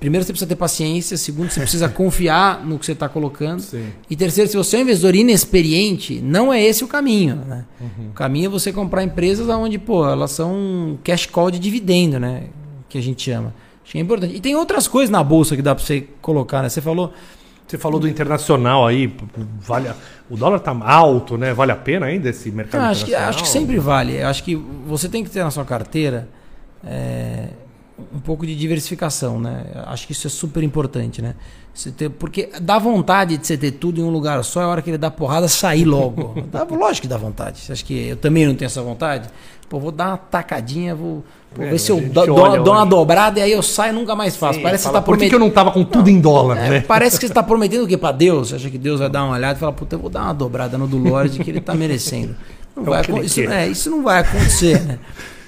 primeiro 0.00 0.24
você 0.24 0.32
precisa 0.32 0.48
ter 0.48 0.56
paciência, 0.56 1.16
segundo 1.16 1.50
você 1.50 1.60
precisa 1.60 1.88
confiar 1.90 2.64
no 2.64 2.78
que 2.78 2.86
você 2.86 2.92
está 2.92 3.08
colocando 3.08 3.60
Sim. 3.60 3.90
e 4.10 4.16
terceiro, 4.16 4.50
se 4.50 4.56
você 4.56 4.76
é 4.76 4.78
um 4.80 4.82
investidor 4.82 5.14
inexperiente, 5.14 6.20
não 6.20 6.52
é 6.52 6.62
esse 6.62 6.82
o 6.82 6.88
caminho. 6.88 7.36
Né? 7.36 7.64
Uhum. 7.80 8.08
O 8.08 8.12
caminho 8.12 8.46
é 8.46 8.48
você 8.48 8.72
comprar 8.72 9.04
empresas 9.04 9.48
onde, 9.48 9.78
pô, 9.78 10.08
elas 10.08 10.30
são 10.30 10.98
cash 11.04 11.26
call 11.26 11.50
de 11.50 11.58
dividendo, 11.58 12.18
né? 12.18 12.44
Que 12.88 12.96
a 12.96 13.02
gente 13.02 13.22
chama. 13.22 13.54
Acho 13.82 13.92
que 13.92 13.98
é 13.98 14.00
importante. 14.00 14.34
E 14.34 14.40
tem 14.40 14.56
outras 14.56 14.88
coisas 14.88 15.10
na 15.10 15.22
bolsa 15.22 15.54
que 15.54 15.62
dá 15.62 15.74
para 15.74 15.84
você 15.84 16.06
colocar, 16.20 16.62
né? 16.62 16.68
Você 16.68 16.80
falou. 16.80 17.12
Você 17.68 17.76
falou 17.76 18.00
do 18.00 18.08
internacional 18.08 18.86
aí, 18.86 19.14
vale 19.60 19.88
a- 19.88 19.94
o 20.30 20.36
dólar 20.36 20.58
tá 20.58 20.74
alto, 20.80 21.36
né? 21.36 21.52
Vale 21.52 21.70
a 21.70 21.76
pena 21.76 22.06
ainda 22.06 22.30
esse 22.30 22.50
mercado 22.50 22.80
Não, 22.82 22.88
acho, 22.90 23.04
que, 23.04 23.14
acho 23.14 23.42
que 23.42 23.48
sempre 23.48 23.78
vale. 23.78 24.22
Acho 24.22 24.42
que 24.42 24.56
você 24.86 25.08
tem 25.08 25.22
que 25.22 25.28
ter 25.30 25.44
na 25.44 25.50
sua 25.50 25.66
carteira 25.66 26.28
é, 26.84 27.48
um 28.14 28.18
pouco 28.20 28.46
de 28.46 28.54
diversificação, 28.56 29.38
né? 29.40 29.66
Acho 29.86 30.06
que 30.06 30.12
isso 30.12 30.26
é 30.26 30.30
super 30.30 30.62
importante, 30.62 31.20
né? 31.20 31.34
Você 31.74 31.90
ter, 31.90 32.08
porque 32.08 32.48
dá 32.60 32.78
vontade 32.78 33.36
de 33.36 33.46
você 33.46 33.56
ter 33.56 33.72
tudo 33.72 34.00
em 34.00 34.04
um 34.04 34.10
lugar 34.10 34.42
só, 34.44 34.62
é 34.62 34.64
a 34.64 34.68
hora 34.68 34.82
que 34.82 34.90
ele 34.90 34.98
dá 34.98 35.10
porrada, 35.10 35.46
sair 35.48 35.84
logo. 35.84 36.40
dá, 36.50 36.64
lógico 36.64 37.02
que 37.02 37.08
dá 37.08 37.16
vontade. 37.18 37.58
Você 37.60 37.72
acha 37.72 37.84
que 37.84 38.08
eu 38.08 38.16
também 38.16 38.46
não 38.46 38.54
tenho 38.54 38.66
essa 38.66 38.82
vontade? 38.82 39.28
Pô, 39.68 39.78
vou 39.78 39.92
dar 39.92 40.08
uma 40.08 40.16
tacadinha, 40.16 40.94
vou, 40.94 41.22
vou 41.54 41.66
É, 41.66 41.70
ver 41.70 41.78
se 41.78 41.90
eu 41.90 42.00
dou, 42.00 42.26
dou- 42.26 42.74
uma 42.74 42.84
dobrada 42.86 43.38
e 43.40 43.42
aí 43.42 43.52
eu 43.52 43.62
saio 43.62 43.92
e 43.92 43.94
nunca 43.94 44.14
mais 44.14 44.36
faço. 44.36 44.58
Sim, 44.58 44.62
Parece 44.62 44.82
que 44.84 44.88
fala, 44.88 45.00
tá 45.00 45.04
Por 45.04 45.16
que, 45.18 45.28
que 45.28 45.34
eu 45.34 45.38
não 45.38 45.50
tava 45.50 45.70
com 45.72 45.84
tudo 45.84 46.08
em 46.08 46.20
dólar, 46.20 46.56
É, 46.58 46.68
né? 46.70 46.80
Parece 46.86 47.18
que 47.18 47.26
você 47.26 47.30
está 47.32 47.42
prometendo 47.42 47.84
o 47.84 47.88
quê 47.88 47.96
para 47.96 48.12
Deus? 48.12 48.48
Você 48.50 48.56
acha 48.56 48.70
que 48.70 48.78
Deus 48.78 49.00
vai 49.00 49.08
dar 49.08 49.24
uma 49.24 49.34
olhada 49.34 49.56
e 49.56 49.60
falar, 49.60 49.72
puta, 49.72 49.96
eu 49.96 49.98
vou 50.00 50.10
dar 50.10 50.22
uma 50.24 50.34
dobrada 50.34 50.76
no 50.78 50.86
do 50.86 50.98
Lorde 50.98 51.38
que 51.38 51.50
ele 51.50 51.58
está 51.58 51.74
merecendo. 51.74 52.34
Não 52.76 52.84
É 52.84 53.02
vai 53.02 53.04
que 53.04 53.20
isso, 53.26 53.40
é, 53.40 53.66
isso 53.68 53.90
não 53.90 54.04
vai 54.04 54.20
acontecer, 54.20 54.80
né? 54.84 54.98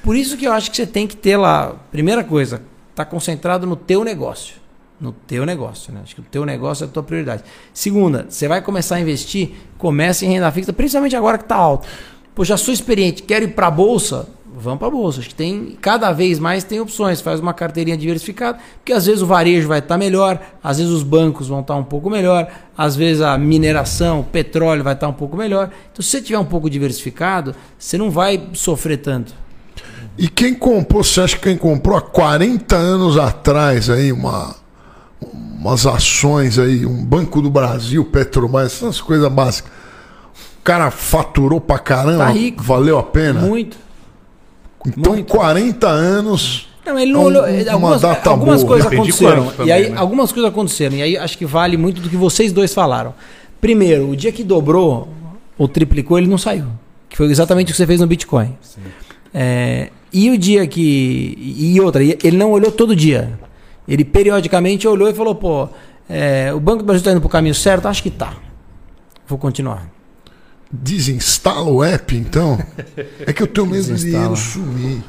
Por 0.02 0.16
isso 0.16 0.36
que 0.36 0.46
eu 0.46 0.52
acho 0.52 0.68
que 0.70 0.76
você 0.76 0.86
tem 0.86 1.06
que 1.06 1.14
ter 1.16 1.36
lá, 1.36 1.74
primeira 1.92 2.24
coisa, 2.24 2.60
tá 2.92 3.04
concentrado 3.04 3.66
no 3.68 3.76
teu 3.76 4.02
negócio. 4.02 4.56
No 5.00 5.12
teu 5.12 5.46
negócio, 5.46 5.92
né? 5.94 6.00
Acho 6.02 6.14
que 6.16 6.20
o 6.20 6.24
teu 6.28 6.44
negócio 6.44 6.82
é 6.84 6.86
a 6.88 6.90
tua 6.90 7.02
prioridade. 7.04 7.44
Segunda, 7.72 8.26
você 8.28 8.48
vai 8.48 8.60
começar 8.60 8.96
a 8.96 9.00
investir, 9.00 9.52
comece 9.78 10.26
em 10.26 10.28
renda 10.30 10.50
fixa, 10.50 10.72
principalmente 10.72 11.14
agora 11.14 11.38
que 11.38 11.44
está 11.44 11.54
alto. 11.56 11.86
Pô, 12.34 12.44
já 12.44 12.56
sou 12.56 12.74
experiente, 12.74 13.22
quero 13.22 13.44
ir 13.44 13.48
para 13.54 13.68
a 13.68 13.70
bolsa, 13.70 14.26
vamos 14.60 14.78
para 14.78 14.88
a 14.88 14.90
bolsa. 14.90 15.20
Acho 15.20 15.28
que 15.30 15.34
tem 15.34 15.76
cada 15.80 16.12
vez 16.12 16.38
mais 16.38 16.62
tem 16.64 16.80
opções. 16.80 17.20
Faz 17.20 17.40
uma 17.40 17.52
carteirinha 17.54 17.96
diversificada, 17.96 18.58
porque 18.78 18.92
às 18.92 19.06
vezes 19.06 19.22
o 19.22 19.26
varejo 19.26 19.66
vai 19.68 19.78
estar 19.80 19.96
melhor, 19.98 20.40
às 20.62 20.78
vezes 20.78 20.92
os 20.92 21.02
bancos 21.02 21.48
vão 21.48 21.60
estar 21.60 21.74
um 21.76 21.84
pouco 21.84 22.08
melhor, 22.10 22.48
às 22.76 22.94
vezes 22.96 23.22
a 23.22 23.36
mineração, 23.38 24.20
o 24.20 24.24
petróleo 24.24 24.84
vai 24.84 24.94
estar 24.94 25.08
um 25.08 25.12
pouco 25.12 25.36
melhor. 25.36 25.70
Então, 25.92 26.02
se 26.02 26.10
você 26.10 26.20
tiver 26.22 26.38
um 26.38 26.44
pouco 26.44 26.68
diversificado, 26.70 27.54
você 27.78 27.96
não 27.98 28.10
vai 28.10 28.48
sofrer 28.52 28.98
tanto. 28.98 29.34
E 30.18 30.28
quem 30.28 30.54
comprou, 30.54 31.02
você 31.02 31.20
acha 31.22 31.36
que 31.36 31.42
quem 31.44 31.56
comprou 31.56 31.96
há 31.96 32.02
40 32.02 32.76
anos 32.76 33.16
atrás 33.16 33.88
aí 33.88 34.12
uma, 34.12 34.54
umas 35.58 35.86
ações 35.86 36.58
aí, 36.58 36.84
um 36.84 37.04
Banco 37.04 37.40
do 37.40 37.48
Brasil, 37.50 38.04
Petrobras, 38.04 38.72
essas 38.74 39.00
coisas 39.00 39.30
básicas. 39.32 39.70
O 40.58 40.62
cara 40.62 40.90
faturou 40.90 41.58
pra 41.60 41.78
caramba, 41.78 42.26
Tá 42.26 42.30
rico. 42.30 42.62
valeu 42.62 42.98
a 42.98 43.02
pena. 43.02 43.40
Muito. 43.40 43.78
Então, 44.86 45.12
muito. 45.14 45.26
40 45.34 45.86
anos. 45.88 46.68
Não, 46.84 46.98
ele 46.98 47.12
não 47.12 47.20
É 47.20 47.22
um- 47.22 47.26
olhou. 47.26 47.42
uma 47.44 47.72
Algumas, 47.72 48.04
algumas 48.26 48.64
coisas 48.64 48.86
aconteceram. 48.92 49.46
e 49.46 49.50
também, 49.52 49.72
aí, 49.72 49.90
né? 49.90 49.96
algumas 49.98 50.32
coisas 50.32 50.50
aconteceram. 50.50 50.96
E 50.96 51.02
aí 51.02 51.16
acho 51.16 51.36
que 51.38 51.44
vale 51.46 51.76
muito 51.76 52.00
do 52.00 52.08
que 52.08 52.16
vocês 52.16 52.52
dois 52.52 52.72
falaram. 52.74 53.14
Primeiro, 53.60 54.08
o 54.08 54.16
dia 54.16 54.32
que 54.32 54.42
dobrou 54.42 55.08
ou 55.58 55.68
triplicou, 55.68 56.18
ele 56.18 56.26
não 56.26 56.38
saiu. 56.38 56.64
Que 57.08 57.16
foi 57.16 57.26
exatamente 57.30 57.68
o 57.68 57.70
que 57.72 57.76
você 57.76 57.86
fez 57.86 58.00
no 58.00 58.06
Bitcoin. 58.06 58.56
É, 59.34 59.90
e 60.12 60.30
o 60.30 60.38
dia 60.38 60.66
que. 60.66 61.36
E 61.58 61.80
outra, 61.80 62.02
ele 62.02 62.36
não 62.36 62.50
olhou 62.52 62.72
todo 62.72 62.96
dia. 62.96 63.38
Ele 63.86 64.04
periodicamente 64.04 64.88
olhou 64.88 65.08
e 65.08 65.14
falou: 65.14 65.34
pô, 65.34 65.68
é, 66.08 66.52
o 66.54 66.58
Banco 66.60 66.78
do 66.78 66.84
Brasil 66.86 67.00
está 67.00 67.12
indo 67.12 67.20
para 67.20 67.26
o 67.26 67.30
caminho 67.30 67.54
certo? 67.54 67.86
Acho 67.86 68.02
que 68.02 68.10
tá. 68.10 68.34
Vou 69.28 69.38
continuar. 69.38 69.88
Desinstala 70.72 71.68
o 71.68 71.82
app, 71.82 72.16
então. 72.16 72.58
É 73.26 73.32
que 73.32 73.42
eu 73.42 73.46
tenho 73.46 73.66
medo 73.66 73.92
de 73.94 74.04
dinheiro 74.04 74.36
sumir. 74.36 75.02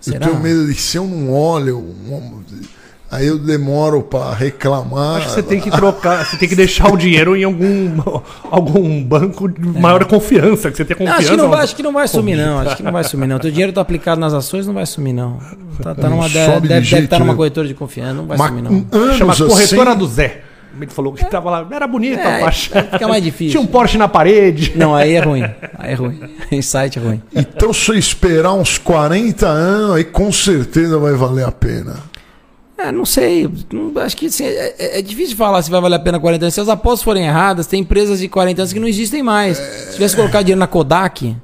Será? 0.00 0.26
Eu 0.26 0.30
tenho 0.30 0.42
medo 0.42 0.66
de 0.66 0.74
se 0.74 0.96
eu 0.96 1.04
não 1.04 1.32
olho, 1.32 1.78
um- 1.78 2.42
aí 3.10 3.26
eu 3.26 3.36
demoro 3.38 4.02
pra 4.02 4.32
reclamar. 4.32 5.16
Acho 5.16 5.26
que 5.28 5.32
você 5.34 5.42
tem 5.42 5.60
que 5.60 5.70
trocar, 5.70 6.24
você 6.24 6.36
tem 6.36 6.48
que 6.48 6.54
deixar 6.54 6.92
o 6.92 6.96
dinheiro 6.96 7.34
em 7.36 7.42
algum, 7.42 8.00
algum 8.48 9.02
banco 9.02 9.48
de 9.48 9.66
maior 9.80 10.04
confiança, 10.04 10.70
que 10.70 10.76
você 10.76 10.84
tenha 10.84 10.96
confiança. 10.96 11.18
acho, 11.18 11.30
que 11.30 11.36
não 11.36 11.48
vai, 11.50 11.64
acho 11.64 11.76
que 11.76 11.82
não 11.82 11.92
vai 11.92 12.06
sumir, 12.06 12.36
não. 12.36 12.58
Acho 12.60 12.76
que 12.76 12.82
não 12.84 12.92
vai 12.92 13.02
sumir, 13.02 13.26
não. 13.26 13.38
Teu 13.40 13.50
dinheiro 13.50 13.72
tá 13.72 13.80
aplicado 13.80 14.20
nas 14.20 14.32
ações, 14.34 14.66
não 14.68 14.74
vai 14.74 14.86
sumir, 14.86 15.12
não. 15.14 15.38
Tá, 15.82 15.94
tá 15.96 16.08
numa, 16.08 16.28
de 16.28 16.34
deve, 16.68 16.82
jeito 16.84 17.04
estar 17.04 17.18
numa 17.18 17.26
nenhum. 17.26 17.36
corretora 17.38 17.66
de 17.66 17.74
confiança, 17.74 18.14
não 18.14 18.26
vai 18.26 18.38
Mas 18.38 18.48
sumir, 18.48 18.62
não. 18.62 18.86
Chama 19.14 19.34
corretora 19.36 19.90
assim, 19.90 19.98
do 19.98 20.06
Zé. 20.06 20.42
Ele 20.80 20.90
falou 20.90 21.12
que 21.12 21.24
tava 21.24 21.50
lá, 21.50 21.66
era 21.70 21.86
bonita 21.86 22.20
É, 22.20 22.36
a 22.36 22.40
faixa. 22.40 22.82
fica 22.92 23.08
mais 23.08 23.22
difícil. 23.22 23.52
Tinha 23.52 23.60
um 23.60 23.66
Porsche 23.66 23.96
na 23.98 24.08
parede. 24.08 24.72
Não, 24.76 24.94
aí 24.94 25.14
é 25.14 25.20
ruim. 25.20 25.42
Aí 25.78 25.92
é 25.92 25.94
ruim. 25.94 26.20
Insight 26.52 26.98
é 26.98 27.02
ruim. 27.02 27.22
Então, 27.34 27.72
se 27.72 27.90
eu 27.90 27.94
esperar 27.96 28.52
uns 28.52 28.78
40 28.78 29.46
anos, 29.46 29.96
aí 29.96 30.04
com 30.04 30.30
certeza 30.32 30.98
vai 30.98 31.12
valer 31.14 31.44
a 31.46 31.52
pena. 31.52 31.96
É, 32.78 32.92
não 32.92 33.06
sei. 33.06 33.48
Acho 34.04 34.16
que 34.16 34.26
assim, 34.26 34.44
é, 34.44 34.74
é- 34.78 34.98
é 34.98 35.02
difícil 35.02 35.34
falar 35.36 35.62
se 35.62 35.70
vai 35.70 35.80
valer 35.80 35.96
a 35.96 35.98
pena 35.98 36.20
40 36.20 36.44
anos. 36.44 36.54
Se 36.54 36.60
as 36.60 36.68
apostas 36.68 37.02
forem 37.02 37.24
erradas, 37.24 37.66
tem 37.66 37.80
empresas 37.80 38.18
de 38.18 38.28
40 38.28 38.60
anos 38.60 38.72
que 38.72 38.78
não 38.78 38.86
existem 38.86 39.22
mais. 39.22 39.56
Se 39.56 39.94
tivesse 39.94 40.14
colocado 40.14 40.44
dinheiro 40.44 40.60
na 40.60 40.66
Kodak, 40.66 41.34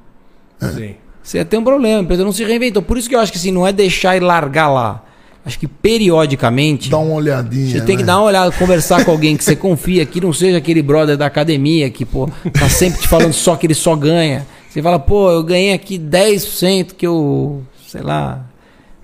Sim. 0.61 0.95
você 1.23 1.39
ia 1.39 1.45
ter 1.45 1.57
um 1.57 1.65
problema. 1.65 2.01
A 2.01 2.03
empresa 2.03 2.23
não 2.23 2.33
se 2.33 2.45
reinventou. 2.45 2.83
Por 2.83 2.99
isso 2.99 3.09
que 3.09 3.15
eu 3.17 3.21
acho 3.21 3.33
que 3.33 3.39
assim, 3.39 3.51
não 3.51 3.67
é 3.67 3.73
deixar 3.73 4.15
e 4.17 4.21
largar 4.21 4.69
lá. 4.69 5.03
Acho 5.45 5.59
que 5.59 5.67
periodicamente. 5.67 6.89
Dá 6.89 6.99
uma 6.99 7.15
olhadinha. 7.15 7.71
Você 7.71 7.81
tem 7.81 7.97
que 7.97 8.03
né? 8.03 8.07
dar 8.07 8.19
uma 8.19 8.27
olhada, 8.27 8.53
conversar 8.53 9.05
com 9.05 9.11
alguém 9.11 9.37
que 9.37 9.43
você 9.45 9.57
confia, 9.57 10.07
que 10.07 10.21
não 10.21 10.33
seja 10.33 10.59
aquele 10.59 10.83
brother 10.83 11.17
da 11.17 11.27
academia 11.27 11.91
que, 11.91 12.05
pô, 12.05 12.29
tá 12.53 12.69
sempre 12.69 13.01
te 13.01 13.09
falando 13.09 13.33
só 13.33 13.57
que 13.57 13.67
ele 13.67 13.75
só 13.75 13.97
ganha. 13.97 14.47
Você 14.71 14.81
fala, 14.81 14.99
pô, 14.99 15.31
eu 15.31 15.43
ganhei 15.43 15.73
aqui 15.73 15.99
10% 15.99 16.93
que 16.97 17.07
eu, 17.07 17.63
sei 17.87 18.01
lá, 18.03 18.41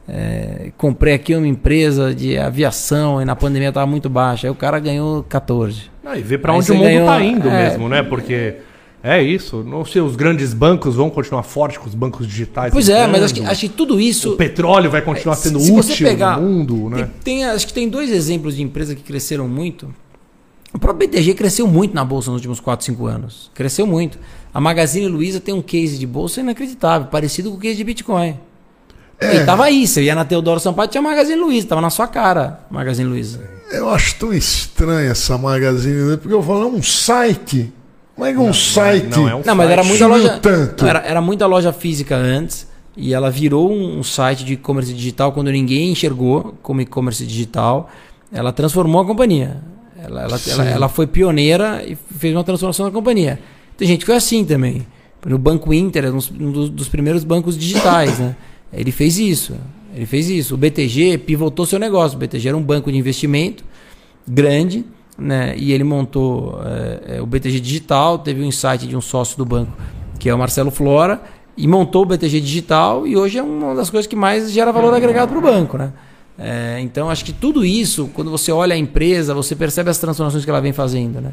é, 0.08 0.70
comprei 0.78 1.12
aqui 1.14 1.34
uma 1.34 1.46
empresa 1.46 2.14
de 2.14 2.38
aviação 2.38 3.20
e 3.20 3.24
na 3.24 3.36
pandemia 3.36 3.72
tava 3.72 3.86
muito 3.86 4.08
baixa. 4.08 4.46
Aí 4.46 4.50
o 4.50 4.54
cara 4.54 4.78
ganhou 4.78 5.22
14. 5.24 5.82
Ah, 6.04 6.16
e 6.16 6.22
ver 6.22 6.38
pra 6.38 6.52
Aí 6.52 6.58
onde 6.58 6.70
o 6.72 6.74
mundo 6.74 6.84
ganhou- 6.84 7.06
tá 7.06 7.20
indo 7.22 7.48
é. 7.48 7.68
mesmo, 7.68 7.88
né? 7.88 8.02
Porque 8.02 8.54
é 9.02 9.22
isso. 9.22 9.62
Não 9.62 9.84
sei, 9.84 10.00
os 10.02 10.16
grandes 10.16 10.52
bancos 10.52 10.94
vão 10.96 11.08
continuar 11.10 11.42
fortes 11.42 11.78
com 11.78 11.86
os 11.88 11.94
bancos 11.94 12.26
digitais. 12.26 12.72
Pois 12.72 12.88
é, 12.88 13.06
mas 13.06 13.22
acho 13.22 13.34
que, 13.34 13.40
acho 13.44 13.60
que 13.60 13.68
tudo 13.68 14.00
isso. 14.00 14.32
O 14.32 14.36
petróleo 14.36 14.90
vai 14.90 15.02
continuar 15.02 15.36
Se- 15.36 15.48
sendo 15.48 15.60
se 15.60 15.70
útil 15.72 16.06
pegar- 16.06 16.38
no 16.40 16.46
mundo, 16.48 16.90
né? 16.90 16.96
Tem, 17.24 17.36
tem- 17.38 17.44
acho 17.44 17.66
que 17.66 17.72
tem 17.72 17.88
dois 17.88 18.10
exemplos 18.10 18.56
de 18.56 18.62
empresas 18.62 18.94
que 18.94 19.02
cresceram 19.02 19.46
muito. 19.48 19.88
O 20.72 20.78
próprio 20.78 21.08
BTG 21.08 21.32
cresceu 21.34 21.66
muito 21.66 21.94
na 21.94 22.04
bolsa 22.04 22.30
nos 22.30 22.36
últimos 22.38 22.60
4, 22.60 22.84
5 22.84 23.06
anos. 23.06 23.50
Cresceu 23.54 23.86
muito. 23.86 24.18
A 24.52 24.60
Magazine 24.60 25.06
Luiza 25.08 25.40
tem 25.40 25.54
um 25.54 25.62
case 25.62 25.96
de 25.96 26.06
bolsa 26.06 26.40
inacreditável, 26.40 27.08
parecido 27.08 27.50
com 27.50 27.56
o 27.56 27.60
case 27.60 27.76
de 27.76 27.84
Bitcoin. 27.84 28.36
É. 29.20 29.36
E 29.36 29.44
tava 29.46 29.64
aí, 29.64 29.86
você 29.86 30.02
ia 30.02 30.14
na 30.14 30.24
Teodoro 30.24 30.60
Sampaio, 30.60 30.88
tinha 30.88 31.02
Magazine 31.02 31.40
Luiza, 31.40 31.66
tava 31.66 31.80
na 31.80 31.90
sua 31.90 32.06
cara, 32.06 32.60
Magazine 32.70 33.08
Luiza. 33.08 33.40
Eu 33.72 33.88
acho 33.90 34.14
tão 34.16 34.32
estranha 34.32 35.10
essa 35.10 35.36
Magazine 35.36 36.00
Luiza, 36.02 36.18
porque 36.18 36.34
eu 36.34 36.42
falo, 36.42 36.62
é 36.64 36.66
um 36.66 36.82
site. 36.82 37.72
Como 38.18 38.26
é 38.26 38.32
que 38.32 38.38
é 38.38 38.42
um 38.42 38.52
site? 38.52 39.06
não 39.16 39.28
é 39.28 39.34
um 39.36 39.42
Não, 39.46 39.54
mas 39.54 39.70
era 39.70 39.82
site. 39.84 39.88
muita 39.90 40.06
loja. 40.08 40.38
tanto. 40.40 40.82
Não, 40.82 40.90
Era, 40.90 40.98
era 41.06 41.20
muita 41.20 41.46
loja 41.46 41.72
física 41.72 42.16
antes. 42.16 42.66
E 42.96 43.14
ela 43.14 43.30
virou 43.30 43.70
um, 43.70 44.00
um 44.00 44.02
site 44.02 44.44
de 44.44 44.54
e-commerce 44.54 44.92
digital 44.92 45.30
quando 45.30 45.52
ninguém 45.52 45.92
enxergou 45.92 46.56
como 46.62 46.80
e-commerce 46.80 47.24
digital. 47.24 47.88
Ela 48.32 48.52
transformou 48.52 49.00
a 49.00 49.06
companhia. 49.06 49.58
Ela, 50.02 50.22
ela, 50.24 50.40
ela, 50.48 50.64
ela 50.64 50.88
foi 50.88 51.06
pioneira 51.06 51.84
e 51.86 51.96
fez 52.16 52.34
uma 52.34 52.42
transformação 52.42 52.86
na 52.86 52.90
companhia. 52.92 53.38
Tem 53.76 53.86
gente 53.86 54.00
que 54.00 54.06
foi 54.06 54.16
assim 54.16 54.44
também. 54.44 54.84
O 55.24 55.38
Banco 55.38 55.72
Inter 55.72 56.06
é 56.06 56.10
um 56.10 56.16
dos- 56.16 56.30
um 56.30 56.50
dos, 56.50 56.70
dos 56.70 56.88
primeiros 56.88 57.22
bancos 57.22 57.56
digitais, 57.56 58.18
né? 58.18 58.34
Ele 58.72 58.90
fez 58.90 59.16
isso. 59.18 59.54
Ele 59.94 60.04
fez 60.06 60.28
isso. 60.28 60.54
O 60.54 60.56
BTG 60.58 61.18
pivotou 61.18 61.64
seu 61.66 61.78
negócio. 61.78 62.16
O 62.16 62.18
BTG 62.18 62.48
era 62.48 62.56
um 62.56 62.62
banco 62.62 62.90
de 62.90 62.98
investimento 62.98 63.64
grande, 64.26 64.84
né? 65.18 65.54
E 65.56 65.72
ele 65.72 65.82
montou 65.82 66.60
é, 66.64 67.16
é, 67.16 67.20
o 67.20 67.26
BTG 67.26 67.58
Digital, 67.58 68.18
teve 68.18 68.40
um 68.40 68.44
insight 68.44 68.86
de 68.86 68.96
um 68.96 69.00
sócio 69.00 69.36
do 69.36 69.44
banco, 69.44 69.72
que 70.18 70.28
é 70.28 70.34
o 70.34 70.38
Marcelo 70.38 70.70
Flora, 70.70 71.20
e 71.56 71.66
montou 71.66 72.02
o 72.02 72.06
BTG 72.06 72.40
Digital 72.40 73.06
e 73.06 73.16
hoje 73.16 73.38
é 73.38 73.42
uma 73.42 73.74
das 73.74 73.90
coisas 73.90 74.06
que 74.06 74.14
mais 74.14 74.52
gera 74.52 74.70
valor 74.70 74.94
agregado 74.94 75.30
para 75.30 75.38
o 75.38 75.42
banco, 75.42 75.76
né? 75.76 75.92
É, 76.38 76.78
então 76.80 77.10
acho 77.10 77.24
que 77.24 77.32
tudo 77.32 77.64
isso, 77.64 78.08
quando 78.14 78.30
você 78.30 78.52
olha 78.52 78.74
a 78.74 78.78
empresa, 78.78 79.34
você 79.34 79.56
percebe 79.56 79.90
as 79.90 79.98
transformações 79.98 80.44
que 80.44 80.50
ela 80.50 80.60
vem 80.60 80.72
fazendo, 80.72 81.20
né? 81.20 81.32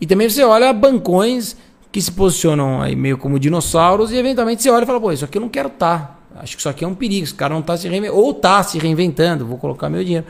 E 0.00 0.06
também 0.06 0.30
você 0.30 0.44
olha 0.44 0.72
bancões 0.72 1.56
que 1.90 2.00
se 2.00 2.12
posicionam 2.12 2.80
aí 2.80 2.94
meio 2.94 3.18
como 3.18 3.40
dinossauros 3.40 4.12
e 4.12 4.16
eventualmente 4.16 4.62
você 4.62 4.70
olha 4.70 4.84
e 4.84 4.86
fala, 4.86 5.00
pô, 5.00 5.10
isso 5.10 5.24
aqui 5.24 5.38
eu 5.38 5.42
não 5.42 5.48
quero 5.48 5.68
estar. 5.68 6.16
Acho 6.36 6.54
que 6.54 6.60
isso 6.60 6.68
aqui 6.68 6.84
é 6.84 6.88
um 6.88 6.94
perigo, 6.94 7.24
esse 7.24 7.34
cara 7.34 7.54
não 7.54 7.60
está 7.60 7.76
se 7.76 7.88
reinventando, 7.88 8.20
ou 8.20 8.30
está 8.30 8.62
se 8.62 8.78
reinventando, 8.78 9.46
vou 9.46 9.58
colocar 9.58 9.88
meu 9.88 10.04
dinheiro. 10.04 10.26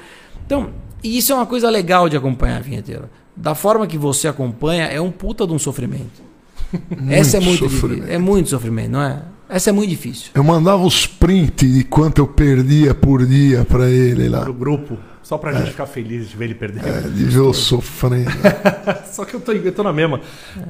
Então, 0.47 0.71
e 1.07 1.19
isso 1.19 1.33
é 1.33 1.35
uma 1.35 1.47
coisa 1.47 1.71
legal 1.71 2.09
de 2.09 2.17
acompanhar, 2.17 2.61
Vinheteiro. 2.63 3.09
da 3.37 3.55
forma 3.55 3.87
que 3.87 3.99
você 3.99 4.29
acompanha, 4.29 4.85
é 4.87 5.01
um 5.01 5.11
puta 5.11 5.47
de 5.47 5.53
um 5.53 5.59
sofrimento. 5.59 6.23
Essa 7.09 7.37
é 7.37 7.41
muito 7.41 7.65
sofrimento. 7.69 7.95
difícil. 7.97 8.15
É 8.15 8.19
muito 8.19 8.49
sofrimento, 8.49 8.91
não 8.91 9.03
é? 9.03 9.23
Essa 9.49 9.71
é 9.71 9.73
muito 9.73 9.91
difícil. 9.91 10.31
Eu 10.35 10.43
mandava 10.43 10.83
os 10.83 11.07
prints 11.07 11.73
de 11.73 11.85
quanto 11.85 12.19
eu 12.19 12.27
perdia 12.27 12.95
por 12.95 13.25
dia 13.25 13.65
pra 13.65 13.89
ele 13.89 14.29
lá. 14.29 14.43
Pro 14.43 14.53
grupo. 14.53 14.99
Só 15.27 15.37
pra 15.37 15.53
gente 15.53 15.71
ficar 15.71 15.87
feliz 15.87 16.29
de 16.29 16.37
ver 16.37 16.45
ele 16.45 16.55
perder. 16.55 16.87
É, 16.87 17.01
de 17.01 17.25
ver 17.25 17.41
eu 17.41 17.53
sofrendo. 17.53 18.31
Só 19.11 19.25
que 19.25 19.35
eu 19.35 19.41
tô, 19.41 19.51
eu 19.51 19.73
tô 19.73 19.83
na 19.83 19.93
mesma. 19.93 20.21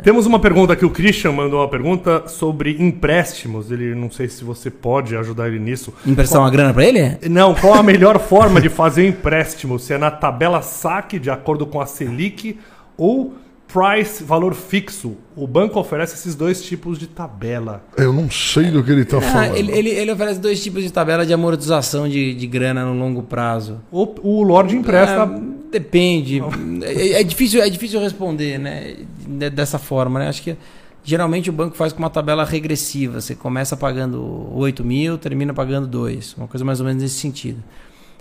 Temos 0.02 0.24
uma 0.24 0.38
pergunta 0.38 0.72
aqui, 0.72 0.82
o 0.82 0.88
Christian 0.88 1.32
mandou 1.32 1.60
uma 1.60 1.68
pergunta 1.68 2.26
sobre 2.26 2.74
empréstimos. 2.82 3.70
Ele 3.70 3.94
não 3.94 4.10
sei 4.10 4.30
se 4.30 4.42
você 4.42 4.70
pode 4.70 5.14
ajudar 5.14 5.48
ele 5.48 5.58
nisso. 5.58 5.92
Emprestar 6.06 6.40
uma 6.40 6.50
grana 6.50 6.72
pra 6.72 6.86
ele? 6.86 7.18
Não, 7.28 7.54
qual 7.54 7.74
a 7.74 7.82
melhor 7.82 8.18
forma 8.18 8.58
de 8.58 8.70
fazer 8.70 9.02
um 9.02 9.08
empréstimo? 9.08 9.78
Se 9.78 9.92
é 9.92 9.98
na 9.98 10.10
tabela 10.10 10.62
saque, 10.62 11.18
de 11.18 11.28
acordo 11.28 11.66
com 11.66 11.78
a 11.78 11.84
Selic, 11.84 12.58
ou 12.96 13.34
price, 13.80 14.24
valor 14.24 14.54
fixo? 14.54 15.16
O 15.36 15.46
banco 15.46 15.78
oferece 15.78 16.14
esses 16.14 16.34
dois 16.34 16.62
tipos 16.62 16.98
de 16.98 17.06
tabela. 17.06 17.84
Eu 17.96 18.12
não 18.12 18.30
sei 18.30 18.70
do 18.70 18.82
que 18.82 18.90
ele 18.90 19.04
tá 19.04 19.18
Ah, 19.18 19.20
falando. 19.20 19.56
ele, 19.56 19.72
ele, 19.72 19.90
ele 19.90 20.10
oferece 20.12 20.40
dois 20.40 20.62
tipos 20.62 20.82
de 20.82 20.90
tabela 20.90 21.26
de 21.26 21.32
amortização 21.34 22.08
de, 22.08 22.34
de 22.34 22.46
grana 22.46 22.84
no 22.84 22.94
longo 22.98 23.22
prazo. 23.22 23.80
O, 23.92 24.08
o 24.22 24.42
Lorde 24.42 24.76
empresta. 24.76 25.24
Ah, 25.24 25.40
depende. 25.70 26.40
É, 26.82 27.20
é 27.20 27.22
difícil, 27.22 27.62
é 27.62 27.68
difícil 27.68 28.00
responder, 28.00 28.58
né? 28.58 28.96
de- 29.26 29.50
Dessa 29.50 29.78
forma, 29.78 30.18
né? 30.20 30.28
Acho 30.28 30.42
que 30.42 30.56
geralmente 31.04 31.50
o 31.50 31.52
banco 31.52 31.76
faz 31.76 31.92
com 31.92 31.98
uma 31.98 32.10
tabela 32.10 32.44
regressiva. 32.44 33.20
Você 33.20 33.34
começa 33.34 33.76
pagando 33.76 34.48
8 34.54 34.82
mil, 34.84 35.18
termina 35.18 35.52
pagando 35.52 35.86
2. 35.86 36.34
Uma 36.38 36.48
coisa 36.48 36.64
mais 36.64 36.80
ou 36.80 36.86
menos 36.86 37.02
nesse 37.02 37.16
sentido. 37.16 37.62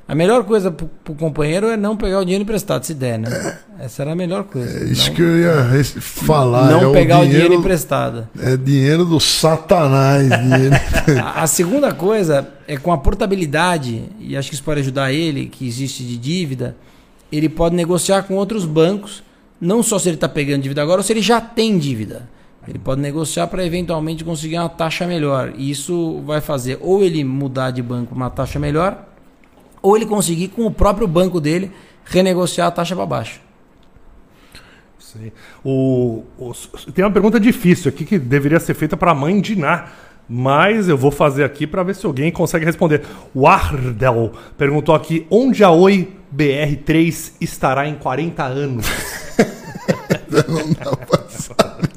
A 0.08 0.14
melhor 0.14 0.44
coisa 0.44 0.70
pro, 0.70 0.88
pro 1.04 1.16
companheiro 1.16 1.68
é 1.68 1.76
não 1.76 1.98
pegar 1.98 2.20
o 2.20 2.24
dinheiro 2.24 2.44
emprestado, 2.44 2.84
se 2.86 2.94
der, 2.94 3.18
né? 3.18 3.58
Essa 3.80 4.04
era 4.04 4.12
a 4.12 4.16
melhor 4.16 4.44
coisa. 4.44 4.86
É 4.86 4.92
isso 4.92 5.08
não 5.08 5.16
que 5.16 5.22
eu 5.24 5.38
ia 5.40 5.84
falar. 6.00 6.70
não 6.70 6.92
é 6.92 6.94
pegar 6.94 7.22
o 7.22 7.26
dinheiro 7.26 7.54
emprestado. 7.56 8.28
É 8.40 8.56
dinheiro 8.56 9.04
do 9.04 9.20
satanás. 9.20 10.30
dinheiro- 10.30 10.76
A, 11.24 11.42
a 11.44 11.48
segunda 11.48 11.92
coisa 11.92 12.48
é 12.68 12.78
com 12.78 12.92
a 12.92 12.98
portabilidade, 13.00 14.04
e 14.20 14.38
acho 14.38 14.50
que 14.50 14.56
isso 14.56 14.64
pode 14.64 14.80
ajudar 14.82 15.12
ele, 15.12 15.48
que 15.48 15.68
existe 15.68 16.04
de 16.04 16.18
dívida, 16.18 16.76
ele 17.32 17.50
pode 17.50 17.76
negociar 17.76 18.24
com 18.24 18.36
outros 18.36 18.64
bancos, 18.64 19.24
não 19.60 19.82
só 19.82 19.98
se 19.98 20.08
ele 20.10 20.18
está 20.18 20.30
pegando 20.30 20.62
dívida 20.62 20.82
agora, 20.84 21.00
ou 21.00 21.04
se 21.04 21.12
ele 21.14 21.22
já 21.22 21.42
tem 21.42 21.78
dívida. 21.80 22.28
Ele 22.68 22.78
pode 22.80 23.02
negociar 23.02 23.48
para 23.48 23.66
eventualmente 23.66 24.24
conseguir 24.24 24.58
uma 24.60 24.70
taxa 24.70 25.06
melhor. 25.08 25.54
E 25.58 25.70
isso 25.70 26.22
vai 26.26 26.42
fazer 26.42 26.78
ou 26.82 27.04
ele 27.04 27.24
mudar 27.24 27.72
de 27.72 27.82
banco 27.82 28.08
para 28.08 28.16
uma 28.16 28.30
taxa 28.30 28.58
melhor, 28.60 29.04
ou 29.86 29.96
ele 29.96 30.06
conseguir 30.06 30.48
com 30.48 30.66
o 30.66 30.72
próprio 30.72 31.08
banco 31.08 31.40
dele 31.40 31.72
renegociar 32.06 32.68
a 32.68 32.72
taxa 32.72 32.96
para 32.96 33.06
baixo. 33.06 33.40
Sei. 34.98 35.32
O, 35.64 36.24
o- 36.40 36.54
tem 36.94 37.06
uma 37.06 37.12
pergunta 37.12 37.40
difícil 37.40 37.90
aqui 37.90 38.04
que 38.04 38.18
deveria 38.18 38.60
ser 38.60 38.74
feita 38.74 38.98
para 38.98 39.12
a 39.12 39.16
mãe 39.16 39.40
de 39.40 39.56
Ná. 39.56 39.86
Mas 40.28 40.90
eu 40.90 40.98
vou 40.98 41.12
fazer 41.12 41.44
aqui 41.44 41.68
para 41.68 41.84
ver 41.84 41.94
se 41.94 42.04
alguém 42.04 42.32
consegue 42.32 42.66
responder. 42.66 43.04
O 43.32 43.46
Ardel 43.48 44.32
perguntou 44.58 44.96
aqui: 44.96 45.28
onde 45.30 45.64
a 45.64 45.70
Oi 45.70 46.12
BR3 46.36 47.34
estará 47.40 47.88
em 47.88 47.94
40 47.94 48.44
anos? 48.44 48.88
não 50.50 50.74
dá 50.74 50.96
pra 50.98 51.30
saber. 51.30 51.90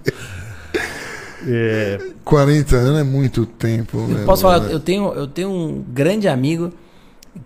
É, 1.47 1.99
40 2.22 2.76
anos 2.76 3.01
é 3.01 3.05
muito 3.05 3.47
tempo. 3.47 3.97
né, 4.07 4.24
Posso 4.26 4.43
falar, 4.43 4.70
eu 4.70 4.78
tenho, 4.78 5.11
eu 5.14 5.26
tenho 5.26 5.51
um 5.51 5.82
grande 5.89 6.28
amigo 6.28 6.70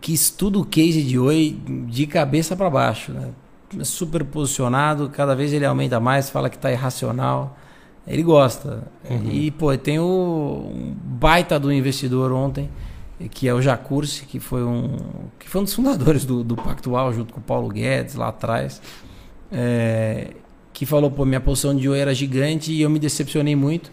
que 0.00 0.12
estuda 0.12 0.58
o 0.58 0.64
case 0.64 1.02
de 1.02 1.18
Oi 1.18 1.56
de 1.88 2.06
cabeça 2.06 2.56
para 2.56 2.70
baixo, 2.70 3.12
né? 3.12 3.30
Super 3.84 4.24
posicionado, 4.24 5.08
cada 5.08 5.34
vez 5.34 5.52
ele 5.52 5.64
aumenta 5.64 5.98
mais, 5.98 6.28
fala 6.28 6.50
que 6.50 6.58
tá 6.58 6.70
irracional. 6.70 7.56
Ele 8.06 8.22
gosta. 8.22 8.82
E, 9.30 9.50
pô, 9.52 9.76
tem 9.78 9.98
o 9.98 10.72
um 10.74 10.94
baita 11.04 11.58
do 11.58 11.72
investidor 11.72 12.32
ontem, 12.32 12.68
que 13.30 13.46
é 13.46 13.54
o 13.54 13.62
Jacursi, 13.62 14.26
que 14.26 14.40
foi 14.40 14.64
um, 14.64 14.96
que 15.38 15.48
foi 15.48 15.60
um 15.60 15.64
dos 15.64 15.72
fundadores 15.72 16.24
do, 16.24 16.42
do 16.42 16.56
Pactual, 16.56 17.12
junto 17.12 17.32
com 17.32 17.40
o 17.40 17.42
Paulo 17.42 17.68
Guedes 17.68 18.16
lá 18.16 18.28
atrás. 18.28 18.82
É, 19.50 20.32
que 20.72 20.84
falou, 20.84 21.10
pô, 21.10 21.24
minha 21.24 21.40
posição 21.40 21.74
de 21.74 21.88
Oi 21.88 21.98
era 21.98 22.14
gigante 22.14 22.72
e 22.72 22.82
eu 22.82 22.90
me 22.90 22.98
decepcionei 22.98 23.54
muito 23.54 23.92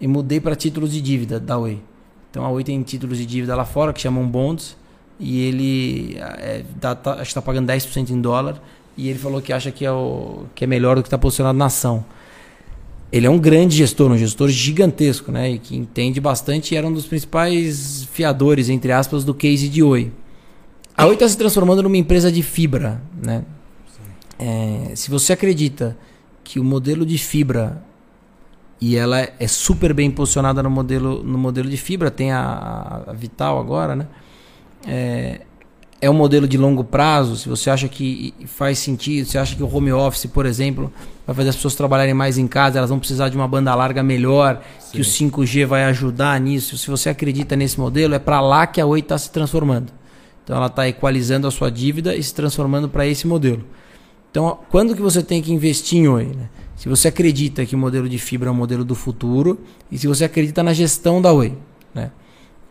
e 0.00 0.06
mudei 0.06 0.40
para 0.40 0.54
títulos 0.54 0.92
de 0.92 1.00
dívida 1.00 1.40
da 1.40 1.56
Oi. 1.56 1.80
Então 2.30 2.44
a 2.44 2.50
Oi 2.50 2.62
tem 2.62 2.80
títulos 2.82 3.16
de 3.16 3.24
dívida 3.24 3.56
lá 3.56 3.64
fora 3.64 3.92
que 3.92 4.00
chamam 4.00 4.26
bonds 4.28 4.76
e 5.18 5.42
ele 5.42 6.16
é, 6.18 6.64
dá- 6.80 6.94
tá- 6.94 7.12
acho 7.12 7.22
que 7.22 7.28
está 7.28 7.42
pagando 7.42 7.66
10% 7.66 8.10
em 8.10 8.20
dólar 8.20 8.60
e 8.96 9.08
ele 9.08 9.18
falou 9.18 9.40
que 9.40 9.52
acha 9.52 9.70
que 9.70 9.84
é, 9.84 9.90
o, 9.92 10.44
que 10.54 10.64
é 10.64 10.66
melhor 10.66 10.96
do 10.96 11.02
que 11.02 11.08
está 11.08 11.18
posicionado 11.18 11.58
na 11.58 11.66
ação. 11.66 12.04
Ele 13.12 13.26
é 13.26 13.30
um 13.30 13.38
grande 13.38 13.76
gestor, 13.76 14.10
um 14.10 14.18
gestor 14.18 14.48
gigantesco, 14.48 15.30
né? 15.30 15.50
E 15.52 15.58
que 15.58 15.76
entende 15.76 16.20
bastante 16.20 16.74
e 16.74 16.76
era 16.76 16.86
um 16.86 16.92
dos 16.92 17.06
principais 17.06 18.06
fiadores, 18.12 18.68
entre 18.68 18.90
aspas, 18.92 19.24
do 19.24 19.32
case 19.32 19.68
de 19.68 19.82
Oi. 19.82 20.12
A 20.96 21.06
Oi 21.06 21.14
está 21.14 21.28
se 21.28 21.36
transformando 21.36 21.82
numa 21.82 21.96
empresa 21.96 22.32
de 22.32 22.42
fibra, 22.42 23.00
né? 23.22 23.44
É, 24.38 24.92
se 24.94 25.10
você 25.10 25.32
acredita 25.32 25.96
que 26.42 26.58
o 26.58 26.64
modelo 26.64 27.06
de 27.06 27.16
fibra 27.16 27.82
e 28.80 28.96
ela 28.96 29.20
é 29.20 29.48
super 29.48 29.94
bem 29.94 30.10
posicionada 30.10 30.62
no 30.62 30.70
modelo, 30.70 31.22
no 31.22 31.38
modelo 31.38 31.68
de 31.68 31.76
fibra, 31.76 32.10
tem 32.10 32.32
a, 32.32 33.04
a 33.06 33.12
Vital 33.12 33.58
agora, 33.58 33.96
né? 33.96 34.06
É, 34.86 35.40
é 36.00 36.10
um 36.10 36.14
modelo 36.14 36.46
de 36.46 36.56
longo 36.56 36.84
prazo. 36.84 37.36
Se 37.36 37.48
você 37.48 37.70
acha 37.70 37.88
que 37.88 38.34
faz 38.46 38.78
sentido, 38.78 39.26
se 39.26 39.38
acha 39.38 39.56
que 39.56 39.62
o 39.62 39.74
home 39.74 39.92
office, 39.92 40.26
por 40.26 40.46
exemplo, 40.46 40.92
vai 41.26 41.34
fazer 41.34 41.48
as 41.50 41.56
pessoas 41.56 41.74
trabalharem 41.74 42.14
mais 42.14 42.38
em 42.38 42.46
casa, 42.46 42.78
elas 42.78 42.90
vão 42.90 42.98
precisar 42.98 43.28
de 43.28 43.36
uma 43.36 43.48
banda 43.48 43.74
larga 43.74 44.02
melhor, 44.02 44.62
que 44.92 45.00
o 45.00 45.04
5G 45.04 45.66
vai 45.66 45.84
ajudar 45.84 46.38
nisso. 46.40 46.76
Se 46.78 46.88
você 46.88 47.08
acredita 47.08 47.56
nesse 47.56 47.80
modelo, 47.80 48.14
é 48.14 48.18
para 48.18 48.40
lá 48.40 48.66
que 48.66 48.80
a 48.80 48.86
Oi 48.86 49.00
está 49.00 49.16
se 49.18 49.30
transformando. 49.30 49.92
Então 50.44 50.56
ela 50.56 50.66
está 50.66 50.88
equalizando 50.88 51.46
a 51.46 51.50
sua 51.50 51.70
dívida 51.70 52.14
e 52.14 52.22
se 52.22 52.32
transformando 52.32 52.88
para 52.88 53.06
esse 53.06 53.26
modelo. 53.26 53.64
Então, 54.30 54.58
quando 54.68 54.94
que 54.94 55.02
você 55.02 55.22
tem 55.22 55.42
que 55.42 55.52
investir 55.52 55.98
em 55.98 56.08
Oi? 56.08 56.26
né? 56.26 56.48
Se 56.76 56.90
você 56.90 57.08
acredita 57.08 57.64
que 57.64 57.74
o 57.74 57.78
modelo 57.78 58.06
de 58.06 58.18
fibra 58.18 58.50
é 58.50 58.52
o 58.52 58.54
modelo 58.54 58.84
do 58.84 58.94
futuro 58.94 59.58
e 59.90 59.96
se 59.96 60.06
você 60.06 60.24
acredita 60.24 60.62
na 60.62 60.74
gestão 60.74 61.22
da 61.22 61.32
Oi. 61.32 61.56
Né? 61.94 62.10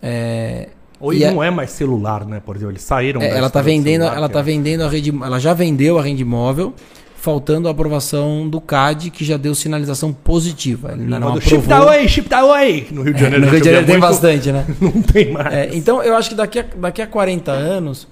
É, 0.01 0.70
E 1.13 1.25
a- 1.25 1.31
não 1.31 1.43
é 1.43 1.49
mais 1.51 1.71
celular, 1.71 2.25
né? 2.25 2.39
Por 2.43 2.55
exemplo, 2.55 2.71
eles 2.71 2.83
saíram. 2.83 3.21
é, 3.21 3.29
ela 3.37 3.47
está 3.47 3.61
vendendo, 3.61 4.01
celular, 4.01 4.17
ela 4.17 4.29
tá 4.29 4.39
é- 4.39 4.43
vendendo 4.43 4.81
a 4.83 4.89
rede, 4.89 5.09
ela 5.21 5.39
já 5.39 5.53
vendeu 5.53 5.97
a 5.99 6.01
rede 6.03 6.23
móvel, 6.25 6.73
faltando 7.15 7.67
a 7.67 7.71
aprovação 7.71 8.47
do 8.47 8.61
CAD 8.61 9.09
que 9.09 9.25
já 9.25 9.35
deu 9.37 9.55
sinalização 9.55 10.13
positiva. 10.13 10.91
Ele 10.93 11.05
não 11.05 11.33
do 11.33 11.41
chip 11.41 11.65
da 11.67 11.77
aprovou. 11.77 11.99
Oi, 11.99 12.07
chip 12.07 12.29
da 12.29 12.45
Oi! 12.45 12.87
No 12.91 13.01
Rio 13.01 13.13
de 13.13 13.19
É, 13.19 13.23
Janeiro, 13.23 13.45
no 13.45 13.51
Rio 13.51 13.59
de 13.61 13.65
Janeiro 13.65 13.85
tem 13.87 13.95
muito, 13.97 14.07
bastante, 14.07 14.51
né? 14.51 14.65
Não 14.79 15.01
tem 15.01 15.31
mais. 15.31 15.53
É, 15.53 15.69
então 15.73 16.03
eu 16.03 16.15
acho 16.15 16.29
que 16.29 16.35
daqui 16.35 16.59
a, 16.59 16.65
daqui 16.77 17.01
a 17.01 17.07
40 17.07 17.51
anos 17.51 18.07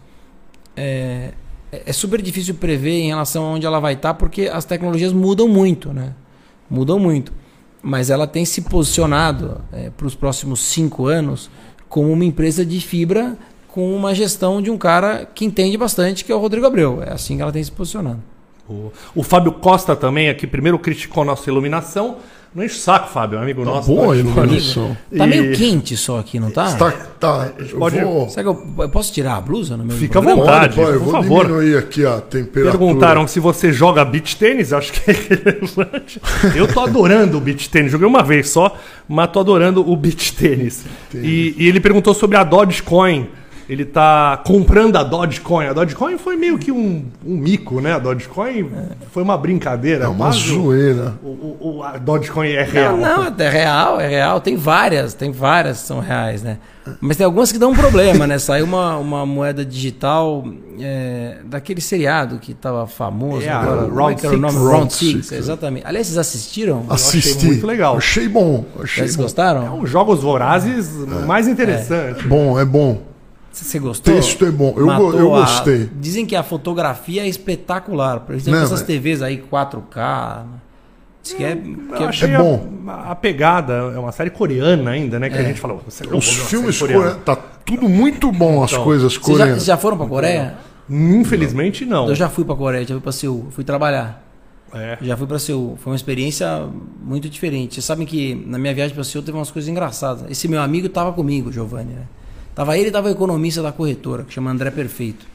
é, 0.75 1.29
é 1.71 1.93
super 1.93 2.21
difícil 2.21 2.55
prever 2.55 2.99
em 3.01 3.07
relação 3.09 3.45
a 3.45 3.47
onde 3.49 3.65
ela 3.65 3.79
vai 3.79 3.93
estar, 3.93 4.13
porque 4.15 4.49
as 4.51 4.65
tecnologias 4.65 5.13
mudam 5.13 5.47
muito, 5.47 5.93
né? 5.93 6.13
Mudam 6.69 6.97
muito. 6.99 7.31
Mas 7.83 8.09
ela 8.09 8.25
tem 8.25 8.45
se 8.45 8.61
posicionado 8.61 9.61
para 9.97 10.07
os 10.07 10.15
próximos 10.15 10.61
cinco 10.61 11.05
anos 11.07 11.51
como 11.93 12.11
uma 12.11 12.25
empresa 12.25 12.65
de 12.65 12.81
fibra 12.81 13.37
com 13.67 13.95
uma 13.95 14.15
gestão 14.15 14.63
de 14.63 14.71
um 14.71 14.79
cara 14.79 15.27
que 15.31 15.45
entende 15.45 15.77
bastante, 15.77 16.25
que 16.25 16.31
é 16.31 16.35
o 16.35 16.39
Rodrigo 16.39 16.65
Abreu. 16.65 17.03
É 17.03 17.13
assim 17.13 17.35
que 17.35 17.43
ela 17.43 17.51
tem 17.51 17.63
se 17.63 17.71
posicionado. 17.71 18.19
O, 18.67 18.91
o 19.13 19.21
Fábio 19.21 19.51
Costa 19.51 19.95
também 19.95 20.27
aqui, 20.27 20.47
primeiro 20.47 20.79
criticou 20.79 21.23
nossa 21.23 21.47
iluminação. 21.51 22.17
Não 22.55 22.63
enche 22.63 22.75
o 22.75 22.79
saco, 22.79 23.09
Fábio, 23.09 23.39
amigo 23.39 23.65
nosso. 23.65 23.87
boa 23.87 24.07
tá 24.07 24.11
a 24.13 24.15
de 24.15 24.23
fone. 24.23 24.37
iluminação. 24.45 24.97
Tá 25.17 25.25
meio 25.25 25.55
quente 25.55 25.97
só 25.97 26.19
aqui, 26.19 26.39
não 26.39 26.51
tá? 26.51 26.71
Tá, 26.75 26.91
tá. 27.19 27.51
Eu 27.57 27.79
pode- 27.79 27.99
vou, 27.99 28.29
Será 28.29 28.43
que 28.43 28.49
eu, 28.49 28.67
eu 28.83 28.89
posso 28.89 29.11
tirar 29.11 29.37
a 29.37 29.41
blusa 29.41 29.75
no 29.75 29.83
meu 29.83 29.97
Fica 29.97 30.19
à 30.19 30.21
vontade. 30.21 30.75
pode, 30.75 30.85
pode, 30.85 30.91
eu 30.97 30.99
por 30.99 31.11
vou 31.11 31.11
favor. 31.13 31.45
diminuir 31.47 31.77
aqui 31.77 32.05
a 32.05 32.21
temperatura. 32.21 32.77
Perguntaram 32.77 33.27
se 33.27 33.39
você 33.39 33.73
joga 33.73 34.05
beach 34.05 34.35
tênis, 34.37 34.71
acho 34.71 34.93
que 34.93 35.09
é 35.09 35.13
relevante. 35.13 36.21
Eu 36.55 36.67
tô 36.71 36.81
adorando 36.81 37.37
o 37.37 37.41
beach 37.41 37.67
tênis, 37.69 37.91
joguei 37.91 38.07
uma 38.07 38.21
vez 38.21 38.49
só, 38.49 38.77
mas 39.09 39.31
tô 39.31 39.39
adorando 39.39 39.89
o 39.89 39.95
beach 39.97 40.33
tênis. 40.33 40.85
E, 41.13 41.55
e 41.57 41.67
ele 41.67 41.79
perguntou 41.79 42.13
sobre 42.13 42.37
a 42.37 42.43
Dogecoin. 42.43 43.29
Ele 43.69 43.85
tá 43.85 44.41
comprando 44.45 44.97
a 44.97 45.03
Dogecoin. 45.03 45.67
A 45.67 45.73
Dogecoin 45.73 46.17
foi 46.17 46.35
meio 46.35 46.57
que 46.57 46.71
um, 46.71 47.05
um 47.25 47.37
mico, 47.37 47.79
né? 47.79 47.93
A 47.93 47.99
Dogecoin 47.99 48.69
foi 49.11 49.23
uma 49.23 49.37
brincadeira. 49.37 50.05
É 50.05 50.07
uma 50.07 50.31
zoeira. 50.31 51.13
o, 51.23 51.27
o- 51.27 51.57
o- 51.77 51.83
a 51.83 51.97
Dogecoin 51.97 52.49
é 52.49 52.63
real. 52.63 52.97
Não, 52.97 53.23
não, 53.29 53.35
é 53.37 53.49
real, 53.49 53.99
é 54.01 54.07
real. 54.07 54.41
Tem 54.41 54.57
várias, 54.57 55.13
tem 55.13 55.31
várias 55.31 55.81
que 55.81 55.87
são 55.87 55.99
reais, 56.01 56.43
né? 56.43 56.57
Mas 56.99 57.15
tem 57.15 57.25
algumas 57.25 57.49
que 57.49 57.57
dão 57.57 57.71
um 57.71 57.75
problema, 57.75 58.27
né? 58.27 58.37
Saiu 58.37 58.65
uma, 58.65 58.97
uma 58.97 59.25
moeda 59.25 59.63
digital 59.63 60.43
é, 60.81 61.37
daquele 61.45 61.79
seriado 61.79 62.39
que 62.39 62.53
tava 62.53 62.85
famoso 62.85 63.45
É, 63.45 63.49
agora. 63.49 63.87
Round 63.89 64.11
é 64.11 64.15
que 64.15 64.25
era 64.27 64.35
o 64.35 64.39
Six. 64.39 64.41
nome? 64.41 64.57
Round 64.57 64.71
Round 64.77 64.93
Six, 64.93 65.25
Six, 65.27 65.31
exatamente. 65.31 65.87
Aliás, 65.87 66.07
vocês 66.07 66.17
assistiram? 66.17 66.85
Assisti. 66.89 67.45
muito 67.45 67.65
legal. 67.65 67.95
Achei 67.95 68.27
bom. 68.27 68.65
Achei 68.81 69.03
Vocês 69.05 69.15
bom. 69.15 69.23
gostaram? 69.23 69.65
É 69.65 69.69
um 69.71 69.85
jogos 69.85 70.21
vorazes 70.21 70.91
mais 71.25 71.47
interessante. 71.47 72.27
Bom, 72.27 72.59
é 72.59 72.65
bom. 72.65 73.12
Você 73.53 73.79
gostou? 73.79 74.13
texto 74.13 74.43
é 74.45 74.51
bom. 74.51 74.73
Eu, 74.75 74.87
Matou 74.87 75.13
eu 75.13 75.35
a- 75.35 75.41
gostei. 75.41 75.89
Dizem 75.99 76.25
que 76.25 76.35
a 76.35 76.41
fotografia 76.43 77.21
é 77.23 77.27
espetacular. 77.27 78.21
Por 78.21 78.33
exemplo, 78.35 78.59
Não, 78.59 78.65
essas 78.65 78.79
mas- 78.79 78.87
TVs 78.87 79.21
aí 79.21 79.37
4K. 79.37 80.45
Diz 81.21 81.33
que 81.33 81.43
é, 81.43 81.55
que 81.55 81.77
Eu 81.93 82.05
é- 82.05 82.05
achei 82.09 82.33
é 82.33 82.37
bom. 82.37 82.67
A, 82.87 83.11
a 83.11 83.15
pegada, 83.15 83.73
é 83.95 83.99
uma 83.99 84.11
série 84.11 84.29
coreana 84.29 84.91
ainda, 84.91 85.19
né? 85.19 85.29
Que 85.29 85.37
a 85.37 85.43
gente 85.43 85.59
falou. 85.59 85.81
Os 85.87 86.27
filmes 86.49 86.77
coreanos. 86.79 87.17
Tá 87.23 87.35
tudo 87.35 87.87
muito 87.87 88.29
bom, 88.31 88.63
as 88.63 88.71
Então, 88.71 88.83
coisas 88.83 89.13
Vocês 89.13 89.25
já, 89.37 89.43
coreanas. 89.43 89.63
já 89.65 89.77
foram 89.77 89.97
pra 89.97 90.07
Coreia? 90.07 90.55
Infelizmente, 90.89 91.85
não. 91.85 92.09
Eu 92.09 92.15
já 92.15 92.27
fui 92.29 92.43
pra 92.43 92.55
Coreia, 92.55 92.81
já 92.85 92.95
fui 92.95 93.01
pra 93.01 93.11
Seul, 93.11 93.47
fui 93.51 93.63
trabalhar. 93.63 94.21
É. 94.73 94.97
Já 95.01 95.15
fui 95.15 95.27
pra 95.27 95.37
Seul. 95.37 95.77
Foi 95.81 95.91
uma 95.91 95.95
experiência 95.95 96.67
muito 97.01 97.29
diferente. 97.29 97.75
Vocês 97.75 97.85
sabem 97.85 98.05
que 98.07 98.33
na 98.47 98.57
minha 98.57 98.73
viagem 98.73 98.93
pra 98.95 99.03
Seul 99.03 99.23
teve 99.23 99.37
umas 99.37 99.51
coisas 99.51 99.69
engraçadas. 99.69 100.25
Esse 100.29 100.47
meu 100.47 100.59
amigo 100.61 100.89
tava 100.89 101.13
comigo, 101.13 101.51
Giovanni, 101.51 101.93
né? 101.93 102.01
Tava 102.55 102.77
ele 102.77 102.89
e 102.89 102.91
tava 102.91 103.07
o 103.07 103.11
economista 103.11 103.61
da 103.61 103.71
corretora, 103.71 104.23
que 104.23 104.33
chama 104.33 104.51
André 104.51 104.69
Perfeito. 104.71 105.25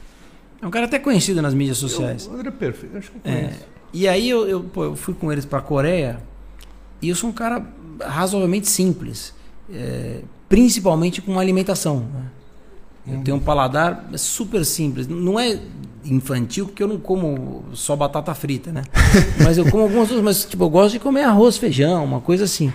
É 0.61 0.67
um 0.67 0.69
cara 0.71 0.85
até 0.85 0.99
conhecido 0.99 1.41
nas 1.41 1.53
mídias 1.53 1.77
sociais. 1.77 2.27
O 2.27 2.33
André 2.33 2.49
é 2.49 2.51
perfeito, 2.51 2.97
acho 2.97 3.11
que 3.11 3.17
eu 3.17 3.31
É, 3.31 3.41
conheço. 3.43 3.59
e 3.93 4.07
aí 4.07 4.29
eu, 4.29 4.47
eu, 4.47 4.61
pô, 4.63 4.83
eu 4.85 4.95
fui 4.95 5.13
com 5.13 5.31
eles 5.31 5.45
pra 5.45 5.61
Coreia 5.61 6.19
e 7.01 7.09
eu 7.09 7.15
sou 7.15 7.29
um 7.29 7.33
cara 7.33 7.65
razoavelmente 8.01 8.67
simples, 8.69 9.33
é, 9.71 10.21
principalmente 10.49 11.21
com 11.21 11.39
alimentação. 11.39 11.99
né? 12.13 12.25
Eu 13.07 13.21
tenho 13.23 13.37
um 13.37 13.39
paladar 13.39 14.07
super 14.17 14.63
simples. 14.63 15.07
Não 15.07 15.39
é 15.39 15.59
infantil, 16.05 16.65
porque 16.67 16.83
eu 16.83 16.87
não 16.87 16.99
como 16.99 17.63
só 17.73 17.95
batata 17.95 18.33
frita, 18.35 18.71
né? 18.71 18.83
mas 19.43 19.57
eu 19.57 19.69
como 19.71 19.83
algumas 19.83 20.07
coisas, 20.09 20.23
mas 20.23 20.45
tipo, 20.45 20.63
eu 20.65 20.69
gosto 20.69 20.93
de 20.93 20.99
comer 20.99 21.23
arroz, 21.23 21.57
feijão, 21.57 22.03
uma 22.03 22.21
coisa 22.21 22.43
assim. 22.43 22.71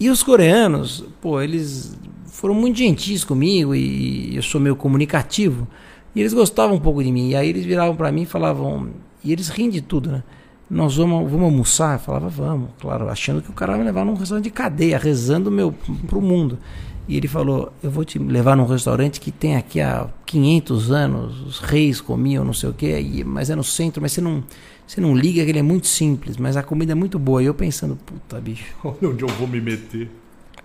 E 0.00 0.08
os 0.08 0.22
coreanos, 0.22 1.04
pô, 1.20 1.40
eles 1.42 1.96
foram 2.34 2.54
muito 2.54 2.76
gentis 2.78 3.22
comigo 3.24 3.74
e 3.74 4.34
eu 4.34 4.42
sou 4.42 4.60
meio 4.60 4.74
comunicativo. 4.74 5.68
E 6.14 6.20
eles 6.20 6.32
gostavam 6.32 6.76
um 6.76 6.80
pouco 6.80 7.02
de 7.02 7.10
mim. 7.10 7.30
E 7.30 7.36
aí 7.36 7.48
eles 7.48 7.64
viravam 7.64 7.94
pra 7.96 8.10
mim 8.10 8.22
e 8.22 8.26
falavam. 8.26 8.88
E 9.22 9.32
eles 9.32 9.48
riem 9.48 9.70
de 9.70 9.80
tudo, 9.80 10.10
né? 10.10 10.22
Nós 10.68 10.96
vamos, 10.96 11.30
vamos 11.30 11.44
almoçar? 11.46 11.94
Eu 11.94 11.98
falava, 12.00 12.28
vamos, 12.28 12.70
claro, 12.80 13.08
achando 13.08 13.40
que 13.40 13.50
o 13.50 13.52
cara 13.52 13.72
vai 13.72 13.80
me 13.80 13.86
levar 13.86 14.04
num 14.04 14.14
restaurante 14.14 14.44
de 14.44 14.50
cadeia, 14.50 14.98
rezando 14.98 15.50
meu, 15.50 15.72
pro 16.06 16.20
mundo. 16.20 16.58
E 17.06 17.16
ele 17.16 17.28
falou: 17.28 17.72
Eu 17.82 17.90
vou 17.90 18.04
te 18.04 18.18
levar 18.18 18.56
num 18.56 18.64
restaurante 18.66 19.20
que 19.20 19.30
tem 19.30 19.56
aqui 19.56 19.80
há 19.80 20.08
500 20.26 20.90
anos, 20.90 21.40
os 21.42 21.58
reis 21.60 22.00
comiam, 22.00 22.44
não 22.44 22.54
sei 22.54 22.70
o 22.70 22.72
quê, 22.72 22.98
e- 23.00 23.22
mas 23.22 23.50
é 23.50 23.54
no 23.54 23.62
centro, 23.62 24.00
mas 24.00 24.12
você 24.12 24.20
não, 24.22 24.42
você 24.86 25.00
não 25.00 25.14
liga 25.14 25.44
que 25.44 25.50
ele 25.50 25.58
é 25.58 25.62
muito 25.62 25.86
simples, 25.86 26.36
mas 26.38 26.56
a 26.56 26.62
comida 26.62 26.92
é 26.92 26.94
muito 26.94 27.18
boa. 27.18 27.42
E 27.42 27.46
eu 27.46 27.54
pensando: 27.54 27.96
Puta, 28.06 28.40
bicho. 28.40 28.74
Olha 28.82 29.10
onde 29.10 29.22
eu 29.22 29.28
vou 29.28 29.46
me 29.46 29.60
meter. 29.60 30.08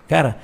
Cara, 0.08 0.40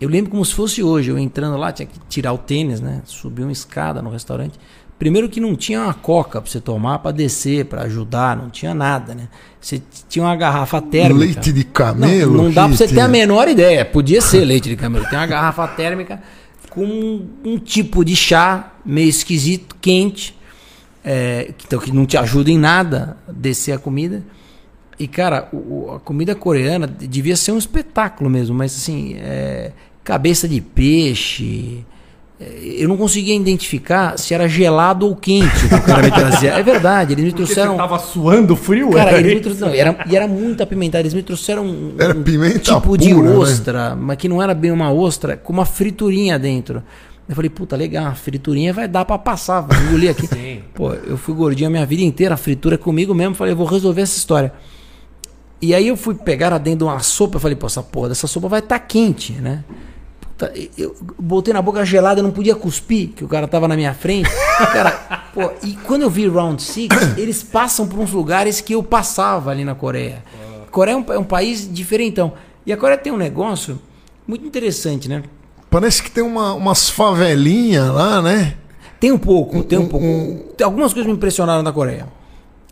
eu 0.00 0.08
lembro 0.08 0.30
como 0.30 0.44
se 0.44 0.54
fosse 0.54 0.82
hoje, 0.82 1.10
eu 1.10 1.18
entrando 1.18 1.56
lá, 1.56 1.72
tinha 1.72 1.86
que 1.86 1.98
tirar 2.08 2.32
o 2.32 2.38
tênis, 2.38 2.80
né? 2.80 3.02
Subir 3.04 3.42
uma 3.42 3.52
escada 3.52 4.00
no 4.00 4.10
restaurante. 4.10 4.58
Primeiro 4.98 5.28
que 5.28 5.40
não 5.40 5.54
tinha 5.54 5.80
uma 5.80 5.94
coca 5.94 6.40
pra 6.40 6.50
você 6.50 6.60
tomar 6.60 6.98
pra 6.98 7.12
descer, 7.12 7.66
pra 7.66 7.82
ajudar, 7.82 8.36
não 8.36 8.50
tinha 8.50 8.74
nada, 8.74 9.14
né? 9.14 9.28
Você 9.60 9.80
tinha 10.08 10.24
uma 10.24 10.34
garrafa 10.34 10.82
térmica. 10.82 11.20
Leite 11.20 11.52
de 11.52 11.64
Não, 11.64 11.72
camelo. 11.72 12.36
não 12.36 12.50
dá 12.50 12.62
pra 12.62 12.72
que 12.72 12.76
você 12.78 12.88
ter 12.88 13.00
a 13.00 13.06
menor 13.08 13.48
ideia. 13.48 13.84
Podia 13.84 14.20
ser 14.20 14.44
leite 14.44 14.68
de 14.68 14.76
camelo. 14.76 15.04
Tem 15.08 15.18
uma 15.18 15.26
garrafa 15.26 15.68
térmica 15.68 16.20
com 16.68 17.22
um 17.44 17.58
tipo 17.58 18.04
de 18.04 18.16
chá 18.16 18.72
meio 18.84 19.08
esquisito, 19.08 19.76
quente, 19.80 20.36
é, 21.04 21.54
então, 21.64 21.78
que 21.78 21.92
não 21.92 22.04
te 22.04 22.16
ajuda 22.16 22.50
em 22.50 22.58
nada 22.58 23.16
a 23.28 23.32
descer 23.32 23.72
a 23.72 23.78
comida. 23.78 24.22
E, 24.98 25.06
cara, 25.06 25.48
o- 25.52 25.92
a 25.96 26.00
comida 26.00 26.34
coreana 26.34 26.86
devia 26.86 27.36
ser 27.36 27.52
um 27.52 27.58
espetáculo 27.58 28.28
mesmo, 28.28 28.56
mas 28.56 28.74
assim, 28.74 29.14
é, 29.18 29.70
cabeça 30.02 30.48
de 30.48 30.60
peixe. 30.60 31.84
é, 32.40 32.76
Eu 32.82 32.88
não 32.88 32.96
conseguia 32.96 33.34
identificar 33.34 34.16
se 34.18 34.32
era 34.34 34.48
gelado 34.48 35.06
ou 35.06 35.14
quente 35.16 35.66
o 35.66 35.68
que 35.68 35.74
o 35.74 35.82
cara 35.82 36.02
me 36.02 36.10
trazia. 36.10 36.50
É 36.52 36.62
verdade, 36.62 37.12
eles 37.14 37.24
me 37.24 37.30
Porque 37.30 37.44
trouxeram. 37.44 37.72
você 37.72 37.78
tava 37.78 37.98
suando 37.98 38.54
frio, 38.56 38.90
Cara, 38.90 39.10
era 39.10 39.18
eles 39.20 39.34
me 39.34 39.40
trouxeram. 39.40 39.68
Não, 39.72 39.78
era, 39.78 40.04
e 40.08 40.16
era 40.16 40.26
muito 40.28 40.62
apimentado. 40.62 41.02
Eles 41.02 41.14
me 41.14 41.22
trouxeram 41.22 41.64
um, 41.64 41.94
Era 41.98 42.16
um 42.16 42.22
pimenta 42.22 42.58
tipo 42.58 42.96
de 42.98 43.12
pura, 43.14 43.28
né? 43.30 43.36
ostra, 43.36 43.96
mas 43.96 44.16
que 44.16 44.28
não 44.28 44.40
era 44.42 44.54
bem 44.54 44.70
uma 44.70 44.92
ostra, 44.92 45.36
com 45.36 45.52
uma 45.52 45.64
friturinha 45.64 46.38
dentro. 46.38 46.82
Eu 47.28 47.34
falei, 47.34 47.50
puta, 47.50 47.76
legal, 47.76 48.06
a 48.06 48.14
friturinha 48.14 48.72
vai 48.72 48.88
dar 48.88 49.04
pra 49.04 49.18
passar, 49.18 49.60
vai 49.60 49.78
engolir 49.86 50.10
aqui. 50.10 50.26
Sim. 50.26 50.60
Pô, 50.74 50.92
eu 50.94 51.16
fui 51.18 51.34
gordinho 51.34 51.68
a 51.68 51.70
minha 51.70 51.84
vida 51.86 52.02
inteira, 52.02 52.34
a 52.34 52.38
fritura 52.38 52.76
é 52.76 52.78
comigo 52.78 53.12
mesmo. 53.14 53.34
Falei, 53.34 53.52
eu 53.52 53.56
vou 53.56 53.66
resolver 53.66 54.00
essa 54.02 54.16
história. 54.16 54.52
E 55.60 55.74
aí 55.74 55.88
eu 55.88 55.96
fui 55.96 56.14
pegar 56.14 56.56
dentro 56.58 56.78
de 56.78 56.84
uma 56.84 57.00
sopa, 57.00 57.36
eu 57.36 57.40
falei, 57.40 57.56
pô, 57.56 57.66
essa 57.66 57.82
porra 57.82 58.10
dessa 58.10 58.26
sopa 58.26 58.48
vai 58.48 58.60
estar 58.60 58.78
quente, 58.78 59.32
né? 59.32 59.64
Puta, 60.20 60.52
eu 60.76 60.94
botei 61.18 61.52
na 61.52 61.60
boca 61.60 61.84
gelada, 61.84 62.20
eu 62.20 62.24
não 62.24 62.30
podia 62.30 62.54
cuspir, 62.54 63.08
que 63.08 63.24
o 63.24 63.28
cara 63.28 63.48
tava 63.48 63.66
na 63.66 63.74
minha 63.74 63.92
frente. 63.92 64.30
Cara, 64.72 64.90
pô, 65.34 65.50
e 65.64 65.74
quando 65.84 66.02
eu 66.02 66.10
vi 66.10 66.28
Round 66.28 66.62
Six, 66.62 66.94
eles 67.18 67.42
passam 67.42 67.88
por 67.88 67.98
uns 67.98 68.12
lugares 68.12 68.60
que 68.60 68.74
eu 68.74 68.82
passava 68.82 69.50
ali 69.50 69.64
na 69.64 69.74
Coreia. 69.74 70.22
Coreia 70.70 70.94
é 70.94 70.96
um, 70.96 71.12
é 71.14 71.18
um 71.18 71.24
país 71.24 71.68
diferentão. 71.72 72.34
E 72.64 72.72
a 72.72 72.76
Coreia 72.76 72.98
tem 72.98 73.12
um 73.12 73.16
negócio 73.16 73.80
muito 74.26 74.46
interessante, 74.46 75.08
né? 75.08 75.24
Parece 75.70 76.02
que 76.02 76.10
tem 76.10 76.22
uma, 76.22 76.54
umas 76.54 76.88
favelinhas 76.88 77.88
lá, 77.88 78.22
né? 78.22 78.54
Tem 79.00 79.10
um 79.10 79.18
pouco, 79.18 79.62
tem 79.64 79.78
um 79.78 79.88
pouco. 79.88 80.54
Algumas 80.62 80.92
coisas 80.92 81.06
me 81.06 81.16
impressionaram 81.16 81.62
na 81.62 81.72
Coreia. 81.72 82.06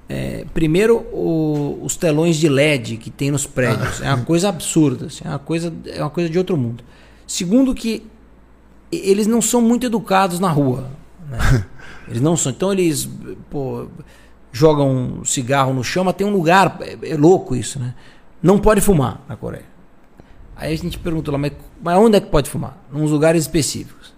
É, 0.09 0.45
primeiro, 0.55 0.99
o- 1.13 1.81
os 1.83 1.97
telões 1.97 2.37
de 2.37 2.49
LED 2.49 2.97
que 2.97 3.11
tem 3.11 3.31
nos 3.31 3.47
prédios. 3.47 4.01
É 4.01 4.13
uma 4.15 4.25
coisa 4.25 4.49
absurda. 4.49 5.07
assim, 5.07 5.23
é, 5.25 5.29
uma 5.29 5.39
coisa, 5.39 5.73
é 5.87 6.01
uma 6.01 6.11
coisa 6.11 6.31
de 6.31 6.39
outro 6.39 6.57
mundo. 6.57 6.85
Segundo, 7.27 7.75
que 7.75 8.07
eles 8.93 9.27
não 9.27 9.43
são 9.43 9.61
muito 9.61 9.85
educados 9.87 10.39
na 10.39 10.49
rua. 10.51 10.89
né? 11.29 11.39
Eles 12.09 12.21
não 12.21 12.37
são. 12.37 12.53
Então, 12.53 12.73
eles 12.73 13.09
pô, 13.51 13.89
jogam 14.53 14.89
um 15.19 15.25
cigarro 15.25 15.75
no 15.75 15.83
chão, 15.83 16.05
mas 16.05 16.15
tem 16.15 16.25
um 16.25 16.31
lugar. 16.31 16.79
É, 16.81 17.11
é 17.11 17.17
louco 17.17 17.57
isso, 17.57 17.81
né? 17.81 17.95
Não 18.41 18.61
pode 18.61 18.81
fumar 18.81 19.21
na 19.29 19.35
Coreia. 19.35 19.65
Aí 20.55 20.73
a 20.73 20.77
gente 20.79 21.01
perguntou 21.01 21.33
lá, 21.33 21.39
mas, 21.39 21.51
mas 21.83 21.99
onde 21.99 22.17
é 22.17 22.21
que 22.21 22.29
pode 22.31 22.49
fumar? 22.49 22.79
Nos 22.93 23.11
lugares 23.11 23.43
específicos. 23.43 24.15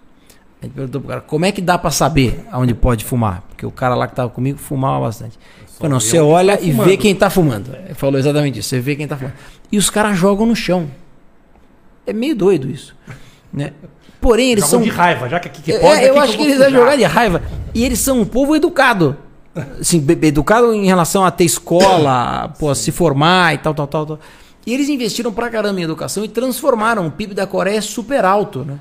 A 0.61 0.65
gente 0.65 0.75
perguntou 0.75 1.01
pro 1.01 1.09
cara, 1.09 1.21
como 1.21 1.45
é 1.45 1.51
que 1.51 1.61
dá 1.61 1.79
pra 1.79 1.89
saber 1.89 2.45
aonde 2.51 2.75
pode 2.75 3.03
fumar? 3.03 3.41
Porque 3.49 3.65
o 3.65 3.71
cara 3.71 3.95
lá 3.95 4.07
que 4.07 4.15
tava 4.15 4.29
comigo 4.29 4.59
fumava 4.59 5.03
bastante. 5.05 5.39
Falei, 5.79 5.93
não, 5.93 5.99
você 5.99 6.19
olha 6.19 6.57
tá 6.57 6.63
e 6.63 6.71
vê 6.71 6.97
quem 6.97 7.15
tá 7.15 7.29
fumando. 7.29 7.73
Ele 7.85 7.93
falou 7.93 8.19
exatamente 8.19 8.59
isso, 8.59 8.67
você 8.69 8.79
vê 8.81 8.95
quem 8.97 9.07
tá 9.07 9.15
fumando. 9.15 9.33
E 9.71 9.77
os 9.77 9.89
caras 9.89 10.17
jogam 10.17 10.45
no 10.45 10.55
chão. 10.55 10.89
É 12.05 12.11
meio 12.11 12.35
doido 12.35 12.69
isso. 12.69 12.93
Né? 13.51 13.71
Porém, 14.19 14.51
eles 14.51 14.65
Jogam 14.65 14.79
são. 14.79 14.81
de 14.83 14.89
raiva, 14.89 15.29
já 15.29 15.39
que 15.39 15.47
aqui 15.47 15.61
que 15.61 15.71
É, 15.71 15.79
pode. 15.79 16.03
eu 16.03 16.19
aqui 16.19 16.19
acho 16.19 16.37
que 16.37 16.43
eu 16.43 16.47
eles 16.47 16.57
vão 16.59 16.69
jogar 16.71 16.97
de 16.97 17.03
raiva. 17.03 17.41
E 17.73 17.85
eles 17.85 17.99
são 17.99 18.19
um 18.19 18.25
povo 18.25 18.55
educado. 18.55 19.15
Assim, 19.79 20.05
educado 20.23 20.73
em 20.73 20.85
relação 20.85 21.23
a 21.23 21.31
ter 21.31 21.45
escola, 21.45 22.53
pô, 22.59 22.73
se 22.75 22.91
formar 22.91 23.53
e 23.53 23.57
tal, 23.59 23.73
tal, 23.73 23.87
tal, 23.87 24.05
tal. 24.05 24.19
E 24.67 24.73
eles 24.73 24.89
investiram 24.89 25.31
pra 25.31 25.49
caramba 25.49 25.79
em 25.79 25.83
educação 25.83 26.25
e 26.25 26.27
transformaram 26.27 27.07
o 27.07 27.11
PIB 27.11 27.33
da 27.33 27.47
Coreia 27.47 27.81
super 27.81 28.25
alto, 28.25 28.65
né? 28.65 28.77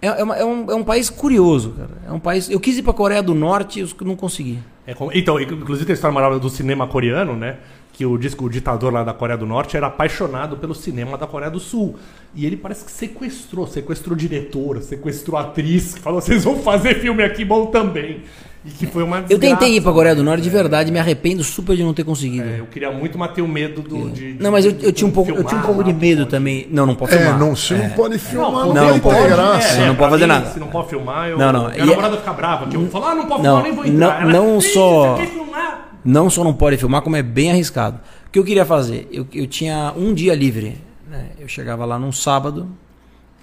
É, 0.00 0.06
é 0.06 0.22
uma- 0.22 0.36
é 0.36 0.44
um, 0.44 0.70
é 0.70 0.74
um 0.74 0.84
país 0.84 1.10
curioso, 1.10 1.70
cara. 1.70 1.90
É 2.08 2.12
um 2.12 2.20
país. 2.20 2.48
Eu 2.48 2.60
quis 2.60 2.78
ir 2.78 2.82
pra 2.82 2.92
Coreia 2.92 3.22
do 3.22 3.34
Norte 3.34 3.80
e 3.80 4.04
não 4.04 4.14
consegui. 4.14 4.58
É 4.86 4.94
então, 5.12 5.40
inclusive 5.40 5.84
tem 5.86 5.92
a 5.92 5.94
história 5.94 6.14
maravilhosa 6.14 6.42
do 6.42 6.50
cinema 6.50 6.86
coreano, 6.86 7.36
né? 7.36 7.58
Que 7.98 8.06
o, 8.06 8.16
disco, 8.16 8.44
o 8.44 8.48
ditador 8.48 8.92
lá 8.92 9.02
da 9.02 9.12
Coreia 9.12 9.36
do 9.36 9.44
Norte 9.44 9.76
era 9.76 9.88
apaixonado 9.88 10.56
pelo 10.56 10.72
cinema 10.72 11.18
da 11.18 11.26
Coreia 11.26 11.50
do 11.50 11.58
Sul. 11.58 11.96
E 12.32 12.46
ele 12.46 12.56
parece 12.56 12.84
que 12.84 12.92
sequestrou, 12.92 13.66
sequestrou 13.66 14.14
diretora, 14.16 14.80
sequestrou 14.80 15.36
atriz, 15.36 15.94
que 15.94 16.00
falou: 16.00 16.20
vocês 16.20 16.44
vão 16.44 16.60
fazer 16.60 17.00
filme 17.00 17.24
aqui 17.24 17.44
bom 17.44 17.66
também. 17.66 18.22
E 18.64 18.70
que 18.70 18.86
foi 18.86 19.02
uma 19.02 19.16
Eu 19.18 19.22
desgraça. 19.36 19.56
tentei 19.56 19.76
ir 19.76 19.80
pra 19.80 19.92
Coreia 19.92 20.14
do 20.14 20.22
Norte 20.22 20.42
de 20.44 20.48
verdade, 20.50 20.92
me 20.92 20.98
arrependo 21.00 21.42
super 21.42 21.74
de 21.76 21.82
não 21.82 21.92
ter 21.92 22.04
conseguido. 22.04 22.48
É, 22.48 22.60
eu 22.60 22.66
queria 22.66 22.92
muito, 22.92 23.18
mas 23.18 23.32
tenho 23.32 23.48
medo 23.48 23.82
do, 23.82 24.10
de, 24.10 24.36
Não, 24.38 24.52
mas 24.52 24.64
eu, 24.64 24.70
de- 24.70 24.84
eu 24.86 24.92
tinha 24.92 25.06
um 25.06 25.10
de 25.10 25.14
pouco, 25.16 25.30
eu 25.32 25.34
tinha 25.34 25.46
um 25.46 25.48
filmar 25.48 25.66
pouco 25.66 25.82
de 25.82 25.92
medo 25.92 26.18
pode- 26.18 26.30
também. 26.30 26.68
Não, 26.70 26.86
não 26.86 26.94
pode 26.94 27.14
É, 27.14 27.18
filmar. 27.18 27.36
não, 27.38 27.56
você 27.56 27.74
não 27.74 27.90
pode 27.90 28.18
filmar, 28.18 28.52
não, 28.52 28.74
não 28.74 28.90
vai 28.90 29.00
pode, 29.00 29.18
é, 29.18 29.28
graça. 29.28 29.74
Você 29.74 29.86
não 29.86 29.96
pode 29.96 30.10
fazer 30.10 30.26
mim, 30.26 30.32
nada. 30.32 30.50
Se 30.50 30.60
não 30.60 30.66
pode 30.68 30.88
filmar, 30.88 31.28
eu. 31.30 31.36
Não, 31.38 31.52
não, 31.52 31.68
Minha 31.70 31.82
e- 31.82 31.86
namorada 31.86 32.16
fica 32.18 32.32
brava, 32.32 32.66
que 32.68 32.76
eu 32.76 32.86
falo, 32.88 33.04
ah, 33.06 33.14
não 33.16 33.26
pode 33.26 33.42
Não, 33.42 33.62
filmar, 33.62 33.62
nem 33.64 33.72
vou 33.72 33.84
entrar. 33.86 34.24
não- 34.26 34.32
não 34.52 34.58
"Ih, 34.58 34.62
só- 34.62 35.16
você 35.16 35.22
quer 35.22 35.28
filmar?" 35.32 35.87
Não 36.04 36.30
só 36.30 36.44
não 36.44 36.54
pode 36.54 36.76
filmar, 36.76 37.02
como 37.02 37.16
é 37.16 37.22
bem 37.22 37.50
arriscado. 37.50 38.00
O 38.26 38.30
que 38.30 38.38
eu 38.38 38.44
queria 38.44 38.64
fazer? 38.64 39.08
Eu, 39.10 39.26
eu 39.32 39.46
tinha 39.46 39.92
um 39.96 40.14
dia 40.14 40.34
livre. 40.34 40.76
né? 41.08 41.30
Eu 41.38 41.48
chegava 41.48 41.84
lá 41.84 41.98
num 41.98 42.12
sábado. 42.12 42.68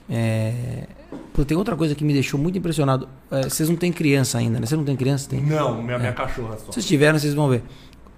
É... 0.09 0.87
Pô, 1.33 1.43
tem 1.43 1.57
outra 1.57 1.75
coisa 1.75 1.95
que 1.95 2.03
me 2.03 2.13
deixou 2.13 2.39
muito 2.39 2.57
impressionado. 2.57 3.07
É, 3.29 3.43
vocês 3.43 3.67
não 3.67 3.75
têm 3.75 3.91
criança 3.91 4.37
ainda, 4.37 4.59
né? 4.59 4.65
Vocês 4.65 4.77
não 4.77 4.85
têm 4.85 4.95
criança? 4.95 5.29
Tem? 5.29 5.41
Não, 5.41 5.81
minha, 5.81 5.97
minha 5.99 6.13
cachorra 6.13 6.57
só. 6.57 6.65
Se 6.67 6.73
vocês 6.73 6.85
tiverem, 6.85 7.19
vocês 7.19 7.33
vão 7.33 7.49
ver. 7.49 7.63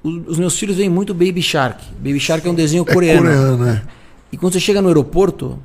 Os, 0.04 0.28
os 0.28 0.40
meus 0.40 0.58
filhos 0.58 0.78
veem 0.78 0.90
muito 0.90 1.14
Baby 1.14 1.42
Shark. 1.42 1.84
Baby 1.96 2.20
Shark 2.20 2.48
é 2.48 2.52
um 2.52 2.56
desenho 2.56 2.86
coreano. 2.86 3.24
Coreano, 3.24 3.58
né? 3.66 3.84
E 4.32 4.38
quando 4.38 4.54
você 4.54 4.60
chega 4.60 4.82
no 4.82 4.88
aeroporto, 4.88 5.58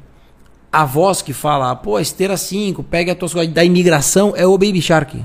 a 0.70 0.84
voz 0.84 1.20
que 1.20 1.32
fala, 1.32 1.74
pô, 1.76 1.98
esteira 1.98 2.36
5, 2.36 2.82
pegue 2.84 3.10
a 3.10 3.14
tua 3.14 3.46
da 3.46 3.64
imigração, 3.64 4.32
é 4.36 4.46
o 4.46 4.52
Baby 4.52 4.80
Shark. 4.80 5.22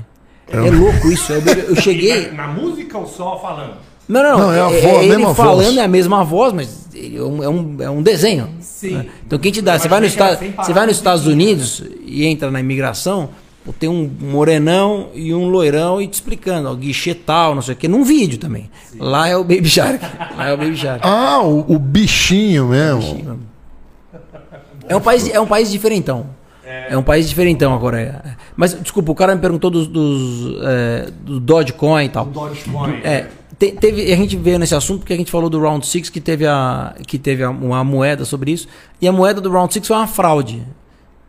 É, 0.50 0.70
louco 0.70 1.08
isso. 1.10 1.32
é 1.32 1.38
o 1.38 1.42
Baby- 1.42 1.64
Eu 1.68 1.76
cheguei. 1.80 2.30
Na, 2.30 2.46
na 2.46 2.52
música 2.52 2.98
ou 2.98 3.06
só 3.06 3.38
falando? 3.38 3.74
Não, 4.08 4.22
não, 4.22 4.38
não. 4.38 4.52
É 4.52 4.60
a 4.60 4.68
voz, 4.68 4.84
a 4.84 5.02
ele 5.04 5.16
mesma 5.16 5.34
falando 5.34 5.64
voz. 5.64 5.76
é 5.76 5.84
a 5.84 5.88
mesma 5.88 6.24
voz, 6.24 6.52
mas 6.54 6.88
é 6.94 7.22
um, 7.22 7.42
é 7.42 7.48
um, 7.48 7.76
é 7.80 8.02
desenho. 8.02 8.48
Sim. 8.60 9.06
Então 9.26 9.38
quem 9.38 9.52
te 9.52 9.60
dá? 9.60 9.74
Eu 9.74 9.80
Você 9.80 9.88
vai, 9.88 10.00
que 10.00 10.16
parar 10.52 10.66
você 10.66 10.72
vai 10.72 10.86
nos 10.86 10.94
de 10.94 11.00
Estados. 11.00 11.26
Unidos 11.26 11.82
e 12.06 12.24
entra 12.24 12.50
na 12.50 12.58
imigração, 12.60 13.28
tem 13.78 13.86
um 13.88 14.10
morenão 14.20 15.08
e 15.14 15.34
um 15.34 15.48
loirão 15.48 16.00
e 16.00 16.08
te 16.08 16.14
explicando, 16.14 16.70
ó, 16.70 16.74
guichê 16.74 17.14
tal, 17.14 17.54
não 17.54 17.60
sei 17.60 17.74
o 17.74 17.76
quê, 17.76 17.86
num 17.86 18.02
vídeo 18.02 18.38
também. 18.38 18.70
Lá 18.98 19.28
é 19.28 19.36
o 19.36 19.44
Baby 19.44 19.68
Shark. 19.68 20.02
Lá 20.36 20.48
é 20.48 20.54
o 20.54 20.56
Baby 20.56 20.76
Shark. 20.76 21.00
Ah, 21.06 21.42
o, 21.42 21.66
o 21.74 21.78
bichinho 21.78 22.68
mesmo. 22.68 23.40
É 24.88 24.96
um 24.96 25.00
país, 25.02 25.28
é 25.28 25.38
um 25.38 25.46
país 25.46 25.70
diferentão. 25.70 26.26
É 26.90 26.96
um 26.98 27.02
país 27.02 27.28
diferentão 27.28 27.74
a 27.74 27.78
Coreia. 27.78 28.36
Mas, 28.56 28.74
desculpa, 28.80 29.10
o 29.12 29.14
cara 29.14 29.34
me 29.34 29.40
perguntou 29.40 29.70
dos, 29.70 29.86
dos, 29.86 30.56
é, 30.62 31.10
do 31.22 31.40
Dogecoin 31.40 32.04
e 32.04 32.08
tal. 32.08 32.26
Dogecoin. 32.26 33.00
É, 33.04 33.26
te- 33.58 33.72
teve, 33.72 34.12
a 34.12 34.16
gente 34.16 34.36
veio 34.36 34.58
nesse 34.58 34.74
assunto 34.74 35.00
porque 35.00 35.12
a 35.12 35.16
gente 35.16 35.30
falou 35.30 35.48
do 35.50 35.58
Round 35.60 35.86
6 35.86 36.10
que 36.10 36.20
teve, 36.20 36.46
a, 36.46 36.94
que 37.06 37.18
teve 37.18 37.42
a- 37.42 37.50
uma 37.50 37.82
moeda 37.84 38.24
sobre 38.24 38.52
isso. 38.52 38.68
E 39.00 39.08
a 39.08 39.12
moeda 39.12 39.40
do 39.40 39.50
Round 39.50 39.72
6 39.72 39.86
foi 39.86 39.96
uma 39.96 40.06
fraude. 40.06 40.62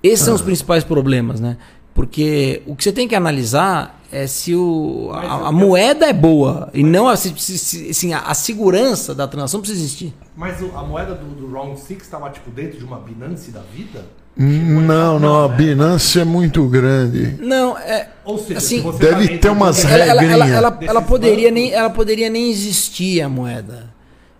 Esses 0.03 0.25
são 0.25 0.33
os 0.35 0.41
principais 0.41 0.83
problemas, 0.83 1.39
né? 1.39 1.57
Porque 1.93 2.61
o 2.65 2.75
que 2.75 2.83
você 2.83 2.91
tem 2.93 3.07
que 3.07 3.15
analisar 3.15 3.99
é 4.11 4.25
se 4.25 4.55
o, 4.55 5.09
a, 5.13 5.47
a 5.49 5.51
moeda 5.51 6.07
é 6.07 6.13
boa 6.13 6.69
e 6.73 6.81
não 6.83 7.07
a, 7.09 7.15
se, 7.17 7.33
se- 7.37 7.89
assim, 7.89 8.13
a, 8.13 8.19
a 8.21 8.33
segurança 8.33 9.13
da 9.13 9.27
transação 9.27 9.59
precisa 9.59 9.81
existir. 9.81 10.13
Mas 10.37 10.63
a 10.63 10.81
moeda 10.83 11.13
do, 11.13 11.25
do 11.35 11.51
Round 11.51 11.77
6 11.79 12.01
estava 12.01 12.29
tipo 12.29 12.49
dentro 12.49 12.77
de 12.79 12.85
uma 12.85 12.97
Binance 12.99 13.51
da 13.51 13.59
vida? 13.61 14.05
Não, 14.41 15.19
não, 15.19 15.43
a 15.43 15.47
Binance 15.49 16.17
é 16.19 16.23
muito 16.23 16.65
grande. 16.67 17.35
Não, 17.41 17.77
é. 17.77 18.07
Ou 18.23 18.37
seja, 18.37 18.57
Assim, 18.59 18.81
se 18.91 18.97
deve 18.97 19.27
tá 19.29 19.37
ter 19.39 19.49
umas 19.49 19.83
um- 19.83 19.89
Ela, 19.89 20.05
ela, 20.23 20.47
ela, 20.49 20.77
ela, 20.81 21.01
poderia 21.01 21.51
nem, 21.51 21.73
ela 21.73 21.89
poderia 21.89 22.29
nem 22.29 22.49
existir 22.49 23.21
a 23.21 23.27
moeda. 23.27 23.89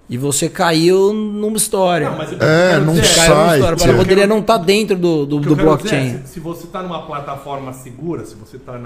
E 0.10 0.18
você 0.18 0.48
caiu 0.48 1.14
numa 1.14 1.58
história. 1.58 2.10
Não, 2.10 2.18
mas 2.18 2.32
eu 2.32 2.38
É, 2.42 2.80
num 2.80 2.94
dizer, 2.94 3.06
site. 3.06 3.28
Caiu 3.28 3.36
numa 3.36 3.54
história. 3.58 3.82
é. 3.84 3.88
Ela 3.90 3.98
poderia 3.98 4.26
não 4.28 4.40
estar 4.40 4.58
dentro 4.58 4.96
do, 4.96 5.26
do, 5.26 5.40
do 5.40 5.56
quero 5.56 5.68
blockchain. 5.68 6.06
dizer 6.06 6.20
é, 6.24 6.28
se, 6.28 6.34
se 6.34 6.40
você 6.40 6.64
está 6.66 6.82
numa 6.82 7.02
plataforma 7.06 7.74
segura, 7.74 8.26
se 8.26 8.36
você 8.36 8.56
está 8.56 8.80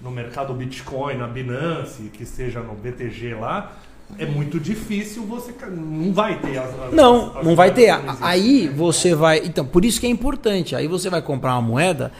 no 0.00 0.10
mercado 0.10 0.54
Bitcoin, 0.54 1.16
na 1.16 1.26
Binance, 1.26 2.04
que 2.12 2.24
seja 2.24 2.60
no 2.60 2.74
BTG 2.74 3.34
lá, 3.34 3.72
é 4.18 4.26
muito 4.26 4.60
difícil 4.60 5.24
você. 5.24 5.52
Não 5.70 6.12
vai 6.12 6.38
ter 6.38 6.58
as. 6.58 6.68
as- 6.68 6.92
Não, 6.92 7.36
as 7.38 7.44
não 7.44 7.56
vai 7.56 7.72
ter. 7.72 7.92
que 7.94 8.04
existem. 8.06 8.16
Aí 8.28 8.68
você 8.68 9.14
vai. 9.14 9.38
Então, 9.44 9.64
por 9.64 9.84
isso 9.84 10.00
que 10.00 10.06
é 10.06 10.10
importante. 10.10 10.76
Aí 10.76 10.86
você 10.86 11.10
vai 11.10 11.20
comprar 11.22 11.54
uma 11.54 11.62
moeda 11.62 12.12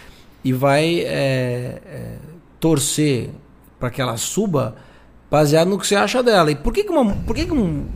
e 0.42 0.52
vai 0.52 1.00
é, 1.00 1.80
é, 1.86 2.16
torcer 2.58 3.30
para 3.78 3.90
que 3.90 4.00
ela 4.02 4.16
suba 4.16 4.76
baseado 5.30 5.68
no 5.68 5.78
que 5.78 5.86
você 5.86 5.94
acha 5.96 6.22
dela. 6.22 6.50
E 6.50 6.54
por 6.56 6.72
que, 6.72 6.84
que, 6.84 6.90
uma, 6.90 7.14
por 7.14 7.34
que, 7.36 7.44
que 7.46 7.52
um. 7.52 7.86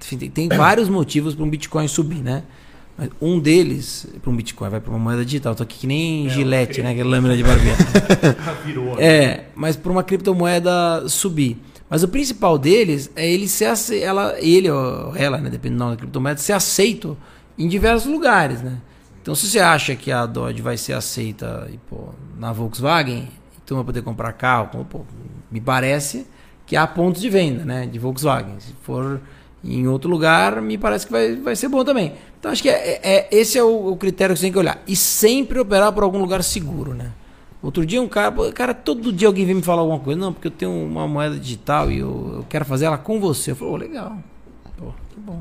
enfim, 0.00 0.18
tem, 0.18 0.30
tem 0.30 0.48
vários 0.48 0.88
motivos 0.88 1.34
para 1.34 1.44
um 1.44 1.50
Bitcoin 1.50 1.88
subir, 1.88 2.22
né? 2.22 2.42
Mas 2.96 3.08
um 3.22 3.40
deles, 3.40 4.06
para 4.20 4.30
um 4.30 4.36
Bitcoin, 4.36 4.68
vai 4.68 4.80
para 4.80 4.90
uma 4.90 4.98
moeda 4.98 5.24
digital. 5.24 5.54
Tô 5.54 5.62
aqui 5.62 5.78
que 5.78 5.86
nem 5.86 6.28
gilete, 6.28 6.72
ok. 6.72 6.84
né? 6.84 6.90
Aquela 6.90 7.10
lâmina 7.10 7.36
de 7.36 7.42
barbeiro. 7.42 7.76
Virou. 8.66 8.96
né? 8.96 9.04
É, 9.04 9.44
mas 9.54 9.76
para 9.76 9.90
uma 9.90 10.02
criptomoeda 10.02 11.08
subir. 11.08 11.56
Mas 11.92 12.02
o 12.02 12.08
principal 12.08 12.56
deles 12.56 13.10
é 13.14 13.30
ele 13.30 13.46
ser 13.46 13.68
ela, 14.00 14.34
ele 14.40 14.70
ou 14.70 15.14
ela, 15.14 15.36
né, 15.36 15.50
dependendo 15.50 15.90
da 15.90 15.96
criptomoeda, 15.96 16.40
ser 16.40 16.54
aceito 16.54 17.18
em 17.58 17.68
diversos 17.68 18.10
lugares, 18.10 18.62
né? 18.62 18.78
Então 19.20 19.34
se 19.34 19.46
você 19.46 19.58
acha 19.58 19.94
que 19.94 20.10
a 20.10 20.24
Dodge 20.24 20.62
vai 20.62 20.78
ser 20.78 20.94
aceita 20.94 21.70
pô, 21.90 22.08
na 22.38 22.50
Volkswagen, 22.50 23.28
então 23.62 23.76
vai 23.76 23.84
poder 23.84 24.00
comprar 24.00 24.32
carro, 24.32 24.84
pô, 24.84 25.02
me 25.50 25.60
parece 25.60 26.26
que 26.64 26.76
há 26.76 26.86
pontos 26.86 27.20
de 27.20 27.28
venda, 27.28 27.62
né, 27.62 27.86
de 27.86 27.98
Volkswagen. 27.98 28.58
Se 28.58 28.72
for 28.80 29.20
em 29.62 29.86
outro 29.86 30.10
lugar, 30.10 30.62
me 30.62 30.78
parece 30.78 31.04
que 31.04 31.12
vai, 31.12 31.36
vai 31.36 31.54
ser 31.54 31.68
bom 31.68 31.84
também. 31.84 32.14
Então 32.40 32.50
acho 32.50 32.62
que 32.62 32.70
é, 32.70 33.00
é- 33.02 33.28
esse 33.30 33.58
é 33.58 33.62
o, 33.62 33.88
o 33.88 33.96
critério 33.98 34.34
que 34.34 34.40
você 34.40 34.46
tem 34.46 34.52
que 34.52 34.58
olhar. 34.58 34.82
E 34.88 34.96
sempre 34.96 35.60
operar 35.60 35.92
por 35.92 36.04
algum 36.04 36.20
lugar 36.20 36.42
seguro, 36.42 36.94
né? 36.94 37.12
Outro 37.62 37.86
dia 37.86 38.02
um 38.02 38.08
cara, 38.08 38.52
cara, 38.52 38.74
todo 38.74 39.12
dia 39.12 39.28
alguém 39.28 39.46
vem 39.46 39.54
me 39.54 39.62
falar 39.62 39.82
alguma 39.82 40.00
coisa, 40.00 40.20
não, 40.20 40.32
porque 40.32 40.48
eu 40.48 40.52
tenho 40.52 40.72
uma 40.72 41.06
moeda 41.06 41.38
digital 41.38 41.90
e 41.90 42.00
eu, 42.00 42.32
eu 42.38 42.46
quero 42.48 42.64
fazer 42.64 42.86
ela 42.86 42.98
com 42.98 43.20
você. 43.20 43.52
Eu 43.52 43.56
falei, 43.56 43.72
ô, 43.72 43.76
legal. 43.76 44.18
Pô, 44.76 44.86
que 45.10 45.20
bom. 45.20 45.40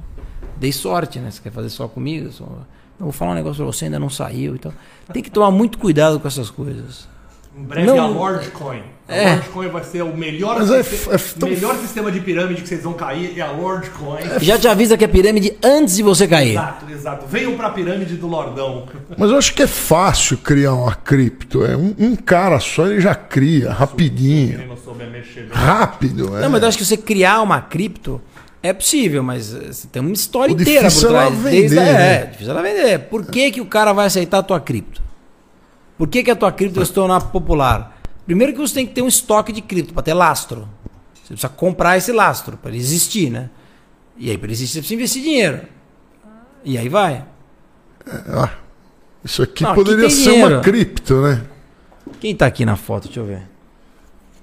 Dei 0.58 0.72
sorte, 0.72 1.20
né? 1.20 1.32
Você 1.32 1.42
quer 1.42 1.52
fazer 1.52 1.70
só 1.70 1.88
comigo? 1.88 2.32
Só... 2.32 2.46
Vou 3.00 3.12
falar 3.12 3.32
um 3.32 3.36
negócio 3.36 3.64
pra 3.64 3.66
você, 3.66 3.86
ainda 3.86 3.98
não 3.98 4.12
saiu. 4.12 4.54
Então, 4.54 4.72
tem 5.12 5.24
que 5.24 5.32
tomar 5.32 5.50
muito 5.50 5.80
cuidado 5.80 6.20
com 6.20 6.28
essas 6.28 6.52
coisas. 6.52 7.08
Em 7.56 7.64
breve 7.64 7.86
Não- 7.88 8.00
a 8.00 8.08
Lordcoin. 8.08 8.82
A 9.10 9.14
É. 9.14 9.30
Lordcoin 9.34 9.68
vai 9.68 9.84
ser 9.84 10.04
o 10.04 10.16
melhor, 10.16 10.62
é 10.62 10.84
siste- 10.84 11.10
f- 11.10 11.36
é 11.36 11.40
tão- 11.40 11.50
melhor 11.50 11.76
sistema 11.76 12.10
de 12.10 12.22
pirâmide 12.22 12.62
que 12.62 12.68
vocês 12.70 12.82
vão 12.82 12.94
cair 12.94 13.38
é 13.38 13.42
a 13.42 13.52
Lordcoin. 13.52 14.22
Já 14.40 14.58
te 14.58 14.70
avisa 14.70 14.96
que 14.98 15.04
é 15.04 15.08
pirâmide 15.08 15.58
antes 15.62 15.98
de 15.98 16.04
você 16.04 16.26
cair. 16.30 16.52
Exato, 16.52 16.86
exato. 16.90 17.26
Venham 17.28 17.58
pra 17.58 17.72
pirâmide 17.72 18.16
do 18.16 18.26
Lordão. 18.28 18.88
Mas 19.18 19.30
eu 19.30 19.38
acho 19.38 19.54
que 19.54 19.64
é 19.64 19.68
fácil 19.68 20.38
criar 20.38 20.74
uma 20.76 20.96
cripto. 20.96 21.66
É 21.66 21.76
um, 21.76 21.94
um 22.00 22.16
cara 22.16 22.58
só 22.62 22.88
ele 22.88 23.02
já 23.02 23.14
cria, 23.14 23.74
rapidinho. 23.74 24.58
Quem 24.60 24.68
não 24.68 24.78
souber 24.78 25.10
mexer 25.10 25.42
bem. 25.42 25.50
Rápido, 25.52 26.38
é. 26.38 26.42
Não, 26.44 26.50
mas 26.50 26.62
eu 26.62 26.70
acho 26.70 26.78
que 26.78 26.86
você 26.86 26.96
criar 26.96 27.42
uma 27.42 27.60
cripto 27.60 28.22
é 28.64 28.72
possível, 28.72 29.22
mas 29.24 29.54
eh, 29.54 29.74
você 29.74 29.88
tem 29.92 30.02
uma 30.02 30.14
história 30.14 30.56
O 30.56 30.62
inteira 30.62 30.90
por 30.90 31.04
é 31.04 31.08
ela 31.10 31.26
trás. 31.32 31.38
desde 31.44 31.78
a- 31.78 31.82
vender, 31.84 31.94
né? 31.98 32.14
É, 32.14 32.26
difícil 32.28 32.54
ela 32.54 32.62
vender. 32.62 33.00
Por 33.00 33.26
que, 33.26 33.52
que 33.52 33.60
o 33.60 33.66
cara 33.66 33.92
vai 33.92 34.06
aceitar 34.06 34.38
a 34.38 34.44
tua 34.44 34.60
cripto? 34.62 35.02
Por 36.02 36.08
que, 36.08 36.24
que 36.24 36.32
a 36.32 36.36
tua 36.36 36.52
cripto 36.52 36.78
vai 36.78 36.86
se 36.88 36.94
tornar 36.94 37.22
popular? 37.22 38.02
Primeiro 38.26 38.54
que 38.54 38.58
você 38.58 38.74
tem 38.74 38.88
que 38.88 38.92
ter 38.92 39.04
um 39.04 39.08
estoque 39.08 39.52
de 39.52 39.62
cripto 39.62 39.94
para 39.94 40.02
ter 40.02 40.16
lastro. 40.16 40.68
Você 41.14 41.28
precisa 41.36 41.50
comprar 41.50 41.96
esse 41.96 42.12
lastro 42.12 42.58
para 42.58 42.72
ele 42.72 42.80
existir, 42.80 43.30
né? 43.30 43.52
E 44.18 44.32
aí, 44.32 44.36
para 44.36 44.48
ele 44.48 44.54
existir, 44.54 44.78
você 44.78 44.80
precisa 44.80 44.96
investir 44.96 45.22
dinheiro. 45.22 45.62
E 46.66 46.76
aí 46.76 46.90
vai. 46.90 47.24
Ah, 48.30 48.50
isso 49.24 49.44
aqui 49.44 49.62
Não, 49.62 49.74
aqui 49.74 49.80
poderia 49.80 50.08
tem 50.08 50.10
ser 50.10 50.32
dinheiro. 50.32 50.56
uma 50.56 50.62
cripto, 50.62 51.22
né? 51.22 51.44
Quem 52.20 52.36
tá 52.36 52.48
aqui 52.48 52.66
na 52.66 52.76
foto? 52.76 53.04
Deixa 53.04 53.20
eu 53.20 53.26
ver. 53.26 53.44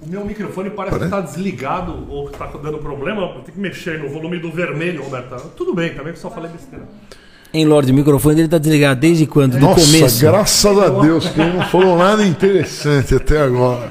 O 0.01 0.09
meu 0.09 0.25
microfone 0.25 0.71
parece 0.71 0.97
que 0.97 1.09
tá 1.09 1.21
desligado 1.21 2.07
ou 2.09 2.31
tá 2.31 2.47
dando 2.63 2.79
problema. 2.79 3.33
Tenho 3.33 3.47
que 3.47 3.59
mexer 3.59 3.99
no 3.99 4.09
volume 4.09 4.39
do 4.39 4.53
vermelho, 4.53 5.03
Roberto. 5.03 5.49
Tudo 5.57 5.75
bem, 5.75 5.93
também 5.93 6.13
que 6.13 6.21
só 6.21 6.31
falei 6.31 6.53
besteira. 6.53 6.87
Hein, 7.53 7.65
Lorde, 7.67 7.91
o 7.93 7.95
microfone 7.95 8.35
dele 8.37 8.49
tá 8.49 8.59
desligado 8.59 9.01
desde 9.01 9.27
quando? 9.27 9.53
Do 9.53 9.61
Nossa, 9.61 9.81
começo. 9.87 10.21
graças 10.21 10.79
a 10.79 10.89
Deus 10.91 11.29
que 11.29 11.41
ele 11.41 11.53
não 11.55 11.63
falou 11.65 11.97
nada 11.97 12.25
interessante 12.27 13.15
até 13.15 13.41
agora. 13.41 13.91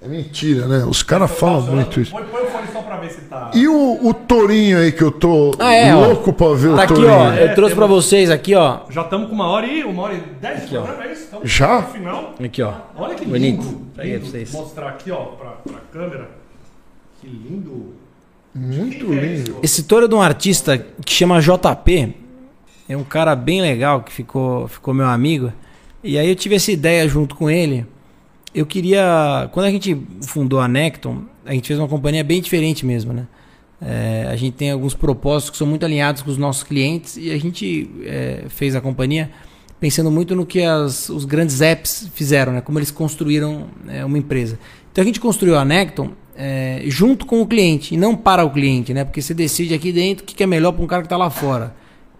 É 0.00 0.06
mentira, 0.08 0.66
né? 0.68 0.84
Os 0.84 1.02
caras 1.02 1.30
falam 1.30 1.62
muito 1.62 1.98
isso. 2.00 2.10
Põe, 2.12 2.22
põe 2.24 2.42
o 2.42 2.46
fone 2.46 2.66
só 2.70 2.82
pra 2.82 2.96
ver 2.98 3.10
se 3.10 3.22
tá. 3.22 3.50
E 3.54 3.66
o, 3.66 3.98
o 4.06 4.12
tourinho 4.12 4.78
aí 4.78 4.92
que 4.92 5.02
eu 5.02 5.10
tô 5.10 5.52
Ah, 5.58 5.72
é, 5.74 5.94
ó. 5.96 6.06
louco 6.08 6.30
pra 6.32 6.48
ver 6.54 6.68
Tá 6.68 6.74
o 6.74 6.80
aqui, 6.80 6.94
tourinho? 6.94 7.10
ó. 7.14 7.32
Eu 7.32 7.54
trouxe 7.54 7.74
pra 7.74 7.86
vocês 7.86 8.30
aqui, 8.30 8.54
ó. 8.54 8.80
Já 8.90 9.00
estamos 9.00 9.28
com 9.28 9.34
uma 9.34 9.46
hora 9.48 9.66
e 9.66 9.82
uma 9.82 10.02
hora 10.02 10.14
e 10.14 10.20
dez 10.40 10.64
Aqui, 10.64 10.76
ó. 10.76 10.82
programa, 10.82 11.08
é 11.08 11.12
isso? 11.12 11.22
Estamos 11.24 11.50
Já? 11.50 11.80
no 11.80 11.86
final. 11.88 12.34
Aqui, 12.44 12.62
ó. 12.62 12.72
Olha 12.98 13.14
que 13.14 13.24
Bonito. 13.24 13.62
lindo. 13.62 13.80
Peguei 13.96 14.12
lindo. 14.16 14.26
vocês. 14.30 14.52
Mostrar 14.52 14.88
aqui, 14.90 15.10
ó, 15.10 15.16
pra, 15.24 15.50
pra 15.52 15.78
câmera. 15.90 16.28
Que 17.22 17.26
lindo. 17.26 17.94
Muito 18.54 19.12
lindo. 19.12 19.58
Esse 19.62 19.82
touro 19.82 20.04
é 20.06 20.08
de 20.08 20.14
um 20.14 20.22
artista 20.22 20.78
que 21.04 21.12
chama 21.12 21.40
JP. 21.40 22.14
É 22.88 22.96
um 22.96 23.02
cara 23.04 23.34
bem 23.34 23.60
legal 23.60 24.02
que 24.02 24.12
ficou, 24.12 24.68
ficou 24.68 24.92
meu 24.94 25.06
amigo. 25.06 25.52
E 26.02 26.18
aí 26.18 26.28
eu 26.28 26.36
tive 26.36 26.54
essa 26.54 26.70
ideia 26.70 27.08
junto 27.08 27.34
com 27.34 27.50
ele. 27.50 27.86
Eu 28.54 28.64
queria. 28.66 29.48
Quando 29.52 29.66
a 29.66 29.70
gente 29.70 30.00
fundou 30.22 30.60
a 30.60 30.68
Necton, 30.68 31.22
a 31.44 31.52
gente 31.52 31.66
fez 31.66 31.78
uma 31.78 31.88
companhia 31.88 32.22
bem 32.22 32.40
diferente 32.40 32.86
mesmo, 32.86 33.12
né? 33.12 33.26
É, 33.82 34.26
a 34.30 34.36
gente 34.36 34.54
tem 34.54 34.70
alguns 34.70 34.94
propósitos 34.94 35.50
que 35.50 35.56
são 35.56 35.66
muito 35.66 35.84
alinhados 35.84 36.22
com 36.22 36.30
os 36.30 36.38
nossos 36.38 36.62
clientes 36.62 37.16
e 37.16 37.30
a 37.32 37.38
gente 37.38 37.90
é, 38.04 38.44
fez 38.48 38.76
a 38.76 38.80
companhia 38.80 39.30
pensando 39.80 40.10
muito 40.10 40.34
no 40.36 40.46
que 40.46 40.62
as- 40.62 41.08
os 41.10 41.24
grandes 41.24 41.60
apps 41.60 42.08
fizeram, 42.14 42.52
né? 42.52 42.60
Como 42.60 42.78
eles 42.78 42.90
construíram 42.90 43.66
é, 43.88 44.04
uma 44.04 44.16
empresa. 44.16 44.58
Então 44.92 45.02
a 45.02 45.04
gente 45.04 45.18
construiu 45.20 45.58
a 45.58 45.64
Necton 45.64 46.12
é, 46.36 46.82
junto 46.86 47.26
com 47.26 47.40
o 47.40 47.46
cliente 47.46 47.94
e 47.94 47.96
não 47.96 48.16
para 48.16 48.44
o 48.44 48.50
cliente, 48.50 48.92
né? 48.92 49.04
Porque 49.04 49.22
você 49.22 49.34
decide 49.34 49.74
aqui 49.74 49.92
dentro 49.92 50.24
o 50.24 50.26
que 50.26 50.42
é 50.42 50.46
melhor 50.46 50.72
para 50.72 50.84
um 50.84 50.86
cara 50.86 51.02
que 51.02 51.06
está 51.06 51.16
lá 51.16 51.30
fora. 51.30 51.74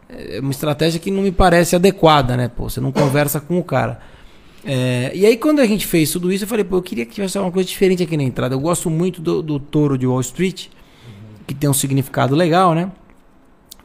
É 0.09 0.41
uma 0.41 0.51
estratégia 0.51 1.01
que 1.01 1.11
não 1.11 1.23
me 1.23 1.33
parece 1.33 1.75
adequada, 1.75 2.37
né? 2.37 2.49
Pô, 2.49 2.69
você 2.69 2.81
não 2.81 2.93
conversa 2.93 3.41
com 3.41 3.59
o 3.59 3.65
cara. 3.65 4.01
É, 4.65 5.13
e 5.15 5.27
aí, 5.27 5.37
quando 5.37 5.61
a 5.61 5.67
gente 5.67 5.87
fez 5.87 6.11
tudo 6.11 6.33
isso, 6.33 6.45
eu 6.45 6.49
falei, 6.49 6.65
pô, 6.65 6.77
eu 6.77 6.83
queria 6.83 7.05
que 7.05 7.15
tivesse 7.15 7.39
uma 7.39 7.51
coisa 7.51 7.69
diferente 7.69 8.03
aqui 8.03 8.17
na 8.17 8.23
entrada. 8.23 8.55
Eu 8.55 8.61
gosto 8.61 8.89
muito 8.89 9.21
do, 9.21 9.43
do 9.43 9.59
touro 9.59 9.99
de 9.99 10.07
Wall 10.07 10.21
Street, 10.21 10.69
que 11.47 11.55
tem 11.55 11.69
um 11.69 11.75
significado 11.75 12.35
legal, 12.35 12.75
né? 12.75 12.91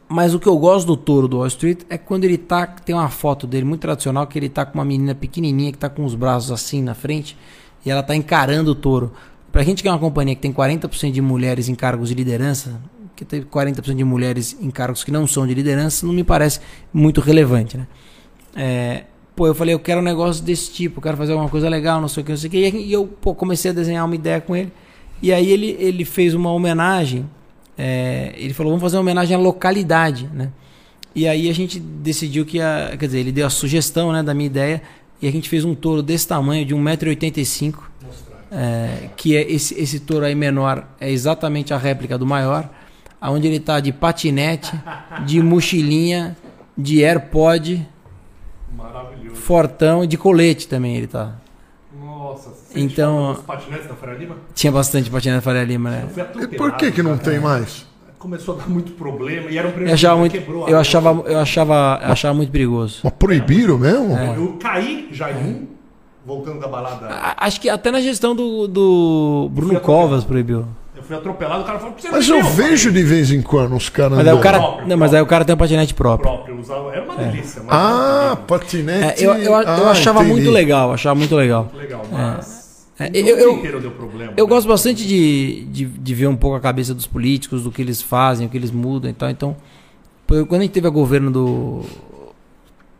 Mas 0.08 0.34
o 0.34 0.40
que 0.40 0.46
eu 0.48 0.58
gosto 0.58 0.86
do 0.86 0.96
touro 0.96 1.28
do 1.28 1.36
Wall 1.36 1.46
Street 1.46 1.82
é 1.88 1.98
quando 1.98 2.24
ele 2.24 2.38
tá. 2.38 2.66
Tem 2.66 2.94
uma 2.94 3.08
foto 3.08 3.46
dele 3.46 3.64
muito 3.64 3.82
tradicional, 3.82 4.26
que 4.26 4.38
ele 4.38 4.48
tá 4.48 4.64
com 4.64 4.78
uma 4.78 4.84
menina 4.84 5.14
pequenininha 5.14 5.70
que 5.70 5.78
tá 5.78 5.88
com 5.88 6.04
os 6.04 6.14
braços 6.14 6.50
assim 6.50 6.82
na 6.82 6.94
frente 6.94 7.36
e 7.84 7.90
ela 7.90 8.02
tá 8.02 8.14
encarando 8.16 8.72
o 8.72 8.74
touro. 8.74 9.12
Pra 9.52 9.62
gente 9.62 9.82
que 9.82 9.88
é 9.88 9.92
uma 9.92 9.98
companhia 9.98 10.34
que 10.34 10.40
tem 10.40 10.52
40% 10.52 11.10
de 11.10 11.20
mulheres 11.20 11.68
em 11.68 11.74
cargos 11.74 12.08
de 12.08 12.14
liderança, 12.14 12.80
que 13.16 13.24
tem 13.24 13.42
40% 13.42 13.94
de 13.94 14.04
mulheres 14.04 14.56
em 14.60 14.70
cargos 14.70 15.02
que 15.02 15.10
não 15.10 15.26
são 15.26 15.46
de 15.46 15.54
liderança, 15.54 16.06
não 16.06 16.12
me 16.12 16.24
parece 16.24 16.60
muito 16.92 17.20
relevante, 17.20 17.76
né? 17.76 17.86
É, 18.54 19.04
pô, 19.34 19.46
eu 19.46 19.54
falei, 19.54 19.74
eu 19.74 19.80
quero 19.80 20.00
um 20.00 20.04
negócio 20.04 20.44
desse 20.44 20.72
tipo, 20.72 21.00
quero 21.00 21.16
fazer 21.16 21.32
alguma 21.32 21.50
coisa 21.50 21.68
legal, 21.68 22.00
não 22.00 22.08
sei 22.08 22.22
o 22.22 22.26
que, 22.26 22.32
não 22.32 22.38
sei 22.38 22.48
o 22.48 22.50
que. 22.50 22.58
E 22.58 22.92
eu 22.92 23.06
pô, 23.06 23.34
comecei 23.34 23.70
a 23.70 23.74
desenhar 23.74 24.04
uma 24.04 24.14
ideia 24.14 24.40
com 24.40 24.54
ele. 24.54 24.72
E 25.22 25.32
aí 25.32 25.50
ele, 25.50 25.76
ele 25.78 26.04
fez 26.04 26.34
uma 26.34 26.52
homenagem. 26.52 27.28
é, 27.76 28.32
ele 28.36 28.54
falou, 28.54 28.70
vamos 28.72 28.82
fazer 28.82 28.96
uma 28.96 29.02
homenagem 29.02 29.36
à 29.36 29.38
localidade, 29.38 30.30
né? 30.32 30.50
E 31.14 31.26
aí 31.26 31.50
a 31.50 31.52
gente 31.52 31.80
decidiu 31.80 32.46
que 32.46 32.58
ia, 32.58 32.94
quer 32.98 33.06
dizer, 33.06 33.18
ele 33.18 33.32
deu 33.32 33.46
a 33.46 33.50
sugestão, 33.50 34.12
né, 34.12 34.22
da 34.22 34.32
minha 34.32 34.46
ideia 34.46 34.80
e 35.20 35.26
a 35.26 35.30
gente 35.30 35.48
fez 35.48 35.64
um 35.64 35.74
touro 35.74 36.02
desse 36.02 36.26
tamanho, 36.26 36.64
de 36.64 36.74
1,85m. 36.74 37.74
É, 38.50 39.08
que 39.16 39.36
é 39.36 39.50
esse, 39.50 39.78
esse 39.80 40.00
touro 40.00 40.24
aí 40.24 40.34
menor 40.34 40.84
é 41.00 41.10
exatamente 41.10 41.72
a 41.72 41.78
réplica 41.78 42.18
do 42.18 42.26
maior, 42.26 42.68
aonde 43.20 43.46
ele 43.46 43.60
tá 43.60 43.78
de 43.78 43.92
patinete, 43.92 44.72
de 45.24 45.40
mochilinha, 45.40 46.36
de 46.76 47.04
AirPod, 47.04 47.86
Maravilhoso. 48.76 49.36
fortão 49.40 50.02
e 50.04 50.06
de 50.06 50.16
colete 50.16 50.66
também 50.68 50.96
ele 50.96 51.06
tá. 51.06 51.34
Nossa, 51.98 52.50
você 52.50 52.78
Então- 52.80 53.32
Os 53.32 53.38
patinetes 53.40 53.86
da 53.88 53.94
Faria 53.94 54.16
Lima? 54.18 54.36
Tinha 54.54 54.72
bastante 54.72 55.10
patinete 55.10 55.42
Faria 55.42 55.64
Lima, 55.64 55.90
né? 55.90 56.08
E 56.40 56.56
por 56.56 56.72
que 56.72 56.90
que 56.92 57.02
não 57.02 57.16
cara. 57.18 57.30
tem 57.30 57.40
mais? 57.40 57.86
Começou 58.18 58.54
a 58.56 58.58
dar 58.58 58.68
muito 58.68 58.92
problema 58.92 59.50
e 59.50 59.56
era 59.56 59.66
um 59.68 59.70
Eu 59.80 59.94
achava 59.94 60.14
que 60.14 60.20
muito, 60.20 60.32
quebrou 60.32 60.66
a 60.66 60.70
eu 60.70 60.78
achava, 60.78 61.22
eu 61.26 61.38
achava, 61.38 61.98
achava 62.02 62.34
muito 62.34 62.50
perigoso. 62.52 63.00
Mas 63.04 63.12
proibiram 63.14 63.78
mesmo? 63.78 64.14
É. 64.16 64.36
Eu 64.36 64.58
caí 64.60 65.08
já 65.10 65.30
em 65.32 65.36
um, 65.36 65.66
voltando 66.30 66.60
da 66.60 66.68
balada. 66.68 67.06
A- 67.08 67.46
Acho 67.46 67.60
que 67.60 67.68
até 67.68 67.90
na 67.90 68.00
gestão 68.00 68.34
do, 68.34 68.66
do 68.68 69.48
Bruno 69.52 69.78
Covas 69.80 70.24
proibiu. 70.24 70.64
Eu 70.96 71.02
fui 71.02 71.16
atropelado, 71.16 71.62
o 71.62 71.64
cara 71.66 71.78
falou, 71.78 71.94
"Por 71.94 72.00
que 72.00 72.06
você 72.08 72.12
Mas 72.12 72.28
eu 72.28 72.36
deu?" 72.42 72.50
vejo 72.50 72.92
de 72.92 73.02
vez 73.02 73.32
em 73.32 73.40
quando 73.40 73.74
os 73.74 73.88
caras 73.88 74.18
Mas 74.18 74.20
aí 74.20 74.26
o 74.26 74.36
andando. 74.36 74.42
cara, 74.42 74.58
Próprio, 74.58 74.86
não, 74.88 74.96
mas 74.96 75.14
aí 75.14 75.20
o 75.22 75.26
cara 75.26 75.44
tem 75.44 75.54
um 75.54 75.58
patinete 75.58 75.94
próprio. 75.94 76.30
próprio, 76.30 76.60
usava, 76.60 76.92
era 76.92 77.04
uma 77.04 77.16
delícia. 77.16 77.62
Mas 77.62 77.74
Ah, 77.74 78.30
É, 78.32 78.36
patinete. 78.46 79.24
eu, 79.24 79.32
eu, 79.34 79.42
eu 79.52 79.56
Ah, 79.56 79.90
achava 79.90 80.20
entendi. 80.20 80.34
muito 80.34 80.50
legal, 80.50 80.92
achava 80.92 81.14
muito 81.14 81.34
legal. 81.34 81.68
legal, 81.74 82.02
mas 82.12 82.86
É, 82.98 83.10
eu- 83.14 83.38
eu- 83.38 83.90
problema. 83.92 84.34
Eu 84.36 84.44
né? 84.44 84.48
gosto 84.50 84.68
bastante 84.68 85.06
de, 85.06 85.64
de, 85.72 85.84
de 85.86 86.14
ver 86.14 86.26
um 86.28 86.36
pouco 86.36 86.56
a 86.56 86.60
cabeça 86.60 86.92
dos 86.94 87.06
políticos, 87.06 87.62
do 87.64 87.72
que 87.72 87.80
eles 87.80 88.02
fazem, 88.02 88.46
o 88.46 88.50
que 88.50 88.56
eles 88.58 88.70
mudam 88.70 89.10
e 89.10 89.14
tal. 89.14 89.30
Então, 89.30 89.56
quando 90.26 90.56
a 90.56 90.60
gente 90.60 90.72
teve 90.72 90.86
a 90.86 90.90
governo 90.90 91.30
do. 91.30 91.80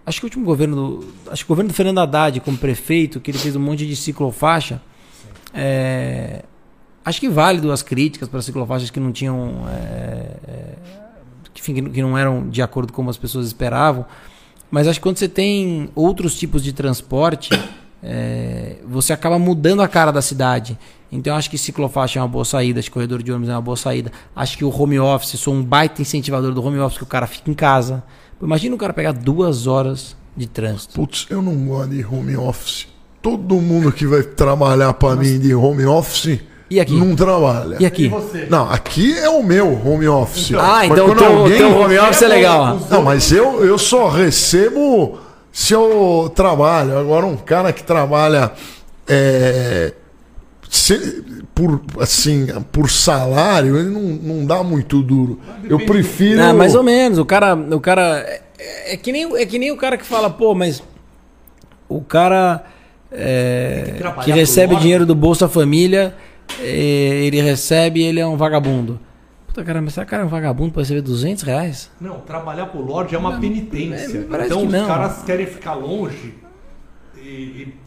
Acho 0.04 0.20
que 0.20 0.26
o 0.26 0.28
último 0.28 0.44
governo 0.44 0.76
do. 0.76 1.06
Acho 1.30 1.44
que 1.44 1.50
o 1.50 1.54
governo 1.54 1.70
do 1.70 1.74
Fernando 1.74 1.98
Haddad 1.98 2.40
como 2.40 2.56
prefeito, 2.56 3.20
que 3.20 3.30
ele 3.30 3.38
fez 3.38 3.54
um 3.54 3.60
monte 3.60 3.86
de 3.86 3.94
ciclofaixa. 3.96 4.80
é, 5.52 6.44
acho 7.04 7.20
que 7.20 7.28
válido 7.28 7.72
as 7.72 7.82
críticas 7.82 8.28
para 8.28 8.40
ciclofaixas 8.42 8.90
que 8.90 9.00
não 9.00 9.12
tinham. 9.12 9.66
é, 9.68 10.36
é, 10.48 10.74
que, 11.52 11.60
enfim, 11.60 11.90
que 11.90 12.02
não- 12.02 12.16
eram 12.16 12.48
de 12.48 12.62
acordo 12.62 12.92
com 12.92 12.96
como 12.96 13.10
as 13.10 13.16
pessoas 13.16 13.46
esperavam. 13.46 14.04
Mas 14.70 14.86
acho 14.86 15.00
que 15.00 15.02
quando 15.02 15.18
você 15.18 15.28
tem 15.28 15.90
outros 15.96 16.38
tipos 16.38 16.62
de 16.62 16.72
transporte, 16.72 17.50
é, 18.02 18.76
você 18.86 19.12
acaba 19.12 19.38
mudando 19.38 19.82
a 19.82 19.88
cara 19.88 20.12
da 20.12 20.22
cidade. 20.22 20.78
Então 21.10 21.34
acho 21.36 21.50
que 21.50 21.58
ciclofaixa 21.58 22.20
é 22.20 22.22
uma 22.22 22.28
boa 22.28 22.44
saída, 22.44 22.78
acho 22.78 22.88
que 22.88 22.94
corredor 22.94 23.20
de 23.22 23.32
ônibus 23.32 23.48
é 23.48 23.52
uma 23.52 23.60
boa 23.60 23.76
saída. 23.76 24.12
Acho 24.34 24.56
que 24.56 24.64
o 24.64 24.70
home 24.70 24.98
office, 25.00 25.38
sou 25.40 25.52
um 25.52 25.62
baita 25.64 26.00
incentivador 26.00 26.52
do 26.54 26.64
home 26.64 26.78
office, 26.78 26.98
que 26.98 27.04
o 27.04 27.06
cara 27.06 27.26
fica 27.26 27.50
em 27.50 27.54
casa. 27.54 28.02
Imagina 28.42 28.74
o 28.74 28.78
cara 28.78 28.92
pegar 28.92 29.12
duas 29.12 29.66
horas 29.66 30.16
de 30.36 30.46
trânsito. 30.46 30.94
Putz, 30.94 31.26
eu 31.30 31.42
não 31.42 31.54
gosto 31.66 31.90
de 31.90 32.04
home 32.04 32.36
office. 32.36 32.86
Todo 33.20 33.56
mundo 33.56 33.92
que 33.92 34.06
vai 34.06 34.22
trabalhar 34.22 34.94
pra 34.94 35.14
mim 35.14 35.38
de 35.38 35.54
home 35.54 35.84
office 35.84 36.40
E 36.70 36.80
aqui? 36.80 36.94
não 36.94 37.14
trabalha. 37.14 37.76
E 37.78 37.84
aqui? 37.84 38.04
E 38.04 38.08
você? 38.08 38.46
Não, 38.48 38.70
aqui 38.70 39.12
é 39.18 39.28
o 39.28 39.42
meu 39.42 39.66
home 39.86 40.08
office. 40.08 40.52
Ah, 40.54 40.78
Mas 40.88 40.90
então 40.92 41.04
o 41.04 41.08
quando 41.08 41.18
teu, 41.18 41.36
alguém- 41.38 41.58
teu 41.58 41.76
home 41.78 41.98
office 41.98 42.22
é 42.22 42.28
legal. 42.28 42.78
ó. 42.82 42.94
Não, 42.94 43.02
mas 43.02 43.30
eu, 43.30 43.62
eu 43.64 43.76
só 43.76 44.08
recebo 44.08 45.18
se 45.52 45.74
eu 45.74 46.32
trabalho. 46.34 46.96
Agora, 46.96 47.26
um 47.26 47.36
cara 47.36 47.72
que 47.74 47.82
trabalha 47.82 48.52
é, 49.06 49.92
se- 50.70 51.22
por, 51.54 51.80
assim, 51.98 52.46
por 52.70 52.88
salário, 52.88 53.76
ele 53.76 53.90
não, 53.90 54.00
não 54.02 54.46
dá 54.46 54.62
muito 54.62 55.02
duro. 55.02 55.38
Eu 55.68 55.84
prefiro. 55.84 56.40
Ah, 56.42 56.54
mais 56.54 56.74
ou 56.74 56.82
menos. 56.82 57.18
O 57.18 57.24
cara, 57.24 57.54
o 57.54 57.80
cara 57.80 58.24
é, 58.58 58.94
é 58.94 58.96
que 58.96 59.10
nem, 59.10 59.36
é 59.36 59.44
que 59.44 59.58
nem 59.58 59.72
o 59.72 59.76
cara 59.76 59.98
que 59.98 60.06
fala, 60.06 60.30
pô, 60.30 60.54
mas 60.54 60.82
o 61.88 62.00
cara 62.00 62.64
é, 63.10 63.94
que 64.18 64.24
que 64.26 64.30
recebe 64.30 64.76
dinheiro 64.76 65.04
do 65.04 65.14
Bolsa 65.14 65.48
Família, 65.48 66.14
é, 66.60 66.64
ele 67.24 67.40
recebe, 67.42 68.02
ele 68.02 68.20
é 68.20 68.26
um 68.26 68.36
vagabundo. 68.36 69.00
Puta 69.48 69.64
cara, 69.64 69.82
mas 69.82 69.94
será 69.94 70.06
que 70.06 70.10
o 70.10 70.12
cara 70.12 70.22
é 70.22 70.26
um 70.26 70.28
vagabundo 70.28 70.70
pra 70.72 70.82
receber 70.82 71.00
200 71.00 71.42
reais? 71.42 71.90
Não, 72.00 72.20
trabalhar 72.20 72.66
pro 72.66 72.80
Lorde 72.80 73.16
é 73.16 73.18
uma 73.18 73.40
penitência. 73.40 74.18
é, 74.18 74.22
parece 74.22 74.46
então 74.50 74.60
que 74.60 74.66
os 74.68 74.72
não. 74.72 74.86
caras 74.86 75.22
querem 75.24 75.46
ficar 75.46 75.74
longe 75.74 76.34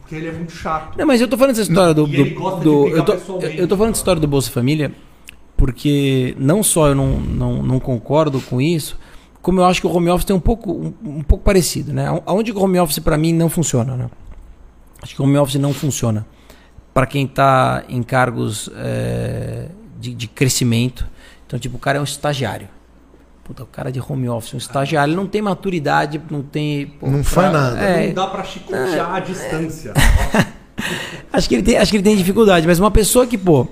porque 0.00 0.14
ele 0.16 0.28
é 0.28 0.32
muito 0.32 0.52
chato. 0.52 0.96
Não, 0.98 1.06
mas 1.06 1.20
eu 1.20 1.28
tô 1.28 1.36
falando 1.36 1.56
dessa 1.56 1.68
história 1.70 1.94
do. 1.94 2.06
Do, 2.06 2.24
do- 2.60 2.88
eu, 2.88 3.04
tô, 3.04 3.12
eu 3.42 3.68
tô 3.68 3.76
falando 3.76 3.90
dessa 3.92 4.00
história 4.00 4.20
do 4.20 4.28
Bolsa 4.28 4.50
Família 4.50 4.92
porque 5.56 6.34
não 6.38 6.62
só 6.62 6.88
eu 6.88 6.94
não, 6.94 7.20
não, 7.20 7.62
não 7.62 7.80
concordo 7.80 8.40
com 8.40 8.60
isso, 8.60 8.98
como 9.40 9.60
eu 9.60 9.64
acho 9.64 9.80
que 9.80 9.86
o 9.86 9.90
home 9.94 10.10
office 10.10 10.24
tem 10.26 10.34
um 10.34 10.40
pouco, 10.40 10.72
um, 10.72 10.92
um 11.18 11.22
pouco 11.22 11.44
parecido, 11.44 11.92
né? 11.92 12.06
Aonde 12.26 12.50
o 12.52 12.58
home 12.60 12.78
office 12.78 12.98
para 12.98 13.16
mim 13.16 13.32
não 13.32 13.48
funciona, 13.48 13.96
né? 13.96 14.10
Acho 15.02 15.14
que 15.14 15.20
o 15.22 15.24
home 15.24 15.36
office 15.38 15.60
não 15.60 15.72
funciona 15.72 16.26
para 16.92 17.06
quem 17.06 17.26
tá 17.26 17.84
em 17.88 18.02
cargos 18.02 18.70
é, 18.76 19.68
de, 20.00 20.14
de 20.14 20.26
crescimento. 20.28 21.06
Então, 21.46 21.58
tipo, 21.58 21.76
o 21.76 21.78
cara 21.80 21.98
é 21.98 22.00
um 22.00 22.04
estagiário. 22.04 22.68
Puta, 23.44 23.62
o 23.62 23.66
cara 23.66 23.92
de 23.92 24.00
home 24.00 24.28
office, 24.28 24.54
um 24.54 24.56
estagiário, 24.58 25.10
ele 25.10 25.16
não 25.16 25.26
tem 25.26 25.42
maturidade, 25.42 26.20
não 26.30 26.42
tem. 26.42 26.86
pô, 26.86 27.06
Não 27.06 27.20
pra- 27.22 27.30
faz 27.30 27.52
nada. 27.52 27.78
É, 27.78 28.06
Não 28.08 28.14
dá 28.14 28.26
pra 28.28 28.42
chicotear 28.42 29.14
à 29.14 29.20
distância. 29.20 29.92
Acho 31.32 31.48
que 31.48 31.54
ele 31.54 31.62
tem, 31.62 31.76
acho 31.76 31.90
que 31.90 31.96
ele 31.96 32.04
tem 32.04 32.16
dificuldade, 32.16 32.66
mas 32.66 32.78
uma 32.78 32.90
pessoa 32.90 33.26
que, 33.26 33.38
pô, 33.38 33.66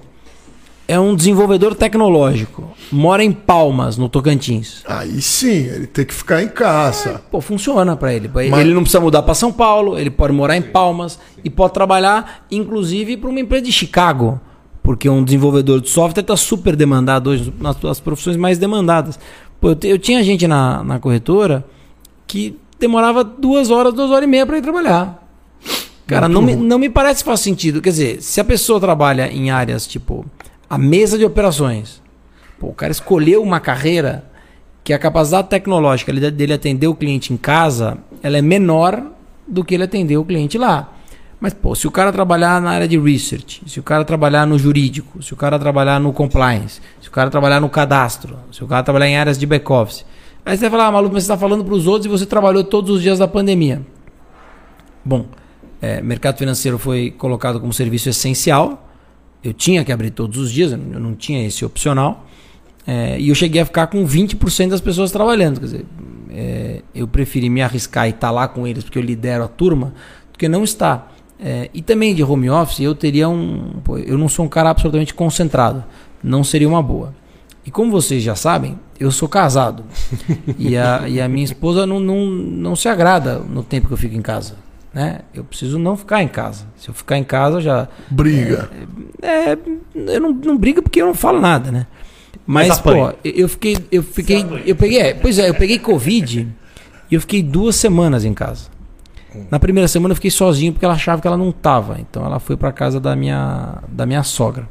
é 0.89 0.99
um 0.99 1.15
desenvolvedor 1.15 1.75
tecnológico, 1.75 2.71
mora 2.91 3.23
em 3.23 3.33
Palmas, 3.33 3.97
no 3.97 4.09
Tocantins. 4.09 4.83
Aí 4.87 5.21
sim, 5.21 5.49
ele 5.67 5.87
tem 5.87 6.05
que 6.05 6.15
ficar 6.15 6.43
em 6.43 6.49
casa. 6.49 7.21
Pô, 7.31 7.41
funciona 7.41 7.97
pra 7.97 8.13
ele. 8.15 8.31
Mas- 8.33 8.53
Ele 8.53 8.73
não 8.75 8.83
precisa 8.83 9.01
mudar 9.01 9.23
pra 9.23 9.35
São 9.35 9.53
Paulo, 9.53 9.99
ele 9.99 10.11
pode 10.11 10.33
morar 10.33 10.57
em 10.57 10.63
Palmas 10.63 11.19
e 11.45 11.51
pode 11.51 11.73
trabalhar, 11.75 12.45
inclusive, 12.51 13.17
para 13.17 13.29
uma 13.31 13.41
empresa 13.41 13.65
de 13.65 13.73
Chicago. 13.73 14.41
Porque 14.83 15.09
um 15.09 15.23
desenvolvedor 15.23 15.81
de 15.81 15.89
software 15.91 16.23
está 16.23 16.37
super 16.37 16.75
demandado 16.75 17.29
hoje, 17.31 17.53
nas, 17.61 17.81
nas 17.81 18.01
profissões 18.01 18.37
mais 18.37 18.59
demandadas. 18.59 19.19
Pô, 19.63 19.71
eu, 19.71 19.79
eu 19.85 19.99
tinha 19.99 20.25
gente 20.25 20.49
na, 20.49 20.83
na 20.83 20.99
corretora 20.99 21.65
que 22.27 22.59
demorava 22.81 23.23
duas 23.23 23.71
horas, 23.71 23.95
duas 23.95 24.11
horas 24.11 24.25
e 24.25 24.27
meia 24.27 24.45
para 24.45 24.59
ir 24.59 24.63
trabalhar. 24.63 25.25
Cara, 26.05 26.29
não 26.29 26.43
me, 26.43 26.57
não 26.57 26.81
me 26.81 26.91
parece 26.91 27.23
que 27.23 27.31
faz 27.31 27.39
sentido. 27.39 27.81
Quer 27.81 27.91
dizer, 27.91 28.23
se 28.23 28.41
a 28.41 28.45
pessoa 28.45 28.81
trabalha 28.81 29.31
em 29.31 29.53
áreas 29.53 29.87
tipo 29.87 30.27
a 30.69 30.77
mesa 30.77 31.17
de 31.17 31.25
operações, 31.25 32.03
pô, 32.59 32.71
o 32.71 32.75
cara 32.75 32.91
escolheu 32.91 33.41
uma 33.41 33.61
carreira 33.61 34.29
que 34.83 34.93
a 34.93 34.99
capacidade 34.99 35.49
tecnológica 35.49 36.13
dele 36.13 36.55
atender 36.55 36.89
o 36.89 36.95
cliente 36.97 37.33
em 37.33 37.37
casa, 37.37 37.99
ela 38.21 38.37
é 38.37 38.43
menor 38.43 39.01
do 39.47 39.65
que 39.65 39.77
ele 39.77 39.85
atender 39.85 40.17
o 40.17 40.25
cliente 40.25 40.59
lá. 40.59 40.93
Mas, 41.43 41.53
pô, 41.53 41.75
se 41.75 41.89
o 41.89 41.91
cara 41.91 42.13
trabalhar 42.13 42.63
na 42.63 42.71
área 42.71 42.87
de 42.87 42.97
research, 42.97 43.63
se 43.67 43.81
o 43.81 43.83
cara 43.83 44.05
trabalhar 44.05 44.47
no 44.47 44.57
jurídico, 44.57 45.21
se 45.21 45.33
o 45.33 45.37
cara 45.37 45.59
trabalhar 45.59 45.99
no 45.99 46.13
compliance, 46.13 46.81
se 47.01 47.09
o 47.09 47.11
cara 47.11 47.29
trabalhar 47.31 47.61
no 47.61 47.69
cadastro, 47.69 48.39
se 48.53 48.63
o 48.63 48.67
cara 48.69 48.85
trabalhar 48.85 49.09
em 49.09 49.17
áreas 49.17 49.37
de 49.37 49.45
back-office, 49.45 50.07
aí 50.47 50.57
você 50.57 50.61
vai 50.61 50.71
falar, 50.71 50.87
ah, 50.87 50.93
maluco, 50.93 51.15
mas 51.15 51.25
você 51.25 51.33
está 51.33 51.37
falando 51.37 51.65
para 51.65 51.75
os 51.75 51.89
outros 51.89 52.07
e 52.07 52.09
você 52.09 52.25
trabalhou 52.25 52.63
todos 52.63 52.95
os 52.95 53.03
dias 53.03 53.19
da 53.19 53.27
pandemia. 53.27 53.83
Bom, 55.05 55.27
é, 55.81 56.01
mercado 56.01 56.39
financeiro 56.39 56.79
foi 56.79 57.11
colocado 57.11 57.59
como 57.59 57.73
serviço 57.73 58.09
essencial. 58.09 58.89
Eu 59.43 59.53
tinha 59.53 59.85
que 59.85 59.91
abrir 59.91 60.13
todos 60.13 60.39
os 60.39 60.49
dias, 60.53 60.71
eu 60.71 60.79
não- 60.79 61.17
tinha 61.17 61.45
esse 61.45 61.65
opcional. 61.65 62.25
É, 62.87 63.19
e 63.19 63.31
eu 63.31 63.35
cheguei 63.35 63.61
a 63.61 63.65
ficar 63.65 63.89
com 63.89 64.07
20% 64.07 64.71
das 64.71 64.81
pessoas 64.81 65.11
trabalhando. 65.11 65.59
Quer 65.59 65.67
dizer, 65.67 65.87
é, 66.31 66.83
eu 66.95 67.09
preferi 67.09 67.51
me 67.51 67.63
arriscar 67.63 68.07
e 68.07 68.11
estar 68.11 68.31
lá 68.31 68.47
com 68.47 68.65
eles 68.65 68.85
porque 68.85 68.97
eu 68.97 69.03
lidero 69.03 69.43
a 69.43 69.49
turma 69.49 69.93
do 70.33 70.39
que 70.39 70.47
não 70.47 70.63
estar. 70.63 71.11
É, 71.39 71.69
e 71.75 71.83
também 71.83 72.15
de 72.15 72.23
home 72.23 72.49
office, 72.49 72.81
eu 72.81 72.95
teria 72.95 73.29
um. 73.29 73.81
pô, 73.83 73.99
eu 73.99 74.17
não 74.17 74.29
sou 74.29 74.45
um 74.45 74.49
cara 74.49 74.71
absolutamente 74.71 75.13
concentrado. 75.13 75.85
Não 76.23 76.45
seria 76.45 76.69
uma 76.69 76.83
boa. 76.83 77.15
E 77.65 77.71
como 77.71 77.91
vocês 77.91 78.23
já 78.23 78.35
sabem, 78.35 78.79
eu 78.99 79.11
sou 79.11 79.29
casado. 79.29 79.85
e, 80.59 80.77
a, 80.77 81.09
e 81.09 81.21
a 81.21 81.29
minha 81.29 81.45
esposa 81.45 81.87
não, 81.87 82.01
não, 82.01 82.27
não 82.27 82.77
se 82.77 82.89
agrada 82.89 83.39
no 83.39 83.63
tempo 83.63 83.89
que 83.89 83.93
eu 83.93 83.99
fico 83.99 84.15
em 84.15 84.23
casa. 84.23 84.57
Né? 84.93 85.21
Eu 85.33 85.43
preciso 85.43 85.79
não 85.79 85.97
ficar 85.97 86.23
em 86.23 86.29
casa. 86.29 86.67
Se 86.77 86.89
eu 86.89 86.95
ficar 86.95 87.17
em 87.17 87.25
casa, 87.25 87.61
já. 87.61 87.89
Briga. 88.11 88.71
É, 89.23 89.57
eu 89.95 90.21
não, 90.21 90.33
não 90.33 90.59
brigo 90.59 90.83
porque 90.83 91.01
eu 91.01 91.07
não 91.07 91.15
falo 91.15 91.41
nada, 91.41 91.71
né? 91.71 91.87
Mas, 92.47 92.69
Mas 92.69 92.81
pô, 92.81 93.13
eu 93.25 93.49
fiquei. 93.49 93.77
Eu 93.91 94.03
fiquei. 94.03 94.45
Eu 94.67 94.77
peguei. 94.77 94.99
é, 95.01 95.15
pois 95.15 95.39
é, 95.39 95.49
eu 95.49 95.55
peguei 95.55 95.79
Covid 95.79 96.49
e 97.11 97.15
eu 97.15 97.21
fiquei 97.21 97.43
duas 97.43 97.77
semanas 97.77 98.25
em 98.25 98.35
casa. 98.35 98.72
Na 99.51 99.59
primeira 99.59 99.89
semana 99.89 100.13
eu 100.13 100.17
fiquei 100.17 100.31
sozinho 100.31 100.73
porque 100.73 100.85
ela 100.85 100.95
achava 100.95 101.21
que 101.21 101.27
ela 101.27 101.37
não 101.37 101.53
tava. 101.53 101.99
Então 102.01 102.25
ela 102.25 102.39
foi 102.41 102.57
pra 102.57 102.73
casa 102.73 102.99
da 103.01 103.15
minha, 103.17 103.79
da 103.89 104.05
minha 104.07 104.23
sogra. 104.23 104.69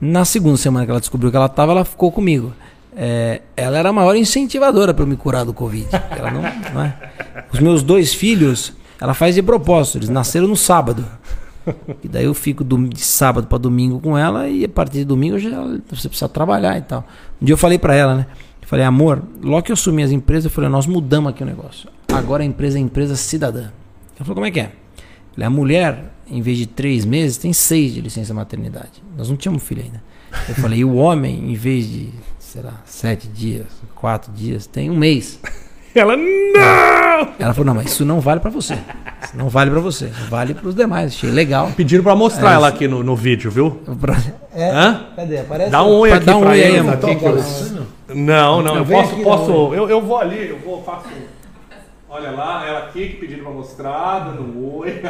Na 0.00 0.24
segunda 0.24 0.56
semana 0.56 0.84
que 0.84 0.90
ela 0.90 1.00
descobriu 1.00 1.30
que 1.30 1.36
ela 1.36 1.48
tava, 1.48 1.72
ela 1.72 1.84
ficou 1.84 2.12
comigo. 2.12 2.52
É, 2.96 3.42
ela 3.56 3.78
era 3.78 3.88
a 3.88 3.92
maior 3.92 4.14
incentivadora 4.16 4.92
para 4.94 5.02
eu 5.04 5.06
me 5.08 5.16
curar 5.16 5.44
do 5.44 5.52
Covid. 5.52 5.86
Ela 6.10 6.30
não, 6.30 6.42
não 6.74 6.82
é? 6.82 6.94
Os 7.52 7.60
meus 7.60 7.82
dois 7.82 8.14
filhos, 8.14 8.72
ela 9.00 9.14
faz 9.14 9.34
de 9.34 9.42
propósito, 9.42 9.98
eles 9.98 10.08
nasceram 10.08 10.46
no 10.48 10.56
sábado. 10.56 11.04
E 12.02 12.08
daí 12.08 12.24
eu 12.24 12.32
fico 12.34 12.64
do- 12.64 12.88
de 12.88 13.00
sábado 13.00 13.46
para 13.46 13.58
domingo 13.58 14.00
com 14.00 14.16
ela 14.16 14.48
e 14.48 14.64
a 14.64 14.68
partir 14.68 14.98
de 14.98 15.04
domingo 15.04 15.38
já, 15.38 15.50
você 15.90 16.08
precisa 16.08 16.28
trabalhar 16.28 16.78
e 16.78 16.82
tal. 16.82 17.04
Um 17.42 17.44
dia 17.44 17.52
eu 17.52 17.58
falei 17.58 17.78
para 17.78 17.94
ela, 17.94 18.14
né? 18.14 18.26
Falei, 18.62 18.84
amor, 18.84 19.22
logo 19.42 19.62
que 19.62 19.72
eu 19.72 19.74
assumi 19.74 20.02
as 20.02 20.10
empresas, 20.10 20.44
eu 20.44 20.50
falei, 20.50 20.68
nós 20.68 20.86
mudamos 20.86 21.30
aqui 21.30 21.42
o 21.42 21.46
negócio. 21.46 21.88
Agora 22.18 22.42
a 22.42 22.46
empresa 22.46 22.78
é 22.78 22.80
empresa 22.80 23.16
cidadã. 23.16 23.60
Ela 24.16 24.20
falou, 24.20 24.34
como 24.34 24.46
é 24.46 24.50
que 24.50 24.60
é? 24.60 24.72
Eu 25.36 25.46
a 25.46 25.50
mulher, 25.50 26.12
em 26.28 26.42
vez 26.42 26.58
de 26.58 26.66
três 26.66 27.04
meses, 27.04 27.36
tem 27.38 27.52
seis 27.52 27.94
de 27.94 28.00
licença 28.00 28.34
maternidade. 28.34 29.02
Nós 29.16 29.28
não 29.30 29.36
tínhamos 29.36 29.62
filho 29.62 29.82
ainda. 29.82 30.02
Eu 30.48 30.54
falei, 30.56 30.80
e 30.80 30.84
o 30.84 30.94
homem, 30.96 31.50
em 31.52 31.54
vez 31.54 31.88
de, 31.88 32.08
sei 32.38 32.62
lá, 32.62 32.82
sete 32.84 33.28
dias, 33.28 33.66
quatro 33.94 34.32
dias, 34.32 34.66
tem 34.66 34.90
um 34.90 34.96
mês. 34.96 35.38
Ela, 35.94 36.16
não! 36.16 37.32
Ela 37.38 37.52
falou, 37.54 37.64
não, 37.66 37.74
mas 37.74 37.86
isso 37.92 38.04
não 38.04 38.20
vale 38.20 38.40
pra 38.40 38.50
você. 38.50 38.74
Isso 38.74 39.36
não 39.36 39.48
vale 39.48 39.70
pra 39.70 39.80
você. 39.80 40.06
Vale 40.28 40.54
pros 40.54 40.74
demais. 40.74 41.12
Achei 41.12 41.30
legal. 41.30 41.72
Pediram 41.76 42.04
pra 42.04 42.14
mostrar 42.14 42.52
É, 42.52 42.54
ela 42.54 42.68
aqui 42.68 42.86
no, 42.86 43.02
no 43.02 43.16
vídeo, 43.16 43.50
viu? 43.50 43.70
Pra- 44.00 44.16
É, 44.54 44.70
Hã? 44.70 45.06
Cadê? 45.16 45.38
Aparece? 45.38 45.70
Dá 45.70 45.82
um 45.84 45.88
oi 45.98 46.12
aqui 46.12 46.26
Dá 46.26 46.36
um 46.36 46.40
pra 46.40 46.50
oi 46.50 46.62
aí, 46.62 46.78
amor. 46.78 46.94
aqui, 46.94 47.14
que 47.16 47.24
eu- 47.24 48.14
Não, 48.14 48.62
não, 48.62 48.76
eu 48.76 48.84
Vem 48.84 49.02
posso, 49.02 49.16
posso. 49.22 49.50
Eu, 49.74 49.88
eu 49.88 50.00
vou 50.02 50.18
ali, 50.18 50.48
eu 50.50 50.58
vou, 50.60 50.82
faço. 50.84 51.08
Olha 52.10 52.30
lá, 52.30 52.66
ela 52.66 52.78
aqui 52.80 53.08
que 53.08 53.16
pediram 53.16 53.44
pra 53.44 53.52
mostrar, 53.52 54.20
dando 54.20 54.42
um 54.42 54.76
oi. 54.78 55.02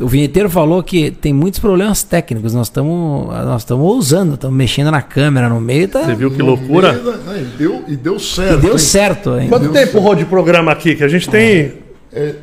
O 0.00 0.08
vinheteiro 0.08 0.50
falou 0.50 0.82
que 0.82 1.10
tem 1.12 1.32
muitos 1.32 1.60
problemas 1.60 2.02
técnicos. 2.02 2.52
Nós 2.54 2.66
estamos 2.66 3.28
nós 3.28 3.62
estamos 3.62 3.86
ousando, 3.86 4.34
estamos 4.34 4.56
mexendo 4.56 4.90
na 4.90 5.00
câmera 5.00 5.48
no 5.48 5.60
meio. 5.60 5.86
Tá... 5.86 6.02
Você 6.02 6.14
viu 6.14 6.30
que 6.30 6.42
loucura? 6.42 7.00
E, 7.36 7.44
deu, 7.56 7.84
e 7.86 7.94
deu 7.96 8.18
certo. 8.18 8.60
Deu 8.60 8.72
hein? 8.72 8.78
certo, 8.78 9.38
hein? 9.38 9.48
Quanto 9.48 9.70
tempo 9.70 9.98
rodou 10.00 10.16
de 10.16 10.24
programa 10.24 10.72
aqui? 10.72 10.96
Que 10.96 11.04
a 11.04 11.08
gente 11.08 11.28
tem. 11.28 11.74
É, 12.12 12.34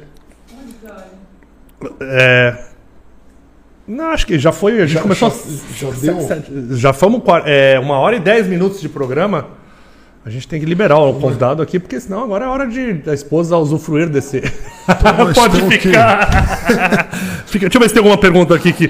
É. 2.00 2.66
Não, 3.86 4.12
acho 4.12 4.26
que 4.28 4.38
já 4.38 4.52
foi. 4.52 4.82
A 4.82 4.86
gente 4.86 4.94
Já- 4.96 5.02
começou. 5.02 5.30
já- 5.76 5.90
já 5.92 5.96
deu? 6.00 6.28
já 6.78 6.94
fomos 6.94 7.22
é, 7.46 7.80
uma 7.80 7.98
hora 7.98 8.16
e 8.16 8.20
dez 8.20 8.48
minutos 8.48 8.80
de 8.80 8.88
programa. 8.88 9.48
A 10.30 10.32
gente 10.32 10.48
tem 10.48 10.60
que 10.60 10.66
liberar 10.68 11.00
o 11.00 11.16
convidado 11.16 11.60
aqui, 11.60 11.80
porque 11.80 12.00
senão 12.00 12.24
agora 12.24 12.46
é 12.46 12.48
hora 12.48 12.68
de 12.68 12.94
da 12.94 13.16
esposa 13.16 13.58
usufruir 13.58 14.08
desse. 14.08 14.44
nós 15.18 15.34
Pode 15.34 15.60
ficar. 15.64 16.30
Fica- 17.48 17.66
Deixa 17.66 17.78
eu 17.78 17.82
ver 17.82 17.88
se 17.88 17.94
tem 17.96 18.00
alguma 18.00 18.16
pergunta 18.16 18.54
aqui 18.54 18.72
que, 18.72 18.90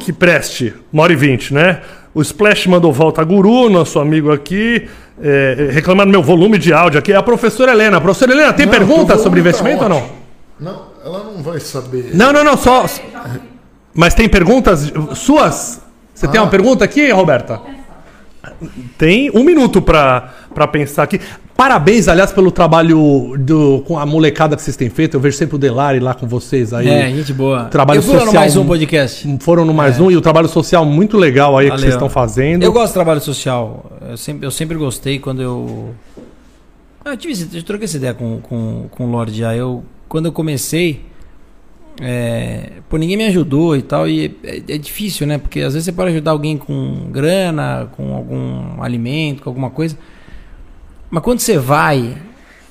que 0.00 0.12
preste. 0.12 0.74
Uma 0.92 1.04
hora 1.04 1.14
e 1.14 1.16
vinte, 1.16 1.54
né? 1.54 1.80
O 2.14 2.20
Splash 2.20 2.66
mandou 2.66 2.92
volta 2.92 3.22
a 3.22 3.24
Guru, 3.24 3.70
nosso 3.70 3.98
amigo 3.98 4.30
aqui, 4.30 4.86
é, 5.22 5.70
reclamando 5.72 6.10
meu 6.10 6.22
volume 6.22 6.58
de 6.58 6.70
áudio 6.74 6.98
aqui. 6.98 7.14
É 7.14 7.16
a 7.16 7.22
professora 7.22 7.72
Helena. 7.72 7.98
Professora 7.98 8.32
Helena, 8.32 8.52
tem 8.52 8.66
Não, 8.66 8.72
pergunta 8.74 9.14
teu 9.14 9.22
sobre 9.22 9.40
tá 9.42 9.48
investimento 9.48 9.84
ou 9.84 9.88
não? 9.88 10.06
Não, 10.60 10.82
ela 11.02 11.24
não 11.24 11.42
vai 11.42 11.60
saber. 11.60 12.10
Não, 12.12 12.30
não, 12.30 12.44
não, 12.44 12.58
só. 12.58 12.84
Mas 13.94 14.12
tem 14.12 14.28
perguntas 14.28 14.92
suas? 15.14 15.80
Você 16.14 16.28
tem 16.28 16.38
Ah. 16.38 16.42
uma 16.44 16.50
pergunta 16.50 16.84
aqui, 16.84 17.10
Roberta? 17.10 17.58
Tem 18.98 19.30
um 19.34 19.42
minuto 19.42 19.80
pra 19.80 20.32
pra 20.54 20.66
pensar 20.66 21.02
aqui. 21.02 21.20
Parabéns, 21.56 22.08
aliás, 22.08 22.32
pelo 22.32 22.50
trabalho 22.50 23.36
do, 23.38 23.82
com 23.86 23.98
a 23.98 24.04
molecada 24.04 24.56
que 24.56 24.62
vocês 24.62 24.76
têm 24.76 24.88
feito. 24.88 25.14
Eu 25.14 25.20
vejo 25.20 25.36
sempre 25.36 25.56
o 25.56 25.58
Delari 25.58 26.00
lá 26.00 26.14
com 26.14 26.26
vocês 26.26 26.72
aí. 26.72 26.88
É, 26.88 27.10
gente 27.10 27.32
boa. 27.32 27.64
Trabalho 27.66 27.98
eu 27.98 28.02
fui 28.02 28.12
lá 28.12 28.20
no 28.20 28.24
social. 28.26 28.40
mais 28.42 28.56
um 28.56 28.66
podcast. 28.66 29.38
Foram 29.40 29.64
no 29.64 29.74
mais 29.74 30.00
um 30.00 30.10
e 30.10 30.16
o 30.16 30.20
trabalho 30.20 30.48
social 30.48 30.84
muito 30.84 31.16
legal 31.16 31.56
aí 31.56 31.66
que 31.66 31.70
Valeu. 31.70 31.82
vocês 31.82 31.94
estão 31.94 32.08
fazendo. 32.08 32.62
Eu 32.62 32.72
gosto 32.72 32.88
de 32.88 32.94
trabalho 32.94 33.20
social. 33.20 33.92
Eu 34.08 34.16
sempre, 34.16 34.46
eu 34.46 34.50
sempre 34.50 34.76
gostei 34.76 35.18
quando 35.18 35.42
eu. 35.42 35.94
Ah, 37.04 37.10
Eu 37.10 37.16
tive 37.16 37.56
eu 37.56 37.62
troquei 37.62 37.84
essa 37.84 37.98
ideia 37.98 38.14
com, 38.14 38.40
com, 38.40 38.86
com 38.90 39.04
o 39.06 39.10
Lorde 39.10 39.38
já. 39.38 39.54
Eu, 39.54 39.84
quando 40.08 40.26
eu 40.26 40.32
comecei, 40.32 41.02
é, 42.00 42.72
pô, 42.88 42.96
ninguém 42.96 43.16
me 43.16 43.26
ajudou 43.26 43.76
e 43.76 43.82
tal. 43.82 44.08
E 44.08 44.36
é, 44.42 44.56
é 44.68 44.78
difícil, 44.78 45.26
né? 45.26 45.38
Porque 45.38 45.60
às 45.60 45.74
vezes 45.74 45.84
você 45.84 45.92
pode 45.92 46.10
ajudar 46.10 46.32
alguém 46.32 46.56
com 46.56 47.08
grana, 47.10 47.88
com 47.96 48.14
algum 48.14 48.82
alimento, 48.82 49.42
com 49.42 49.50
alguma 49.50 49.70
coisa. 49.70 49.96
Mas 51.14 51.22
quando 51.22 51.38
você 51.38 51.56
vai 51.56 52.16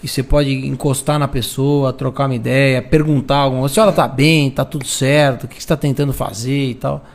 e 0.03 0.07
você 0.07 0.21
pode 0.21 0.51
encostar 0.67 1.17
na 1.17 1.29
pessoa, 1.29 1.93
trocar 1.93 2.25
uma 2.25 2.35
ideia, 2.35 2.81
perguntar 2.81 3.37
alguma 3.37 3.61
coisa, 3.61 3.73
se 3.73 3.79
ela 3.79 3.93
tá 3.93 4.05
bem, 4.05 4.51
tá 4.51 4.65
tudo 4.65 4.85
certo, 4.85 5.45
o 5.45 5.47
que 5.47 5.53
você 5.55 5.59
está 5.59 5.77
tentando 5.77 6.11
fazer 6.11 6.71
e 6.71 6.75
tal. 6.75 7.05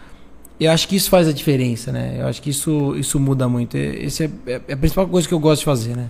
Eu 0.59 0.73
acho 0.73 0.89
que 0.89 0.97
isso 0.97 1.11
faz 1.11 1.29
a 1.29 1.33
diferença, 1.33 1.93
né? 1.93 2.17
Eu 2.19 2.29
acho 2.29 2.41
que 2.41 2.49
isso, 2.49 2.97
isso 2.97 3.21
muda 3.21 3.47
muito. 3.47 3.77
Esse 3.77 4.25
é, 4.25 4.31
é- 4.47 4.61
é 4.69 4.73
a 4.73 4.77
principal 4.79 5.07
coisa 5.07 5.29
que 5.29 5.35
eu 5.35 5.39
gosto 5.39 5.59
de 5.59 5.65
fazer, 5.67 5.95
né? 5.95 6.07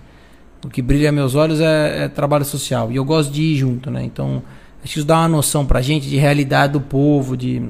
O 0.64 0.68
que 0.68 0.80
brilha 0.80 1.10
meus 1.10 1.34
olhos 1.34 1.60
é, 1.60 2.04
é 2.04 2.08
trabalho 2.08 2.44
social. 2.44 2.92
E 2.92 2.94
eu 2.94 3.04
gosto 3.04 3.32
de 3.32 3.42
ir 3.42 3.56
junto, 3.56 3.90
né? 3.90 4.04
Então, 4.04 4.40
acho 4.84 4.92
que 4.92 4.98
isso 5.00 5.06
dá 5.06 5.18
uma 5.18 5.28
noção 5.28 5.66
pra 5.66 5.82
gente 5.82 6.08
de 6.08 6.16
realidade 6.16 6.74
do 6.74 6.80
povo, 6.80 7.36
de 7.36 7.60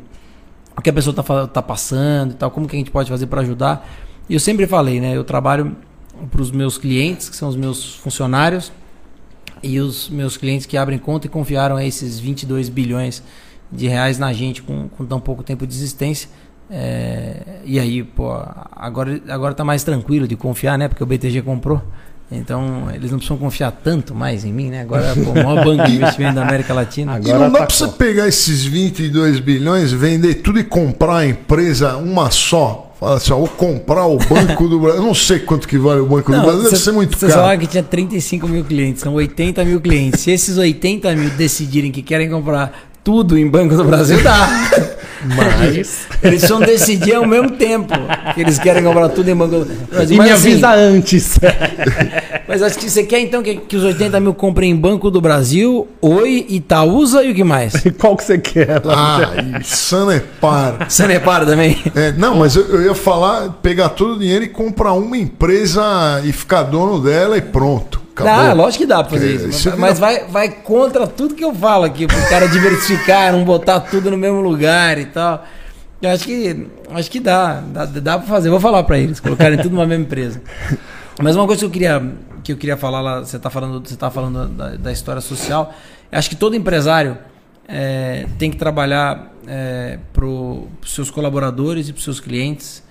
o 0.76 0.82
que 0.82 0.90
a 0.90 0.92
pessoa 0.92 1.16
tá, 1.16 1.46
tá 1.46 1.62
passando 1.62 2.32
e 2.32 2.34
tal, 2.34 2.50
como 2.50 2.68
que 2.68 2.76
a 2.76 2.78
gente 2.78 2.90
pode 2.90 3.08
fazer 3.08 3.26
para 3.26 3.40
ajudar. 3.40 3.88
E 4.28 4.34
eu 4.34 4.40
sempre 4.40 4.66
falei, 4.66 5.00
né? 5.00 5.16
Eu 5.16 5.24
trabalho 5.24 5.74
para 6.30 6.42
os 6.42 6.50
meus 6.50 6.78
clientes, 6.78 7.28
que 7.28 7.36
são 7.36 7.48
os 7.48 7.56
meus 7.56 7.94
funcionários, 7.94 8.72
e 9.62 9.80
os 9.80 10.08
meus 10.08 10.36
clientes 10.36 10.66
que 10.66 10.76
abrem 10.76 10.98
conta 10.98 11.26
e 11.26 11.30
confiaram 11.30 11.80
esses 11.80 12.18
22 12.18 12.68
bilhões 12.68 13.22
de 13.70 13.88
reais 13.88 14.18
na 14.18 14.32
gente 14.32 14.62
com, 14.62 14.88
com 14.88 15.04
tão 15.04 15.20
pouco 15.20 15.42
tempo 15.42 15.66
de 15.66 15.74
existência. 15.74 16.28
É, 16.70 17.60
e 17.64 17.78
aí, 17.78 18.02
pô, 18.02 18.30
agora, 18.72 19.20
agora 19.28 19.54
tá 19.54 19.64
mais 19.64 19.82
tranquilo 19.82 20.28
de 20.28 20.36
confiar, 20.36 20.78
né? 20.78 20.88
Porque 20.88 21.02
o 21.02 21.06
BTG 21.06 21.42
comprou. 21.42 21.82
Então, 22.30 22.90
eles 22.92 23.10
não 23.10 23.18
precisam 23.18 23.38
confiar 23.38 23.72
tanto 23.72 24.14
mais 24.14 24.44
em 24.44 24.52
mim, 24.52 24.68
né? 24.68 24.82
Agora, 24.82 25.14
pô, 25.14 25.30
o 25.30 25.34
maior 25.34 25.64
banco 25.64 25.84
de 25.84 25.96
investimento 25.96 26.34
da 26.34 26.42
América 26.42 26.74
Latina. 26.74 27.18
E 27.18 27.32
não 27.32 27.50
dá 27.50 27.64
pra 27.64 27.74
você 27.74 27.88
pegar 27.88 28.28
esses 28.28 28.64
22 28.64 29.40
bilhões, 29.40 29.92
vender 29.92 30.36
tudo 30.36 30.58
e 30.58 30.64
comprar 30.64 31.18
a 31.18 31.26
empresa 31.26 31.96
uma 31.96 32.30
só. 32.30 32.87
Fala 32.98 33.16
assim, 33.16 33.32
ó, 33.32 33.36
vou 33.36 33.48
comprar 33.48 34.06
o 34.06 34.18
Banco 34.18 34.66
do 34.68 34.80
Brasil. 34.80 35.00
Eu 35.00 35.06
não 35.06 35.14
sei 35.14 35.38
quanto 35.38 35.68
que 35.68 35.78
vale 35.78 36.00
o 36.00 36.06
Banco 36.06 36.32
do 36.32 36.40
Brasil, 36.40 36.64
deve 36.64 36.76
ser 36.76 36.90
muito 36.90 37.16
Vocês 37.16 37.30
caro. 37.30 37.42
falaram 37.42 37.60
que 37.60 37.66
tinha 37.68 37.82
35 37.82 38.48
mil 38.48 38.64
clientes, 38.64 39.02
são 39.02 39.14
80 39.14 39.64
mil 39.64 39.80
clientes. 39.80 40.20
Se 40.20 40.32
esses 40.32 40.58
80 40.58 41.14
mil 41.14 41.30
decidirem 41.30 41.92
que 41.92 42.02
querem 42.02 42.28
comprar 42.28 42.87
tudo 43.08 43.38
em 43.38 43.48
Banco 43.48 43.74
do 43.74 43.84
Brasil, 43.84 44.22
dá. 44.22 44.46
Mas. 45.24 45.74
Eles 45.74 46.06
precisam 46.20 46.60
decidir 46.60 47.14
ao 47.14 47.26
mesmo 47.26 47.52
tempo 47.52 47.94
que 48.34 48.40
eles 48.42 48.58
querem 48.58 48.84
comprar 48.84 49.08
tudo 49.08 49.30
em 49.30 49.34
Banco 49.34 49.60
do 49.60 49.86
Brasil. 49.86 50.14
E 50.14 50.18
Mas, 50.18 50.28
me 50.28 50.34
assim, 50.34 50.50
avisa 50.50 50.74
antes. 50.74 51.40
mas 52.46 52.62
acho 52.62 52.78
que 52.78 52.88
você 52.88 53.02
quer 53.04 53.20
então 53.20 53.42
que, 53.42 53.56
que 53.56 53.76
os 53.76 53.82
80 53.82 54.20
mil 54.20 54.34
comprem 54.34 54.72
em 54.72 54.76
Banco 54.76 55.10
do 55.10 55.22
Brasil, 55.22 55.88
Oi, 56.02 56.44
Itaúsa 56.50 57.24
e 57.24 57.32
o 57.32 57.34
que 57.34 57.42
mais? 57.42 57.72
Qual 57.98 58.14
que 58.14 58.24
você 58.24 58.36
quer? 58.36 58.82
Ah, 58.86 59.58
e 59.58 59.64
Sanepar. 59.64 60.86
Sanepar 60.90 61.46
também. 61.46 61.78
É, 61.94 62.12
não, 62.12 62.36
mas 62.36 62.56
eu, 62.56 62.66
eu 62.66 62.82
ia 62.82 62.94
falar, 62.94 63.54
pegar 63.62 63.88
todo 63.88 64.16
o 64.16 64.18
dinheiro 64.18 64.44
e 64.44 64.48
comprar 64.48 64.92
uma 64.92 65.16
empresa 65.16 66.20
e 66.24 66.30
ficar 66.30 66.62
dono 66.64 67.00
dela 67.00 67.38
e 67.38 67.40
pronto. 67.40 68.07
Acabou. 68.24 68.44
Dá, 68.44 68.52
lógico 68.52 68.84
que 68.84 68.88
dá 68.88 69.02
pra 69.02 69.12
fazer 69.12 69.34
isso. 69.34 69.48
isso 69.48 69.78
Mas 69.78 69.98
vai, 69.98 70.24
vai 70.26 70.48
contra 70.48 71.06
tudo 71.06 71.34
que 71.34 71.44
eu 71.44 71.54
falo 71.54 71.84
aqui, 71.84 72.06
pro 72.06 72.28
cara 72.28 72.48
diversificar, 72.48 73.32
não 73.32 73.44
botar 73.44 73.80
tudo 73.80 74.10
no 74.10 74.16
mesmo 74.16 74.40
lugar 74.40 74.98
e 74.98 75.06
tal. 75.06 75.44
Eu 76.00 76.10
acho 76.10 76.24
que, 76.24 76.66
acho 76.90 77.10
que 77.10 77.20
dá, 77.20 77.60
dá, 77.60 77.84
dá 77.84 78.18
pra 78.18 78.26
fazer. 78.26 78.50
Vou 78.50 78.60
falar 78.60 78.82
pra 78.84 78.98
eles, 78.98 79.20
colocarem 79.20 79.58
tudo 79.58 79.74
numa 79.74 79.86
mesma 79.86 80.04
empresa. 80.04 80.40
Mas 81.20 81.34
uma 81.34 81.46
coisa 81.46 81.60
que 81.60 81.66
eu 81.66 81.70
queria, 81.70 82.12
que 82.44 82.52
eu 82.52 82.56
queria 82.56 82.76
falar 82.76 83.00
lá, 83.00 83.20
você 83.20 83.38
tá 83.38 83.50
falando, 83.50 83.86
você 83.86 83.96
tá 83.96 84.10
falando 84.10 84.46
da, 84.48 84.76
da 84.76 84.92
história 84.92 85.20
social. 85.20 85.74
Eu 86.10 86.18
acho 86.18 86.30
que 86.30 86.36
todo 86.36 86.54
empresário 86.54 87.18
é, 87.66 88.26
tem 88.38 88.50
que 88.50 88.56
trabalhar 88.56 89.32
é, 89.46 89.98
para 90.12 90.24
os 90.24 90.68
seus 90.86 91.10
colaboradores 91.10 91.88
e 91.88 91.92
para 91.92 91.98
os 91.98 92.04
seus 92.04 92.20
clientes. 92.20 92.82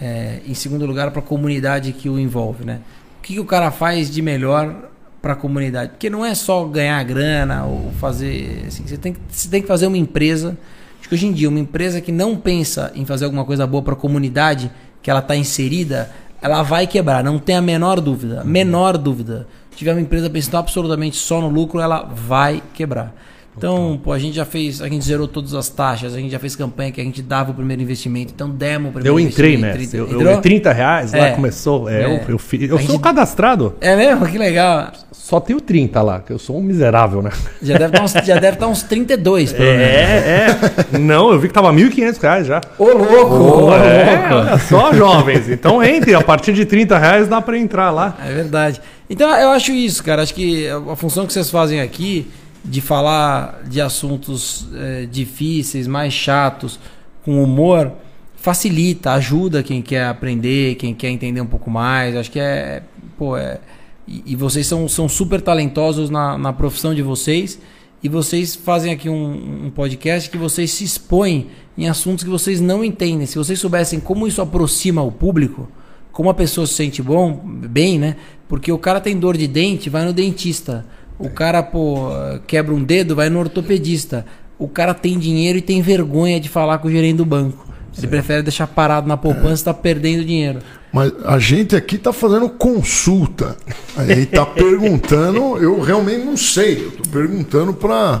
é, 0.00 0.40
em 0.46 0.54
segundo 0.54 0.84
lugar, 0.84 1.10
para 1.10 1.20
a 1.20 1.24
comunidade 1.24 1.92
que 1.92 2.08
o 2.08 2.18
envolve, 2.18 2.64
né? 2.64 2.80
O 3.26 3.28
que, 3.28 3.34
que 3.34 3.40
o 3.40 3.44
cara 3.44 3.72
faz 3.72 4.08
de 4.08 4.22
melhor 4.22 4.88
para 5.20 5.32
a 5.32 5.34
comunidade? 5.34 5.90
Porque 5.90 6.08
não 6.08 6.24
é 6.24 6.32
só 6.32 6.64
ganhar 6.64 7.02
grana 7.02 7.64
ou 7.64 7.90
fazer. 7.98 8.66
Assim, 8.68 8.86
você, 8.86 8.96
tem 8.96 9.14
que, 9.14 9.20
você 9.28 9.48
tem 9.48 9.60
que 9.60 9.66
fazer 9.66 9.88
uma 9.88 9.96
empresa. 9.96 10.56
Acho 11.00 11.08
que 11.08 11.14
hoje 11.16 11.26
em 11.26 11.32
dia, 11.32 11.48
uma 11.48 11.58
empresa 11.58 12.00
que 12.00 12.12
não 12.12 12.36
pensa 12.36 12.92
em 12.94 13.04
fazer 13.04 13.24
alguma 13.24 13.44
coisa 13.44 13.66
boa 13.66 13.82
para 13.82 13.94
a 13.94 13.96
comunidade 13.96 14.70
que 15.02 15.10
ela 15.10 15.18
está 15.18 15.34
inserida, 15.34 16.08
ela 16.40 16.62
vai 16.62 16.86
quebrar, 16.86 17.24
não 17.24 17.36
tem 17.36 17.56
a 17.56 17.60
menor 17.60 18.00
dúvida. 18.00 18.44
Menor 18.44 18.96
dúvida. 18.96 19.48
Se 19.72 19.78
tiver 19.78 19.90
uma 19.90 20.00
empresa 20.00 20.30
pensando 20.30 20.58
absolutamente 20.58 21.16
só 21.16 21.40
no 21.40 21.48
lucro, 21.48 21.80
ela 21.80 22.04
vai 22.04 22.62
quebrar. 22.74 23.12
Então, 23.56 23.98
pô, 24.02 24.12
a 24.12 24.18
gente 24.18 24.36
já 24.36 24.44
fez, 24.44 24.82
a 24.82 24.88
gente 24.88 25.04
zerou 25.04 25.26
todas 25.26 25.54
as 25.54 25.68
taxas, 25.68 26.14
a 26.14 26.18
gente 26.18 26.30
já 26.30 26.38
fez 26.38 26.54
campanha 26.54 26.92
que 26.92 27.00
a 27.00 27.04
gente 27.04 27.22
dava 27.22 27.52
o 27.52 27.54
primeiro 27.54 27.80
investimento, 27.82 28.32
então 28.34 28.50
demos 28.50 28.90
o 28.90 28.92
primeiro 28.92 29.18
Eu 29.18 29.20
entrei. 29.20 29.56
Eu, 29.94 30.04
Entrou? 30.04 30.22
eu, 30.32 30.40
30 30.42 30.72
reais 30.72 31.12
lá 31.12 31.18
É. 31.28 31.30
começou. 31.32 31.88
É, 31.88 32.02
É. 32.02 32.04
Eu, 32.04 32.10
eu, 32.10 32.28
eu 32.28 32.38
sou 32.38 32.78
gente- 32.78 32.98
cadastrado. 33.00 33.74
É 33.80 33.96
mesmo? 33.96 34.26
Que 34.26 34.36
legal. 34.36 34.92
Só 35.10 35.40
tenho 35.40 35.60
30 35.60 36.02
lá, 36.02 36.20
que 36.20 36.32
eu 36.32 36.38
sou 36.38 36.58
um 36.58 36.62
miserável, 36.62 37.20
né? 37.22 37.30
Já 37.62 37.78
deve 37.78 37.96
estar 37.96 38.04
uns, 38.04 38.12
já 38.26 38.34
deve 38.38 38.56
estar 38.56 38.66
uns 38.68 38.82
32, 38.84 39.52
pelo 39.52 39.64
menos. 39.64 39.82
É, 39.82 40.46
é. 40.94 40.98
Não, 40.98 41.32
eu 41.32 41.38
vi 41.40 41.48
que 41.48 41.54
tava 41.54 41.72
1.500 41.72 42.18
reais 42.20 42.46
já. 42.46 42.60
Ô, 42.78 42.84
louco! 42.92 43.34
ô, 43.34 43.74
é, 43.74 44.28
louco. 44.30 44.58
só, 44.68 44.92
jovens. 44.92 45.48
Então 45.48 45.82
entre, 45.82 46.14
a 46.14 46.22
partir 46.22 46.52
de 46.52 46.64
30 46.64 46.96
reais 46.98 47.26
dá 47.26 47.40
pra 47.40 47.58
entrar 47.58 47.90
lá. 47.90 48.16
É 48.24 48.32
verdade. 48.32 48.80
Então 49.10 49.28
eu 49.36 49.50
acho 49.50 49.72
isso, 49.72 50.04
cara. 50.04 50.22
Acho 50.22 50.34
que 50.34 50.68
a 50.68 50.94
função 50.94 51.26
que 51.26 51.32
vocês 51.32 51.50
fazem 51.50 51.80
aqui 51.80 52.28
de 52.68 52.80
falar 52.80 53.62
de 53.68 53.80
assuntos 53.80 54.66
eh, 54.74 55.08
difíceis, 55.10 55.86
mais 55.86 56.12
chatos, 56.12 56.78
com 57.24 57.42
humor, 57.42 57.92
facilita, 58.36 59.12
ajuda 59.12 59.62
quem 59.62 59.80
quer 59.80 60.06
aprender, 60.06 60.74
quem 60.76 60.94
quer 60.94 61.10
entender 61.10 61.40
um 61.40 61.46
pouco 61.46 61.70
mais. 61.70 62.16
Acho 62.16 62.30
que 62.30 62.40
é. 62.40 62.82
Pô, 63.16 63.36
é. 63.36 63.60
E, 64.06 64.22
e 64.26 64.36
vocês 64.36 64.66
são, 64.66 64.88
são 64.88 65.08
super 65.08 65.40
talentosos 65.40 66.10
na, 66.10 66.36
na 66.36 66.52
profissão 66.52 66.94
de 66.94 67.02
vocês. 67.02 67.58
E 68.02 68.08
vocês 68.08 68.54
fazem 68.54 68.92
aqui 68.92 69.08
um, 69.08 69.66
um 69.66 69.70
podcast 69.70 70.30
que 70.30 70.36
vocês 70.36 70.70
se 70.70 70.84
expõem 70.84 71.48
em 71.76 71.88
assuntos 71.88 72.22
que 72.22 72.30
vocês 72.30 72.60
não 72.60 72.84
entendem. 72.84 73.26
Se 73.26 73.38
vocês 73.38 73.58
soubessem 73.58 73.98
como 73.98 74.26
isso 74.26 74.40
aproxima 74.42 75.02
o 75.02 75.10
público, 75.10 75.68
como 76.12 76.30
a 76.30 76.34
pessoa 76.34 76.66
se 76.66 76.74
sente 76.74 77.02
bom, 77.02 77.32
bem, 77.44 77.98
né? 77.98 78.16
Porque 78.48 78.70
o 78.70 78.78
cara 78.78 79.00
tem 79.00 79.18
dor 79.18 79.36
de 79.36 79.48
dente, 79.48 79.90
vai 79.90 80.04
no 80.04 80.12
dentista. 80.12 80.86
O 81.18 81.30
cara, 81.30 81.62
pô, 81.62 82.08
quebra 82.46 82.74
um 82.74 82.82
dedo, 82.82 83.16
vai 83.16 83.30
no 83.30 83.38
ortopedista. 83.38 84.26
O 84.58 84.68
cara 84.68 84.94
tem 84.94 85.18
dinheiro 85.18 85.58
e 85.58 85.62
tem 85.62 85.80
vergonha 85.82 86.40
de 86.40 86.48
falar 86.48 86.78
com 86.78 86.88
o 86.88 86.90
gerente 86.90 87.16
do 87.16 87.24
banco. 87.24 87.66
Ele 87.96 88.06
prefere 88.08 88.42
deixar 88.42 88.66
parado 88.66 89.08
na 89.08 89.16
poupança 89.16 89.62
e 89.62 89.64
tá 89.64 89.74
perdendo 89.74 90.24
dinheiro. 90.24 90.58
Mas 90.92 91.12
a 91.24 91.38
gente 91.38 91.74
aqui 91.74 91.96
tá 91.96 92.12
fazendo 92.12 92.48
consulta. 92.50 93.56
A 93.96 94.04
gente 94.04 94.26
tá 94.26 94.44
perguntando, 94.44 95.56
eu 95.56 95.80
realmente 95.80 96.24
não 96.24 96.36
sei. 96.36 96.84
Eu 96.84 96.90
tô 96.92 97.08
perguntando 97.08 97.72
pra, 97.72 98.20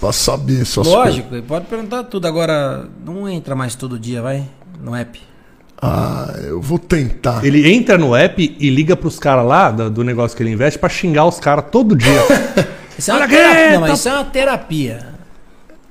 pra 0.00 0.10
saber 0.12 0.62
essas 0.62 0.86
Lógico, 0.86 1.28
coisas. 1.28 1.32
ele 1.32 1.42
pode 1.42 1.66
perguntar 1.66 2.04
tudo. 2.04 2.26
Agora, 2.26 2.88
não 3.04 3.28
entra 3.28 3.54
mais 3.54 3.74
todo 3.74 3.98
dia, 3.98 4.22
vai? 4.22 4.44
No 4.82 4.94
app. 4.94 5.20
Ah, 5.86 6.34
eu 6.44 6.60
vou 6.62 6.78
tentar. 6.78 7.44
Ele 7.44 7.70
entra 7.70 7.98
no 7.98 8.14
app 8.16 8.56
e 8.58 8.70
liga 8.70 8.96
pros 8.96 9.18
caras 9.18 9.44
lá 9.44 9.70
do, 9.70 9.90
do 9.90 10.02
negócio 10.04 10.34
que 10.36 10.42
ele 10.42 10.50
investe 10.50 10.78
pra 10.78 10.88
xingar 10.88 11.26
os 11.26 11.38
caras 11.38 11.64
todo 11.70 11.94
dia. 11.94 12.22
Isso 12.98 13.10
é 13.10 13.14
uma 13.14 13.28
terapia. 13.28 13.72
Não, 13.72 13.80
mas 13.80 13.98
isso 13.98 14.08
é 14.08 14.12
uma 14.12 14.24
terapia. 14.24 15.14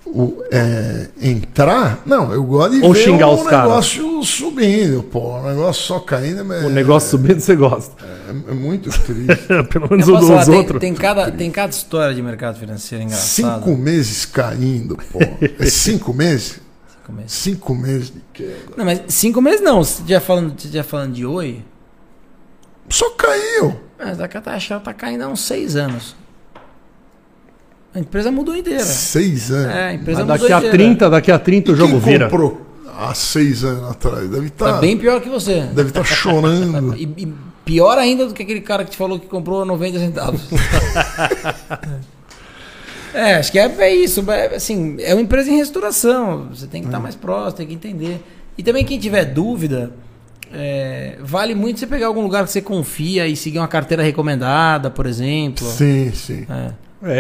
O- 0.06 0.42
é, 0.52 1.08
entrar? 1.22 2.02
Não, 2.06 2.32
eu 2.34 2.44
gosto 2.44 2.72
de 2.80 2.82
Ou 2.86 2.94
ver 2.94 3.00
xingar 3.04 3.28
o 3.28 3.34
os 3.36 3.44
caras. 3.44 3.68
negócio 3.68 4.24
subindo, 4.24 5.04
pô. 5.04 5.38
O 5.40 5.44
negócio 5.50 5.84
só 5.84 6.00
caindo 6.00 6.54
é, 6.54 6.66
o 6.66 6.70
negócio 6.70 7.10
subindo 7.10 7.40
você 7.42 7.56
gosta. 7.56 7.92
é, 8.06 8.52
é 8.52 8.54
muito 8.54 8.90
triste. 8.90 9.48
Pelo 9.70 9.90
menos 9.90 10.08
Eu 10.08 10.16
o 10.16 10.18
posso 10.18 10.20
dos 10.20 10.30
falar, 10.30 10.46
tem, 10.46 10.56
outros. 10.56 10.80
tem 10.80 10.94
cada, 10.94 11.32
tem 11.32 11.52
cada 11.52 11.72
história 11.74 12.16
de 12.16 12.22
mercado 12.22 12.58
financeiro 12.58 13.04
engraçada. 13.04 13.56
cinco 13.60 13.76
meses 13.78 14.26
caindo, 14.26 14.98
pô. 15.12 15.20
É 15.60 15.66
cinco 15.66 16.14
meses? 16.14 16.63
Cinco 17.04 17.12
meses. 17.14 17.32
Cinco 17.32 17.76
meses 17.76 18.12
de 18.14 18.22
queda. 18.34 18.56
Não, 18.78 18.86
mas 18.86 19.02
cinco 19.08 19.42
meses 19.42 19.62
não. 19.62 19.84
Você 19.84 20.04
já 20.08 20.20
falando, 20.22 20.60
você 20.60 20.70
já 20.70 20.84
falando 20.84 21.14
de 21.14 21.26
oi, 21.26 21.62
Só 22.90 23.10
caiu. 23.12 23.80
mas 24.00 24.20
a 24.22 24.28
taxa 24.28 24.80
tá 24.80 24.94
caindo 24.94 25.22
há 25.24 25.28
uns 25.28 25.42
seis 25.42 25.76
anos. 25.76 26.16
A 27.94 28.00
empresa 28.00 28.32
mudou 28.32 28.56
inteira. 28.56 28.84
Seis 28.84 29.52
anos. 29.52 29.76
É, 29.76 29.84
a 29.90 29.94
empresa 29.94 30.26
Mas 30.26 30.30
mudou 30.42 30.50
daqui 30.50 30.54
a 30.54 30.58
inteira. 30.58 30.78
30, 30.78 31.10
daqui 31.10 31.32
a 31.32 31.38
30 31.40 31.72
o 31.72 31.76
jogo 31.76 31.92
Quem 31.94 32.14
vira. 32.14 32.26
comprou 32.30 32.62
há 32.98 33.14
seis 33.14 33.64
anos 33.64 33.92
atrás? 33.92 34.28
Deve 34.30 34.48
estar 34.48 34.74
Tá 34.74 34.80
bem 34.80 34.98
pior 34.98 35.22
que 35.22 35.30
você. 35.30 35.62
deve 35.74 35.92
tá 35.92 36.04
chorando. 36.04 36.96
E, 36.98 37.04
e 37.04 37.34
pior 37.66 37.98
ainda 37.98 38.26
do 38.26 38.34
que 38.34 38.42
aquele 38.44 38.62
cara 38.62 38.84
que 38.84 38.92
te 38.92 38.98
falou 38.98 39.20
que 39.20 39.28
comprou 39.28 39.64
90 39.64 40.00
centavos. 40.00 40.42
é, 43.14 43.36
acho 43.36 43.52
que 43.52 43.60
é, 43.60 43.66
é 43.80 43.96
isso. 43.96 44.30
É, 44.32 44.56
assim, 44.56 44.98
é 45.00 45.14
uma 45.14 45.22
empresa 45.22 45.50
em 45.52 45.58
restauração. 45.58 46.50
Você 46.54 46.68
tem 46.68 46.82
que 46.82 46.88
estar 46.88 47.00
mais 47.00 47.16
próximo, 47.16 47.58
tem 47.58 47.68
que 47.68 47.74
entender. 47.74 48.22
E 48.58 48.64
também 48.64 48.84
quem 48.86 49.00
tiver 49.00 49.26
dúvida, 49.26 49.92
é, 50.54 51.18
vale 51.22 51.56
muito 51.56 51.80
você 51.80 51.88
pegar 51.88 52.08
algum 52.08 52.22
lugar 52.22 52.44
que 52.46 52.52
você 52.52 52.62
confia 52.62 53.28
e 53.28 53.36
seguir 53.36 53.60
uma 53.60 53.68
carteira 53.68 54.04
recomendada, 54.04 54.90
por 54.90 55.06
exemplo. 55.06 55.66
Sim, 55.68 56.12
sim. 56.14 56.46
É. 56.50 56.72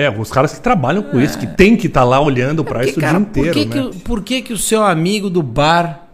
É, 0.05 0.09
os 0.09 0.31
caras 0.31 0.53
que 0.53 0.61
trabalham 0.61 1.03
com 1.03 1.19
isso, 1.19 1.37
que 1.37 1.45
tem 1.45 1.75
que 1.75 1.87
estar 1.87 2.05
lá 2.05 2.17
olhando 2.21 2.63
pra 2.63 2.75
Porque, 2.75 2.91
isso 2.91 2.99
cara, 3.01 3.17
o 3.17 3.19
dia 3.21 3.27
inteiro, 3.51 3.53
por 3.53 3.59
que, 3.59 3.65
né? 3.65 3.71
que, 3.73 3.79
o- 3.97 3.99
por 3.99 4.23
que, 4.23 4.41
que 4.41 4.53
o 4.53 4.57
seu 4.57 4.81
amigo 4.81 5.29
do 5.29 5.43
bar 5.43 6.07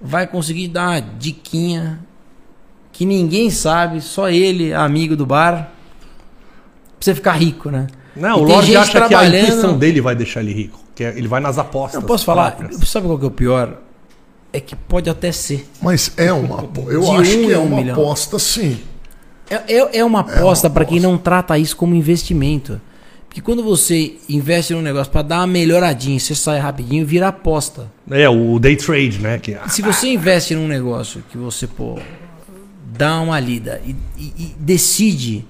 vai 0.00 0.26
conseguir 0.26 0.68
dar 0.68 0.88
uma 0.92 1.00
diquinha 1.00 2.00
que 2.92 3.04
ninguém 3.04 3.50
sabe, 3.50 4.00
só 4.00 4.30
ele, 4.30 4.72
amigo 4.72 5.14
do 5.14 5.26
bar, 5.26 5.72
pra 6.98 6.98
você 7.00 7.14
ficar 7.14 7.32
rico, 7.32 7.70
né? 7.70 7.86
Não, 8.16 8.38
E 8.38 8.40
o 8.40 8.44
Lorde 8.44 8.76
acha 8.76 9.06
que 9.08 9.14
a 9.14 9.26
intuição 9.26 9.76
dele 9.78 10.00
vai 10.00 10.14
deixar 10.16 10.40
ele 10.40 10.52
rico. 10.52 10.80
Que 10.94 11.04
é- 11.04 11.16
ele 11.16 11.28
vai 11.28 11.40
nas 11.40 11.58
apostas. 11.58 12.00
Não 12.00 12.06
posso 12.06 12.24
falar, 12.24 12.52
próprias. 12.52 12.88
sabe 12.88 13.06
qual 13.06 13.18
que 13.18 13.24
é 13.24 13.28
o 13.28 13.30
pior? 13.30 13.78
É 14.52 14.60
que 14.60 14.74
pode 14.74 15.10
até 15.10 15.30
ser. 15.32 15.68
Mas 15.82 16.12
é 16.16 16.32
uma 16.32 16.60
aposta. 16.60 16.90
Eu 16.92 17.00
De 17.02 17.10
acho 17.10 17.38
um 17.38 17.46
que 17.46 17.52
é 17.52 17.58
um 17.58 17.64
uma 17.66 17.76
milhão. 17.76 17.94
aposta, 17.94 18.38
sim. 18.38 18.78
É, 19.50 19.56
é, 19.76 19.98
é 19.98 20.04
uma 20.04 20.20
aposta 20.20 20.68
uma 20.68 20.74
para 20.74 20.84
quem 20.86 20.98
não 20.98 21.18
trata 21.18 21.58
isso 21.58 21.76
como 21.76 21.94
investimento. 21.94 22.80
Porque 23.28 23.40
quando 23.42 23.62
você 23.62 24.14
investe 24.30 24.72
num 24.72 24.80
negócio 24.80 25.12
para 25.12 25.20
dar 25.22 25.36
uma 25.40 25.46
melhoradinha, 25.46 26.18
você 26.18 26.34
sai 26.34 26.58
rapidinho, 26.58 27.04
vira 27.04 27.28
aposta. 27.28 27.90
É, 28.10 28.26
o 28.28 28.58
day 28.58 28.76
trade, 28.76 29.18
né? 29.18 29.38
Que, 29.38 29.56
Se 29.68 29.82
você 29.82 30.08
investe 30.08 30.54
num 30.54 30.66
negócio 30.66 31.22
que 31.30 31.36
você, 31.36 31.66
pô, 31.66 31.98
dá 32.96 33.20
uma 33.20 33.38
lida 33.38 33.82
e, 33.84 33.94
e- 34.16 34.32
e 34.38 34.54
decide 34.58 35.44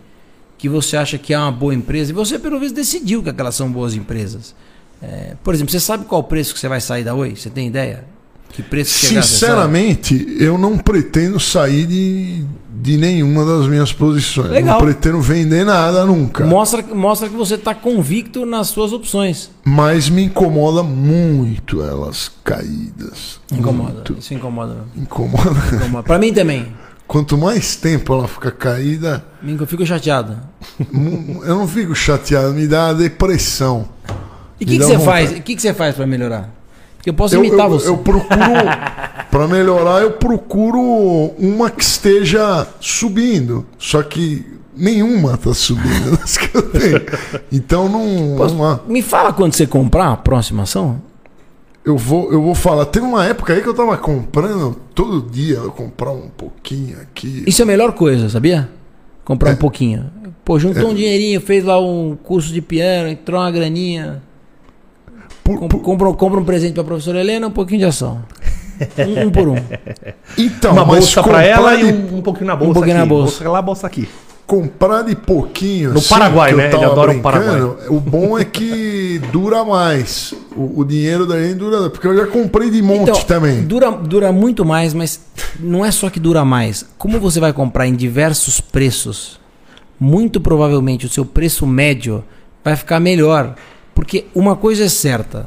que 0.67 0.69
você 0.69 0.97
acha 0.97 1.17
que 1.17 1.33
é 1.33 1.39
uma 1.39 1.53
boa 1.53 1.75
empresa, 1.75 2.11
e 2.11 2.15
você, 2.15 2.39
pelo 2.39 2.59
visto, 2.59 2.75
decidiu 2.75 3.23
que 3.23 3.31
aquelas 3.31 3.55
são 3.55 3.71
boas 3.71 3.95
empresas. 3.95 4.55
É, 5.01 5.35
por 5.45 5.55
exemplo, 5.55 5.71
você 5.71 5.81
sabe 5.81 6.05
qual 6.07 6.23
preço 6.25 6.55
que 6.55 6.61
você 6.61 6.69
vai 6.69 6.81
sair 6.81 7.05
da 7.05 7.15
Oi? 7.15 7.37
Você 7.37 7.51
tem 7.51 7.69
ideia? 7.69 8.05
Que 8.51 8.63
preço 8.63 8.99
que 8.99 9.07
chegar? 9.09 9.23
Sinceramente, 9.23 10.37
eu 10.41 10.57
não 10.57 10.79
pretendo 10.79 11.39
sair 11.39 11.87
de, 11.87 12.45
de 12.81 12.97
nenhuma 12.97 13.45
das 13.45 13.67
minhas 13.69 13.93
posições. 13.93 14.51
Legal. 14.51 14.79
Não 14.79 14.87
pretendo 14.87 15.21
vender 15.21 15.65
nada 15.65 16.07
nunca. 16.07 16.47
Mostra, 16.47 16.83
mostra 16.83 17.29
que 17.29 17.37
você 17.37 17.57
está 17.57 17.75
convicto 17.75 18.47
nas 18.47 18.69
suas 18.69 18.93
opções. 18.93 19.51
Mas 19.63 20.09
me 20.09 20.25
incomoda 20.25 20.83
muito 20.83 21.83
elas 21.83 22.31
caídas. 22.43 23.39
Incomoda. 23.53 23.93
Muito. 23.93 24.17
Isso 24.19 24.33
incomoda. 24.33 24.77
Incomoda. 24.97 25.51
incomoda. 25.75 26.03
Pra 26.03 26.19
mim 26.19 26.33
também. 26.33 26.67
Quanto 27.07 27.39
mais 27.39 27.77
tempo 27.77 28.13
ela 28.13 28.27
fica 28.27 28.51
caída, 28.51 29.25
Eu 29.47 29.67
fico 29.67 29.87
chateado. 29.87 30.37
eu 30.93 31.55
não 31.55 31.69
fico 31.69 31.95
chateado, 31.95 32.53
me 32.53 32.67
dá 32.67 32.93
depressão. 32.93 33.89
E 34.61 34.65
o 34.65 34.67
que, 34.67 34.79
que 34.79 34.85
você 34.85 34.99
faz? 34.99 35.31
O 35.31 35.35
que, 35.43 35.55
que 35.55 35.63
você 35.63 35.73
faz 35.73 35.95
para 35.95 36.07
melhorar? 36.07 36.51
Porque 36.97 37.11
eu 37.11 37.15
posso 37.15 37.37
Eu, 37.37 37.45
imitar 37.45 37.67
eu, 37.67 37.71
você. 37.71 37.89
eu 37.89 37.99
procuro, 37.99 38.37
para 39.31 39.47
melhorar, 39.47 40.03
eu 40.03 40.13
procuro 40.13 40.81
uma 41.39 41.71
que 41.71 41.83
esteja 41.85 42.67
subindo. 42.81 43.65
Só 43.79 44.03
que 44.03 44.45
nenhuma 44.77 45.37
tá 45.37 45.55
subindo 45.55 46.17
das 46.19 46.37
que 46.37 46.57
eu 46.57 46.63
tenho. 46.71 47.03
Então 47.53 47.89
não. 47.89 48.37
Posso- 48.37 48.55
não 48.57 48.65
há. 48.65 48.81
Me 48.89 49.01
fala 49.03 49.33
quando 49.33 49.53
você 49.55 49.67
comprar 49.67 50.11
a 50.11 50.17
próxima 50.17 50.65
ação. 50.65 51.01
Eu 51.87 51.97
vou, 51.97 52.33
eu 52.33 52.43
vou 52.43 52.55
falar. 52.55 52.85
Teve 52.87 53.07
uma 53.07 53.25
época 53.25 53.53
aí 53.55 53.63
que 53.63 53.69
eu 53.69 53.75
tava 53.75 53.97
comprando 53.97 54.77
todo 54.93 55.31
dia, 55.31 55.55
eu 55.55 55.71
comprar 55.71 56.11
um 56.11 56.29
pouquinho 56.29 57.01
aqui. 57.01 57.45
Isso 57.47 57.63
é 57.63 57.65
a 57.65 57.67
melhor 57.67 57.93
coisa, 57.93 58.29
sabia? 58.29 58.69
Comprar 59.25 59.51
É. 59.51 59.53
um 59.55 59.57
pouquinho. 59.57 60.11
Pô, 60.45 60.59
juntou 60.59 60.91
um 60.91 60.95
dinheirinho, 60.95 61.41
fez 61.41 61.65
lá 61.65 61.81
um 61.81 62.17
curso 62.21 62.53
de 62.53 62.61
piano, 62.61 63.09
entrou 63.09 63.41
uma 63.41 63.51
graninha. 63.53 64.21
Por- 65.45 65.59
Com- 65.61 65.69
por- 65.69 65.81
compra, 65.81 66.13
compra 66.15 66.41
um 66.41 66.45
presente 66.45 66.75
pra 66.75 66.83
professora 66.83 67.21
Helena, 67.21 67.47
um 67.47 67.53
pouquinho 67.53 67.79
de 67.79 67.85
ação. 67.87 68.21
Um, 68.99 69.27
um 69.29 69.31
por 69.31 69.47
um. 69.49 69.55
então, 70.37 70.73
uma 70.73 70.85
bolsa 70.85 71.23
pra 71.23 71.43
ela 71.45 71.77
e 71.77 71.85
um, 71.85 72.19
um 72.19 72.23
pouquinho 72.23 72.47
na 72.49 72.57
bolsa 72.57 72.75
pouquinho 72.75 72.97
aqui. 72.97 73.01
na 73.01 73.07
bolsa. 73.07 73.49
lá, 73.49 73.63
bolsa 73.63 73.87
aqui. 73.87 74.09
Comprar 74.47 75.03
de 75.03 75.17
pouquinho. 75.17 75.93
No 75.93 75.99
assim, 75.99 76.09
Paraguai, 76.09 76.55
né? 76.55 76.67
Ele 76.73 76.85
adora 76.85 77.11
o 77.11 77.15
brincando, 77.15 77.79
O 77.89 78.01
bom 78.01 78.39
é 78.39 78.45
que 78.45 79.19
dura 79.33 79.65
mais. 79.65 80.33
O, 80.55 80.81
o 80.81 80.85
dinheiro 80.85 81.27
da 81.27 81.41
gente 81.43 81.57
dura. 81.57 81.91
Porque 81.91 82.07
eu 82.07 82.17
já 82.17 82.27
comprei 82.27 82.71
de 82.71 82.81
monte 82.81 83.11
Então, 83.11 83.21
também. 83.23 83.63
Dura, 83.65 83.91
dura 83.91 84.33
muito 84.33 84.65
mais, 84.65 84.95
mas 84.95 85.21
não 85.59 85.85
é 85.85 85.91
só 85.91 86.09
que 86.11 86.21
dura 86.21 86.45
mais. 86.45 86.87
Como 86.97 87.19
você 87.19 87.41
vai 87.41 87.53
comprar 87.53 87.87
em 87.87 87.95
diversos 87.95 88.61
preços, 88.61 89.41
muito 89.99 90.41
provavelmente 90.41 91.07
o 91.07 91.09
seu 91.09 91.25
preço 91.25 91.67
médio 91.67 92.23
vai 92.65 92.77
ficar 92.77 93.01
melhor. 93.01 93.55
Porque 93.95 94.27
uma 94.35 94.55
coisa 94.55 94.85
é 94.85 94.89
certa. 94.89 95.47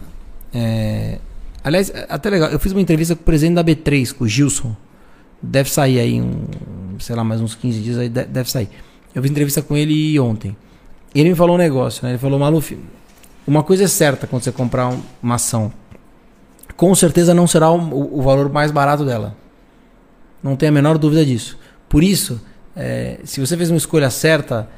é, 0.53 1.19
Aliás, 1.63 1.89
é 1.89 2.05
até 2.09 2.29
legal. 2.29 2.49
Eu 2.49 2.59
fiz 2.59 2.71
uma 2.71 2.81
entrevista 2.81 3.15
com 3.15 3.21
o 3.21 3.25
presidente 3.25 3.55
da 3.55 3.63
B3, 3.63 4.13
com 4.13 4.23
o 4.23 4.27
Gilson. 4.27 4.75
Deve 5.41 5.69
sair 5.71 5.99
aí, 5.99 6.19
um, 6.21 6.33
sei 6.99 7.15
lá, 7.15 7.23
mais 7.23 7.39
uns 7.41 7.53
15 7.55 7.79
dias 7.79 7.97
aí, 7.97 8.09
de- 8.09 8.25
deve 8.25 8.49
sair. 8.51 8.69
Eu 9.19 9.23
fiz 9.23 9.31
entrevista 9.31 9.61
com 9.61 9.75
ele 9.75 10.19
ontem. 10.19 10.55
Ele 11.13 11.29
me 11.29 11.35
falou 11.35 11.55
um 11.55 11.57
negócio, 11.59 12.03
né? 12.03 12.11
Ele 12.11 12.17
falou, 12.17 12.39
Maluf, 12.39 12.77
uma 13.45 13.63
coisa 13.63 13.83
é 13.83 13.87
certa 13.87 14.25
quando 14.27 14.43
você 14.43 14.51
comprar 14.51 14.87
um- 14.87 15.01
uma 15.21 15.35
ação 15.35 15.71
com 16.77 16.95
certeza 16.95 17.33
não 17.33 17.45
será 17.45 17.69
o, 17.69 18.19
o- 18.19 18.21
valor 18.21 18.49
mais 18.49 18.71
barato 18.71 19.03
dela. 19.03 19.35
Não 20.41 20.55
tem 20.55 20.69
a 20.69 20.71
menor 20.71 20.97
dúvida 20.97 21.25
disso. 21.25 21.57
Por 21.89 22.01
isso, 22.01 22.39
é, 22.73 23.19
se 23.25 23.41
você 23.41 23.57
fez 23.57 23.69
uma 23.69 23.75
escolha 23.77 24.09
certa, 24.09 24.69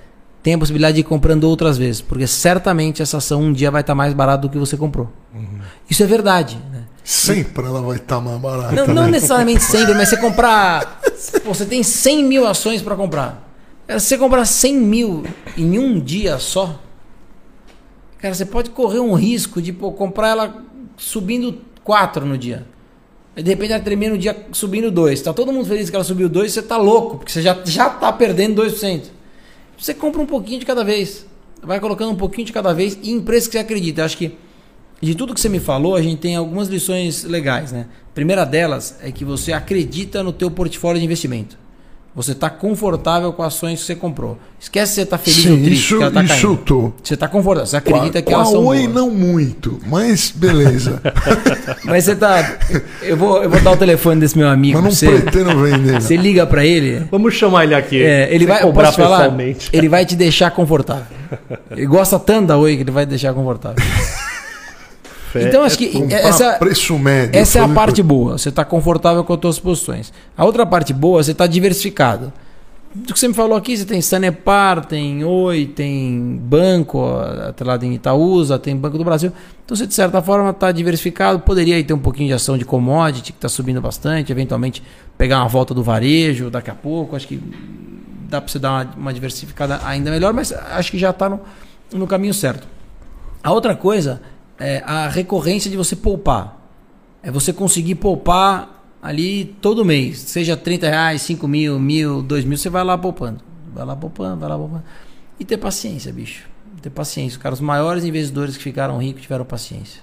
tem 0.42 0.56
a 0.56 0.58
possibilidade 0.58 0.96
de 0.96 1.02
ir 1.02 1.04
comprando 1.04 1.44
outras 1.44 1.78
vezes, 1.78 2.02
porque 2.02 2.26
certamente 2.26 3.04
essa 3.04 3.18
ação 3.18 3.42
um 3.44 3.54
dia 3.54 3.70
vai 3.70 3.82
estar 3.82 3.94
mais 3.94 4.16
barata 4.16 4.42
do 4.42 4.50
que 4.50 4.58
você 4.58 4.76
comprou. 4.76 5.12
Isso 5.88 6.02
é 6.02 6.08
verdade. 6.08 6.58
né? 6.72 6.86
Sempre 7.04 7.66
ela 7.68 7.82
vai 7.84 7.98
estar 7.98 8.20
mais 8.20 8.40
barata. 8.40 8.74
Não, 8.74 8.88
não 8.88 9.04
né? 9.04 9.12
necessariamente 9.12 9.62
sempre, 9.64 9.94
mas 9.94 10.10
você 10.10 10.18
comprar. 10.18 11.00
Você 11.46 11.66
tem 11.66 11.84
100 11.84 12.24
mil 12.24 12.48
ações 12.48 12.82
para 12.82 12.96
comprar. 12.96 13.51
Cara, 13.92 14.00
se 14.00 14.08
você 14.08 14.18
comprar 14.18 14.46
100 14.46 14.74
mil 14.78 15.24
em 15.58 15.78
um 15.78 16.00
dia 16.00 16.40
só, 16.40 16.80
cara, 18.20 18.34
você 18.34 18.46
pode 18.46 18.70
correr 18.70 19.02
um 19.02 19.16
risco 19.16 19.62
de 19.62 19.74
pô, 19.74 19.92
comprar 19.92 20.30
ela 20.30 20.64
subindo 20.96 21.58
4 21.84 22.26
no 22.26 22.38
dia. 22.38 22.66
Aí 23.36 23.44
de 23.44 23.50
repente 23.50 23.74
ela 23.74 23.84
termina 23.84 24.14
no 24.14 24.18
dia 24.18 24.48
subindo 24.54 24.90
2. 24.90 25.22
Tá 25.22 25.34
todo 25.34 25.52
mundo 25.52 25.66
feliz 25.66 25.90
que 25.90 25.96
ela 25.98 26.06
subiu 26.06 26.30
2, 26.30 26.54
você 26.54 26.62
tá 26.62 26.78
louco, 26.78 27.18
porque 27.18 27.34
você 27.34 27.42
já, 27.42 27.60
já 27.66 27.90
tá 27.90 28.14
perdendo 28.14 28.64
2%. 28.64 29.08
Você 29.78 29.94
compra 29.94 30.22
um 30.22 30.26
pouquinho 30.26 30.62
de 30.62 30.66
cada 30.66 30.86
vez. 30.86 31.26
vai 31.62 31.82
colocando 31.82 32.12
um 32.12 32.16
pouquinho 32.16 32.46
de 32.46 32.54
cada 32.54 32.74
vez 32.74 32.98
e 33.04 33.12
em 33.12 33.22
que 33.22 33.42
você 33.42 33.58
acredita. 33.58 34.00
Eu 34.00 34.06
acho 34.06 34.16
que 34.16 34.38
de 35.02 35.16
tudo 35.16 35.34
que 35.34 35.42
você 35.42 35.50
me 35.50 35.60
falou, 35.60 35.98
a 35.98 36.02
gente 36.02 36.20
tem 36.22 36.38
algumas 36.38 36.70
lições 36.70 37.26
legais, 37.26 37.74
né? 37.74 37.88
A 38.10 38.14
primeira 38.14 38.46
delas 38.46 39.00
é 39.02 39.12
que 39.12 39.26
você 39.26 39.52
acredita 39.52 40.24
no 40.24 40.32
teu 40.32 40.50
portfólio 40.50 40.98
de 40.98 41.04
investimento. 41.04 41.60
Você 42.14 42.34
está 42.34 42.50
confortável 42.50 43.32
com 43.32 43.42
ações 43.42 43.80
que 43.80 43.86
você 43.86 43.96
comprou. 43.96 44.38
Esquece 44.60 44.90
se 44.92 44.96
você 44.96 45.02
está 45.04 45.18
feliz 45.18 45.44
Sim, 45.44 45.52
ou 45.52 45.58
triste. 45.60 45.74
isso, 45.74 45.98
que 45.98 46.04
ela 46.04 46.12
tá 46.12 46.24
isso 46.24 46.34
eu 46.46 46.50
caindo. 46.56 46.64
tô. 46.66 46.92
Você 47.02 47.14
está 47.14 47.28
confortável. 47.30 47.68
Você 47.68 47.78
acredita 47.78 48.22
Com 48.22 48.28
que 48.28 48.34
a 48.34 48.38
elas 48.38 48.50
são 48.50 48.66
Oi 48.66 48.80
boas. 48.82 48.94
não 48.94 49.10
muito, 49.10 49.80
mas 49.88 50.30
beleza. 50.36 51.02
Mas 51.86 52.04
você 52.04 52.16
tá. 52.16 52.58
Eu 53.02 53.16
vou, 53.18 53.42
eu 53.44 53.50
vou 53.50 53.60
dar 53.62 53.72
o 53.72 53.78
telefone 53.78 54.20
desse 54.20 54.38
meu 54.38 54.48
amigo. 54.50 54.76
mas 54.78 54.84
não 54.84 54.92
você, 54.92 55.20
pretendo 55.22 55.58
vender. 55.64 56.02
você 56.02 56.16
liga 56.16 56.46
para 56.46 56.66
ele. 56.66 57.08
Vamos 57.10 57.34
chamar 57.34 57.64
ele 57.64 57.76
aqui. 57.76 58.02
É, 58.04 58.34
ele 58.34 58.46
vai 58.46 58.62
cobrar 58.62 58.92
falar, 58.92 59.18
pessoalmente. 59.20 59.70
Ele 59.74 59.90
vai 59.90 60.06
te 60.06 60.16
deixar 60.16 60.52
confortável. 60.52 61.06
Ele 61.72 61.86
gosta 61.88 62.20
tanto 62.20 62.48
da 62.48 62.58
Oi 62.58 62.76
que 62.76 62.84
ele 62.84 62.92
vai 62.92 63.06
te 63.06 63.10
deixar 63.10 63.34
confortável. 63.34 63.78
Fé. 65.32 65.48
Então 65.48 65.64
acho 65.64 65.78
que 65.78 65.88
Comprar 65.88 66.18
essa, 66.18 66.52
preço 66.54 67.00
médio. 67.00 67.40
essa 67.40 67.60
é 67.60 67.62
a 67.62 67.68
parte 67.70 68.04
boa. 68.04 68.38
Você 68.38 68.50
está 68.50 68.66
confortável 68.66 69.24
com 69.24 69.34
as 69.34 69.40
suas 69.40 69.60
posições. 69.60 70.12
A 70.36 70.44
outra 70.44 70.66
parte 70.66 70.94
boa, 70.94 71.24
você 71.24 71.32
está 71.32 71.48
diversificado. 71.48 72.34
Do 72.94 73.14
que 73.14 73.20
você 73.20 73.30
me 73.30 73.34
falou 73.34 73.56
aqui, 73.56 73.78
você 73.78 73.86
tem 73.86 74.02
Sanepar, 74.02 74.84
tem 74.86 75.24
Oi, 75.24 75.66
tem 75.66 76.38
Banco, 76.44 77.02
atrelado 77.48 77.86
em 77.86 77.94
Itaúsa, 77.94 78.60
tem 78.60 78.76
Banco 78.76 78.98
do 78.98 79.06
Brasil. 79.06 79.32
Então 79.64 79.78
você, 79.78 79.88
de 79.88 79.94
certa 79.94 80.22
forma, 80.22 80.50
está 80.50 80.70
diversificado. 80.74 81.40
Poderia 81.40 81.78
aí 81.78 81.84
ter 81.86 81.94
um 81.94 82.00
pouquinho 82.00 82.28
de 82.28 82.34
ação 82.34 82.58
de 82.58 82.66
commodity, 82.66 83.32
que 83.32 83.38
está 83.38 83.48
subindo 83.48 83.80
bastante. 83.80 84.34
Eventualmente, 84.34 84.84
pegar 85.18 85.38
uma 85.38 85.48
volta 85.48 85.74
do 85.74 85.82
varejo 85.82 86.50
daqui 86.50 86.70
a 86.70 86.76
pouco. 86.76 87.16
Acho 87.16 87.30
que 87.30 87.42
dá 88.30 88.42
para 88.42 88.52
você 88.52 88.60
dar 88.60 88.72
uma, 88.72 88.94
uma 88.98 89.14
diversificada 89.14 89.80
ainda 89.86 90.12
melhor, 90.12 90.34
mas 90.34 90.52
acho 90.52 90.92
que 90.92 90.98
já 90.98 91.12
está 91.12 91.30
no, 91.30 91.40
no 91.94 92.06
caminho 92.06 92.34
certo. 92.34 92.68
A 93.42 93.54
outra 93.54 93.74
coisa 93.74 94.22
é 94.62 94.84
a 94.86 95.08
recorrência 95.08 95.70
de 95.70 95.76
você 95.76 95.96
poupar. 95.96 96.60
É 97.24 97.32
você 97.32 97.52
conseguir 97.52 97.96
poupar 97.96 98.84
ali 99.02 99.46
todo 99.60 99.84
mês. 99.84 100.20
Seja 100.20 100.56
30 100.56 100.90
reais, 100.90 101.22
5 101.24 101.48
mil, 101.48 101.80
mil, 101.80 102.22
2 102.22 102.46
mil, 102.46 102.58
você 102.58 102.70
vai 102.70 102.84
lá 102.84 102.98
poupando. 102.98 103.42
Vai 103.74 103.86
lá 103.86 103.96
poupando, 103.96 104.38
vai 104.38 104.50
lá 104.50 104.58
poupando. 104.58 104.84
E 105.40 105.46
ter 105.46 105.58
paciência, 105.58 106.14
bicho. 106.14 106.48
Ter 106.82 106.90
paciência. 106.90 107.40
Cara, 107.40 107.54
os 107.54 107.62
maiores 107.62 108.04
investidores 108.04 108.58
que 108.58 108.64
ficaram 108.64 108.98
ricos 108.98 109.24
tiveram 109.24 109.46
paciência. 109.46 110.02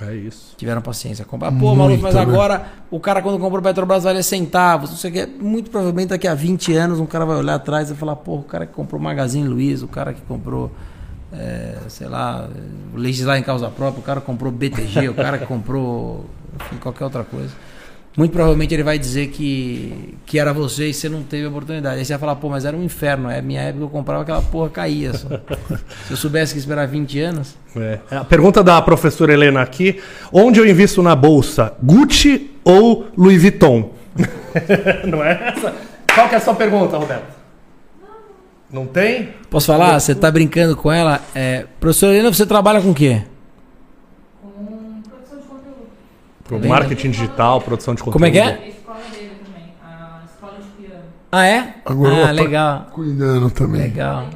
É 0.00 0.14
isso. 0.14 0.54
Tiveram 0.56 0.80
paciência. 0.80 1.24
Comprar. 1.24 1.50
Pô, 1.50 1.74
maluco, 1.74 2.02
mas 2.02 2.14
né? 2.14 2.20
agora 2.20 2.66
o 2.90 3.00
cara 3.00 3.20
quando 3.20 3.38
comprou 3.38 3.60
Petrobras 3.60 4.04
valia 4.04 4.22
centavos. 4.22 4.90
Não 4.90 4.96
sei 4.96 5.10
o 5.10 5.12
que. 5.12 5.26
Muito 5.26 5.70
provavelmente 5.70 6.10
daqui 6.10 6.28
a 6.28 6.34
20 6.34 6.72
anos 6.74 7.00
um 7.00 7.06
cara 7.06 7.24
vai 7.24 7.36
olhar 7.36 7.56
atrás 7.56 7.90
e 7.90 7.94
falar, 7.94 8.14
pô, 8.14 8.36
o 8.36 8.42
cara 8.44 8.64
que 8.64 8.72
comprou 8.72 9.00
Magazine 9.00 9.48
Luiza, 9.48 9.84
o 9.84 9.88
cara 9.88 10.12
que 10.12 10.20
comprou, 10.22 10.70
é, 11.32 11.76
sei 11.88 12.08
lá, 12.08 12.48
legislar 12.94 13.38
em 13.38 13.42
causa 13.42 13.68
própria, 13.68 14.00
o 14.00 14.02
cara 14.02 14.20
comprou 14.20 14.50
BTG, 14.50 15.08
o 15.08 15.14
cara 15.14 15.38
que 15.38 15.46
comprou 15.46 16.26
enfim, 16.56 16.76
qualquer 16.76 17.04
outra 17.04 17.24
coisa. 17.24 17.50
Muito 18.16 18.32
provavelmente 18.32 18.74
ele 18.74 18.82
vai 18.82 18.98
dizer 18.98 19.28
que, 19.28 20.16
que 20.26 20.40
era 20.40 20.52
você 20.52 20.88
e 20.88 20.94
você 20.94 21.08
não 21.08 21.22
teve 21.22 21.46
oportunidade. 21.46 21.98
Aí 21.98 22.04
você 22.04 22.14
vai 22.14 22.18
falar, 22.18 22.34
pô, 22.34 22.48
mas 22.48 22.64
era 22.64 22.76
um 22.76 22.82
inferno. 22.82 23.30
É 23.30 23.40
minha 23.40 23.60
época 23.60 23.84
eu 23.84 23.88
comprava 23.88 24.22
aquela 24.22 24.42
porra 24.42 24.68
caía 24.70 25.14
só. 25.14 25.28
Se 26.06 26.10
eu 26.10 26.16
soubesse 26.16 26.52
que 26.52 26.58
esperar 26.58 26.88
20 26.88 27.20
anos. 27.20 27.54
É. 27.76 28.00
A 28.10 28.24
pergunta 28.24 28.64
da 28.64 28.82
professora 28.82 29.32
Helena 29.32 29.62
aqui: 29.62 30.02
onde 30.32 30.58
eu 30.58 30.66
invisto 30.66 31.00
na 31.00 31.14
bolsa? 31.14 31.74
Gucci 31.80 32.50
ou 32.64 33.06
Louis 33.16 33.40
Vuitton? 33.40 33.92
Não 35.06 35.22
é 35.22 35.54
essa? 35.54 35.72
Qual 36.12 36.28
que 36.28 36.34
é 36.34 36.38
a 36.38 36.40
sua 36.40 36.54
pergunta, 36.54 36.98
Roberto? 36.98 37.37
Não 38.70 38.86
tem? 38.86 39.30
Posso 39.48 39.66
falar? 39.66 39.98
Você 39.98 40.14
tá 40.14 40.30
brincando 40.30 40.76
com 40.76 40.92
ela? 40.92 41.22
É, 41.34 41.64
professora 41.80 42.12
Helena, 42.12 42.32
você 42.32 42.44
trabalha 42.44 42.82
com 42.82 42.90
o 42.90 42.94
quê? 42.94 43.22
Com 44.42 45.00
produção 45.08 45.38
de 45.38 45.44
conteúdo. 45.44 46.60
Bem, 46.60 46.68
marketing 46.70 47.10
digital, 47.10 47.60
produção 47.62 47.94
de 47.94 48.02
conteúdo. 48.02 48.12
Como 48.12 48.26
é 48.26 48.30
que 48.30 48.38
é? 48.38 48.42
A 48.42 48.68
escola 48.68 48.98
dele 49.10 49.30
também, 49.42 49.74
a 49.82 50.20
escola 50.26 50.52
de 50.60 50.82
piano. 50.82 51.04
Ah, 51.32 51.46
é? 51.46 51.74
Agora 51.86 52.22
ah, 52.22 52.26
tá 52.26 52.32
legal. 52.32 52.86
Cuidando 52.92 53.50
também. 53.50 53.80
Legal. 53.80 54.26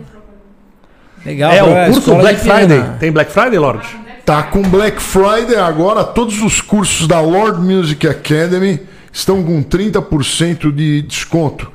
Legal. 1.27 1.53
É 1.53 1.63
o 1.63 1.87
curso 1.87 2.01
escola 2.01 2.17
de 2.17 2.23
Black. 2.23 2.41
Friday. 2.41 2.99
Tem 2.99 3.13
Black 3.13 3.33
Friday, 3.33 3.59
Lorde? 3.59 4.03
Tá 4.25 4.45
com 4.45 4.63
Black 4.63 5.03
Friday 5.03 5.57
agora, 5.57 6.05
todos 6.05 6.41
os 6.43 6.61
cursos 6.61 7.07
da 7.07 7.21
Lord 7.21 7.61
Music 7.61 8.07
Academy 8.09 8.81
estão 9.13 9.43
com 9.43 9.63
30% 9.63 10.73
de 10.73 11.03
desconto. 11.03 11.71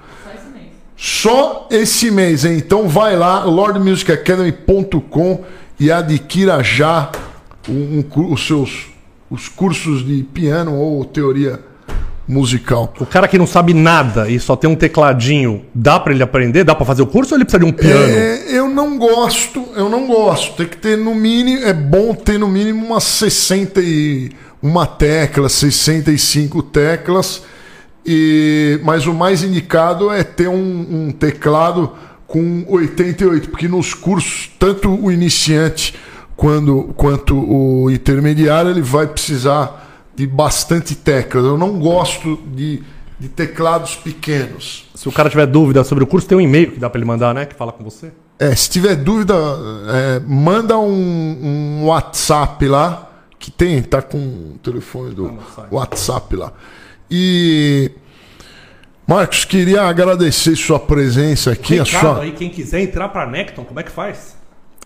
Só 0.98 1.68
esse 1.69 2.10
mês. 2.10 2.44
Hein? 2.44 2.57
Então 2.57 2.88
vai 2.90 3.15
lá, 3.15 3.44
lordmusicacademy.com 3.44 5.44
e 5.80 5.91
adquira 5.91 6.64
já 6.64 7.11
um- 7.69 8.03
um 8.18 8.34
os 8.34 8.48
seus 8.48 8.88
os 9.30 9.49
cursos 9.49 10.06
de 10.06 10.24
piano 10.24 10.74
ou 10.76 11.03
teoria 11.03 11.60
musical. 12.26 12.94
O 12.98 13.06
cara 13.06 13.28
que 13.28 13.38
não 13.38 13.45
sabe 13.45 13.74
nada 13.74 14.30
e 14.30 14.40
só 14.40 14.56
tem 14.56 14.69
um 14.69 14.76
tecladinho, 14.76 15.65
dá 15.76 15.99
pra 15.99 16.14
ele 16.14 16.24
aprender? 16.24 16.64
Dá 16.64 16.74
pra 16.74 16.86
fazer 16.86 17.02
o 17.02 17.07
curso 17.07 17.34
ou 17.34 17.38
ele 17.38 17.44
precisa 17.44 17.60
de 17.60 17.65
um 17.69 17.74
piano? 17.74 18.06
É, 18.14 18.45
eu 18.57 18.69
não 18.69 18.98
gosto, 18.98 19.65
eu 19.76 19.90
não 19.90 20.07
gosto. 20.07 20.56
Tem 20.56 20.65
que 20.65 20.78
ter 20.78 20.98
no 20.98 21.14
mínimo, 21.14 21.61
é 21.65 21.74
bom 21.74 22.15
ter 22.15 22.40
no 22.40 22.48
mínimo 22.48 22.86
umas 22.86 23.03
60 23.03 23.82
e 23.82 24.32
uma 24.64 24.86
tecla, 24.88 25.49
65 25.49 26.64
teclas. 26.64 27.44
E, 28.10 28.80
mas 28.86 29.06
o 29.06 29.14
mais 29.14 29.44
indicado 29.44 30.10
é 30.10 30.24
ter 30.24 30.48
um, 30.48 31.08
um 31.08 31.12
teclado 31.12 31.92
com 32.26 32.64
88, 32.66 33.50
porque 33.50 33.68
nos 33.68 33.94
cursos, 33.94 34.50
tanto 34.58 34.90
o 34.90 35.12
iniciante 35.12 35.94
quando, 36.38 36.94
quanto 36.96 37.38
o 37.38 37.92
intermediário, 37.92 38.72
ele 38.72 38.82
vai 38.82 39.08
precisar 39.08 40.08
de 40.16 40.26
bastante 40.26 40.96
teclas. 40.96 41.44
Eu 41.44 41.58
não 41.58 41.80
gosto 41.80 42.40
de, 42.56 42.82
de 43.20 43.28
teclados 43.28 43.96
pequenos. 43.98 44.90
Se 44.96 45.10
o 45.10 45.12
cara 45.12 45.30
tiver 45.30 45.46
dúvida 45.46 45.84
sobre 45.84 46.06
o 46.06 46.08
curso, 46.08 46.28
tem 46.28 46.38
um 46.38 46.42
e-mail 46.42 46.72
que 46.72 46.80
dá 46.80 46.90
pra 46.90 47.00
ele 47.00 47.06
mandar, 47.06 47.34
né? 47.34 47.46
Que 47.46 47.56
fala 47.56 47.74
com 47.74 47.84
você. 47.84 48.12
É, 48.40 48.56
se 48.56 48.70
tiver 48.70 48.96
dúvida, 48.96 49.34
é, 49.36 50.20
manda 50.26 50.78
um, 50.78 51.82
um 51.82 51.86
WhatsApp 51.88 52.66
lá, 52.68 53.12
que 53.38 53.52
tem, 53.52 53.82
tá 53.82 54.02
com 54.02 54.18
o 54.18 54.60
telefone 54.64 55.14
do 55.14 55.38
WhatsApp 55.72 56.36
lá. 56.38 56.54
E 57.10 57.92
Marcos, 59.08 59.46
queria 59.46 59.84
agradecer 59.84 60.56
sua 60.56 60.80
presença 60.80 61.52
aqui, 61.52 61.80
a 61.80 61.84
Recado 61.84 62.02
sua. 62.02 62.22
aí, 62.24 62.32
quem 62.32 62.50
quiser 62.50 62.82
entrar 62.82 63.08
pra 63.10 63.26
Necton, 63.26 63.64
como 63.64 63.80
é 63.80 63.84
que 63.84 63.92
faz? 63.92 64.36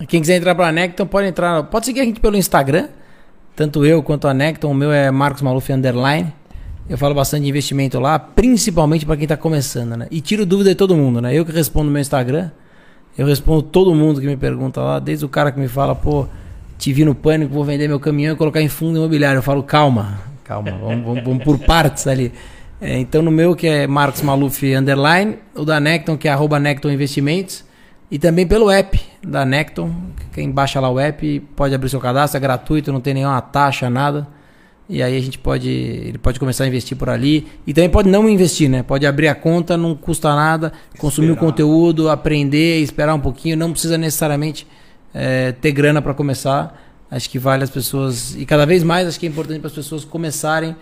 Quem 0.08 0.22
quiser 0.22 0.38
entrar 0.38 0.56
pra 0.56 0.72
Necton 0.72 1.06
pode 1.06 1.28
entrar. 1.28 1.64
Pode 1.64 1.86
seguir 1.86 2.02
a 2.02 2.06
gente 2.06 2.20
pelo 2.20 2.36
Instagram. 2.36 2.88
Tanto 3.56 3.86
eu 3.86 4.02
quanto 4.02 4.28
a 4.28 4.34
Necton. 4.34 4.72
O 4.72 4.74
meu 4.74 4.92
é 4.92 5.10
Marcos 5.12 5.42
Maluf 5.42 5.72
Underline. 5.72 6.34
Eu 6.90 6.98
falo 6.98 7.16
bastante 7.16 7.44
de 7.44 7.50
investimento 7.50 8.00
lá, 8.00 8.20
principalmente 8.20 9.06
para 9.06 9.16
quem 9.16 9.28
tá 9.28 9.38
começando, 9.38 9.96
né? 9.96 10.08
E 10.12 10.20
tiro 10.20 10.46
dúvida 10.46 10.72
de 10.72 10.76
todo 10.76 10.96
mundo, 10.96 11.22
né? 11.22 11.34
Eu 11.34 11.46
que 11.46 11.52
respondo 11.52 11.86
no 11.86 11.92
meu 11.92 12.02
Instagram. 12.02 12.52
Eu 13.18 13.28
respondo 13.28 13.62
todo 13.62 13.94
mundo 13.94 14.20
que 14.20 14.28
me 14.28 14.38
pergunta 14.38 14.82
lá, 14.82 15.00
desde 15.00 15.24
o 15.26 15.30
cara 15.30 15.52
que 15.52 15.60
me 15.60 15.68
fala, 15.68 15.96
pô, 15.96 16.28
te 16.78 16.92
vi 16.92 17.06
no 17.06 17.14
pânico, 17.14 17.54
vou 17.54 17.64
vender 17.64 17.88
meu 17.88 18.00
caminhão 18.00 18.34
e 18.34 18.38
colocar 18.38 18.62
em 18.62 18.68
fundo 18.68 18.98
imobiliário. 18.98 19.38
Eu 19.40 19.44
falo, 19.44 19.64
calma, 19.64 20.20
calma, 20.52 20.72
vamos, 20.72 21.06
vamos, 21.06 21.24
vamos 21.24 21.44
por 21.44 21.58
partes 21.60 22.06
ali. 22.08 22.32
É, 22.82 22.98
então 22.98 23.22
no 23.22 23.32
meu 23.32 23.56
que 23.56 23.68
é 23.68 23.88
Marcos 23.88 24.22
Maluf 24.22 24.64
Underline, 24.76 25.38
o 25.56 25.64
da 25.64 25.80
Necton 25.80 26.18
que 26.18 26.28
é 26.28 26.32
arroba 26.32 26.60
Necton 26.60 26.90
Investimentos. 26.90 27.64
E 28.10 28.20
também 28.20 28.46
pelo 28.46 28.70
app 28.70 29.00
da 29.26 29.46
Necton. 29.46 29.90
Quem 30.34 30.52
baixa 30.52 30.82
lá 30.82 30.90
o 30.90 31.00
app 31.00 31.40
pode 31.56 31.74
abrir 31.74 31.88
seu 31.88 32.00
cadastro, 32.02 32.38
é 32.38 32.42
gratuito, 32.42 32.92
não 32.92 33.00
tem 33.00 33.14
nenhuma 33.14 33.40
taxa, 33.40 33.90
nada. 33.90 34.28
E 34.90 35.02
aí 35.02 35.16
a 35.16 35.22
gente 35.22 35.38
pode. 35.38 35.70
Ele 35.70 36.18
pode 36.18 36.38
começar 36.38 36.66
a 36.66 36.68
investir 36.68 36.98
por 36.98 37.10
ali. 37.10 37.48
E 37.66 37.74
também 37.74 37.90
pode 37.90 38.10
não 38.10 38.28
investir, 38.28 38.70
né? 38.70 38.84
Pode 38.84 39.06
abrir 39.06 39.30
a 39.30 39.36
conta, 39.36 39.78
não 39.78 39.96
custa 39.96 40.36
nada, 40.36 40.74
consumir 40.98 41.32
o 41.32 41.38
conteúdo, 41.38 42.10
aprender, 42.10 42.82
esperar 42.82 43.16
um 43.16 43.20
pouquinho. 43.22 43.56
Não 43.56 43.72
precisa 43.72 43.98
necessariamente 43.98 44.68
eh, 45.14 45.54
ter 45.62 45.72
grana 45.72 46.02
para 46.02 46.14
começar. 46.14 46.91
Acho 47.12 47.30
que 47.30 47.38
vale 47.38 47.64
as 47.66 47.70
pessoas. 47.70 48.34
E 48.36 48.46
cada 48.46 48.66
vez 48.66 48.82
mais 48.82 49.06
acho 49.06 49.20
que 49.20 49.28
é 49.28 49.30
importante 49.30 49.60
para 49.60 49.68
as 49.68 49.76
pessoas 49.76 50.06
começarem 50.06 50.76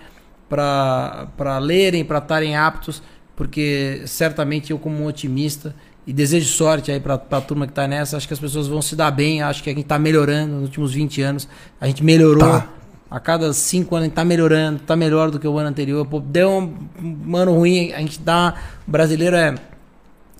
para 0.47 1.59
lerem, 1.59 2.05
para 2.05 2.19
estarem 2.19 2.55
aptos, 2.55 3.01
porque 3.35 4.01
certamente 4.05 4.71
eu, 4.71 4.79
como 4.79 5.03
um 5.03 5.05
otimista, 5.05 5.75
e 6.05 6.13
desejo 6.13 6.47
sorte 6.47 6.91
aí 6.91 6.99
para 6.99 7.15
a 7.15 7.41
turma 7.41 7.67
que 7.67 7.71
está 7.71 7.87
nessa, 7.87 8.17
acho 8.17 8.27
que 8.27 8.33
as 8.33 8.39
pessoas 8.39 8.67
vão 8.67 8.81
se 8.81 8.95
dar 8.95 9.11
bem, 9.11 9.43
acho 9.43 9.61
que 9.61 9.69
a 9.69 9.73
gente 9.73 9.83
está 9.83 9.99
melhorando 9.99 10.53
nos 10.53 10.63
últimos 10.63 10.93
20 10.93 11.21
anos, 11.21 11.47
a 11.79 11.87
gente 11.87 12.03
melhorou. 12.03 12.39
Tá. 12.41 12.67
A 13.11 13.19
cada 13.19 13.51
cinco 13.53 13.95
anos 13.95 14.03
a 14.03 14.07
gente 14.07 14.15
tá 14.15 14.25
melhorando, 14.25 14.79
tá 14.79 14.95
melhor 14.95 15.31
do 15.31 15.39
que 15.39 15.47
o 15.47 15.57
ano 15.57 15.69
anterior. 15.69 16.05
Pô, 16.05 16.19
deu 16.19 16.49
um, 16.49 17.35
ano 17.35 17.55
ruim, 17.55 17.91
a 17.91 17.99
gente 17.99 18.19
dá. 18.19 18.53
O 18.87 18.91
brasileiro 18.91 19.35
é, 19.35 19.55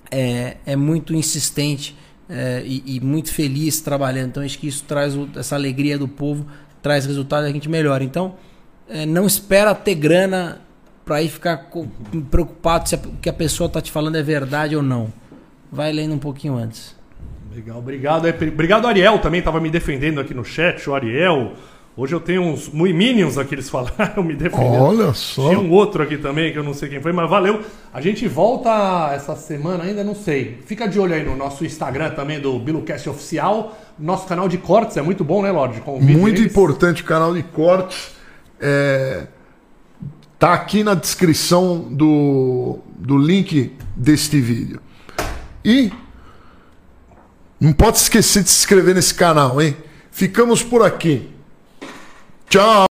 é, 0.08 0.56
é 0.64 0.76
muito 0.76 1.12
insistente 1.12 1.96
é, 2.30 2.62
e, 2.64 2.96
e 2.96 3.00
muito 3.00 3.32
feliz 3.32 3.80
trabalhando. 3.80 4.28
Então 4.28 4.42
acho 4.42 4.58
que 4.58 4.68
isso 4.68 4.84
traz 4.86 5.16
o- 5.16 5.28
essa 5.36 5.54
alegria 5.56 5.98
do 5.98 6.06
povo, 6.08 6.46
traz 6.80 7.04
resultado 7.04 7.46
e 7.46 7.50
a 7.50 7.52
gente 7.52 7.68
melhora. 7.68 8.02
Então, 8.04 8.34
é, 8.88 9.04
não 9.04 9.26
espera 9.26 9.74
ter 9.74 9.94
grana 9.96 10.60
para 11.04 11.20
ir 11.22 11.28
ficar 11.28 11.68
preocupado 12.30 12.88
se 12.88 12.94
o 12.94 12.98
que 13.20 13.28
a 13.28 13.32
pessoa 13.32 13.68
tá 13.68 13.80
te 13.80 13.90
falando 13.90 14.16
é 14.16 14.22
verdade 14.22 14.76
ou 14.76 14.82
não. 14.82 15.12
Vai 15.70 15.92
lendo 15.92 16.14
um 16.14 16.18
pouquinho 16.18 16.54
antes. 16.56 16.96
Legal, 17.54 17.78
obrigado. 17.78 18.26
Obrigado, 18.28 18.86
Ariel, 18.86 19.18
também 19.18 19.40
estava 19.40 19.60
me 19.60 19.70
defendendo 19.70 20.20
aqui 20.20 20.32
no 20.32 20.44
chat, 20.44 20.88
o 20.88 20.94
Ariel. 20.94 21.54
Hoje 21.96 22.14
eu 22.14 22.20
tenho 22.20 22.42
uns 22.42 22.68
minions 22.68 23.36
aqui, 23.36 23.54
eles 23.54 23.68
falaram, 23.70 24.22
me 24.22 24.34
defendendo. 24.34 24.82
Olha 24.82 25.12
só. 25.12 25.48
Tinha 25.48 25.58
um 25.58 25.70
outro 25.70 26.02
aqui 26.02 26.16
também, 26.16 26.52
que 26.52 26.58
eu 26.58 26.62
não 26.62 26.72
sei 26.72 26.88
quem 26.88 27.00
foi, 27.00 27.12
mas 27.12 27.28
valeu. 27.28 27.62
A 27.92 28.00
gente 28.00 28.26
volta 28.28 29.10
essa 29.12 29.34
semana 29.34 29.84
ainda, 29.84 30.04
não 30.04 30.14
sei. 30.14 30.58
Fica 30.64 30.86
de 30.86 30.98
olho 30.98 31.14
aí 31.14 31.24
no 31.24 31.36
nosso 31.36 31.64
Instagram 31.64 32.10
também 32.10 32.40
do 32.40 32.58
BiloCast 32.58 33.08
Oficial. 33.08 33.76
Nosso 33.98 34.26
canal 34.26 34.48
de 34.48 34.56
cortes 34.58 34.96
é 34.96 35.02
muito 35.02 35.24
bom, 35.24 35.42
né, 35.42 35.50
Lorde? 35.50 35.82
Muito 35.86 36.36
deles. 36.36 36.50
importante 36.50 37.02
o 37.02 37.04
canal 37.04 37.34
de 37.34 37.42
cortes. 37.42 38.12
É, 38.60 39.26
tá 40.38 40.54
aqui 40.54 40.84
na 40.84 40.94
descrição 40.94 41.80
do, 41.90 42.78
do 42.96 43.18
link 43.18 43.72
deste 43.96 44.40
vídeo. 44.40 44.80
E 45.64 45.92
não 47.60 47.74
pode 47.74 47.98
esquecer 47.98 48.42
de 48.42 48.48
se 48.48 48.60
inscrever 48.60 48.94
nesse 48.94 49.12
canal, 49.12 49.60
hein? 49.60 49.76
Ficamos 50.10 50.62
por 50.62 50.82
aqui. 50.82 51.29
John. 52.50 52.70